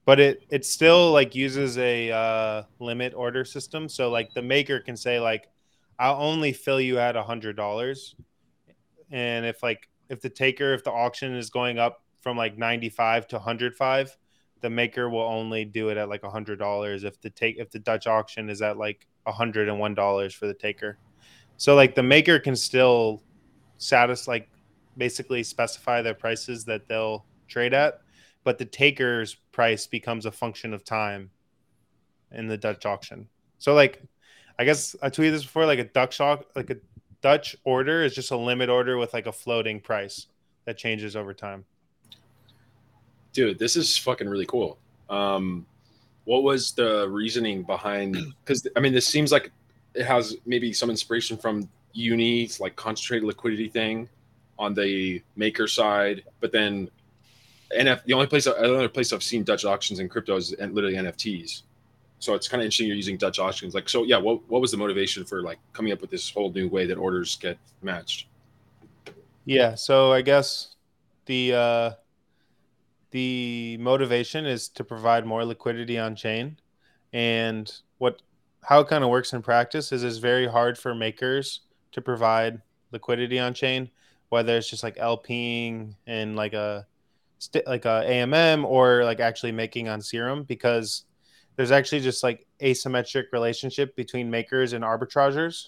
But 0.05 0.19
it 0.19 0.43
it 0.49 0.65
still 0.65 1.11
like 1.11 1.35
uses 1.35 1.77
a 1.77 2.11
uh, 2.11 2.63
limit 2.79 3.13
order 3.13 3.45
system. 3.45 3.87
So 3.89 4.09
like 4.09 4.33
the 4.33 4.41
maker 4.41 4.79
can 4.79 4.97
say 4.97 5.19
like 5.19 5.49
i'll 5.99 6.21
only 6.21 6.53
fill 6.53 6.79
you 6.79 6.99
at 6.99 7.15
a 7.15 7.23
hundred 7.23 7.55
dollars. 7.55 8.15
And 9.11 9.45
if 9.45 9.61
like 9.61 9.87
if 10.09 10.21
the 10.21 10.29
taker 10.29 10.73
if 10.73 10.83
the 10.83 10.91
auction 10.91 11.35
is 11.35 11.49
going 11.49 11.77
up 11.77 12.03
from 12.21 12.37
like 12.37 12.57
95 12.57 13.27
to 13.29 13.35
105 13.35 14.17
the 14.61 14.69
maker 14.69 15.09
will 15.09 15.21
only 15.21 15.65
do 15.65 15.89
it 15.89 15.97
at 15.97 16.09
like 16.09 16.23
a 16.23 16.29
hundred 16.29 16.59
dollars 16.59 17.03
if 17.03 17.19
the 17.21 17.29
take 17.29 17.57
if 17.57 17.69
the 17.71 17.79
dutch 17.79 18.07
auction 18.07 18.49
is 18.49 18.61
at 18.61 18.77
like 18.77 19.07
a 19.25 19.31
hundred 19.31 19.69
and 19.69 19.79
one 19.79 19.93
dollars 19.93 20.33
for 20.33 20.47
the 20.47 20.53
taker 20.53 20.97
so 21.57 21.75
like 21.75 21.95
the 21.95 22.03
maker 22.03 22.39
can 22.39 22.55
still 22.55 23.23
satisfy 23.77 24.33
like 24.33 24.49
basically 24.97 25.43
specify 25.43 26.01
their 26.01 26.13
prices 26.13 26.65
that 26.65 26.87
they'll 26.87 27.25
trade 27.47 27.73
at, 27.73 28.01
but 28.43 28.57
the 28.57 28.65
taker's 28.65 29.35
price 29.51 29.87
becomes 29.87 30.25
a 30.25 30.31
function 30.31 30.73
of 30.73 30.83
time 30.83 31.29
in 32.31 32.47
the 32.47 32.57
Dutch 32.57 32.85
auction. 32.85 33.27
So 33.57 33.73
like 33.73 34.01
I 34.59 34.65
guess 34.65 34.95
I 35.01 35.09
tweeted 35.09 35.31
this 35.31 35.43
before, 35.43 35.65
like 35.65 35.79
a 35.79 35.85
Dutch 35.85 36.19
like 36.19 36.69
a 36.69 36.77
Dutch 37.21 37.55
order 37.63 38.03
is 38.03 38.13
just 38.13 38.31
a 38.31 38.37
limit 38.37 38.69
order 38.69 38.97
with 38.97 39.13
like 39.13 39.27
a 39.27 39.31
floating 39.31 39.79
price 39.79 40.27
that 40.65 40.77
changes 40.77 41.15
over 41.15 41.33
time. 41.33 41.65
Dude 43.37 43.59
this 43.59 43.75
is 43.75 43.95
fucking 43.95 44.27
really 44.27 44.47
cool 44.47 44.79
um 45.11 45.63
what 46.25 46.41
was 46.41 46.71
the 46.71 47.07
reasoning 47.07 47.61
behind 47.61 48.17
because 48.43 48.67
i 48.75 48.79
mean 48.79 48.91
this 48.91 49.05
seems 49.05 49.31
like 49.31 49.51
it 49.93 50.03
has 50.03 50.35
maybe 50.47 50.73
some 50.73 50.89
inspiration 50.89 51.37
from 51.37 51.69
uni's 51.93 52.59
like 52.59 52.75
concentrated 52.75 53.27
liquidity 53.27 53.69
thing 53.69 54.09
on 54.57 54.73
the 54.73 55.21
maker 55.35 55.67
side 55.67 56.23
but 56.39 56.51
then 56.51 56.89
NF, 57.77 58.05
the 58.05 58.13
only 58.13 58.27
place 58.27 58.47
another 58.47 58.87
place 58.87 59.11
I've 59.11 59.21
seen 59.21 59.43
Dutch 59.43 59.65
auctions 59.65 59.99
in 59.99 60.07
crypto 60.07 60.37
is 60.37 60.55
literally 60.57 60.95
NFTs. 60.95 61.63
So 62.19 62.33
it's 62.33 62.47
kind 62.47 62.61
of 62.61 62.65
interesting 62.65 62.87
you're 62.87 62.95
using 62.95 63.17
Dutch 63.17 63.39
auctions. 63.39 63.75
Like, 63.75 63.89
so 63.89 64.05
yeah, 64.05 64.15
what 64.17 64.39
what 64.49 64.61
was 64.61 64.71
the 64.71 64.77
motivation 64.77 65.25
for 65.25 65.41
like 65.41 65.59
coming 65.73 65.91
up 65.91 65.99
with 65.99 66.09
this 66.09 66.29
whole 66.29 66.49
new 66.53 66.69
way 66.69 66.85
that 66.85 66.97
orders 66.97 67.35
get 67.35 67.57
matched? 67.81 68.27
Yeah, 69.43 69.75
so 69.75 70.13
I 70.13 70.21
guess 70.21 70.75
the 71.25 71.53
uh, 71.53 71.91
the 73.11 73.77
motivation 73.79 74.45
is 74.45 74.69
to 74.69 74.83
provide 74.83 75.25
more 75.25 75.45
liquidity 75.45 75.97
on 75.97 76.15
chain, 76.15 76.57
and 77.13 77.71
what 77.97 78.21
how 78.63 78.81
it 78.81 78.87
kind 78.87 79.03
of 79.03 79.09
works 79.09 79.33
in 79.33 79.41
practice 79.41 79.91
is 79.91 80.03
it's 80.03 80.17
very 80.17 80.47
hard 80.47 80.77
for 80.77 80.93
makers 80.93 81.61
to 81.93 82.01
provide 82.01 82.61
liquidity 82.91 83.39
on 83.39 83.53
chain, 83.53 83.89
whether 84.29 84.57
it's 84.57 84.69
just 84.69 84.83
like 84.83 84.97
LPing 84.97 85.95
and 86.05 86.35
like 86.35 86.53
a 86.53 86.85
like 87.65 87.85
a 87.85 88.03
AMM 88.07 88.65
or 88.65 89.03
like 89.03 89.19
actually 89.19 89.51
making 89.51 89.87
on 89.87 90.01
Serum 90.01 90.43
because 90.43 91.05
there's 91.55 91.71
actually 91.71 92.01
just 92.01 92.23
like 92.23 92.45
asymmetric 92.61 93.25
relationship 93.31 93.95
between 93.95 94.29
makers 94.29 94.73
and 94.73 94.83
arbitragers 94.83 95.67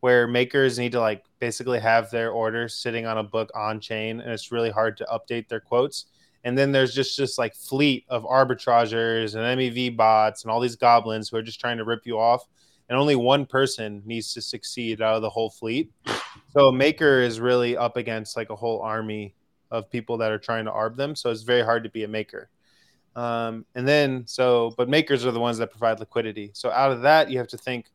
where 0.00 0.26
makers 0.26 0.78
need 0.78 0.92
to 0.92 1.00
like 1.00 1.24
basically 1.38 1.78
have 1.78 2.10
their 2.10 2.30
orders 2.30 2.74
sitting 2.74 3.06
on 3.06 3.18
a 3.18 3.22
book 3.22 3.50
on 3.54 3.80
chain 3.80 4.20
and 4.20 4.30
it's 4.30 4.50
really 4.50 4.70
hard 4.70 4.96
to 4.96 5.06
update 5.06 5.48
their 5.48 5.60
quotes 5.60 6.06
and 6.44 6.56
then 6.56 6.72
there's 6.72 6.94
just 6.94 7.16
this 7.18 7.38
like 7.38 7.54
fleet 7.54 8.04
of 8.08 8.24
arbitragers 8.24 9.34
and 9.34 9.60
mev 9.60 9.96
bots 9.96 10.42
and 10.42 10.50
all 10.50 10.60
these 10.60 10.76
goblins 10.76 11.28
who 11.28 11.36
are 11.36 11.42
just 11.42 11.60
trying 11.60 11.76
to 11.76 11.84
rip 11.84 12.06
you 12.06 12.18
off. 12.18 12.46
And 12.88 12.98
only 12.98 13.14
one 13.14 13.46
person 13.46 14.02
needs 14.04 14.34
to 14.34 14.40
succeed 14.40 15.00
out 15.00 15.14
of 15.14 15.22
the 15.22 15.30
whole 15.30 15.50
fleet. 15.50 15.92
So 16.52 16.72
maker 16.72 17.20
is 17.20 17.38
really 17.38 17.76
up 17.76 17.96
against 17.96 18.36
like 18.36 18.50
a 18.50 18.56
whole 18.56 18.80
army 18.80 19.34
of 19.70 19.88
people 19.90 20.16
that 20.18 20.32
are 20.32 20.38
trying 20.38 20.64
to 20.64 20.72
arb 20.72 20.96
them. 20.96 21.14
So 21.14 21.30
it's 21.30 21.42
very 21.42 21.62
hard 21.62 21.84
to 21.84 21.90
be 21.90 22.02
a 22.02 22.08
maker. 22.08 22.50
Um, 23.14 23.64
and 23.74 23.86
then 23.86 24.26
so 24.26 24.74
but 24.76 24.88
makers 24.88 25.26
are 25.26 25.32
the 25.32 25.40
ones 25.40 25.58
that 25.58 25.70
provide 25.70 26.00
liquidity. 26.00 26.50
So 26.54 26.70
out 26.70 26.90
of 26.90 27.02
that 27.02 27.30
you 27.30 27.38
have 27.38 27.48
to 27.48 27.58
think 27.58 27.86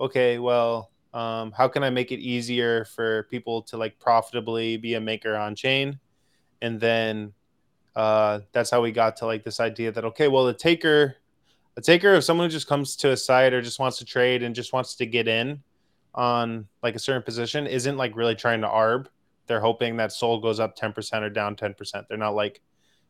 okay 0.00 0.38
well 0.38 0.90
um, 1.14 1.52
how 1.52 1.68
can 1.68 1.84
i 1.84 1.90
make 1.90 2.10
it 2.10 2.20
easier 2.20 2.86
for 2.86 3.24
people 3.24 3.60
to 3.64 3.76
like 3.76 3.98
profitably 3.98 4.78
be 4.78 4.94
a 4.94 5.00
maker 5.00 5.36
on 5.36 5.54
chain? 5.54 5.98
And 6.62 6.80
then 6.80 7.34
uh, 7.94 8.40
that's 8.52 8.70
how 8.70 8.80
we 8.80 8.92
got 8.92 9.16
to 9.18 9.26
like 9.26 9.44
this 9.44 9.60
idea 9.60 9.92
that 9.92 10.04
okay 10.04 10.28
well 10.28 10.46
the 10.46 10.54
taker 10.54 11.16
a 11.76 11.80
taker 11.80 12.14
of 12.14 12.24
someone 12.24 12.46
who 12.46 12.52
just 12.52 12.66
comes 12.66 12.96
to 12.96 13.12
a 13.12 13.16
site 13.16 13.52
or 13.52 13.62
just 13.62 13.78
wants 13.78 13.98
to 13.98 14.04
trade 14.04 14.42
and 14.42 14.54
just 14.54 14.72
wants 14.72 14.94
to 14.96 15.06
get 15.06 15.26
in 15.26 15.62
on 16.14 16.66
like 16.82 16.94
a 16.94 16.98
certain 16.98 17.22
position 17.22 17.66
isn't 17.66 17.96
like 17.96 18.14
really 18.14 18.34
trying 18.34 18.60
to 18.60 18.68
arb. 18.68 19.06
They're 19.46 19.60
hoping 19.60 19.96
that 19.96 20.12
Sol 20.12 20.38
goes 20.40 20.60
up 20.60 20.76
10% 20.76 21.22
or 21.22 21.30
down 21.30 21.56
10% 21.56 22.08
they're 22.08 22.18
not 22.18 22.34
like 22.34 22.60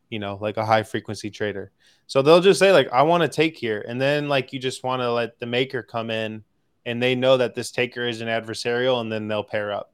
you 0.09 0.19
know 0.19 0.37
like 0.39 0.57
a 0.57 0.65
high 0.65 0.83
frequency 0.83 1.29
trader. 1.29 1.71
So 2.07 2.21
they'll 2.21 2.41
just 2.41 2.59
say 2.59 2.71
like 2.71 2.89
i 2.91 3.01
want 3.01 3.23
to 3.23 3.29
take 3.29 3.57
here. 3.57 3.83
And 3.87 3.99
then 3.99 4.29
like 4.29 4.53
you 4.53 4.59
just 4.59 4.83
want 4.83 5.01
to 5.01 5.11
let 5.11 5.39
the 5.39 5.45
maker 5.45 5.83
come 5.83 6.09
in 6.09 6.43
and 6.85 7.01
they 7.01 7.15
know 7.15 7.37
that 7.37 7.55
this 7.55 7.71
taker 7.71 8.07
is 8.07 8.21
an 8.21 8.27
adversarial 8.27 9.01
and 9.01 9.11
then 9.11 9.27
they'll 9.27 9.43
pair 9.43 9.71
up. 9.71 9.93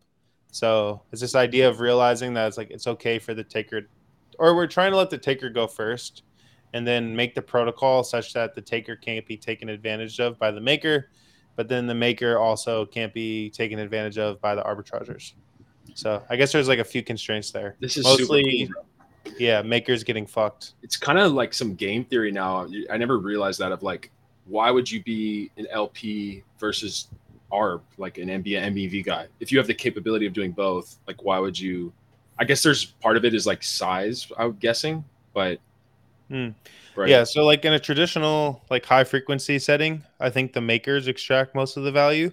So 0.52 1.04
it's 1.12 1.22
this 1.22 1.36
idea 1.36 1.70
of 1.70 1.80
realizing 1.80 2.34
that 2.34 2.48
it's 2.48 2.58
like 2.58 2.72
it's 2.72 2.88
okay 2.88 3.20
for 3.20 3.34
the 3.34 3.44
taker 3.44 3.88
or 4.40 4.56
we're 4.56 4.68
trying 4.68 4.92
to 4.92 4.98
let 4.98 5.10
the 5.10 5.18
taker 5.18 5.50
go 5.50 5.68
first 5.68 6.24
and 6.74 6.86
then 6.88 7.16
make 7.16 7.36
the 7.36 7.42
protocol 7.42 8.04
such 8.04 8.34
that 8.34 8.56
the 8.56 8.62
taker 8.62 8.96
can't 8.96 9.26
be 9.26 9.38
taken 9.38 9.70
advantage 9.70 10.20
of 10.20 10.38
by 10.40 10.50
the 10.52 10.62
maker 10.62 11.10
but 11.56 11.68
then 11.68 11.86
the 11.88 11.96
maker 11.96 12.38
also 12.38 12.86
can't 12.86 13.14
be 13.14 13.50
taken 13.52 13.80
advantage 13.80 14.18
of 14.18 14.40
by 14.42 14.56
the 14.56 14.64
arbitragers 14.64 15.34
so 15.94 16.22
i 16.30 16.36
guess 16.36 16.52
there's 16.52 16.68
like 16.68 16.80
a 16.80 16.84
few 16.84 17.04
constraints 17.04 17.52
there 17.52 17.76
This 17.80 17.98
is 17.98 18.06
Mostly- 18.06 18.68
cool, 18.74 18.86
yeah 19.38 19.62
makers 19.62 20.04
getting 20.04 20.26
fucked 20.26 20.74
it's 20.82 20.96
kind 20.98 21.20
of 21.20 21.34
like 21.34 21.54
some 21.54 21.76
game 21.76 22.04
theory 22.06 22.32
now. 22.32 22.68
I 22.90 22.98
never 22.98 23.18
realized 23.20 23.60
that 23.60 23.72
of 23.72 23.84
like, 23.84 24.10
why 24.46 24.72
would 24.72 24.90
you 24.90 25.04
be 25.04 25.52
an 25.58 25.68
LP 25.70 26.44
versus 26.58 27.10
ARB, 27.52 27.82
like 28.00 28.18
an 28.18 28.28
MBA 28.30 28.60
MEV 28.74 29.06
guy? 29.06 29.28
If 29.40 29.52
you 29.52 29.60
have 29.60 29.68
the 29.68 29.74
capability 29.76 30.26
of 30.26 30.34
doing 30.34 30.52
both, 30.52 30.98
like, 31.06 31.22
why 31.24 31.38
would 31.38 31.60
you? 31.60 31.94
I 32.40 32.46
guess 32.46 32.64
there's 32.64 32.86
part 32.86 33.18
of 33.18 33.26
it 33.26 33.36
is 33.36 33.46
like 33.46 33.64
size, 33.64 34.32
I'm 34.38 34.54
guessing, 34.54 35.06
but 35.34 35.60
Hmm. 36.30 36.50
right. 36.96 37.12
Yeah, 37.12 37.24
so 37.24 37.46
like 37.46 37.66
in 37.66 37.74
a 37.74 37.80
traditional 37.80 38.64
like 38.70 38.86
high 38.86 39.04
frequency 39.04 39.60
setting, 39.60 40.04
I 40.20 40.30
think 40.30 40.54
the 40.54 40.62
makers 40.62 41.08
extract 41.08 41.56
most 41.56 41.78
of 41.78 41.84
the 41.84 41.92
value. 41.92 42.32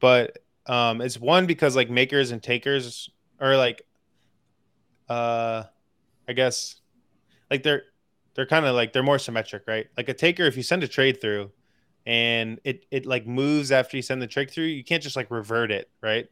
But 0.00 0.38
um 0.66 1.00
it's 1.00 1.18
one 1.20 1.46
because 1.46 1.76
like 1.76 1.90
makers 1.90 2.30
and 2.32 2.42
takers 2.42 3.10
are 3.40 3.56
like 3.56 3.82
uh 5.08 5.64
I 6.28 6.34
guess 6.34 6.76
like 7.50 7.62
they're 7.62 7.84
they're 8.34 8.46
kind 8.46 8.66
of 8.66 8.74
like 8.74 8.92
they're 8.92 9.02
more 9.02 9.18
symmetric, 9.18 9.64
right? 9.68 9.88
Like 9.96 10.08
a 10.08 10.14
taker, 10.14 10.44
if 10.44 10.56
you 10.56 10.62
send 10.64 10.84
a 10.84 10.88
trade 10.88 11.20
through, 11.20 11.52
and 12.06 12.60
it 12.64 12.86
it 12.90 13.06
like 13.06 13.26
moves 13.26 13.72
after 13.72 13.96
you 13.96 14.02
send 14.02 14.22
the 14.22 14.26
trick 14.28 14.50
through, 14.52 14.66
you 14.66 14.84
can't 14.84 15.02
just 15.02 15.16
like 15.16 15.30
revert 15.30 15.72
it, 15.72 15.90
right? 16.02 16.28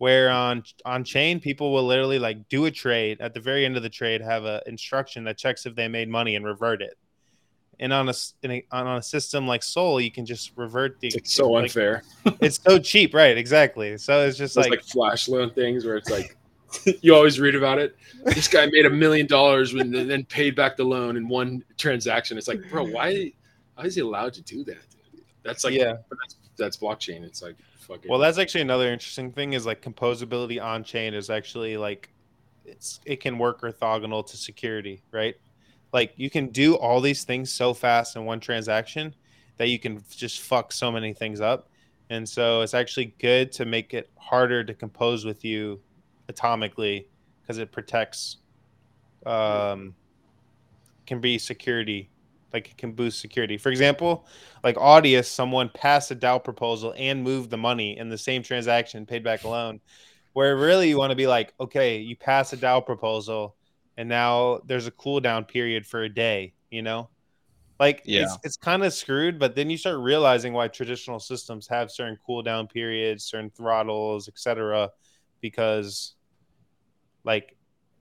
Where 0.00 0.30
on 0.30 0.62
on 0.86 1.04
chain, 1.04 1.40
people 1.40 1.74
will 1.74 1.84
literally 1.84 2.18
like 2.18 2.48
do 2.48 2.64
a 2.64 2.70
trade 2.70 3.20
at 3.20 3.34
the 3.34 3.40
very 3.40 3.66
end 3.66 3.76
of 3.76 3.82
the 3.82 3.90
trade, 3.90 4.22
have 4.22 4.46
a 4.46 4.62
instruction 4.66 5.24
that 5.24 5.36
checks 5.36 5.66
if 5.66 5.74
they 5.74 5.88
made 5.88 6.08
money 6.08 6.36
and 6.36 6.44
revert 6.46 6.80
it. 6.80 6.96
And 7.78 7.92
on 7.92 8.08
a, 8.08 8.14
a 8.46 8.64
on 8.72 8.96
a 8.96 9.02
system 9.02 9.46
like 9.46 9.62
Sol, 9.62 10.00
you 10.00 10.10
can 10.10 10.24
just 10.24 10.52
revert 10.56 10.98
the. 11.00 11.08
It's 11.08 11.34
so 11.34 11.50
like, 11.50 11.64
unfair. 11.64 12.02
it's 12.40 12.58
so 12.62 12.78
cheap, 12.78 13.12
right? 13.12 13.36
Exactly. 13.36 13.98
So 13.98 14.22
it's 14.22 14.38
just 14.38 14.56
like, 14.56 14.70
like 14.70 14.82
flash 14.84 15.28
loan 15.28 15.50
things 15.50 15.84
where 15.84 15.98
it's 15.98 16.08
like 16.08 16.34
you 17.02 17.14
always 17.14 17.38
read 17.38 17.54
about 17.54 17.78
it. 17.78 17.94
This 18.24 18.48
guy 18.48 18.70
made 18.72 18.86
a 18.86 18.90
million 18.90 19.26
dollars 19.26 19.74
and 19.74 19.94
then 19.94 20.24
paid 20.24 20.56
back 20.56 20.78
the 20.78 20.84
loan 20.84 21.18
in 21.18 21.28
one 21.28 21.62
transaction. 21.76 22.38
It's 22.38 22.48
like, 22.48 22.62
bro, 22.70 22.86
why? 22.86 23.34
Why 23.74 23.84
is 23.84 23.96
he 23.96 24.00
allowed 24.00 24.32
to 24.32 24.42
do 24.42 24.64
that? 24.64 24.78
That's 25.42 25.62
like, 25.62 25.74
yeah, 25.74 25.96
that's, 26.08 26.36
that's 26.56 26.76
blockchain. 26.78 27.22
It's 27.22 27.42
like 27.42 27.56
fucking. 27.90 28.10
Well, 28.10 28.18
that's 28.18 28.38
actually 28.38 28.62
another 28.62 28.92
interesting 28.92 29.32
thing 29.32 29.52
is 29.52 29.66
like 29.66 29.82
composability 29.82 30.62
on 30.62 30.84
chain 30.84 31.14
is 31.14 31.30
actually 31.30 31.76
like 31.76 32.10
it's 32.64 33.00
it 33.04 33.20
can 33.20 33.38
work 33.38 33.62
orthogonal 33.62 34.26
to 34.26 34.36
security, 34.36 35.02
right? 35.12 35.36
Like 35.92 36.12
you 36.16 36.30
can 36.30 36.48
do 36.48 36.74
all 36.74 37.00
these 37.00 37.24
things 37.24 37.52
so 37.52 37.74
fast 37.74 38.16
in 38.16 38.24
one 38.24 38.40
transaction 38.40 39.14
that 39.56 39.68
you 39.68 39.78
can 39.78 40.02
just 40.10 40.40
fuck 40.40 40.72
so 40.72 40.90
many 40.90 41.12
things 41.12 41.40
up. 41.40 41.68
And 42.10 42.28
so 42.28 42.62
it's 42.62 42.74
actually 42.74 43.14
good 43.18 43.52
to 43.52 43.64
make 43.64 43.94
it 43.94 44.10
harder 44.16 44.64
to 44.64 44.74
compose 44.74 45.24
with 45.24 45.44
you 45.44 45.80
atomically 46.28 47.06
because 47.42 47.58
it 47.58 47.72
protects 47.72 48.36
um 49.26 49.94
can 51.06 51.20
be 51.20 51.36
security 51.38 52.09
like 52.52 52.68
it 52.70 52.76
can 52.76 52.92
boost 52.92 53.20
security 53.20 53.56
for 53.56 53.70
example 53.70 54.26
like 54.64 54.76
audius 54.76 55.26
someone 55.26 55.70
passed 55.74 56.10
a 56.10 56.16
dao 56.16 56.42
proposal 56.42 56.94
and 56.96 57.22
moved 57.22 57.50
the 57.50 57.56
money 57.56 57.98
in 57.98 58.08
the 58.08 58.18
same 58.18 58.42
transaction 58.42 59.06
paid 59.06 59.22
back 59.24 59.44
a 59.44 59.48
loan 59.48 59.80
where 60.32 60.56
really 60.56 60.88
you 60.88 60.98
want 60.98 61.10
to 61.10 61.16
be 61.16 61.26
like 61.26 61.52
okay 61.60 61.98
you 61.98 62.16
pass 62.16 62.52
a 62.52 62.56
dao 62.56 62.84
proposal 62.84 63.56
and 63.96 64.08
now 64.08 64.60
there's 64.66 64.86
a 64.86 64.92
cooldown 64.92 65.46
period 65.46 65.86
for 65.86 66.02
a 66.02 66.08
day 66.08 66.54
you 66.70 66.82
know 66.82 67.08
like 67.78 68.04
Yeah. 68.04 68.22
it's, 68.22 68.38
it's 68.44 68.56
kind 68.56 68.84
of 68.84 68.92
screwed 68.92 69.38
but 69.38 69.54
then 69.54 69.70
you 69.70 69.76
start 69.76 69.98
realizing 69.98 70.52
why 70.52 70.68
traditional 70.68 71.18
systems 71.18 71.66
have 71.68 71.90
certain 71.90 72.18
cooldown 72.28 72.70
periods 72.70 73.24
certain 73.24 73.50
throttles 73.50 74.28
etc 74.28 74.90
because 75.40 76.14
like 77.24 77.56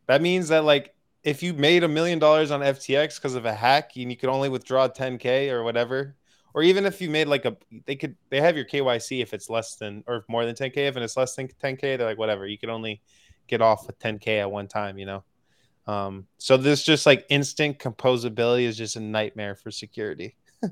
that 0.07 0.21
means 0.21 0.49
that 0.49 0.63
like 0.63 0.93
if 1.23 1.43
you 1.43 1.53
made 1.53 1.83
a 1.83 1.87
million 1.87 2.19
dollars 2.19 2.51
on 2.51 2.61
FTX 2.61 3.15
because 3.15 3.35
of 3.35 3.45
a 3.45 3.53
hack 3.53 3.91
and 3.95 4.09
you 4.09 4.17
could 4.17 4.29
only 4.29 4.49
withdraw 4.49 4.87
10k 4.87 5.51
or 5.51 5.63
whatever, 5.63 6.15
or 6.53 6.63
even 6.63 6.85
if 6.85 7.01
you 7.01 7.09
made 7.09 7.27
like 7.27 7.45
a 7.45 7.55
they 7.85 7.95
could 7.95 8.15
they 8.29 8.41
have 8.41 8.55
your 8.55 8.65
KYC 8.65 9.21
if 9.21 9.33
it's 9.33 9.49
less 9.49 9.75
than 9.75 10.03
or 10.07 10.25
more 10.27 10.45
than 10.45 10.55
10k. 10.55 10.77
If 10.77 10.97
it's 10.97 11.17
less 11.17 11.35
than 11.35 11.47
10k, 11.47 11.81
they're 11.81 12.05
like 12.05 12.17
whatever. 12.17 12.47
You 12.47 12.57
can 12.57 12.69
only 12.69 13.01
get 13.47 13.61
off 13.61 13.87
with 13.87 13.99
10k 13.99 14.39
at 14.39 14.51
one 14.51 14.67
time, 14.67 14.97
you 14.97 15.05
know. 15.05 15.23
Um, 15.87 16.27
so 16.37 16.55
this 16.55 16.83
just 16.83 17.05
like 17.05 17.25
instant 17.29 17.79
composability 17.79 18.63
is 18.63 18.77
just 18.77 18.95
a 18.95 18.99
nightmare 18.99 19.55
for 19.55 19.71
security. 19.71 20.35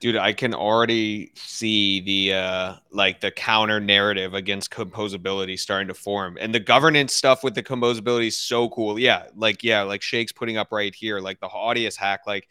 dude 0.00 0.16
i 0.16 0.32
can 0.32 0.54
already 0.54 1.32
see 1.34 2.00
the 2.00 2.34
uh 2.34 2.74
like 2.92 3.20
the 3.20 3.30
counter 3.30 3.80
narrative 3.80 4.34
against 4.34 4.70
composability 4.70 5.58
starting 5.58 5.88
to 5.88 5.94
form. 5.94 6.36
And 6.40 6.54
the 6.54 6.60
governance 6.60 7.14
stuff 7.14 7.42
with 7.42 7.54
the 7.54 7.62
composability 7.62 8.28
is 8.28 8.36
so 8.36 8.68
cool. 8.68 8.98
Yeah 8.98 9.24
like 9.36 9.64
yeah 9.64 9.82
like 9.82 10.02
shake's 10.02 10.32
putting 10.32 10.56
up 10.56 10.72
right 10.72 10.94
here 10.94 11.20
like 11.20 11.40
the 11.40 11.48
audius 11.48 11.96
hack 11.96 12.20
like 12.26 12.48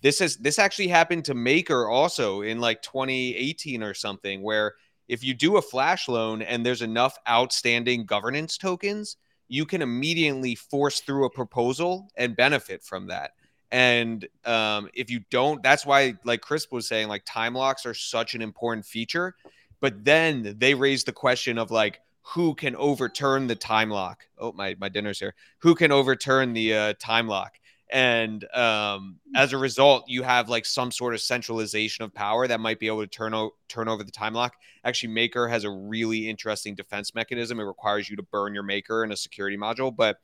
this 0.00 0.20
is 0.20 0.36
this 0.36 0.58
actually 0.58 0.88
happened 0.88 1.24
to 1.26 1.34
maker 1.34 1.88
also 1.88 2.42
in 2.42 2.60
like 2.60 2.82
2018 2.82 3.82
or 3.82 3.94
something 3.94 4.42
where 4.42 4.74
if 5.08 5.24
you 5.24 5.34
do 5.34 5.56
a 5.56 5.62
flash 5.62 6.08
loan 6.08 6.42
and 6.42 6.64
there's 6.64 6.82
enough 6.82 7.18
outstanding 7.28 8.04
governance 8.04 8.56
tokens 8.58 9.16
you 9.48 9.64
can 9.64 9.80
immediately 9.80 10.54
force 10.54 11.00
through 11.00 11.24
a 11.24 11.30
proposal 11.30 12.10
and 12.16 12.36
benefit 12.36 12.82
from 12.82 13.06
that 13.06 13.32
and 13.70 14.26
um, 14.44 14.88
if 14.94 15.10
you 15.10 15.20
don't, 15.30 15.62
that's 15.62 15.84
why, 15.84 16.14
like 16.24 16.40
Chris 16.40 16.70
was 16.70 16.88
saying, 16.88 17.08
like 17.08 17.22
time 17.24 17.54
locks 17.54 17.84
are 17.84 17.94
such 17.94 18.34
an 18.34 18.42
important 18.42 18.86
feature. 18.86 19.34
But 19.80 20.04
then 20.04 20.56
they 20.58 20.74
raise 20.74 21.04
the 21.04 21.12
question 21.12 21.58
of 21.58 21.70
like 21.70 22.00
who 22.22 22.54
can 22.54 22.74
overturn 22.76 23.46
the 23.46 23.54
time 23.54 23.90
lock. 23.90 24.26
Oh, 24.38 24.52
my 24.52 24.76
my 24.78 24.88
dinner's 24.88 25.18
here. 25.18 25.34
Who 25.58 25.74
can 25.74 25.92
overturn 25.92 26.52
the 26.52 26.74
uh, 26.74 26.94
time 26.98 27.28
lock? 27.28 27.58
And 27.90 28.44
um, 28.54 29.16
as 29.34 29.54
a 29.54 29.58
result, 29.58 30.04
you 30.08 30.22
have 30.22 30.50
like 30.50 30.66
some 30.66 30.90
sort 30.90 31.14
of 31.14 31.20
centralization 31.22 32.04
of 32.04 32.12
power 32.12 32.46
that 32.46 32.60
might 32.60 32.78
be 32.78 32.86
able 32.86 33.00
to 33.00 33.06
turn 33.06 33.32
o- 33.32 33.54
turn 33.68 33.88
over 33.88 34.04
the 34.04 34.10
time 34.10 34.34
lock. 34.34 34.54
Actually, 34.84 35.14
Maker 35.14 35.48
has 35.48 35.64
a 35.64 35.70
really 35.70 36.28
interesting 36.28 36.74
defense 36.74 37.14
mechanism. 37.14 37.60
It 37.60 37.64
requires 37.64 38.10
you 38.10 38.16
to 38.16 38.22
burn 38.22 38.52
your 38.52 38.62
Maker 38.62 39.04
in 39.04 39.12
a 39.12 39.16
security 39.16 39.56
module, 39.56 39.94
but 39.94 40.18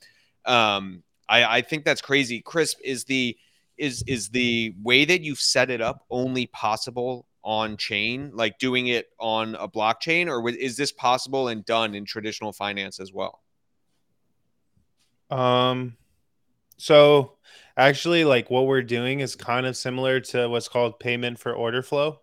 um, 0.45 1.03
I, 1.29 1.59
I 1.59 1.61
think 1.63 1.85
that's 1.85 2.01
crazy. 2.01 2.41
Chris 2.41 2.75
is 2.85 3.05
the 3.05 3.37
is 3.77 4.05
is 4.07 4.29
the 4.29 4.75
way 4.83 5.05
that 5.05 5.23
you've 5.23 5.41
set 5.41 5.71
it 5.71 5.81
up 5.81 6.05
only 6.11 6.47
possible 6.47 7.27
on 7.43 7.77
chain, 7.77 8.31
like 8.35 8.59
doing 8.59 8.87
it 8.87 9.09
on 9.19 9.55
a 9.57 9.69
blockchain, 9.69 10.29
or 10.29 10.49
is 10.49 10.77
this 10.77 10.93
possible 10.93 11.49
and 11.49 11.65
done 11.65 11.95
in 11.95 12.05
traditional 12.05 12.53
finance 12.53 13.01
as 13.01 13.13
well? 13.13 13.41
Um, 15.31 15.97
so 16.77 17.37
actually, 17.77 18.25
like 18.25 18.51
what 18.51 18.67
we're 18.67 18.83
doing 18.83 19.21
is 19.21 19.37
kind 19.37 19.67
of 19.67 19.77
similar 19.77 20.21
to 20.21 20.49
what's 20.49 20.69
called 20.69 21.01
payment 21.01 21.39
for 21.39 21.53
order 21.53 21.83
flow. 21.83 22.21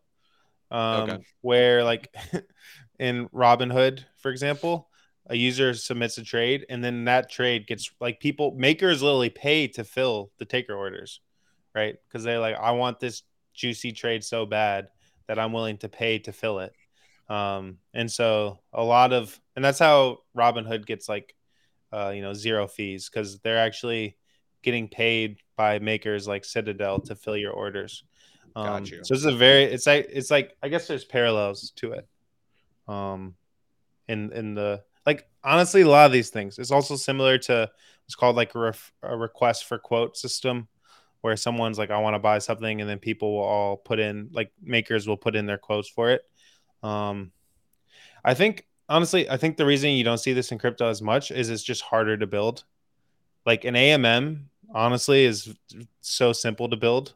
Um, 0.72 1.10
Okay. 1.10 1.24
where 1.42 1.84
like 1.84 2.16
in 3.00 3.28
Robinhood, 3.30 4.06
for 4.18 4.32
example, 4.32 4.90
a 5.28 5.36
user 5.36 5.74
submits 5.74 6.18
a 6.18 6.24
trade 6.24 6.66
and 6.70 6.84
then 6.84 7.06
that 7.06 7.30
trade 7.30 7.68
gets 7.68 7.92
like 8.00 8.20
people 8.20 8.54
makers 8.58 9.02
literally 9.02 9.30
pay 9.30 9.68
to 9.68 9.84
fill 9.84 10.32
the 10.38 10.46
taker 10.46 10.74
orders, 10.74 11.22
right? 11.76 11.96
Because 12.08 12.24
they're 12.24 12.40
like, 12.40 12.56
I 12.56 12.72
want 12.72 13.00
this 13.00 13.24
juicy 13.54 13.92
trade 13.92 14.24
so 14.24 14.46
bad 14.46 14.88
that 15.28 15.40
I'm 15.40 15.54
willing 15.54 15.78
to 15.80 15.90
pay 15.90 16.20
to 16.20 16.32
fill 16.32 16.60
it. 16.60 16.74
Um, 17.30 17.78
and 17.94 18.12
so 18.12 18.60
a 18.74 18.84
lot 18.84 19.14
of 19.14 19.40
and 19.56 19.64
that's 19.64 19.80
how 19.80 20.20
Robinhood 20.36 20.86
gets 20.86 21.08
like 21.08 21.36
uh, 21.94 22.12
you 22.16 22.22
know, 22.22 22.34
zero 22.34 22.68
fees 22.68 23.10
because 23.10 23.40
they're 23.40 23.58
actually 23.58 24.18
getting 24.62 24.88
paid 24.88 25.38
by 25.56 25.80
makers 25.80 26.28
like 26.28 26.46
Citadel 26.46 27.00
to 27.02 27.16
fill 27.16 27.36
your 27.36 27.52
orders. 27.52 28.04
Um, 28.56 28.66
Got 28.66 28.92
you. 28.92 29.04
So 29.04 29.16
it's 29.16 29.26
a 29.26 29.36
very, 29.36 29.64
it's 29.64 29.88
like, 29.88 30.08
it's 30.12 30.32
like, 30.32 30.56
I 30.62 30.70
guess 30.70 30.88
there's 30.88 31.06
parallels 31.06 31.72
to 31.78 31.94
it. 31.94 32.08
Um, 32.88 33.36
in 34.08 34.34
in 34.34 34.56
the 34.56 34.84
like, 35.06 35.28
honestly, 35.44 35.82
a 35.82 35.88
lot 35.88 36.06
of 36.06 36.12
these 36.12 36.30
things. 36.30 36.60
It's 36.60 36.72
also 36.72 36.96
similar 36.96 37.38
to 37.40 37.70
it's 38.06 38.16
called 38.16 38.36
like 38.36 38.56
a, 38.56 38.60
ref, 38.60 38.92
a 39.04 39.16
request 39.16 39.66
for 39.66 39.78
quote 39.78 40.18
system, 40.18 40.68
where 41.22 41.38
someone's 41.38 41.78
like, 41.78 41.92
I 41.92 42.00
want 42.00 42.16
to 42.16 42.20
buy 42.20 42.40
something, 42.40 42.82
and 42.82 42.90
then 42.90 43.00
people 43.00 43.34
will 43.34 43.44
all 43.44 43.78
put 43.78 44.00
in 44.00 44.30
like 44.34 44.52
makers 44.62 45.08
will 45.08 45.18
put 45.18 45.36
in 45.36 45.46
their 45.46 45.58
quotes 45.58 45.88
for 45.88 46.12
it. 46.12 46.24
Um, 46.84 47.32
I 48.24 48.34
think 48.34 48.66
honestly, 48.90 49.30
I 49.30 49.38
think 49.38 49.58
the 49.58 49.66
reason 49.66 49.92
you 49.92 50.04
don't 50.04 50.18
see 50.18 50.34
this 50.34 50.52
in 50.52 50.60
crypto 50.60 50.90
as 50.90 51.02
much 51.02 51.32
is 51.32 51.50
it's 51.50 51.64
just 51.64 51.82
harder 51.82 52.18
to 52.18 52.28
build. 52.28 52.66
Like 53.46 53.66
an 53.66 53.76
AMM, 53.76 54.44
honestly, 54.74 55.26
is 55.26 55.56
so 56.02 56.34
simple 56.34 56.70
to 56.70 56.76
build 56.76 57.14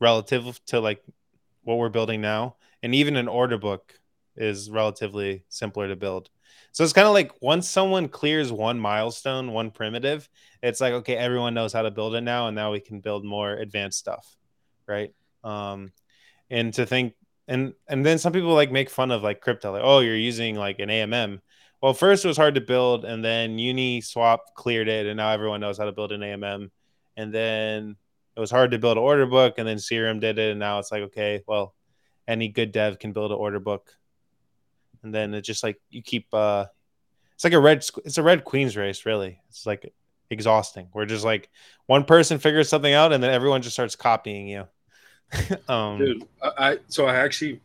relative 0.00 0.60
to 0.66 0.80
like 0.80 1.02
what 1.62 1.78
we're 1.78 1.88
building 1.88 2.20
now. 2.20 2.56
And 2.82 2.94
even 2.94 3.16
an 3.16 3.28
order 3.28 3.56
book 3.56 3.98
is 4.36 4.70
relatively 4.70 5.44
simpler 5.48 5.88
to 5.88 5.96
build. 5.96 6.28
So 6.76 6.84
it's 6.84 6.92
kind 6.92 7.08
of 7.08 7.14
like 7.14 7.32
once 7.40 7.66
someone 7.66 8.06
clears 8.06 8.52
one 8.52 8.78
milestone, 8.78 9.52
one 9.52 9.70
primitive, 9.70 10.28
it's 10.62 10.78
like, 10.78 10.92
okay, 10.92 11.16
everyone 11.16 11.54
knows 11.54 11.72
how 11.72 11.80
to 11.80 11.90
build 11.90 12.14
it 12.14 12.20
now. 12.20 12.48
And 12.48 12.54
now 12.54 12.70
we 12.70 12.80
can 12.80 13.00
build 13.00 13.24
more 13.24 13.54
advanced 13.54 13.98
stuff. 13.98 14.36
Right. 14.86 15.14
Um, 15.42 15.90
and 16.50 16.74
to 16.74 16.84
think 16.84 17.14
and 17.48 17.72
and 17.88 18.04
then 18.04 18.18
some 18.18 18.34
people 18.34 18.52
like 18.52 18.70
make 18.70 18.90
fun 18.90 19.10
of 19.10 19.22
like 19.22 19.40
crypto 19.40 19.72
like 19.72 19.82
oh 19.84 20.00
you're 20.00 20.16
using 20.16 20.54
like 20.56 20.78
an 20.78 20.88
AMM 20.88 21.40
well 21.80 21.94
first 21.94 22.24
it 22.24 22.28
was 22.28 22.36
hard 22.36 22.56
to 22.56 22.60
build 22.60 23.04
and 23.04 23.24
then 23.24 23.56
Uniswap 23.56 24.38
cleared 24.54 24.88
it 24.88 25.06
and 25.06 25.16
now 25.16 25.30
everyone 25.30 25.60
knows 25.60 25.78
how 25.78 25.86
to 25.86 25.92
build 25.92 26.12
an 26.12 26.20
AMM 26.20 26.70
and 27.16 27.32
then 27.32 27.96
it 28.36 28.40
was 28.40 28.50
hard 28.50 28.72
to 28.72 28.78
build 28.78 28.96
an 28.96 29.02
order 29.02 29.26
book 29.26 29.54
and 29.58 29.66
then 29.66 29.78
Serum 29.78 30.20
did 30.20 30.38
it 30.38 30.50
and 30.50 30.60
now 30.60 30.78
it's 30.78 30.92
like 30.92 31.02
okay 31.04 31.42
well 31.46 31.74
any 32.28 32.48
good 32.48 32.70
dev 32.70 32.98
can 32.98 33.12
build 33.12 33.32
an 33.32 33.38
order 33.38 33.60
book 33.60 33.96
and 35.06 35.14
then 35.14 35.32
it's 35.34 35.46
just 35.46 35.62
like 35.62 35.80
you 35.90 36.02
keep 36.02 36.26
uh 36.32 36.66
it's 37.34 37.44
like 37.44 37.52
a 37.52 37.60
red 37.60 37.84
it's 38.04 38.18
a 38.18 38.22
red 38.22 38.44
queens 38.44 38.76
race 38.76 39.06
really 39.06 39.40
it's 39.48 39.64
like 39.64 39.92
exhausting 40.30 40.88
we're 40.92 41.06
just 41.06 41.24
like 41.24 41.48
one 41.86 42.04
person 42.04 42.38
figures 42.38 42.68
something 42.68 42.92
out 42.92 43.12
and 43.12 43.22
then 43.22 43.30
everyone 43.30 43.62
just 43.62 43.74
starts 43.74 43.96
copying 43.96 44.48
you 44.48 44.64
um 45.68 45.98
Dude, 45.98 46.24
I, 46.42 46.78
so 46.88 47.06
I 47.06 47.16
actually 47.16 47.60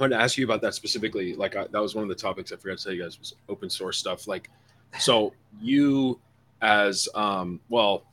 wanted 0.00 0.16
to 0.16 0.22
ask 0.22 0.38
you 0.38 0.44
about 0.44 0.62
that 0.62 0.74
specifically. 0.74 1.34
Like 1.34 1.54
I, 1.54 1.66
that 1.66 1.80
was 1.80 1.94
one 1.94 2.02
of 2.02 2.08
the 2.08 2.14
topics 2.14 2.52
I 2.52 2.56
forgot 2.56 2.78
to 2.78 2.84
tell 2.84 2.92
you 2.92 3.02
guys 3.02 3.18
was 3.18 3.34
open 3.48 3.68
source 3.68 3.98
stuff. 3.98 4.26
Like, 4.26 4.50
so 4.98 5.32
you 5.60 6.18
as 6.62 7.08
um 7.14 7.60
well, 7.68 8.04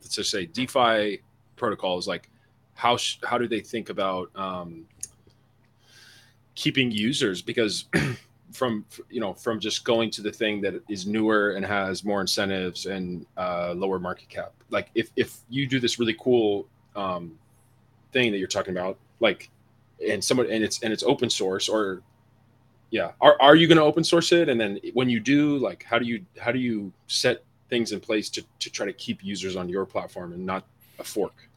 let's 0.00 0.14
just 0.14 0.30
say 0.30 0.46
DeFi 0.46 1.20
protocols, 1.56 2.08
like 2.08 2.30
how 2.74 2.96
sh- 2.96 3.18
how 3.24 3.38
do 3.38 3.46
they 3.46 3.60
think 3.60 3.90
about 3.90 4.30
um, 4.34 4.86
keeping 6.54 6.90
users? 6.90 7.42
Because 7.42 7.86
from 8.52 8.84
you 9.10 9.20
know 9.20 9.34
from 9.34 9.58
just 9.58 9.84
going 9.84 10.10
to 10.10 10.22
the 10.22 10.32
thing 10.32 10.60
that 10.60 10.74
is 10.88 11.06
newer 11.06 11.52
and 11.52 11.64
has 11.64 12.04
more 12.04 12.20
incentives 12.20 12.86
and 12.86 13.26
uh, 13.36 13.72
lower 13.76 13.98
market 13.98 14.28
cap. 14.28 14.52
Like 14.70 14.90
if 14.94 15.10
if 15.16 15.38
you 15.48 15.66
do 15.66 15.80
this 15.80 15.98
really 15.98 16.16
cool 16.18 16.66
um, 16.96 17.38
thing 18.12 18.32
that 18.32 18.38
you're 18.38 18.48
talking 18.48 18.72
about, 18.72 18.98
like 19.20 19.50
and 20.06 20.22
someone 20.22 20.50
and 20.50 20.62
it's 20.62 20.82
and 20.82 20.92
it's 20.92 21.02
open 21.02 21.30
source 21.30 21.68
or 21.68 22.02
yeah 22.90 23.12
are, 23.20 23.36
are 23.40 23.54
you 23.54 23.66
going 23.66 23.78
to 23.78 23.84
open 23.84 24.04
source 24.04 24.32
it 24.32 24.48
and 24.48 24.60
then 24.60 24.78
when 24.92 25.08
you 25.08 25.20
do 25.20 25.56
like 25.58 25.84
how 25.84 25.98
do 25.98 26.04
you 26.04 26.24
how 26.38 26.50
do 26.50 26.58
you 26.58 26.92
set 27.06 27.44
things 27.70 27.92
in 27.92 28.00
place 28.00 28.28
to, 28.28 28.44
to 28.58 28.70
try 28.70 28.84
to 28.84 28.92
keep 28.92 29.24
users 29.24 29.56
on 29.56 29.68
your 29.68 29.86
platform 29.86 30.32
and 30.32 30.44
not 30.44 30.66
a 30.98 31.04
fork 31.04 31.48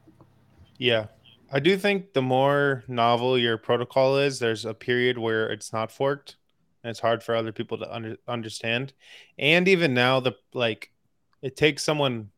Yeah. 0.78 1.08
I 1.52 1.60
do 1.60 1.78
think 1.78 2.14
the 2.14 2.22
more 2.22 2.84
novel 2.88 3.38
your 3.38 3.58
protocol 3.58 4.18
is, 4.18 4.40
there's 4.40 4.66
a 4.66 4.74
period 4.74 5.18
where 5.18 5.50
it's 5.50 5.72
not 5.72 5.92
forked 5.92 6.36
and 6.84 6.92
it's 6.92 7.00
hard 7.00 7.24
for 7.24 7.36
other 7.36 7.52
people 7.52 7.78
to 7.78 7.94
under, 7.94 8.18
understand. 8.28 8.94
And 9.38 9.68
even 9.68 9.94
now, 9.94 10.20
the 10.20 10.36
like, 10.54 10.92
it 11.42 11.56
takes 11.56 11.84
someone 11.84 12.32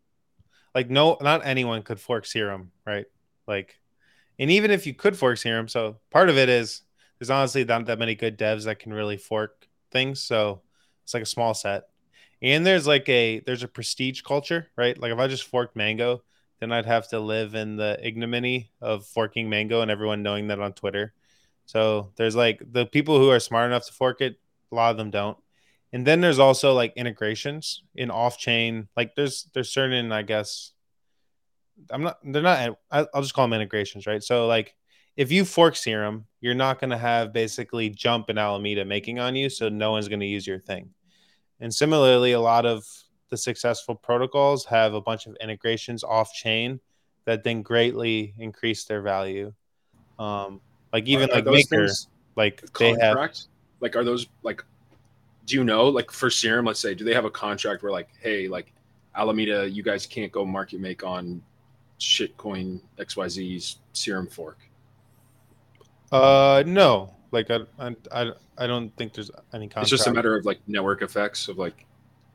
like 0.76 0.90
no, 0.90 1.18
not 1.22 1.46
anyone 1.46 1.82
could 1.82 2.00
fork 2.00 2.26
Serum, 2.26 2.72
right? 2.86 3.06
Like, 3.48 3.80
and 4.38 4.52
even 4.52 4.72
if 4.72 4.86
you 4.86 4.94
could 4.94 5.18
fork 5.18 5.38
Serum, 5.38 5.68
so 5.68 5.98
part 6.12 6.30
of 6.30 6.38
it 6.38 6.50
is 6.50 6.82
there's 7.18 7.30
honestly 7.30 7.66
not 7.66 7.86
that 7.88 8.00
many 8.00 8.16
good 8.16 8.38
devs 8.38 8.66
that 8.66 8.80
can 8.80 8.94
really 8.94 9.18
fork 9.18 9.68
things, 9.92 10.22
so 10.22 10.62
it's 11.04 11.14
like 11.14 11.24
a 11.24 11.26
small 11.28 11.54
set. 11.54 11.84
And 12.42 12.66
there's 12.66 12.88
like 12.88 13.10
a 13.10 13.40
there's 13.40 13.64
a 13.64 13.68
prestige 13.68 14.22
culture, 14.22 14.68
right? 14.78 14.98
Like 14.98 15.12
if 15.12 15.20
I 15.20 15.28
just 15.28 15.44
forked 15.44 15.76
Mango, 15.76 16.24
then 16.60 16.72
I'd 16.72 16.86
have 16.86 17.08
to 17.10 17.20
live 17.20 17.56
in 17.56 17.78
the 17.78 17.98
ignominy 18.02 18.72
of 18.82 19.06
forking 19.06 19.50
Mango 19.50 19.82
and 19.82 19.90
everyone 19.90 20.24
knowing 20.24 20.48
that 20.48 20.60
on 20.60 20.74
Twitter. 20.74 21.14
So 21.66 22.12
there's 22.16 22.36
like 22.36 22.62
the 22.72 22.86
people 22.86 23.18
who 23.20 23.30
are 23.30 23.40
smart 23.40 23.68
enough 23.68 23.86
to 23.88 23.94
fork 23.94 24.22
it, 24.22 24.40
a 24.72 24.76
lot 24.76 24.92
of 24.92 24.98
them 24.98 25.12
don't. 25.12 25.38
And 25.92 26.06
then 26.06 26.22
there's 26.22 26.40
also 26.40 26.74
like 26.74 26.94
integrations 26.96 27.84
in 27.96 28.12
off 28.12 28.38
chain. 28.38 28.88
Like 28.96 29.16
there's 29.16 29.48
there's 29.54 29.72
certain, 29.72 30.12
I 30.12 30.22
guess, 30.22 30.72
I'm 31.90 32.04
not 32.04 32.20
they're 32.24 32.42
not 32.42 32.78
I'll 32.92 33.22
just 33.22 33.34
call 33.34 33.46
them 33.46 33.54
integrations, 33.54 34.06
right? 34.06 34.24
So 34.24 34.48
like 34.48 34.76
if 35.16 35.32
you 35.32 35.46
fork 35.46 35.76
Serum, 35.76 36.26
you're 36.42 36.54
not 36.54 36.80
going 36.80 36.92
to 36.92 36.98
have 36.98 37.34
basically 37.34 37.90
Jump 37.90 38.30
and 38.30 38.40
Alameda 38.40 38.86
making 38.86 39.20
on 39.20 39.36
you, 39.36 39.50
so 39.50 39.68
no 39.68 39.92
one's 39.92 40.08
going 40.08 40.22
to 40.22 40.26
use 40.26 40.48
your 40.48 40.60
thing. 40.60 40.92
And 41.60 41.74
similarly, 41.74 42.32
a 42.32 42.40
lot 42.40 42.66
of 42.66 42.86
the 43.30 43.38
successful 43.38 43.96
protocols 43.96 44.66
have 44.66 44.94
a 44.94 45.02
bunch 45.02 45.26
of 45.28 45.36
integrations 45.42 46.04
off 46.04 46.34
chain 46.34 46.80
that 47.26 47.44
then 47.44 47.62
greatly 47.62 48.34
increase 48.38 48.86
their 48.86 49.02
value. 49.02 49.54
Um, 50.18 50.62
like 50.92 51.08
even 51.08 51.30
Are- 51.30 51.36
like 51.36 51.46
those 51.46 51.72
Maker, 51.72 51.90
like 52.36 52.64
they 52.74 52.96
have 53.00 53.18
like 53.80 53.96
are 53.96 54.04
those 54.04 54.28
like 54.44 54.64
do 55.46 55.56
you 55.56 55.64
know 55.64 55.88
like 55.88 56.12
for 56.12 56.30
serum 56.30 56.66
let's 56.66 56.80
say 56.80 56.94
do 56.94 57.04
they 57.04 57.14
have 57.14 57.26
a 57.26 57.30
contract 57.30 57.82
where 57.82 57.92
like 57.92 58.10
hey 58.22 58.48
like 58.48 58.74
alameda 59.16 59.70
you 59.70 59.82
guys 59.82 60.06
can't 60.06 60.32
go 60.32 60.46
market 60.46 60.80
make 60.80 61.04
on 61.04 61.42
shitcoin 62.00 62.80
xyz's 63.00 63.78
serum 63.94 64.28
fork 64.28 64.58
uh 66.12 66.64
no, 66.66 67.14
like 67.32 67.52
I 67.52 67.60
I 67.78 67.96
I, 68.12 68.32
I 68.58 68.68
don't 68.68 68.96
think 68.98 69.14
there's 69.14 69.30
any 69.54 69.68
contract. 69.68 69.84
it's 69.84 69.90
just 69.92 70.08
a 70.08 70.14
matter 70.14 70.36
of 70.36 70.46
like 70.46 70.60
network 70.68 71.02
effects 71.02 71.48
of 71.48 71.58
like 71.58 71.86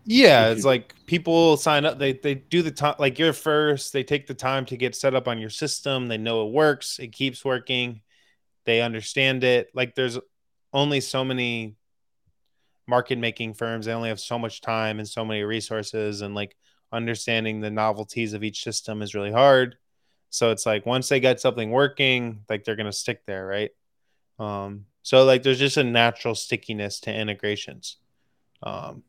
Yeah, 0.04 0.50
it's 0.50 0.64
like 0.64 0.94
people 1.06 1.56
sign 1.56 1.84
up. 1.86 1.98
They 1.98 2.12
they 2.12 2.34
do 2.34 2.62
the 2.62 2.70
time 2.70 2.96
like 2.98 3.18
you're 3.18 3.32
first. 3.32 3.92
They 3.92 4.04
take 4.04 4.26
the 4.26 4.34
time 4.34 4.66
to 4.66 4.76
get 4.76 4.94
set 4.94 5.14
up 5.14 5.28
on 5.28 5.38
your 5.38 5.50
system. 5.50 6.08
They 6.08 6.18
know 6.18 6.46
it 6.46 6.52
works. 6.52 6.98
It 6.98 7.08
keeps 7.12 7.44
working. 7.44 8.02
They 8.66 8.82
understand 8.82 9.44
it. 9.44 9.70
Like 9.74 9.94
there's 9.94 10.18
only 10.72 11.00
so 11.00 11.24
many 11.24 11.76
market 12.86 13.18
making 13.18 13.54
firms. 13.54 13.86
They 13.86 13.92
only 13.92 14.10
have 14.10 14.20
so 14.20 14.38
much 14.38 14.60
time 14.60 14.98
and 14.98 15.08
so 15.08 15.24
many 15.24 15.42
resources. 15.42 16.20
And 16.20 16.34
like 16.34 16.56
understanding 16.92 17.60
the 17.60 17.70
novelties 17.70 18.34
of 18.34 18.44
each 18.44 18.62
system 18.62 19.02
is 19.02 19.14
really 19.14 19.32
hard. 19.32 19.76
So 20.30 20.50
it's 20.50 20.66
like 20.66 20.84
once 20.84 21.08
they 21.08 21.20
get 21.20 21.40
something 21.40 21.70
working, 21.70 22.44
like 22.48 22.64
they're 22.64 22.76
gonna 22.76 22.92
stick 22.92 23.24
there, 23.26 23.46
right? 23.46 23.70
Um, 24.38 24.86
so 25.02 25.24
like 25.24 25.42
there's 25.42 25.58
just 25.58 25.76
a 25.76 25.84
natural 25.84 26.34
stickiness 26.34 27.00
to 27.00 27.14
integrations. 27.14 27.98
Um, 28.62 29.02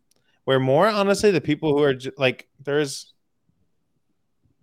where 0.45 0.59
more 0.59 0.87
honestly 0.87 1.31
the 1.31 1.41
people 1.41 1.77
who 1.77 1.83
are 1.83 1.95
like 2.17 2.47
there's 2.63 3.13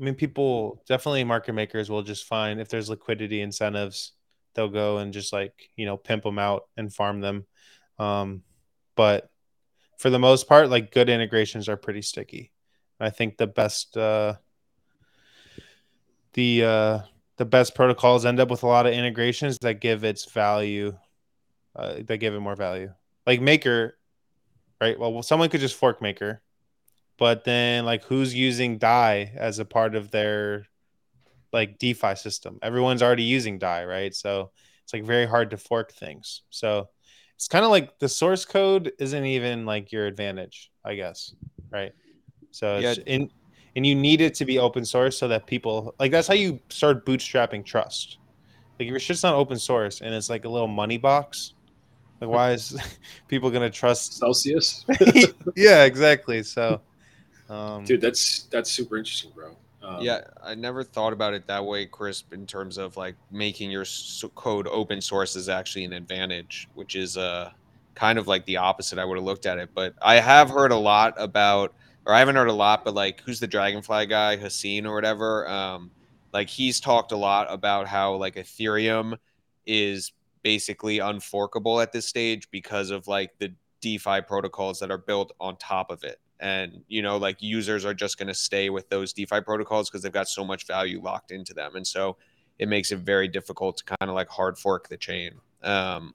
i 0.01 0.05
mean 0.05 0.15
people 0.15 0.83
definitely 0.89 1.23
market 1.23 1.53
makers 1.53 1.91
will 1.91 2.03
just 2.03 2.27
find 2.27 2.61
if 2.61 2.69
there's 2.69 2.89
liquidity 2.89 3.41
incentives 3.41 4.13
they'll 4.55 4.69
go 4.69 4.99
and 4.99 5.13
just 5.13 5.33
like 5.33 5.71
you 5.77 5.87
know 5.87 5.97
pimp 5.97 6.25
them 6.25 6.39
out 6.39 6.65
and 6.77 6.93
farm 6.93 7.21
them. 7.21 7.47
Um 7.99 8.43
but 8.97 9.31
for 9.99 10.11
the 10.11 10.19
most 10.19 10.49
part 10.49 10.71
like 10.71 10.93
good 10.93 11.09
integrations 11.09 11.69
are 11.69 11.77
pretty 11.77 12.03
sticky. 12.03 12.53
I 13.01 13.11
think 13.11 13.37
the 13.37 13.47
best 13.47 13.97
uh 13.97 14.35
the 16.35 16.65
uh 16.65 16.99
the 17.37 17.45
best 17.45 17.75
protocols 17.75 18.25
end 18.27 18.41
up 18.41 18.51
with 18.51 18.63
a 18.63 18.67
lot 18.69 18.87
of 18.87 18.93
integrations 18.93 19.59
that 19.59 19.81
give 19.81 20.05
its 20.05 20.31
value 20.31 20.97
uh, 21.75 21.95
that 22.05 22.19
give 22.19 22.35
it 22.35 22.41
more 22.41 22.55
value. 22.55 22.93
Like 23.27 23.41
maker 23.41 23.97
right? 24.83 24.99
Well, 24.99 25.23
someone 25.23 25.49
could 25.49 25.61
just 25.61 25.77
fork 25.77 26.03
maker, 26.03 26.43
but 27.17 27.45
then 27.45 27.85
like 27.85 28.03
who's 28.03 28.35
using 28.35 28.79
DAI 28.79 29.33
as 29.37 29.61
a 29.61 29.65
part 29.65 29.95
of 29.95 30.11
their 30.11 30.67
like 31.53 31.79
DeFi 31.79 32.17
system? 32.17 32.59
Everyone's 32.63 33.01
already 33.01 33.23
using 33.23 33.61
DAI, 33.61 33.85
right? 33.85 34.13
So 34.13 34.51
it's 34.83 34.93
like 34.93 35.05
very 35.05 35.25
hard 35.25 35.51
to 35.51 35.57
fork 35.57 35.93
things. 35.93 36.43
So 36.51 36.89
it's 37.37 37.47
kind 37.47 37.65
of 37.65 37.71
like 37.71 38.01
the 38.01 38.09
source 38.09 38.45
code 38.45 38.91
isn't 38.99 39.25
even 39.25 39.67
like 39.67 39.93
your 39.93 40.07
advantage, 40.07 40.73
I 40.85 40.97
guess, 40.97 41.33
right? 41.71 41.93
So 42.51 42.79
it's 42.79 42.99
Yeah. 42.99 43.05
in 43.07 43.31
and 43.77 43.87
you 43.87 43.95
need 43.95 44.21
it 44.21 44.35
to 44.35 44.45
be 44.45 44.59
open 44.59 44.85
source 44.85 45.17
so 45.17 45.29
that 45.29 45.47
people 45.47 45.95
like 46.01 46.11
that's 46.11 46.27
how 46.27 46.35
you 46.35 46.59
start 46.71 47.07
bootstrapping 47.07 47.65
trust. 47.65 48.19
Like 48.79 48.87
if 48.87 48.91
your 48.91 48.99
shit's 48.99 49.23
not 49.23 49.35
open 49.37 49.61
source 49.61 50.01
and 50.01 50.13
it's 50.13 50.29
like 50.29 50.45
a 50.45 50.49
little 50.49 50.69
money 50.69 50.99
box, 50.99 51.55
like 52.23 52.35
why 52.35 52.53
is 52.53 52.77
people 53.29 53.51
gonna 53.51 53.71
trust 53.71 54.15
celsius 54.19 54.85
yeah, 55.57 55.85
exactly. 55.85 56.43
So, 56.43 56.81
um, 57.49 57.85
dude 57.85 58.01
that's 58.01 58.45
that's 58.45 58.71
super 58.71 58.97
interesting 58.97 59.31
bro 59.35 59.57
um, 59.83 60.01
yeah, 60.01 60.21
I 60.43 60.55
never 60.55 60.85
thought 60.85 61.13
about 61.13 61.35
it 61.35 61.47
that 61.49 61.65
way, 61.65 61.87
Chris. 61.87 62.23
in 62.31 62.47
terms 62.47 62.79
of 62.79 62.97
like 62.97 63.17
making 63.31 63.71
your 63.71 63.83
s- 63.83 64.25
code 64.35 64.69
open 64.69 65.01
source 65.01 65.35
is 65.35 65.49
actually 65.49 65.85
an 65.85 65.93
advantage, 65.93 66.69
which 66.75 66.95
is 66.95 67.17
uh, 67.17 67.51
kind 67.95 68.19
of 68.19 68.29
like 68.29 68.45
the 68.47 68.59
opposite. 68.59 68.99
I 68.99 69.05
would 69.05 69.17
have 69.17 69.25
looked 69.25 69.45
at 69.45 69.59
it, 69.59 69.71
but 69.75 69.95
I 70.01 70.21
have 70.21 70.51
heard 70.51 70.71
a 70.71 70.77
lot 70.77 71.15
about, 71.17 71.75
or 72.07 72.15
I 72.15 72.21
haven't 72.21 72.37
heard 72.37 72.49
a 72.49 72.53
lot, 72.53 72.85
but 72.85 72.95
like 72.95 73.23
who's 73.23 73.41
the 73.41 73.49
Dragonfly 73.49 74.07
guy, 74.07 74.37
Hassan 74.37 74.87
or 74.87 74.95
whatever. 74.95 75.49
Um, 75.49 75.91
like 76.33 76.49
he's 76.49 76.79
talked 76.79 77.11
a 77.11 77.17
lot 77.17 77.49
about 77.51 77.89
how 77.89 78.15
like 78.15 78.37
Ethereum 78.37 79.19
is 79.67 80.13
basically 80.43 80.99
unforkable 80.99 81.81
at 81.81 81.93
this 81.93 82.07
stage 82.07 82.51
because 82.51 82.91
of 82.91 83.07
like 83.09 83.31
the 83.39 83.53
DeFi 83.81 84.23
protocols 84.23 84.79
that 84.81 84.91
are 84.91 84.99
built 84.99 85.33
on 85.41 85.57
top 85.57 85.91
of 85.91 86.05
it. 86.05 86.21
And, 86.41 86.83
you 86.89 87.03
know, 87.03 87.17
like 87.19 87.41
users 87.41 87.85
are 87.85 87.95
just 87.95 88.19
going 88.19 88.29
to 88.29 88.35
stay 88.35 88.69
with 88.69 88.89
those 88.89 89.13
DeFi 89.13 89.41
protocols 89.43 89.89
because 89.89 90.03
they've 90.03 90.13
got 90.13 90.29
so 90.29 90.45
much 90.45 90.67
value 90.67 91.01
locked 91.01 91.31
into 91.31 91.55
them. 91.55 91.77
And 91.77 91.87
so 91.87 92.17
it 92.59 92.69
makes 92.69 92.91
it 92.93 92.99
very 92.99 93.29
difficult 93.29 93.77
to 93.79 93.85
kind 93.85 94.09
of 94.11 94.15
like 94.15 94.29
hard 94.29 94.59
fork 94.59 94.89
the 94.89 94.97
chain, 94.97 95.33
um, 95.63 96.15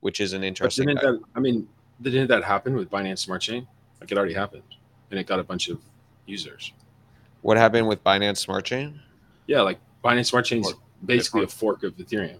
which 0.00 0.20
is 0.20 0.32
an 0.32 0.44
interesting. 0.44 0.86
that 0.86 1.20
i 1.34 1.40
mean 1.40 1.66
didn't 2.02 2.28
that 2.28 2.44
happen 2.44 2.74
with 2.74 2.90
binance 2.90 3.18
smart 3.18 3.42
chain 3.42 3.66
like 4.00 4.12
it 4.12 4.18
already 4.18 4.34
happened 4.34 4.62
and 5.10 5.18
it 5.18 5.26
got 5.26 5.38
a 5.38 5.44
bunch 5.44 5.68
of 5.68 5.80
users 6.26 6.72
what 7.42 7.56
happened 7.56 7.86
with 7.86 8.02
Binance 8.02 8.38
Smart 8.38 8.64
Chain? 8.64 9.00
yeah 9.46 9.60
like 9.60 9.78
binance 10.04 10.26
smart 10.26 10.44
chain's 10.44 10.74
basically 11.04 11.44
a 11.44 11.48
fork 11.48 11.82
of 11.82 11.96
ethereum 11.96 12.38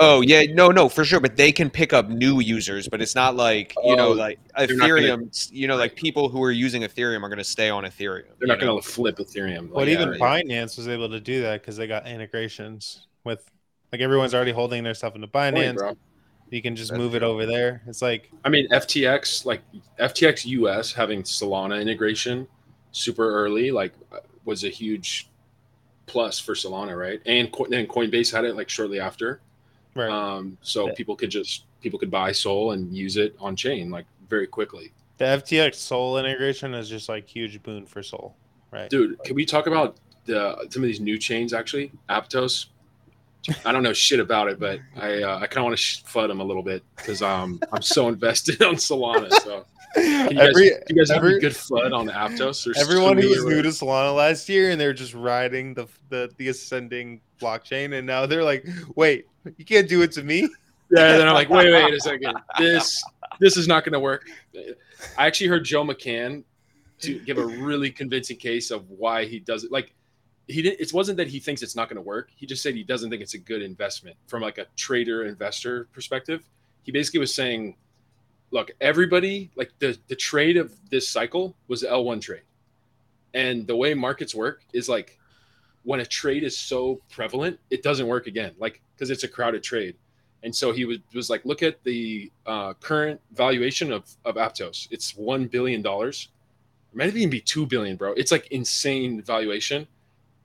Oh 0.00 0.22
yeah, 0.22 0.42
no, 0.52 0.70
no, 0.72 0.88
for 0.88 1.04
sure. 1.04 1.20
But 1.20 1.36
they 1.36 1.52
can 1.52 1.70
pick 1.70 1.92
up 1.92 2.08
new 2.08 2.40
users, 2.40 2.88
but 2.88 3.00
it's 3.00 3.14
not 3.14 3.36
like 3.36 3.74
you 3.84 3.94
know, 3.94 4.08
Oh, 4.08 4.12
like 4.12 4.40
not 4.56 4.68
gonna- 4.68 4.82
Ethereum. 4.82 5.50
you 5.52 5.68
know, 5.68 5.76
like 5.76 5.94
people 5.94 6.28
who 6.28 6.42
are 6.42 6.50
using 6.50 6.82
Ethereum 6.82 7.22
are 7.22 7.28
going 7.28 7.38
to 7.38 7.44
stay 7.44 7.70
on 7.70 7.84
Ethereum. 7.84 8.24
they're 8.40 8.48
not 8.48 8.58
going 8.58 8.76
to 8.76 8.86
flip 8.86 9.18
ethereum 9.18 9.68
but 9.68 9.76
Like, 9.76 9.88
even 9.88 10.08
yeah, 10.14 10.18
Binance 10.18 10.76
was 10.76 10.88
able 10.88 11.08
to 11.10 11.20
do 11.20 11.42
that 11.42 11.60
because 11.62 11.76
they 11.76 11.86
got 11.86 12.08
integrations 12.08 13.06
with, 13.22 13.48
like 13.92 14.00
everyone's 14.00 14.34
already 14.34 14.50
holding 14.50 14.82
their 14.82 14.94
stuff 14.94 15.14
into 15.14 15.28
point, 15.28 15.54
Binance. 15.54 15.76
bro. 15.76 15.96
you 16.50 16.60
can 16.60 16.74
just 16.74 16.90
That's 16.90 16.98
move 16.98 17.14
it 17.14 17.22
over 17.22 17.46
there. 17.46 17.82
It's 17.86 18.02
like, 18.02 18.30
I 18.44 18.48
mean, 18.48 18.68
FTX, 18.70 19.44
like 19.44 19.62
FTX 20.00 20.44
US 20.46 20.92
having 20.92 21.22
Solana 21.22 21.80
integration 21.80 22.48
super 22.90 23.30
early, 23.32 23.70
like 23.70 23.92
was 24.44 24.64
a 24.64 24.68
huge 24.70 25.28
plus 26.08 26.38
for 26.38 26.54
Solana, 26.54 26.98
right? 26.98 27.20
And 27.26 27.52
Co- 27.52 27.66
then 27.68 27.86
Coinbase 27.86 28.32
had 28.32 28.44
it 28.44 28.56
like 28.56 28.68
shortly 28.68 28.98
after. 29.00 29.40
right. 29.94 30.10
Um, 30.10 30.58
so 30.62 30.86
Yeah. 30.88 30.94
people 30.96 31.14
could 31.16 31.30
just 31.30 31.64
people 31.80 31.98
could 31.98 32.10
buy 32.10 32.32
Sol 32.32 32.72
and 32.72 32.92
use 32.96 33.16
it 33.16 33.36
on 33.38 33.54
chain 33.54 33.90
like 33.90 34.06
very 34.28 34.46
quickly. 34.46 34.92
the 35.18 35.24
FTX 35.24 35.74
Sol 35.76 36.18
integration 36.18 36.74
is 36.74 36.88
just 36.88 37.08
like 37.08 37.26
huge 37.28 37.62
boon 37.62 37.86
for 37.86 38.02
Sol, 38.02 38.34
right? 38.72 38.88
Dude, 38.90 39.22
can 39.24 39.34
we 39.36 39.44
talk 39.44 39.66
about 39.66 39.96
the 40.26 40.56
some 40.70 40.82
of 40.82 40.86
these 40.86 41.00
new 41.00 41.18
chains 41.18 41.52
actually, 41.52 41.90
Aptos. 42.08 42.66
I 43.64 43.72
don't 43.72 43.82
know 43.82 43.92
shit 44.06 44.20
about 44.20 44.48
it, 44.48 44.58
but 44.60 44.80
I 44.96 45.22
uh, 45.22 45.36
I 45.38 45.46
kind 45.46 45.58
of 45.58 45.64
want 45.64 45.76
to 45.76 45.82
sh- 45.82 46.02
FUD 46.04 46.28
them 46.28 46.40
a 46.40 46.44
little 46.44 46.62
bit 46.62 46.82
because 46.96 47.22
um 47.22 47.60
I'm 47.72 47.82
so 47.82 48.08
invested 48.14 48.62
on 48.62 48.74
Solana. 48.74 49.30
So 49.42 49.64
can 49.94 50.32
you 50.32 50.40
Every 50.40 50.70
guys, 50.70 50.78
you 50.88 50.96
guys 50.96 51.08
have 51.10 51.18
every- 51.18 51.36
a 51.36 51.40
good 51.40 51.52
FUD 51.52 51.92
on 51.92 52.08
Aptos? 52.08 52.66
Or 52.66 52.78
everyone 52.78 53.18
who 53.18 53.28
was 53.28 53.44
new 53.44 53.62
to 53.62 53.68
Solana 53.68 54.14
last 54.14 54.48
year 54.48 54.70
and 54.70 54.80
they're 54.80 54.92
just 54.92 55.14
riding 55.14 55.74
the 55.74 55.86
the 56.08 56.30
the 56.36 56.48
ascending 56.48 57.20
blockchain, 57.40 57.96
and 57.96 58.06
now 58.06 58.26
they're 58.26 58.44
like, 58.44 58.66
wait, 58.96 59.26
you 59.56 59.64
can't 59.64 59.88
do 59.88 60.02
it 60.02 60.12
to 60.12 60.22
me. 60.22 60.48
Yeah, 60.90 61.10
and 61.12 61.20
then 61.20 61.28
I'm 61.28 61.34
like, 61.34 61.50
wait, 61.50 61.70
wait 61.72 61.92
a 61.94 62.00
second. 62.00 62.36
This 62.58 63.02
this 63.40 63.56
is 63.56 63.68
not 63.68 63.84
going 63.84 63.92
to 63.92 64.00
work. 64.00 64.26
I 65.16 65.26
actually 65.26 65.48
heard 65.48 65.64
Joe 65.64 65.84
McCann 65.84 66.44
to 67.00 67.18
give 67.20 67.38
a 67.38 67.46
really 67.46 67.90
convincing 67.90 68.36
case 68.36 68.70
of 68.70 68.88
why 68.90 69.24
he 69.24 69.38
does 69.38 69.64
it. 69.64 69.70
Like 69.70 69.92
he 70.46 70.62
didn't. 70.62 70.80
It 70.80 70.92
wasn't 70.92 71.18
that 71.18 71.28
he 71.28 71.40
thinks 71.40 71.62
it's 71.62 71.76
not 71.76 71.88
going 71.88 71.96
to 71.96 72.02
work. 72.02 72.30
He 72.34 72.46
just 72.46 72.62
said 72.62 72.74
he 72.74 72.82
doesn't 72.84 73.10
think 73.10 73.22
it's 73.22 73.34
a 73.34 73.38
good 73.38 73.62
investment 73.62 74.16
from 74.26 74.42
like 74.42 74.58
a 74.58 74.66
trader 74.76 75.26
investor 75.26 75.88
perspective. 75.92 76.42
He 76.82 76.90
basically 76.90 77.20
was 77.20 77.34
saying, 77.34 77.76
look, 78.50 78.70
everybody 78.80 79.50
like 79.56 79.72
the 79.78 79.98
the 80.08 80.16
trade 80.16 80.56
of 80.56 80.74
this 80.90 81.08
cycle 81.08 81.56
was 81.68 81.82
the 81.82 81.88
L1 81.88 82.20
trade, 82.20 82.42
and 83.34 83.66
the 83.66 83.76
way 83.76 83.94
markets 83.94 84.34
work 84.34 84.62
is 84.72 84.88
like 84.88 85.18
when 85.84 86.00
a 86.00 86.06
trade 86.06 86.42
is 86.42 86.56
so 86.58 87.00
prevalent, 87.10 87.58
it 87.70 87.82
doesn't 87.82 88.06
work 88.06 88.26
again. 88.26 88.54
Like 88.58 88.82
because 88.98 89.10
it's 89.10 89.24
a 89.24 89.28
crowded 89.28 89.62
trade. 89.62 89.94
And 90.42 90.54
so 90.54 90.72
he 90.72 90.84
was, 90.84 90.98
was 91.14 91.30
like, 91.30 91.44
look 91.44 91.62
at 91.62 91.82
the 91.84 92.30
uh, 92.46 92.74
current 92.74 93.20
valuation 93.32 93.92
of, 93.92 94.04
of 94.24 94.34
Aptos. 94.36 94.88
It's 94.90 95.12
$1 95.12 95.50
billion. 95.50 95.84
It 95.84 96.28
might 96.94 97.14
even 97.14 97.30
be 97.30 97.40
2 97.40 97.66
billion, 97.66 97.96
bro. 97.96 98.12
It's 98.14 98.32
like 98.32 98.48
insane 98.48 99.22
valuation. 99.22 99.86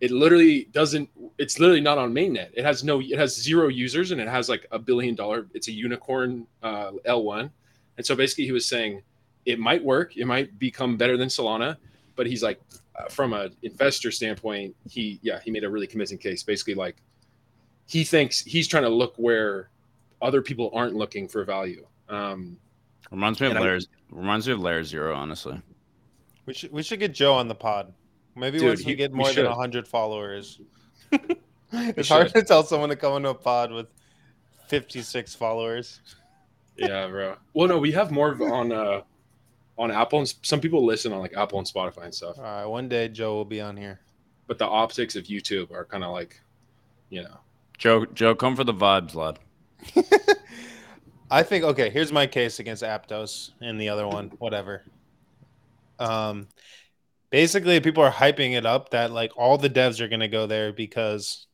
It 0.02 0.12
literally 0.12 0.66
doesn't, 0.72 1.10
it's 1.38 1.60
literally 1.60 1.82
not 1.82 1.98
on 1.98 2.14
mainnet. 2.14 2.50
It 2.54 2.66
has 2.66 2.84
no, 2.84 3.02
it 3.02 3.18
has 3.18 3.36
zero 3.36 3.70
users 3.70 4.12
and 4.12 4.20
it 4.20 4.28
has 4.28 4.50
like 4.50 4.68
a 4.72 4.80
billion 4.80 5.16
dollar, 5.16 5.48
it's 5.54 5.68
a 5.68 5.72
unicorn 5.72 6.46
uh, 6.62 6.92
L1. 7.08 7.50
And 7.98 8.06
so 8.06 8.16
basically 8.16 8.46
he 8.46 8.52
was 8.52 8.66
saying 8.66 9.02
it 9.46 9.60
might 9.60 9.84
work. 9.84 10.18
It 10.18 10.26
might 10.26 10.58
become 10.60 10.98
better 10.98 11.18
than 11.18 11.28
Solana. 11.30 11.78
But 12.16 12.28
he's 12.28 12.44
like, 12.44 12.60
uh, 13.00 13.10
from 13.10 13.34
an 13.34 13.56
investor 13.64 14.12
standpoint, 14.12 14.76
he, 14.90 15.20
yeah, 15.24 15.40
he 15.44 15.50
made 15.52 15.64
a 15.64 15.70
really 15.70 15.88
convincing 15.88 16.18
case. 16.18 16.44
Basically 16.44 16.76
like, 16.76 16.98
he 17.88 18.04
thinks 18.04 18.42
he's 18.42 18.68
trying 18.68 18.84
to 18.84 18.90
look 18.90 19.14
where 19.18 19.70
other 20.22 20.42
people 20.42 20.70
aren't 20.74 20.96
looking 20.96 21.28
for 21.28 21.44
value. 21.44 21.86
Um, 22.10 22.58
Reminds 23.12 23.40
me 23.42 23.48
of 23.48 23.52
And 23.52 23.60
I- 23.60 23.64
layers. 23.64 23.88
Reminds 24.12 24.48
me 24.48 24.54
of 24.54 24.60
layer 24.60 24.84
zero, 24.84 25.16
honestly. 25.16 25.60
We 26.46 26.54
should 26.54 26.72
we 26.72 26.84
should 26.84 27.00
get 27.00 27.14
Joe 27.14 27.34
on 27.34 27.48
the 27.48 27.56
pod. 27.56 27.94
Maybe 28.36 28.60
Dude, 28.60 28.68
once 28.70 28.80
we 28.86 28.92
he- 28.92 28.96
get 28.96 29.12
we 29.12 29.18
more 29.18 29.28
than 29.28 29.36
should. 29.36 29.48
hundred 29.48 29.88
followers. 29.88 30.60
it's 31.72 32.10
hard 32.10 32.28
should. 32.28 32.36
to 32.36 32.44
tell 32.44 32.64
someone 32.64 32.90
to 32.90 32.96
come 32.96 33.18
into 33.18 33.30
a 33.30 33.34
pod 33.34 33.72
with 33.72 33.88
fifty 34.68 35.02
six 35.02 35.34
followers. 35.34 36.00
Yeah, 36.78 37.08
bro. 37.08 37.36
Well, 37.54 37.68
no, 37.68 37.78
we 37.78 37.92
have 37.92 38.12
more 38.12 38.36
on 38.52 38.72
uh, 38.72 39.02
on 39.78 39.92
Apple, 39.92 40.20
and 40.20 40.34
some 40.42 40.60
people 40.60 40.86
listen 40.86 41.12
on 41.14 41.20
like 41.20 41.36
Apple 41.36 41.60
and 41.60 41.68
Spotify 41.68 42.06
and 42.06 42.14
stuff. 42.14 42.38
All 42.38 42.44
right, 42.44 42.66
one 42.66 42.88
day 42.88 43.08
Joe 43.08 43.34
will 43.36 43.46
be 43.46 43.62
on 43.62 43.78
here. 43.78 44.00
But 44.48 44.58
the 44.58 44.68
optics 44.68 45.16
of 45.16 45.26
YouTube 45.26 45.72
are 45.72 45.86
kind 45.86 46.04
of 46.04 46.12
like, 46.12 46.40
you 47.10 47.24
know, 47.24 47.38
Joe, 47.78 48.06
Joe, 48.06 48.36
come 48.36 48.56
for 48.56 48.64
the 48.64 48.74
vibes, 48.74 49.16
lad. 49.16 49.40
I 51.32 51.44
think 51.44 51.64
okay. 51.64 51.90
Here's 51.90 52.12
my 52.12 52.28
case 52.28 52.60
against 52.60 52.84
Aptos 52.84 53.52
and 53.62 53.80
the 53.80 53.90
other 53.90 54.08
one, 54.08 54.32
whatever. 54.38 54.84
Um, 56.00 56.48
basically, 57.30 57.80
people 57.80 58.04
are 58.04 58.12
hyping 58.12 58.54
it 58.54 58.66
up 58.66 58.90
that 58.90 59.12
like 59.12 59.32
all 59.36 59.58
the 59.58 59.70
devs 59.70 60.00
are 60.00 60.08
going 60.08 60.20
to 60.20 60.28
go 60.28 60.46
there 60.46 60.72
because 60.72 61.48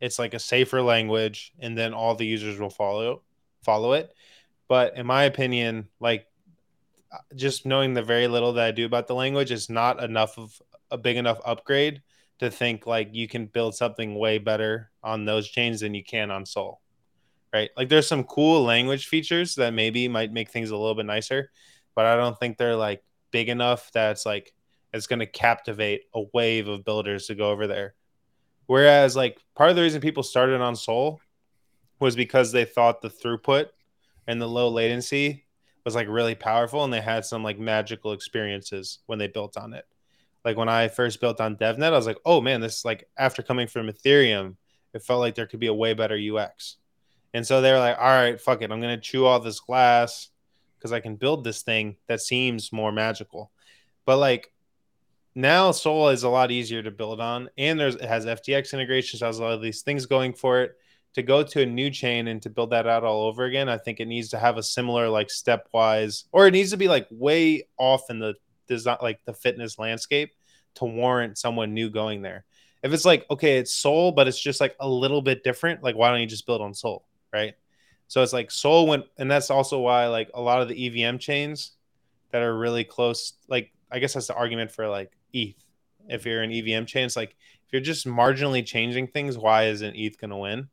it's 0.00 0.18
like 0.18 0.34
a 0.34 0.38
safer 0.38 0.82
language, 0.82 1.52
and 1.60 1.78
then 1.78 1.94
all 1.94 2.14
the 2.14 2.26
users 2.26 2.58
will 2.58 2.70
follow 2.70 3.22
follow 3.62 3.92
it. 3.92 4.12
But 4.72 4.96
in 4.96 5.04
my 5.04 5.24
opinion, 5.24 5.88
like 6.00 6.24
just 7.36 7.66
knowing 7.66 7.92
the 7.92 8.02
very 8.02 8.26
little 8.26 8.54
that 8.54 8.64
I 8.64 8.70
do 8.70 8.86
about 8.86 9.06
the 9.06 9.14
language 9.14 9.50
is 9.50 9.68
not 9.68 10.02
enough 10.02 10.38
of 10.38 10.62
a 10.90 10.96
big 10.96 11.18
enough 11.18 11.42
upgrade 11.44 12.00
to 12.38 12.50
think 12.50 12.86
like 12.86 13.10
you 13.12 13.28
can 13.28 13.44
build 13.44 13.74
something 13.74 14.14
way 14.14 14.38
better 14.38 14.90
on 15.02 15.26
those 15.26 15.46
chains 15.46 15.80
than 15.80 15.92
you 15.92 16.02
can 16.02 16.30
on 16.30 16.46
Sol 16.46 16.80
right? 17.52 17.68
Like 17.76 17.90
there's 17.90 18.08
some 18.08 18.24
cool 18.24 18.64
language 18.64 19.08
features 19.08 19.56
that 19.56 19.74
maybe 19.74 20.08
might 20.08 20.32
make 20.32 20.48
things 20.48 20.70
a 20.70 20.76
little 20.78 20.94
bit 20.94 21.04
nicer, 21.04 21.50
but 21.94 22.06
I 22.06 22.16
don't 22.16 22.40
think 22.40 22.56
they're 22.56 22.74
like 22.74 23.04
big 23.30 23.50
enough 23.50 23.92
that 23.92 24.12
it's 24.12 24.24
like 24.24 24.54
it's 24.94 25.06
going 25.06 25.18
to 25.18 25.26
captivate 25.26 26.04
a 26.14 26.22
wave 26.32 26.68
of 26.68 26.82
builders 26.82 27.26
to 27.26 27.34
go 27.34 27.50
over 27.50 27.66
there. 27.66 27.92
Whereas 28.64 29.14
like 29.14 29.38
part 29.54 29.68
of 29.68 29.76
the 29.76 29.82
reason 29.82 30.00
people 30.00 30.22
started 30.22 30.62
on 30.62 30.76
Sol 30.76 31.20
was 32.00 32.16
because 32.16 32.52
they 32.52 32.64
thought 32.64 33.02
the 33.02 33.10
throughput 33.10 33.66
and 34.26 34.40
the 34.40 34.48
low 34.48 34.68
latency 34.68 35.44
was 35.84 35.94
like 35.94 36.08
really 36.08 36.34
powerful 36.34 36.84
and 36.84 36.92
they 36.92 37.00
had 37.00 37.24
some 37.24 37.42
like 37.42 37.58
magical 37.58 38.12
experiences 38.12 39.00
when 39.06 39.18
they 39.18 39.26
built 39.26 39.56
on 39.56 39.72
it. 39.72 39.86
Like 40.44 40.56
when 40.56 40.68
I 40.68 40.88
first 40.88 41.20
built 41.20 41.40
on 41.40 41.56
DevNet, 41.56 41.84
I 41.84 41.90
was 41.90 42.06
like, 42.06 42.18
"Oh 42.24 42.40
man, 42.40 42.60
this 42.60 42.78
is 42.78 42.84
like 42.84 43.08
after 43.16 43.42
coming 43.42 43.66
from 43.66 43.88
Ethereum, 43.88 44.56
it 44.92 45.02
felt 45.02 45.20
like 45.20 45.34
there 45.34 45.46
could 45.46 45.60
be 45.60 45.68
a 45.68 45.74
way 45.74 45.94
better 45.94 46.16
UX." 46.16 46.76
And 47.34 47.46
so 47.46 47.60
they 47.60 47.72
were 47.72 47.78
like, 47.78 47.98
all 47.98 48.04
right, 48.04 48.40
fuck 48.40 48.62
it. 48.62 48.70
I'm 48.70 48.80
to 48.80 48.98
chew 48.98 49.24
all 49.24 49.40
this 49.40 49.60
glass 49.60 50.28
because 50.78 50.92
I 50.92 51.00
can 51.00 51.16
build 51.16 51.44
this 51.44 51.62
thing 51.62 51.96
that 52.06 52.20
seems 52.20 52.72
more 52.72 52.92
magical. 52.92 53.50
But 54.04 54.18
like 54.18 54.52
now 55.34 55.70
Sol 55.70 56.10
is 56.10 56.24
a 56.24 56.28
lot 56.28 56.50
easier 56.50 56.82
to 56.82 56.90
build 56.90 57.20
on. 57.20 57.48
And 57.56 57.80
there's 57.80 57.94
it 57.94 58.04
has 58.04 58.26
FTX 58.26 58.74
integration, 58.74 59.18
so 59.18 59.26
has 59.26 59.38
a 59.38 59.42
lot 59.42 59.52
of 59.54 59.62
these 59.62 59.82
things 59.82 60.06
going 60.06 60.34
for 60.34 60.60
it. 60.62 60.76
To 61.14 61.22
go 61.22 61.42
to 61.42 61.62
a 61.62 61.66
new 61.66 61.90
chain 61.90 62.28
and 62.28 62.40
to 62.42 62.48
build 62.48 62.70
that 62.70 62.86
out 62.86 63.04
all 63.04 63.24
over 63.24 63.44
again, 63.44 63.68
I 63.68 63.76
think 63.76 64.00
it 64.00 64.06
needs 64.06 64.30
to 64.30 64.38
have 64.38 64.56
a 64.56 64.62
similar 64.62 65.08
like 65.08 65.28
stepwise, 65.28 66.24
or 66.32 66.46
it 66.46 66.52
needs 66.52 66.70
to 66.70 66.78
be 66.78 66.88
like 66.88 67.06
way 67.10 67.64
off 67.76 68.08
in 68.08 68.18
the 68.18 68.34
design, 68.66 68.96
like 69.02 69.22
the 69.24 69.34
fitness 69.34 69.78
landscape 69.78 70.32
to 70.76 70.86
warrant 70.86 71.36
someone 71.36 71.74
new 71.74 71.90
going 71.90 72.22
there. 72.22 72.44
If 72.82 72.92
it's 72.92 73.04
like, 73.04 73.26
okay, 73.30 73.58
it's 73.58 73.74
Sol, 73.74 74.12
but 74.12 74.26
it's 74.26 74.40
just 74.40 74.60
like 74.60 74.74
a 74.80 74.88
little 74.88 75.22
bit 75.22 75.44
different, 75.44 75.82
like 75.82 75.96
why 75.96 76.10
don't 76.10 76.20
you 76.20 76.26
just 76.26 76.46
build 76.46 76.62
on 76.62 76.74
Sol, 76.74 77.06
right? 77.32 77.54
So 78.08 78.22
it's 78.22 78.32
like 78.32 78.50
Sol 78.50 78.86
went, 78.86 79.04
and 79.18 79.30
that's 79.30 79.50
also 79.50 79.80
why 79.80 80.06
like 80.06 80.30
a 80.34 80.40
lot 80.40 80.62
of 80.62 80.68
the 80.68 81.04
EVM 81.06 81.18
chains 81.18 81.72
that 82.30 82.42
are 82.42 82.56
really 82.56 82.84
close, 82.84 83.34
like 83.48 83.70
I 83.90 83.98
guess 83.98 84.14
that's 84.14 84.26
the 84.26 84.34
argument 84.34 84.70
for 84.72 84.88
like 84.88 85.12
ETH. 85.32 85.62
If 86.08 86.26
you're 86.26 86.42
an 86.42 86.50
EVM 86.50 86.86
chain, 86.86 87.04
it's 87.04 87.16
like 87.16 87.36
if 87.66 87.72
you're 87.72 87.82
just 87.82 88.06
marginally 88.06 88.64
changing 88.66 89.08
things, 89.08 89.38
why 89.38 89.66
isn't 89.66 89.94
ETH 89.94 90.18
going 90.18 90.30
to 90.30 90.36
win? 90.36 90.68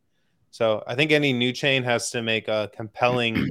So 0.52 0.84
I 0.88 0.96
think 0.96 1.12
any 1.12 1.34
new 1.34 1.52
chain 1.52 1.84
has 1.84 2.12
to 2.12 2.22
make 2.22 2.48
a 2.48 2.70
compelling 2.74 3.50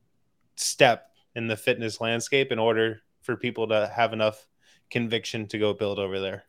step 0.56 1.10
in 1.34 1.46
the 1.46 1.56
fitness 1.56 2.00
landscape 2.00 2.52
in 2.52 2.58
order 2.58 3.00
for 3.22 3.36
people 3.36 3.68
to 3.68 3.90
have 3.94 4.12
enough 4.12 4.46
conviction 4.90 5.46
to 5.48 5.58
go 5.58 5.72
build 5.72 5.98
over 5.98 6.20
there. 6.20 6.44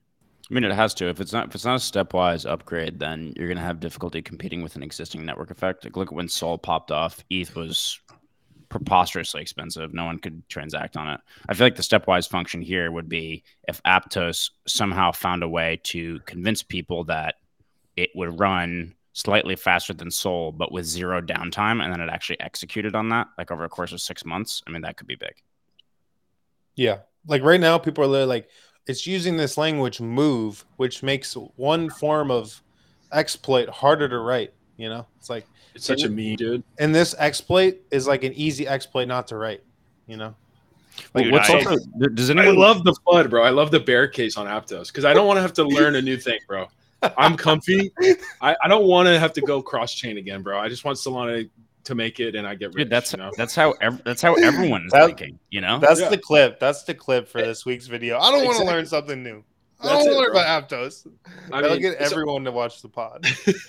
I 0.50 0.54
mean, 0.54 0.64
it 0.64 0.74
has 0.74 0.94
to. 0.96 1.08
If 1.10 1.20
it's 1.20 1.34
not, 1.34 1.48
if 1.48 1.56
it's 1.56 1.66
not 1.66 1.76
a 1.76 1.78
stepwise 1.80 2.50
upgrade, 2.50 3.00
then 3.00 3.34
you're 3.36 3.48
going 3.48 3.58
to 3.58 3.64
have 3.64 3.80
difficulty 3.80 4.22
competing 4.22 4.62
with 4.62 4.76
an 4.76 4.84
existing 4.84 5.26
network 5.26 5.50
effect. 5.50 5.84
Like, 5.84 5.98
look 5.98 6.10
at 6.10 6.16
when 6.16 6.28
Sol 6.28 6.58
popped 6.60 6.92
off. 6.92 7.24
ETH 7.32 7.56
was 7.56 8.00
preposterously 8.70 9.42
expensive. 9.42 9.94
No 9.94 10.06
one 10.06 10.20
could 10.20 10.48
transact 10.50 10.98
on 10.98 11.10
it. 11.10 11.20
I 11.50 11.54
feel 11.54 11.66
like 11.66 11.76
the 11.76 11.82
stepwise 11.82 12.30
function 12.30 12.62
here 12.62 12.92
would 12.92 13.10
be 13.10 13.44
if 13.68 13.82
Aptos 13.84 14.52
somehow 14.68 15.12
found 15.12 15.44
a 15.44 15.50
way 15.50 15.80
to 15.84 16.20
convince 16.22 16.62
people 16.62 17.06
that 17.06 17.36
it 17.96 18.10
would 18.16 18.40
run 18.40 18.94
slightly 19.18 19.56
faster 19.56 19.94
than 19.94 20.12
Sol, 20.12 20.52
but 20.52 20.74
with 20.74 20.86
zero 20.86 21.22
downtime, 21.22 21.82
and 21.82 21.92
then 21.92 22.02
it 22.02 22.10
actually 22.10 22.38
executed 22.42 22.96
on 22.96 23.08
that, 23.10 23.28
like 23.38 23.50
over 23.50 23.64
a 23.64 23.70
course 23.70 23.94
of 23.94 24.02
six 24.02 24.26
months. 24.26 24.62
I 24.68 24.72
mean, 24.72 24.82
that 24.82 24.98
could 24.98 25.08
be 25.08 25.16
big. 25.16 25.36
Yeah. 26.76 27.00
Like 27.26 27.42
right 27.42 27.60
now, 27.60 27.78
people 27.78 28.04
are 28.04 28.08
literally 28.08 28.28
like, 28.28 28.50
it's 28.88 29.08
using 29.08 29.38
this 29.38 29.58
language 29.58 30.02
move, 30.02 30.66
which 30.76 31.02
makes 31.02 31.34
one 31.56 31.90
form 31.90 32.30
of 32.30 32.62
exploit 33.14 33.70
harder 33.70 34.10
to 34.10 34.20
write. 34.20 34.54
You 34.76 34.90
know, 34.90 35.08
it's 35.18 35.30
like, 35.30 35.46
it's 35.74 35.86
such 35.86 36.04
a 36.04 36.10
meme, 36.10 36.36
dude. 36.36 36.64
and 36.78 36.94
this 36.94 37.16
exploit 37.18 37.78
is 37.92 38.08
like 38.08 38.24
an 38.26 38.34
easy 38.34 38.68
exploit 38.68 39.06
not 39.06 39.28
to 39.28 39.38
write. 39.38 39.64
You 40.08 40.18
know, 40.18 40.36
Like, 41.14 41.24
Dude, 41.24 41.32
what's 41.34 41.50
I- 41.50 41.56
also 41.56 41.78
does 42.14 42.30
I 42.30 42.34
anyone 42.34 42.58
love 42.58 42.84
the 42.84 42.94
flood, 43.06 43.30
bro. 43.30 43.44
I 43.44 43.50
love 43.50 43.72
the 43.72 43.80
bear 43.80 44.08
case 44.10 44.36
on 44.36 44.46
Aptos 44.46 44.88
because 44.88 45.06
I 45.06 45.14
don't 45.14 45.26
want 45.26 45.38
to 45.38 45.42
have 45.42 45.54
to 45.54 45.64
learn 45.64 45.96
a 45.96 46.02
new 46.02 46.18
thing, 46.18 46.40
bro. 46.48 46.68
I'm 47.18 47.38
comfy. 47.38 47.92
I, 48.42 48.56
I 48.64 48.68
don't 48.68 48.86
want 48.86 49.08
to 49.08 49.20
have 49.20 49.34
to 49.34 49.42
go 49.42 49.62
cross 49.62 49.94
chain 49.94 50.18
again, 50.18 50.42
bro. 50.42 50.60
I 50.60 50.70
just 50.70 50.84
want 50.86 50.98
Solana 50.98 51.50
to 51.84 51.96
make 51.96 52.20
it 52.20 52.36
and 52.36 52.48
I 52.48 52.56
get 52.56 52.70
rich. 52.70 52.78
Dude, 52.86 52.90
that's 52.90 53.12
you 53.14 53.18
know? 53.20 53.32
that's 53.38 53.54
how 53.54 53.72
ev- 53.82 54.02
that's 54.04 54.22
how 54.22 54.34
everyone's 54.44 54.92
That- 54.92 55.06
thinking. 55.06 55.38
You 55.52 55.62
know, 55.62 55.80
that's 55.80 56.00
Yeah. 56.00 56.10
the 56.10 56.18
clip. 56.18 56.60
That's 56.60 56.84
the 56.84 56.94
clip 56.96 57.28
for 57.28 57.40
eh, 57.40 57.46
this 57.46 57.66
week's 57.66 57.86
video. 57.88 58.18
I 58.18 58.32
don't 58.32 58.44
want 58.46 58.58
to 58.58 58.64
Exactly. 58.64 58.74
learn 58.74 58.86
something 58.88 59.24
new. 59.24 59.44
I 59.82 59.88
don't 59.90 59.96
want 59.98 60.08
to 60.10 60.18
learn 60.18 60.32
bro. 60.32 60.42
about 60.42 60.70
Aptos. 60.70 61.08
I 61.52 61.62
That'll 61.62 61.72
mean, 61.74 61.82
get 61.82 62.00
so- 62.00 62.06
everyone 62.16 62.44
to 62.46 62.52
watch 62.52 62.82
the 62.82 62.90
pod. 62.90 63.26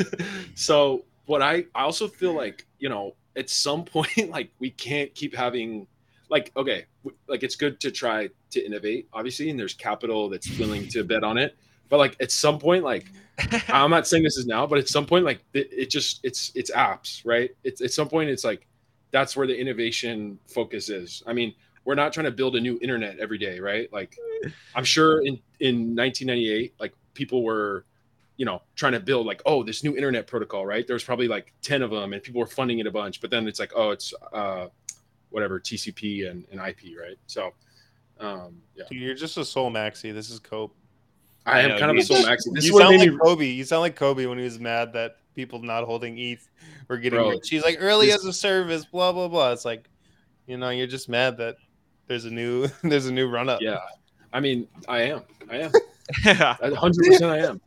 so 0.55 1.05
what 1.27 1.43
I 1.43 1.65
I 1.74 1.82
also 1.82 2.09
feel 2.09 2.32
like 2.35 2.66
you 2.78 2.89
know 2.89 3.15
at 3.36 3.51
some 3.51 3.85
point 3.94 4.31
like 4.31 4.51
we 4.59 4.70
can't 4.70 5.15
keep 5.15 5.35
having 5.35 5.86
like 6.31 6.53
okay 6.57 6.86
like 7.28 7.43
it's 7.43 7.55
good 7.57 7.81
to 7.81 7.90
try 7.90 8.28
to 8.51 8.65
innovate 8.65 9.09
obviously 9.12 9.51
and 9.51 9.59
there's 9.59 9.74
capital 9.74 10.28
that's 10.28 10.59
willing 10.59 10.89
to 10.89 11.05
bet 11.05 11.23
on 11.23 11.39
it 11.39 11.57
But 11.88 11.98
like 11.98 12.16
at 12.20 12.30
some 12.30 12.58
point, 12.58 12.84
like 12.84 13.06
I'm 13.68 13.90
not 13.90 14.06
saying 14.06 14.22
this 14.22 14.36
is 14.36 14.46
now, 14.46 14.66
but 14.66 14.78
at 14.78 14.88
some 14.88 15.06
point, 15.06 15.24
like 15.24 15.40
it, 15.52 15.68
it 15.72 15.90
just 15.90 16.20
it's 16.24 16.52
it's 16.54 16.70
apps, 16.70 17.22
right? 17.24 17.50
It's 17.64 17.80
at 17.80 17.92
some 17.92 18.08
point, 18.08 18.30
it's 18.30 18.44
like 18.44 18.66
that's 19.10 19.36
where 19.36 19.46
the 19.46 19.58
innovation 19.58 20.38
focus 20.46 20.88
is. 20.88 21.22
I 21.26 21.32
mean, 21.32 21.54
we're 21.84 21.94
not 21.94 22.12
trying 22.12 22.24
to 22.24 22.30
build 22.30 22.56
a 22.56 22.60
new 22.60 22.78
internet 22.82 23.18
every 23.18 23.38
day, 23.38 23.60
right? 23.60 23.92
Like 23.92 24.16
I'm 24.74 24.84
sure 24.84 25.20
in 25.20 25.38
in 25.60 25.94
1998, 25.94 26.74
like 26.80 26.94
people 27.14 27.42
were, 27.42 27.84
you 28.36 28.44
know, 28.44 28.62
trying 28.74 28.92
to 28.92 29.00
build 29.00 29.26
like 29.26 29.42
oh 29.46 29.62
this 29.62 29.84
new 29.84 29.94
internet 29.96 30.26
protocol, 30.26 30.64
right? 30.66 30.86
There's 30.86 31.04
probably 31.04 31.28
like 31.28 31.52
ten 31.62 31.82
of 31.82 31.90
them, 31.90 32.12
and 32.12 32.22
people 32.22 32.40
were 32.40 32.46
funding 32.46 32.78
it 32.78 32.86
a 32.86 32.90
bunch. 32.90 33.20
But 33.20 33.30
then 33.30 33.46
it's 33.46 33.60
like 33.60 33.72
oh 33.76 33.90
it's 33.90 34.14
uh 34.32 34.68
whatever 35.30 35.60
TCP 35.60 36.30
and, 36.30 36.46
and 36.50 36.60
IP, 36.60 36.98
right? 36.98 37.18
So 37.26 37.52
um 38.18 38.56
yeah, 38.74 38.84
Dude, 38.90 39.02
you're 39.02 39.14
just 39.14 39.36
a 39.36 39.44
Sol 39.44 39.70
maxi. 39.70 40.12
This 40.14 40.30
is 40.30 40.38
Cope. 40.38 40.74
I 41.47 41.60
I 41.60 41.62
am 41.62 41.78
kind 41.78 41.90
of 41.90 41.97
a 41.97 42.01
dude. 42.01 42.06
Sol 42.06 42.16
maxi. 42.18 42.52
This 42.52 42.66
you 42.66 42.78
sound 42.78 42.98
like 42.98 43.10
me 43.10 43.16
Kobe. 43.18 43.47
You 43.47 43.64
sound 43.64 43.81
like 43.82 43.97
Kobe 43.97 44.27
when 44.27 44.39
he 44.39 44.44
was 44.44 44.59
mad 44.59 44.93
that 44.94 45.16
people 45.35 45.62
not 45.62 45.85
holding 45.85 46.18
ETH 46.18 46.48
were 46.89 46.98
getting 46.98 47.18
Bro, 47.20 47.31
rich. 47.31 47.48
He's 47.48 47.62
like 47.64 47.78
early 47.81 48.06
this- 48.06 48.16
as 48.16 48.24
a 48.24 48.32
service, 48.32 48.85
blah 48.85 49.12
blah 49.12 49.28
blah. 49.28 49.52
It's 49.52 49.64
like, 49.64 49.89
you 50.47 50.56
know, 50.56 50.70
you're 50.70 50.86
just 50.86 51.09
mad 51.09 51.36
that 51.39 51.56
there's 52.09 52.24
a 52.24 52.31
new 52.31 52.68
there's 52.82 53.06
a 53.06 53.12
new 53.12 53.28
run 53.28 53.48
up. 53.48 53.60
yeah. 53.62 53.78
I 54.32 54.40
mean, 54.40 54.66
I 54.89 55.02
am. 55.02 55.23
I 55.48 55.56
am. 55.59 55.73
hundred 56.74 57.06
percent 57.06 57.24
I 57.31 57.39
am. 57.39 57.60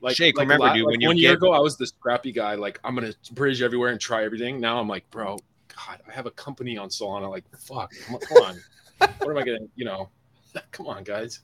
Like, 0.00 0.16
Shake, 0.16 0.36
like 0.38 0.44
remember, 0.44 0.66
la- 0.66 0.72
dude, 0.74 0.84
like 0.84 0.92
when 0.92 1.00
you 1.00 1.08
one 1.08 1.16
year 1.18 1.30
get- 1.32 1.38
ago, 1.38 1.52
I 1.52 1.58
was 1.58 1.76
the 1.76 1.86
scrappy 1.86 2.32
guy. 2.32 2.54
Like, 2.54 2.78
I'm 2.84 2.94
gonna 2.94 3.12
bridge 3.32 3.60
everywhere 3.60 3.90
and 3.90 4.00
try 4.00 4.24
everything. 4.24 4.60
Now 4.60 4.78
I'm 4.78 4.88
like, 4.88 5.10
bro, 5.10 5.36
God, 5.74 6.00
I 6.08 6.12
have 6.12 6.26
a 6.26 6.30
company 6.30 6.78
on 6.78 6.88
Solana. 6.88 7.28
Like, 7.28 7.44
fuck, 7.58 7.92
come 8.06 8.14
on, 8.14 8.20
come 8.20 8.42
on. 8.44 8.60
what 9.18 9.30
am 9.30 9.36
I 9.38 9.42
gonna, 9.42 9.66
you 9.74 9.84
know? 9.84 10.08
Come 10.72 10.86
on, 10.86 11.04
guys, 11.04 11.40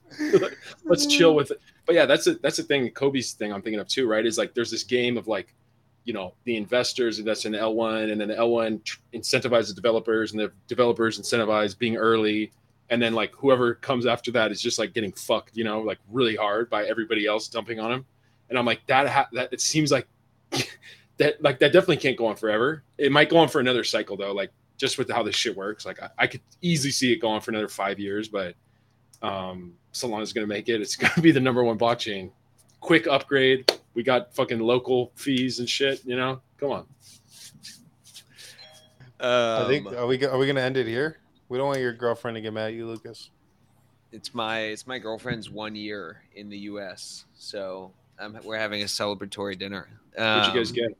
let's 0.84 1.04
chill 1.06 1.34
with 1.34 1.50
it. 1.50 1.60
But 1.86 1.94
yeah, 1.94 2.06
that's 2.06 2.26
a 2.26 2.34
that's 2.34 2.56
the 2.56 2.62
thing. 2.62 2.88
Kobe's 2.90 3.32
thing 3.32 3.52
I'm 3.52 3.62
thinking 3.62 3.80
of 3.80 3.88
too, 3.88 4.08
right? 4.08 4.24
Is 4.24 4.38
like 4.38 4.54
there's 4.54 4.70
this 4.70 4.84
game 4.84 5.16
of 5.16 5.26
like, 5.26 5.54
you 6.04 6.12
know, 6.12 6.34
the 6.44 6.56
investors 6.56 7.18
invest 7.18 7.44
in 7.46 7.52
L1, 7.52 8.12
and 8.12 8.20
then 8.20 8.28
the 8.28 8.34
L1 8.34 8.84
tr- 8.84 8.98
incentivizes 9.14 9.74
developers, 9.74 10.32
and 10.32 10.40
the 10.40 10.52
developers 10.68 11.18
incentivize 11.18 11.76
being 11.76 11.96
early, 11.96 12.52
and 12.90 13.00
then 13.00 13.14
like 13.14 13.34
whoever 13.34 13.74
comes 13.74 14.06
after 14.06 14.30
that 14.32 14.52
is 14.52 14.60
just 14.60 14.78
like 14.78 14.92
getting 14.92 15.12
fucked, 15.12 15.56
you 15.56 15.64
know, 15.64 15.80
like 15.80 15.98
really 16.10 16.36
hard 16.36 16.70
by 16.70 16.84
everybody 16.84 17.26
else 17.26 17.48
dumping 17.48 17.80
on 17.80 17.90
him. 17.90 18.06
And 18.48 18.58
I'm 18.58 18.66
like, 18.66 18.86
that 18.86 19.08
ha- 19.08 19.28
that 19.32 19.52
it 19.52 19.60
seems 19.60 19.90
like 19.90 20.06
that 21.16 21.42
like 21.42 21.58
that 21.58 21.72
definitely 21.72 21.96
can't 21.96 22.16
go 22.16 22.26
on 22.26 22.36
forever. 22.36 22.84
It 22.98 23.10
might 23.10 23.30
go 23.30 23.38
on 23.38 23.48
for 23.48 23.60
another 23.60 23.82
cycle 23.82 24.16
though, 24.16 24.32
like 24.32 24.50
just 24.76 24.98
with 24.98 25.10
how 25.10 25.22
this 25.22 25.36
shit 25.36 25.56
works. 25.56 25.86
Like 25.86 26.02
I, 26.02 26.10
I 26.18 26.26
could 26.26 26.42
easily 26.60 26.90
see 26.92 27.12
it 27.12 27.16
going 27.16 27.40
for 27.40 27.50
another 27.50 27.68
five 27.68 27.98
years, 27.98 28.28
but 28.28 28.54
um 29.22 29.74
Solana's 29.92 30.32
gonna 30.32 30.46
make 30.46 30.68
it. 30.68 30.80
It's 30.80 30.96
gonna 31.02 31.20
be 31.22 31.30
the 31.32 31.40
number 31.40 31.62
one 31.64 31.78
blockchain. 31.78 32.30
Quick 32.80 33.06
upgrade. 33.06 33.72
We 33.94 34.02
got 34.02 34.34
fucking 34.34 34.58
local 34.58 35.12
fees 35.14 35.58
and 35.58 35.68
shit, 35.68 36.04
you 36.04 36.16
know? 36.16 36.40
Come 36.58 36.70
on. 36.70 36.86
I 39.20 39.64
think 39.68 39.86
Um, 39.86 39.94
are 39.96 40.06
we 40.06 40.24
are 40.24 40.38
we 40.38 40.46
gonna 40.46 40.60
end 40.60 40.76
it 40.76 40.86
here? 40.86 41.18
We 41.48 41.58
don't 41.58 41.68
want 41.68 41.80
your 41.80 41.92
girlfriend 41.92 42.36
to 42.36 42.40
get 42.40 42.52
mad 42.52 42.68
at 42.68 42.74
you, 42.74 42.86
Lucas. 42.86 43.30
it's 44.10 44.34
my 44.34 44.60
it's 44.60 44.86
my 44.86 44.98
girlfriend's 44.98 45.50
one 45.50 45.74
year 45.76 46.22
in 46.34 46.48
the 46.48 46.58
U.S. 46.58 47.24
So 47.34 47.92
um, 48.18 48.38
we're 48.44 48.58
having 48.58 48.82
a 48.82 48.86
celebratory 48.86 49.58
dinner. 49.58 49.88
What'd 50.16 50.54
you 50.54 50.60
guys 50.60 50.70
Um, 50.70 50.76
get? 50.76 50.96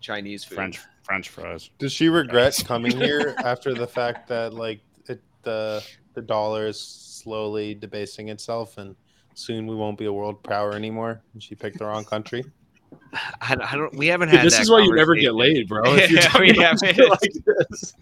Chinese 0.00 0.44
food. 0.44 0.56
French 0.56 0.80
French 1.04 1.28
fries. 1.30 1.70
Does 1.78 1.92
she 1.92 2.08
regret 2.08 2.62
coming 2.66 2.96
here 2.96 3.34
after 3.44 3.74
the 3.74 3.86
fact 3.86 4.28
that 4.28 4.52
like 4.54 4.80
it, 5.08 5.20
the 5.42 5.82
the 6.14 6.22
dollar 6.22 6.66
is 6.66 6.80
slowly 6.80 7.74
debasing 7.74 8.28
itself 8.28 8.78
and 8.78 8.94
soon 9.34 9.66
we 9.66 9.74
won't 9.74 9.96
be 9.98 10.04
a 10.06 10.12
world 10.12 10.42
power 10.42 10.72
anymore? 10.74 11.22
And 11.34 11.42
she 11.42 11.54
picked 11.54 11.78
the 11.78 11.86
wrong 11.86 12.04
country. 12.04 12.44
I, 13.40 13.54
don't- 13.54 13.72
I 13.72 13.76
don't. 13.76 13.94
We 13.96 14.06
haven't 14.08 14.28
Dude, 14.28 14.38
had. 14.38 14.46
this 14.46 14.54
that 14.56 14.62
is 14.62 14.70
why 14.70 14.80
you 14.80 14.94
never 14.94 15.14
get 15.14 15.34
laid, 15.34 15.68
bro. 15.68 15.82
If 15.94 16.10
you're 16.10 16.20
Yeah, 16.20 16.26
talking 16.28 16.42
we 16.42 16.50
about 16.58 16.80
haven't. 16.82 17.08
like 17.10 17.20
this. 17.68 17.94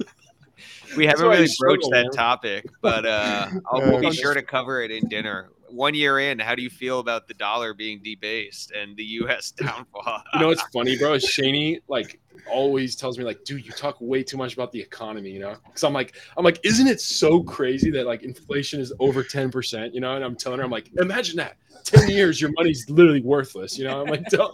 We 0.96 1.06
haven't 1.06 1.24
really 1.24 1.36
broached 1.38 1.52
struggle, 1.52 1.90
that 1.90 2.02
man. 2.04 2.10
topic, 2.10 2.66
but 2.82 3.06
uh, 3.06 3.48
I'll 3.70 3.80
Yeah. 3.80 3.90
we'll 3.90 4.00
be 4.00 4.06
I'm 4.08 4.12
sure 4.12 4.34
just- 4.34 4.44
to 4.46 4.50
cover 4.50 4.82
it 4.82 4.90
in 4.90 5.08
dinner. 5.08 5.50
One 5.70 5.94
year 5.94 6.18
in, 6.18 6.38
how 6.38 6.54
do 6.54 6.62
you 6.62 6.70
feel 6.70 6.98
about 6.98 7.28
the 7.28 7.34
dollar 7.34 7.74
being 7.74 8.00
debased 8.02 8.72
and 8.72 8.96
the 8.96 9.04
U.S. 9.04 9.50
downfall? 9.56 10.22
You 10.34 10.40
know 10.40 10.50
it's 10.50 10.62
funny, 10.72 10.96
bro? 10.96 11.12
Shaney 11.12 11.80
like 11.88 12.20
always 12.50 12.96
tells 12.96 13.18
me 13.18 13.24
like, 13.24 13.44
dude, 13.44 13.64
you 13.64 13.72
talk 13.72 13.96
way 14.00 14.22
too 14.22 14.36
much 14.36 14.54
about 14.54 14.72
the 14.72 14.80
economy, 14.80 15.30
you 15.30 15.40
know? 15.40 15.56
Because 15.66 15.84
I'm 15.84 15.92
like, 15.92 16.16
I'm 16.36 16.44
like, 16.44 16.58
isn't 16.64 16.86
it 16.86 17.00
so 17.00 17.42
crazy 17.42 17.90
that 17.92 18.06
like 18.06 18.22
inflation 18.22 18.80
is 18.80 18.92
over 18.98 19.22
ten 19.22 19.50
percent, 19.50 19.94
you 19.94 20.00
know? 20.00 20.14
And 20.14 20.24
I'm 20.24 20.36
telling 20.36 20.58
her, 20.58 20.64
I'm 20.64 20.70
like, 20.70 20.90
imagine 20.98 21.36
that. 21.36 21.56
10 21.84 22.10
years 22.10 22.40
your 22.40 22.50
money's 22.58 22.88
literally 22.90 23.22
worthless 23.22 23.78
you 23.78 23.84
know 23.84 24.02
i'm 24.02 24.06
like 24.08 24.22
tell, 24.30 24.52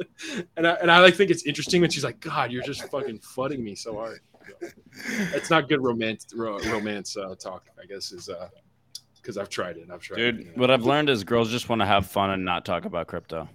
and 0.56 0.64
i 0.64 0.74
and 0.74 0.92
i 0.92 1.00
like 1.00 1.16
think 1.16 1.28
it's 1.28 1.44
interesting 1.44 1.80
when 1.80 1.90
she's 1.90 2.04
like 2.04 2.20
god 2.20 2.52
you're 2.52 2.62
just 2.62 2.88
fucking 2.88 3.18
fudding 3.18 3.58
me 3.58 3.74
so 3.74 3.94
hard 3.96 4.20
it's 5.34 5.50
not 5.50 5.68
good 5.68 5.82
romance 5.82 6.26
ro- 6.34 6.60
romance 6.70 7.16
uh, 7.16 7.34
talk 7.34 7.64
i 7.82 7.84
guess 7.84 8.12
is 8.12 8.28
uh 8.28 8.48
because 9.26 9.36
i've 9.36 9.48
tried 9.48 9.76
it 9.76 9.88
i've 9.90 10.00
tried 10.00 10.20
it, 10.20 10.32
Dude, 10.32 10.38
you 10.38 10.44
know? 10.44 10.52
what 10.60 10.70
I've 10.70 10.84
learned 10.84 11.10
is 11.10 11.24
girls 11.24 11.50
just 11.50 11.68
want 11.68 11.80
to 11.80 11.86
have 11.86 12.06
fun 12.06 12.30
and 12.30 12.44
not 12.44 12.64
talk 12.64 12.84
about 12.84 13.08
crypto. 13.08 13.48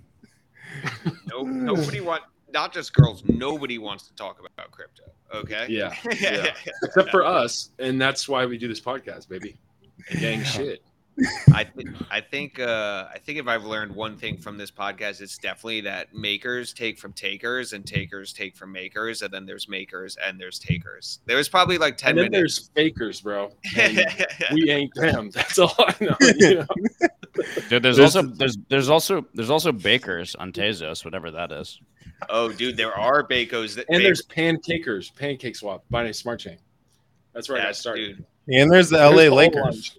no, 1.28 1.44
nobody 1.44 2.02
want. 2.02 2.24
Not 2.54 2.74
just 2.74 2.94
girls. 2.94 3.24
Nobody 3.26 3.78
wants 3.78 4.08
to 4.10 4.16
talk 4.16 4.40
about 4.40 4.72
crypto. 4.72 5.04
Okay. 5.34 5.68
yeah 5.70 5.96
yeah 6.20 6.54
except 6.84 7.10
for 7.10 7.24
us 7.24 7.70
and 7.80 8.02
that's 8.02 8.28
why 8.28 8.46
we 8.46 8.58
do 8.58 8.68
this 8.68 8.82
podcast 8.82 9.30
baby 9.30 9.56
gang 10.20 10.44
shit 10.56 10.84
I 11.54 11.64
think 11.64 11.90
I 12.10 12.22
think 12.22 12.60
uh, 12.60 13.06
I 13.14 13.18
think 13.20 13.38
if 13.40 13.48
I've 13.48 13.64
learned 13.64 13.94
one 13.96 14.18
thing 14.18 14.38
from 14.38 14.58
this 14.58 14.72
podcast, 14.72 15.22
it's 15.22 15.38
definitely 15.38 15.82
that 15.82 16.14
makers 16.14 16.74
take 16.74 16.98
from 16.98 17.14
takers 17.14 17.74
and 17.74 17.86
takers 17.86 18.34
take 18.34 18.56
from 18.56 18.72
makers, 18.72 19.22
and 19.22 19.34
then 19.34 19.46
there's 19.46 19.68
makers 19.70 20.18
and 20.26 20.40
there's 20.40 20.60
takers. 20.60 21.20
There's 21.26 21.50
probably 21.50 21.78
like 21.78 21.98
ten 21.98 22.12
and 22.12 22.20
then 22.20 22.32
minutes. 22.32 22.70
there's 22.76 22.92
fakers 22.92 23.22
bro 23.22 23.52
we 24.54 24.70
ain't 24.72 24.94
them 24.96 25.30
that's 25.34 25.58
all 25.60 25.74
i 25.80 25.96
know 26.00 26.16
you 26.38 26.56
know? 26.56 26.66
Dude, 27.70 27.82
there's, 27.84 27.96
There's- 27.98 28.16
also 28.16 28.24
there's 28.24 28.58
there's 28.70 28.90
also 28.90 29.26
there's 29.34 29.50
also 29.50 29.72
bakers 29.72 30.36
on 30.36 30.52
Tezos, 30.52 31.06
whatever 31.06 31.32
that 31.32 31.52
is. 31.52 31.80
oh, 32.30 32.52
dude, 32.52 32.76
there 32.78 32.94
are 32.96 33.26
Bakos 33.28 33.76
that 33.76 33.86
and 33.90 33.98
bake- 34.00 34.04
there's 34.04 34.22
pancakers 34.26 35.14
PancakeSwap 35.14 35.82
Binance 35.92 36.16
smart 36.16 36.40
chain 36.42 36.58
that's 37.34 37.48
where 37.48 37.60
i 37.60 37.64
got 37.64 37.76
started 37.76 38.18
dude. 38.18 38.26
And 38.60 38.70
there's 38.72 38.90
the 38.90 38.98
LA 38.98 39.10
the 39.16 39.28
whole 39.30 39.38
Lakers. 39.38 39.98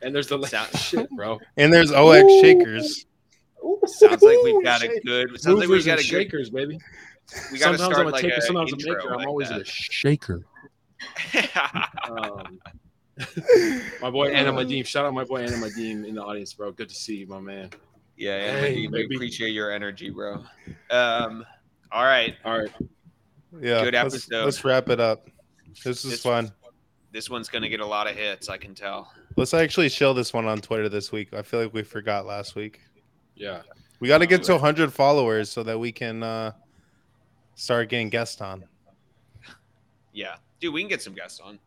Lunch. 0.00 0.06
and 0.06 0.14
there's 0.14 0.26
the 0.28 0.42
Sound- 0.46 0.70
shit 0.78 1.08
bro 1.10 1.38
And 1.56 1.72
there's 1.72 1.92
OX 1.92 2.22
Shakers. 2.40 3.06
Sounds 3.86 4.22
like 4.22 4.38
we've 4.44 4.62
got 4.64 4.82
a 4.82 5.00
good. 5.04 5.40
Sounds 5.40 5.58
like 5.58 5.68
we've 5.68 5.84
got 5.84 5.98
and 5.98 6.00
a 6.00 6.02
good. 6.02 6.04
shakers 6.08 6.50
baby 6.50 6.78
We 7.52 7.58
got 7.58 7.72
to 7.72 7.78
sometimes 7.78 7.94
start 7.94 7.98
i'm 7.98 8.06
a 8.06 8.10
like 8.10 8.22
taker 8.22 8.36
a 8.38 8.42
sometimes 8.42 8.72
a 8.72 8.76
intro 8.76 8.94
maker 8.94 9.14
i'm 9.14 9.26
always 9.26 9.48
that. 9.48 9.60
a 9.60 9.64
shaker 9.64 10.44
um, 12.10 12.58
my 14.00 14.10
boy 14.10 14.28
Anna 14.30 14.52
Madim. 14.52 14.86
Shout 14.86 15.04
out 15.04 15.12
my 15.14 15.24
boy 15.24 15.38
Anna 15.42 15.56
Madim 15.56 16.06
in 16.06 16.14
the 16.14 16.22
audience, 16.22 16.52
bro. 16.54 16.70
Good 16.72 16.88
to 16.88 16.94
see 16.94 17.16
you, 17.16 17.26
my 17.26 17.40
man. 17.40 17.70
Yeah, 18.16 18.36
yeah, 18.36 18.60
Hey, 18.60 18.74
Nadeem, 18.76 18.76
we 18.92 19.02
baby. 19.02 19.14
appreciate 19.16 19.50
your 19.50 19.72
energy, 19.72 20.10
bro. 20.10 20.44
Um, 20.90 21.44
all 21.90 22.04
right, 22.04 22.36
All 22.44 22.58
right. 22.58 22.70
Yeah. 23.60 23.82
Good 23.84 23.94
let's, 23.94 24.14
episode. 24.14 24.44
let's 24.44 24.64
wrap 24.64 24.88
it 24.88 25.00
up. 25.00 25.28
This 25.84 26.04
is 26.04 26.10
This- 26.12 26.22
fun. 26.22 26.52
this 27.12 27.28
one's 27.30 27.48
gonna 27.48 27.68
get 27.68 27.80
a 27.80 27.86
lot 27.86 28.06
of 28.08 28.14
hits, 28.16 28.48
I 28.48 28.56
can 28.56 28.74
tell. 28.74 29.12
Let's 29.38 29.54
actually 29.54 29.88
show 29.88 30.12
this 30.14 30.32
one 30.32 30.46
on 30.46 30.60
Twitter 30.60 30.88
this 30.88 31.12
week. 31.12 31.32
I 31.32 31.42
feel 31.42 31.62
like 31.62 31.72
we 31.72 31.84
forgot 31.84 32.26
last 32.26 32.56
week. 32.56 32.80
Yeah. 33.36 33.62
We 34.00 34.08
got 34.08 34.18
to 34.18 34.26
get 34.26 34.42
to 34.42 34.52
100 34.54 34.92
followers 34.92 35.48
so 35.48 35.62
that 35.62 35.78
we 35.78 35.92
can 35.92 36.24
uh, 36.24 36.50
start 37.54 37.88
getting 37.88 38.08
guests 38.08 38.40
on. 38.40 38.64
Yeah, 40.12 40.34
dude, 40.58 40.74
we 40.74 40.80
can 40.80 40.88
get 40.88 41.02
some 41.02 41.14
guests 41.14 41.38
on. 41.38 41.60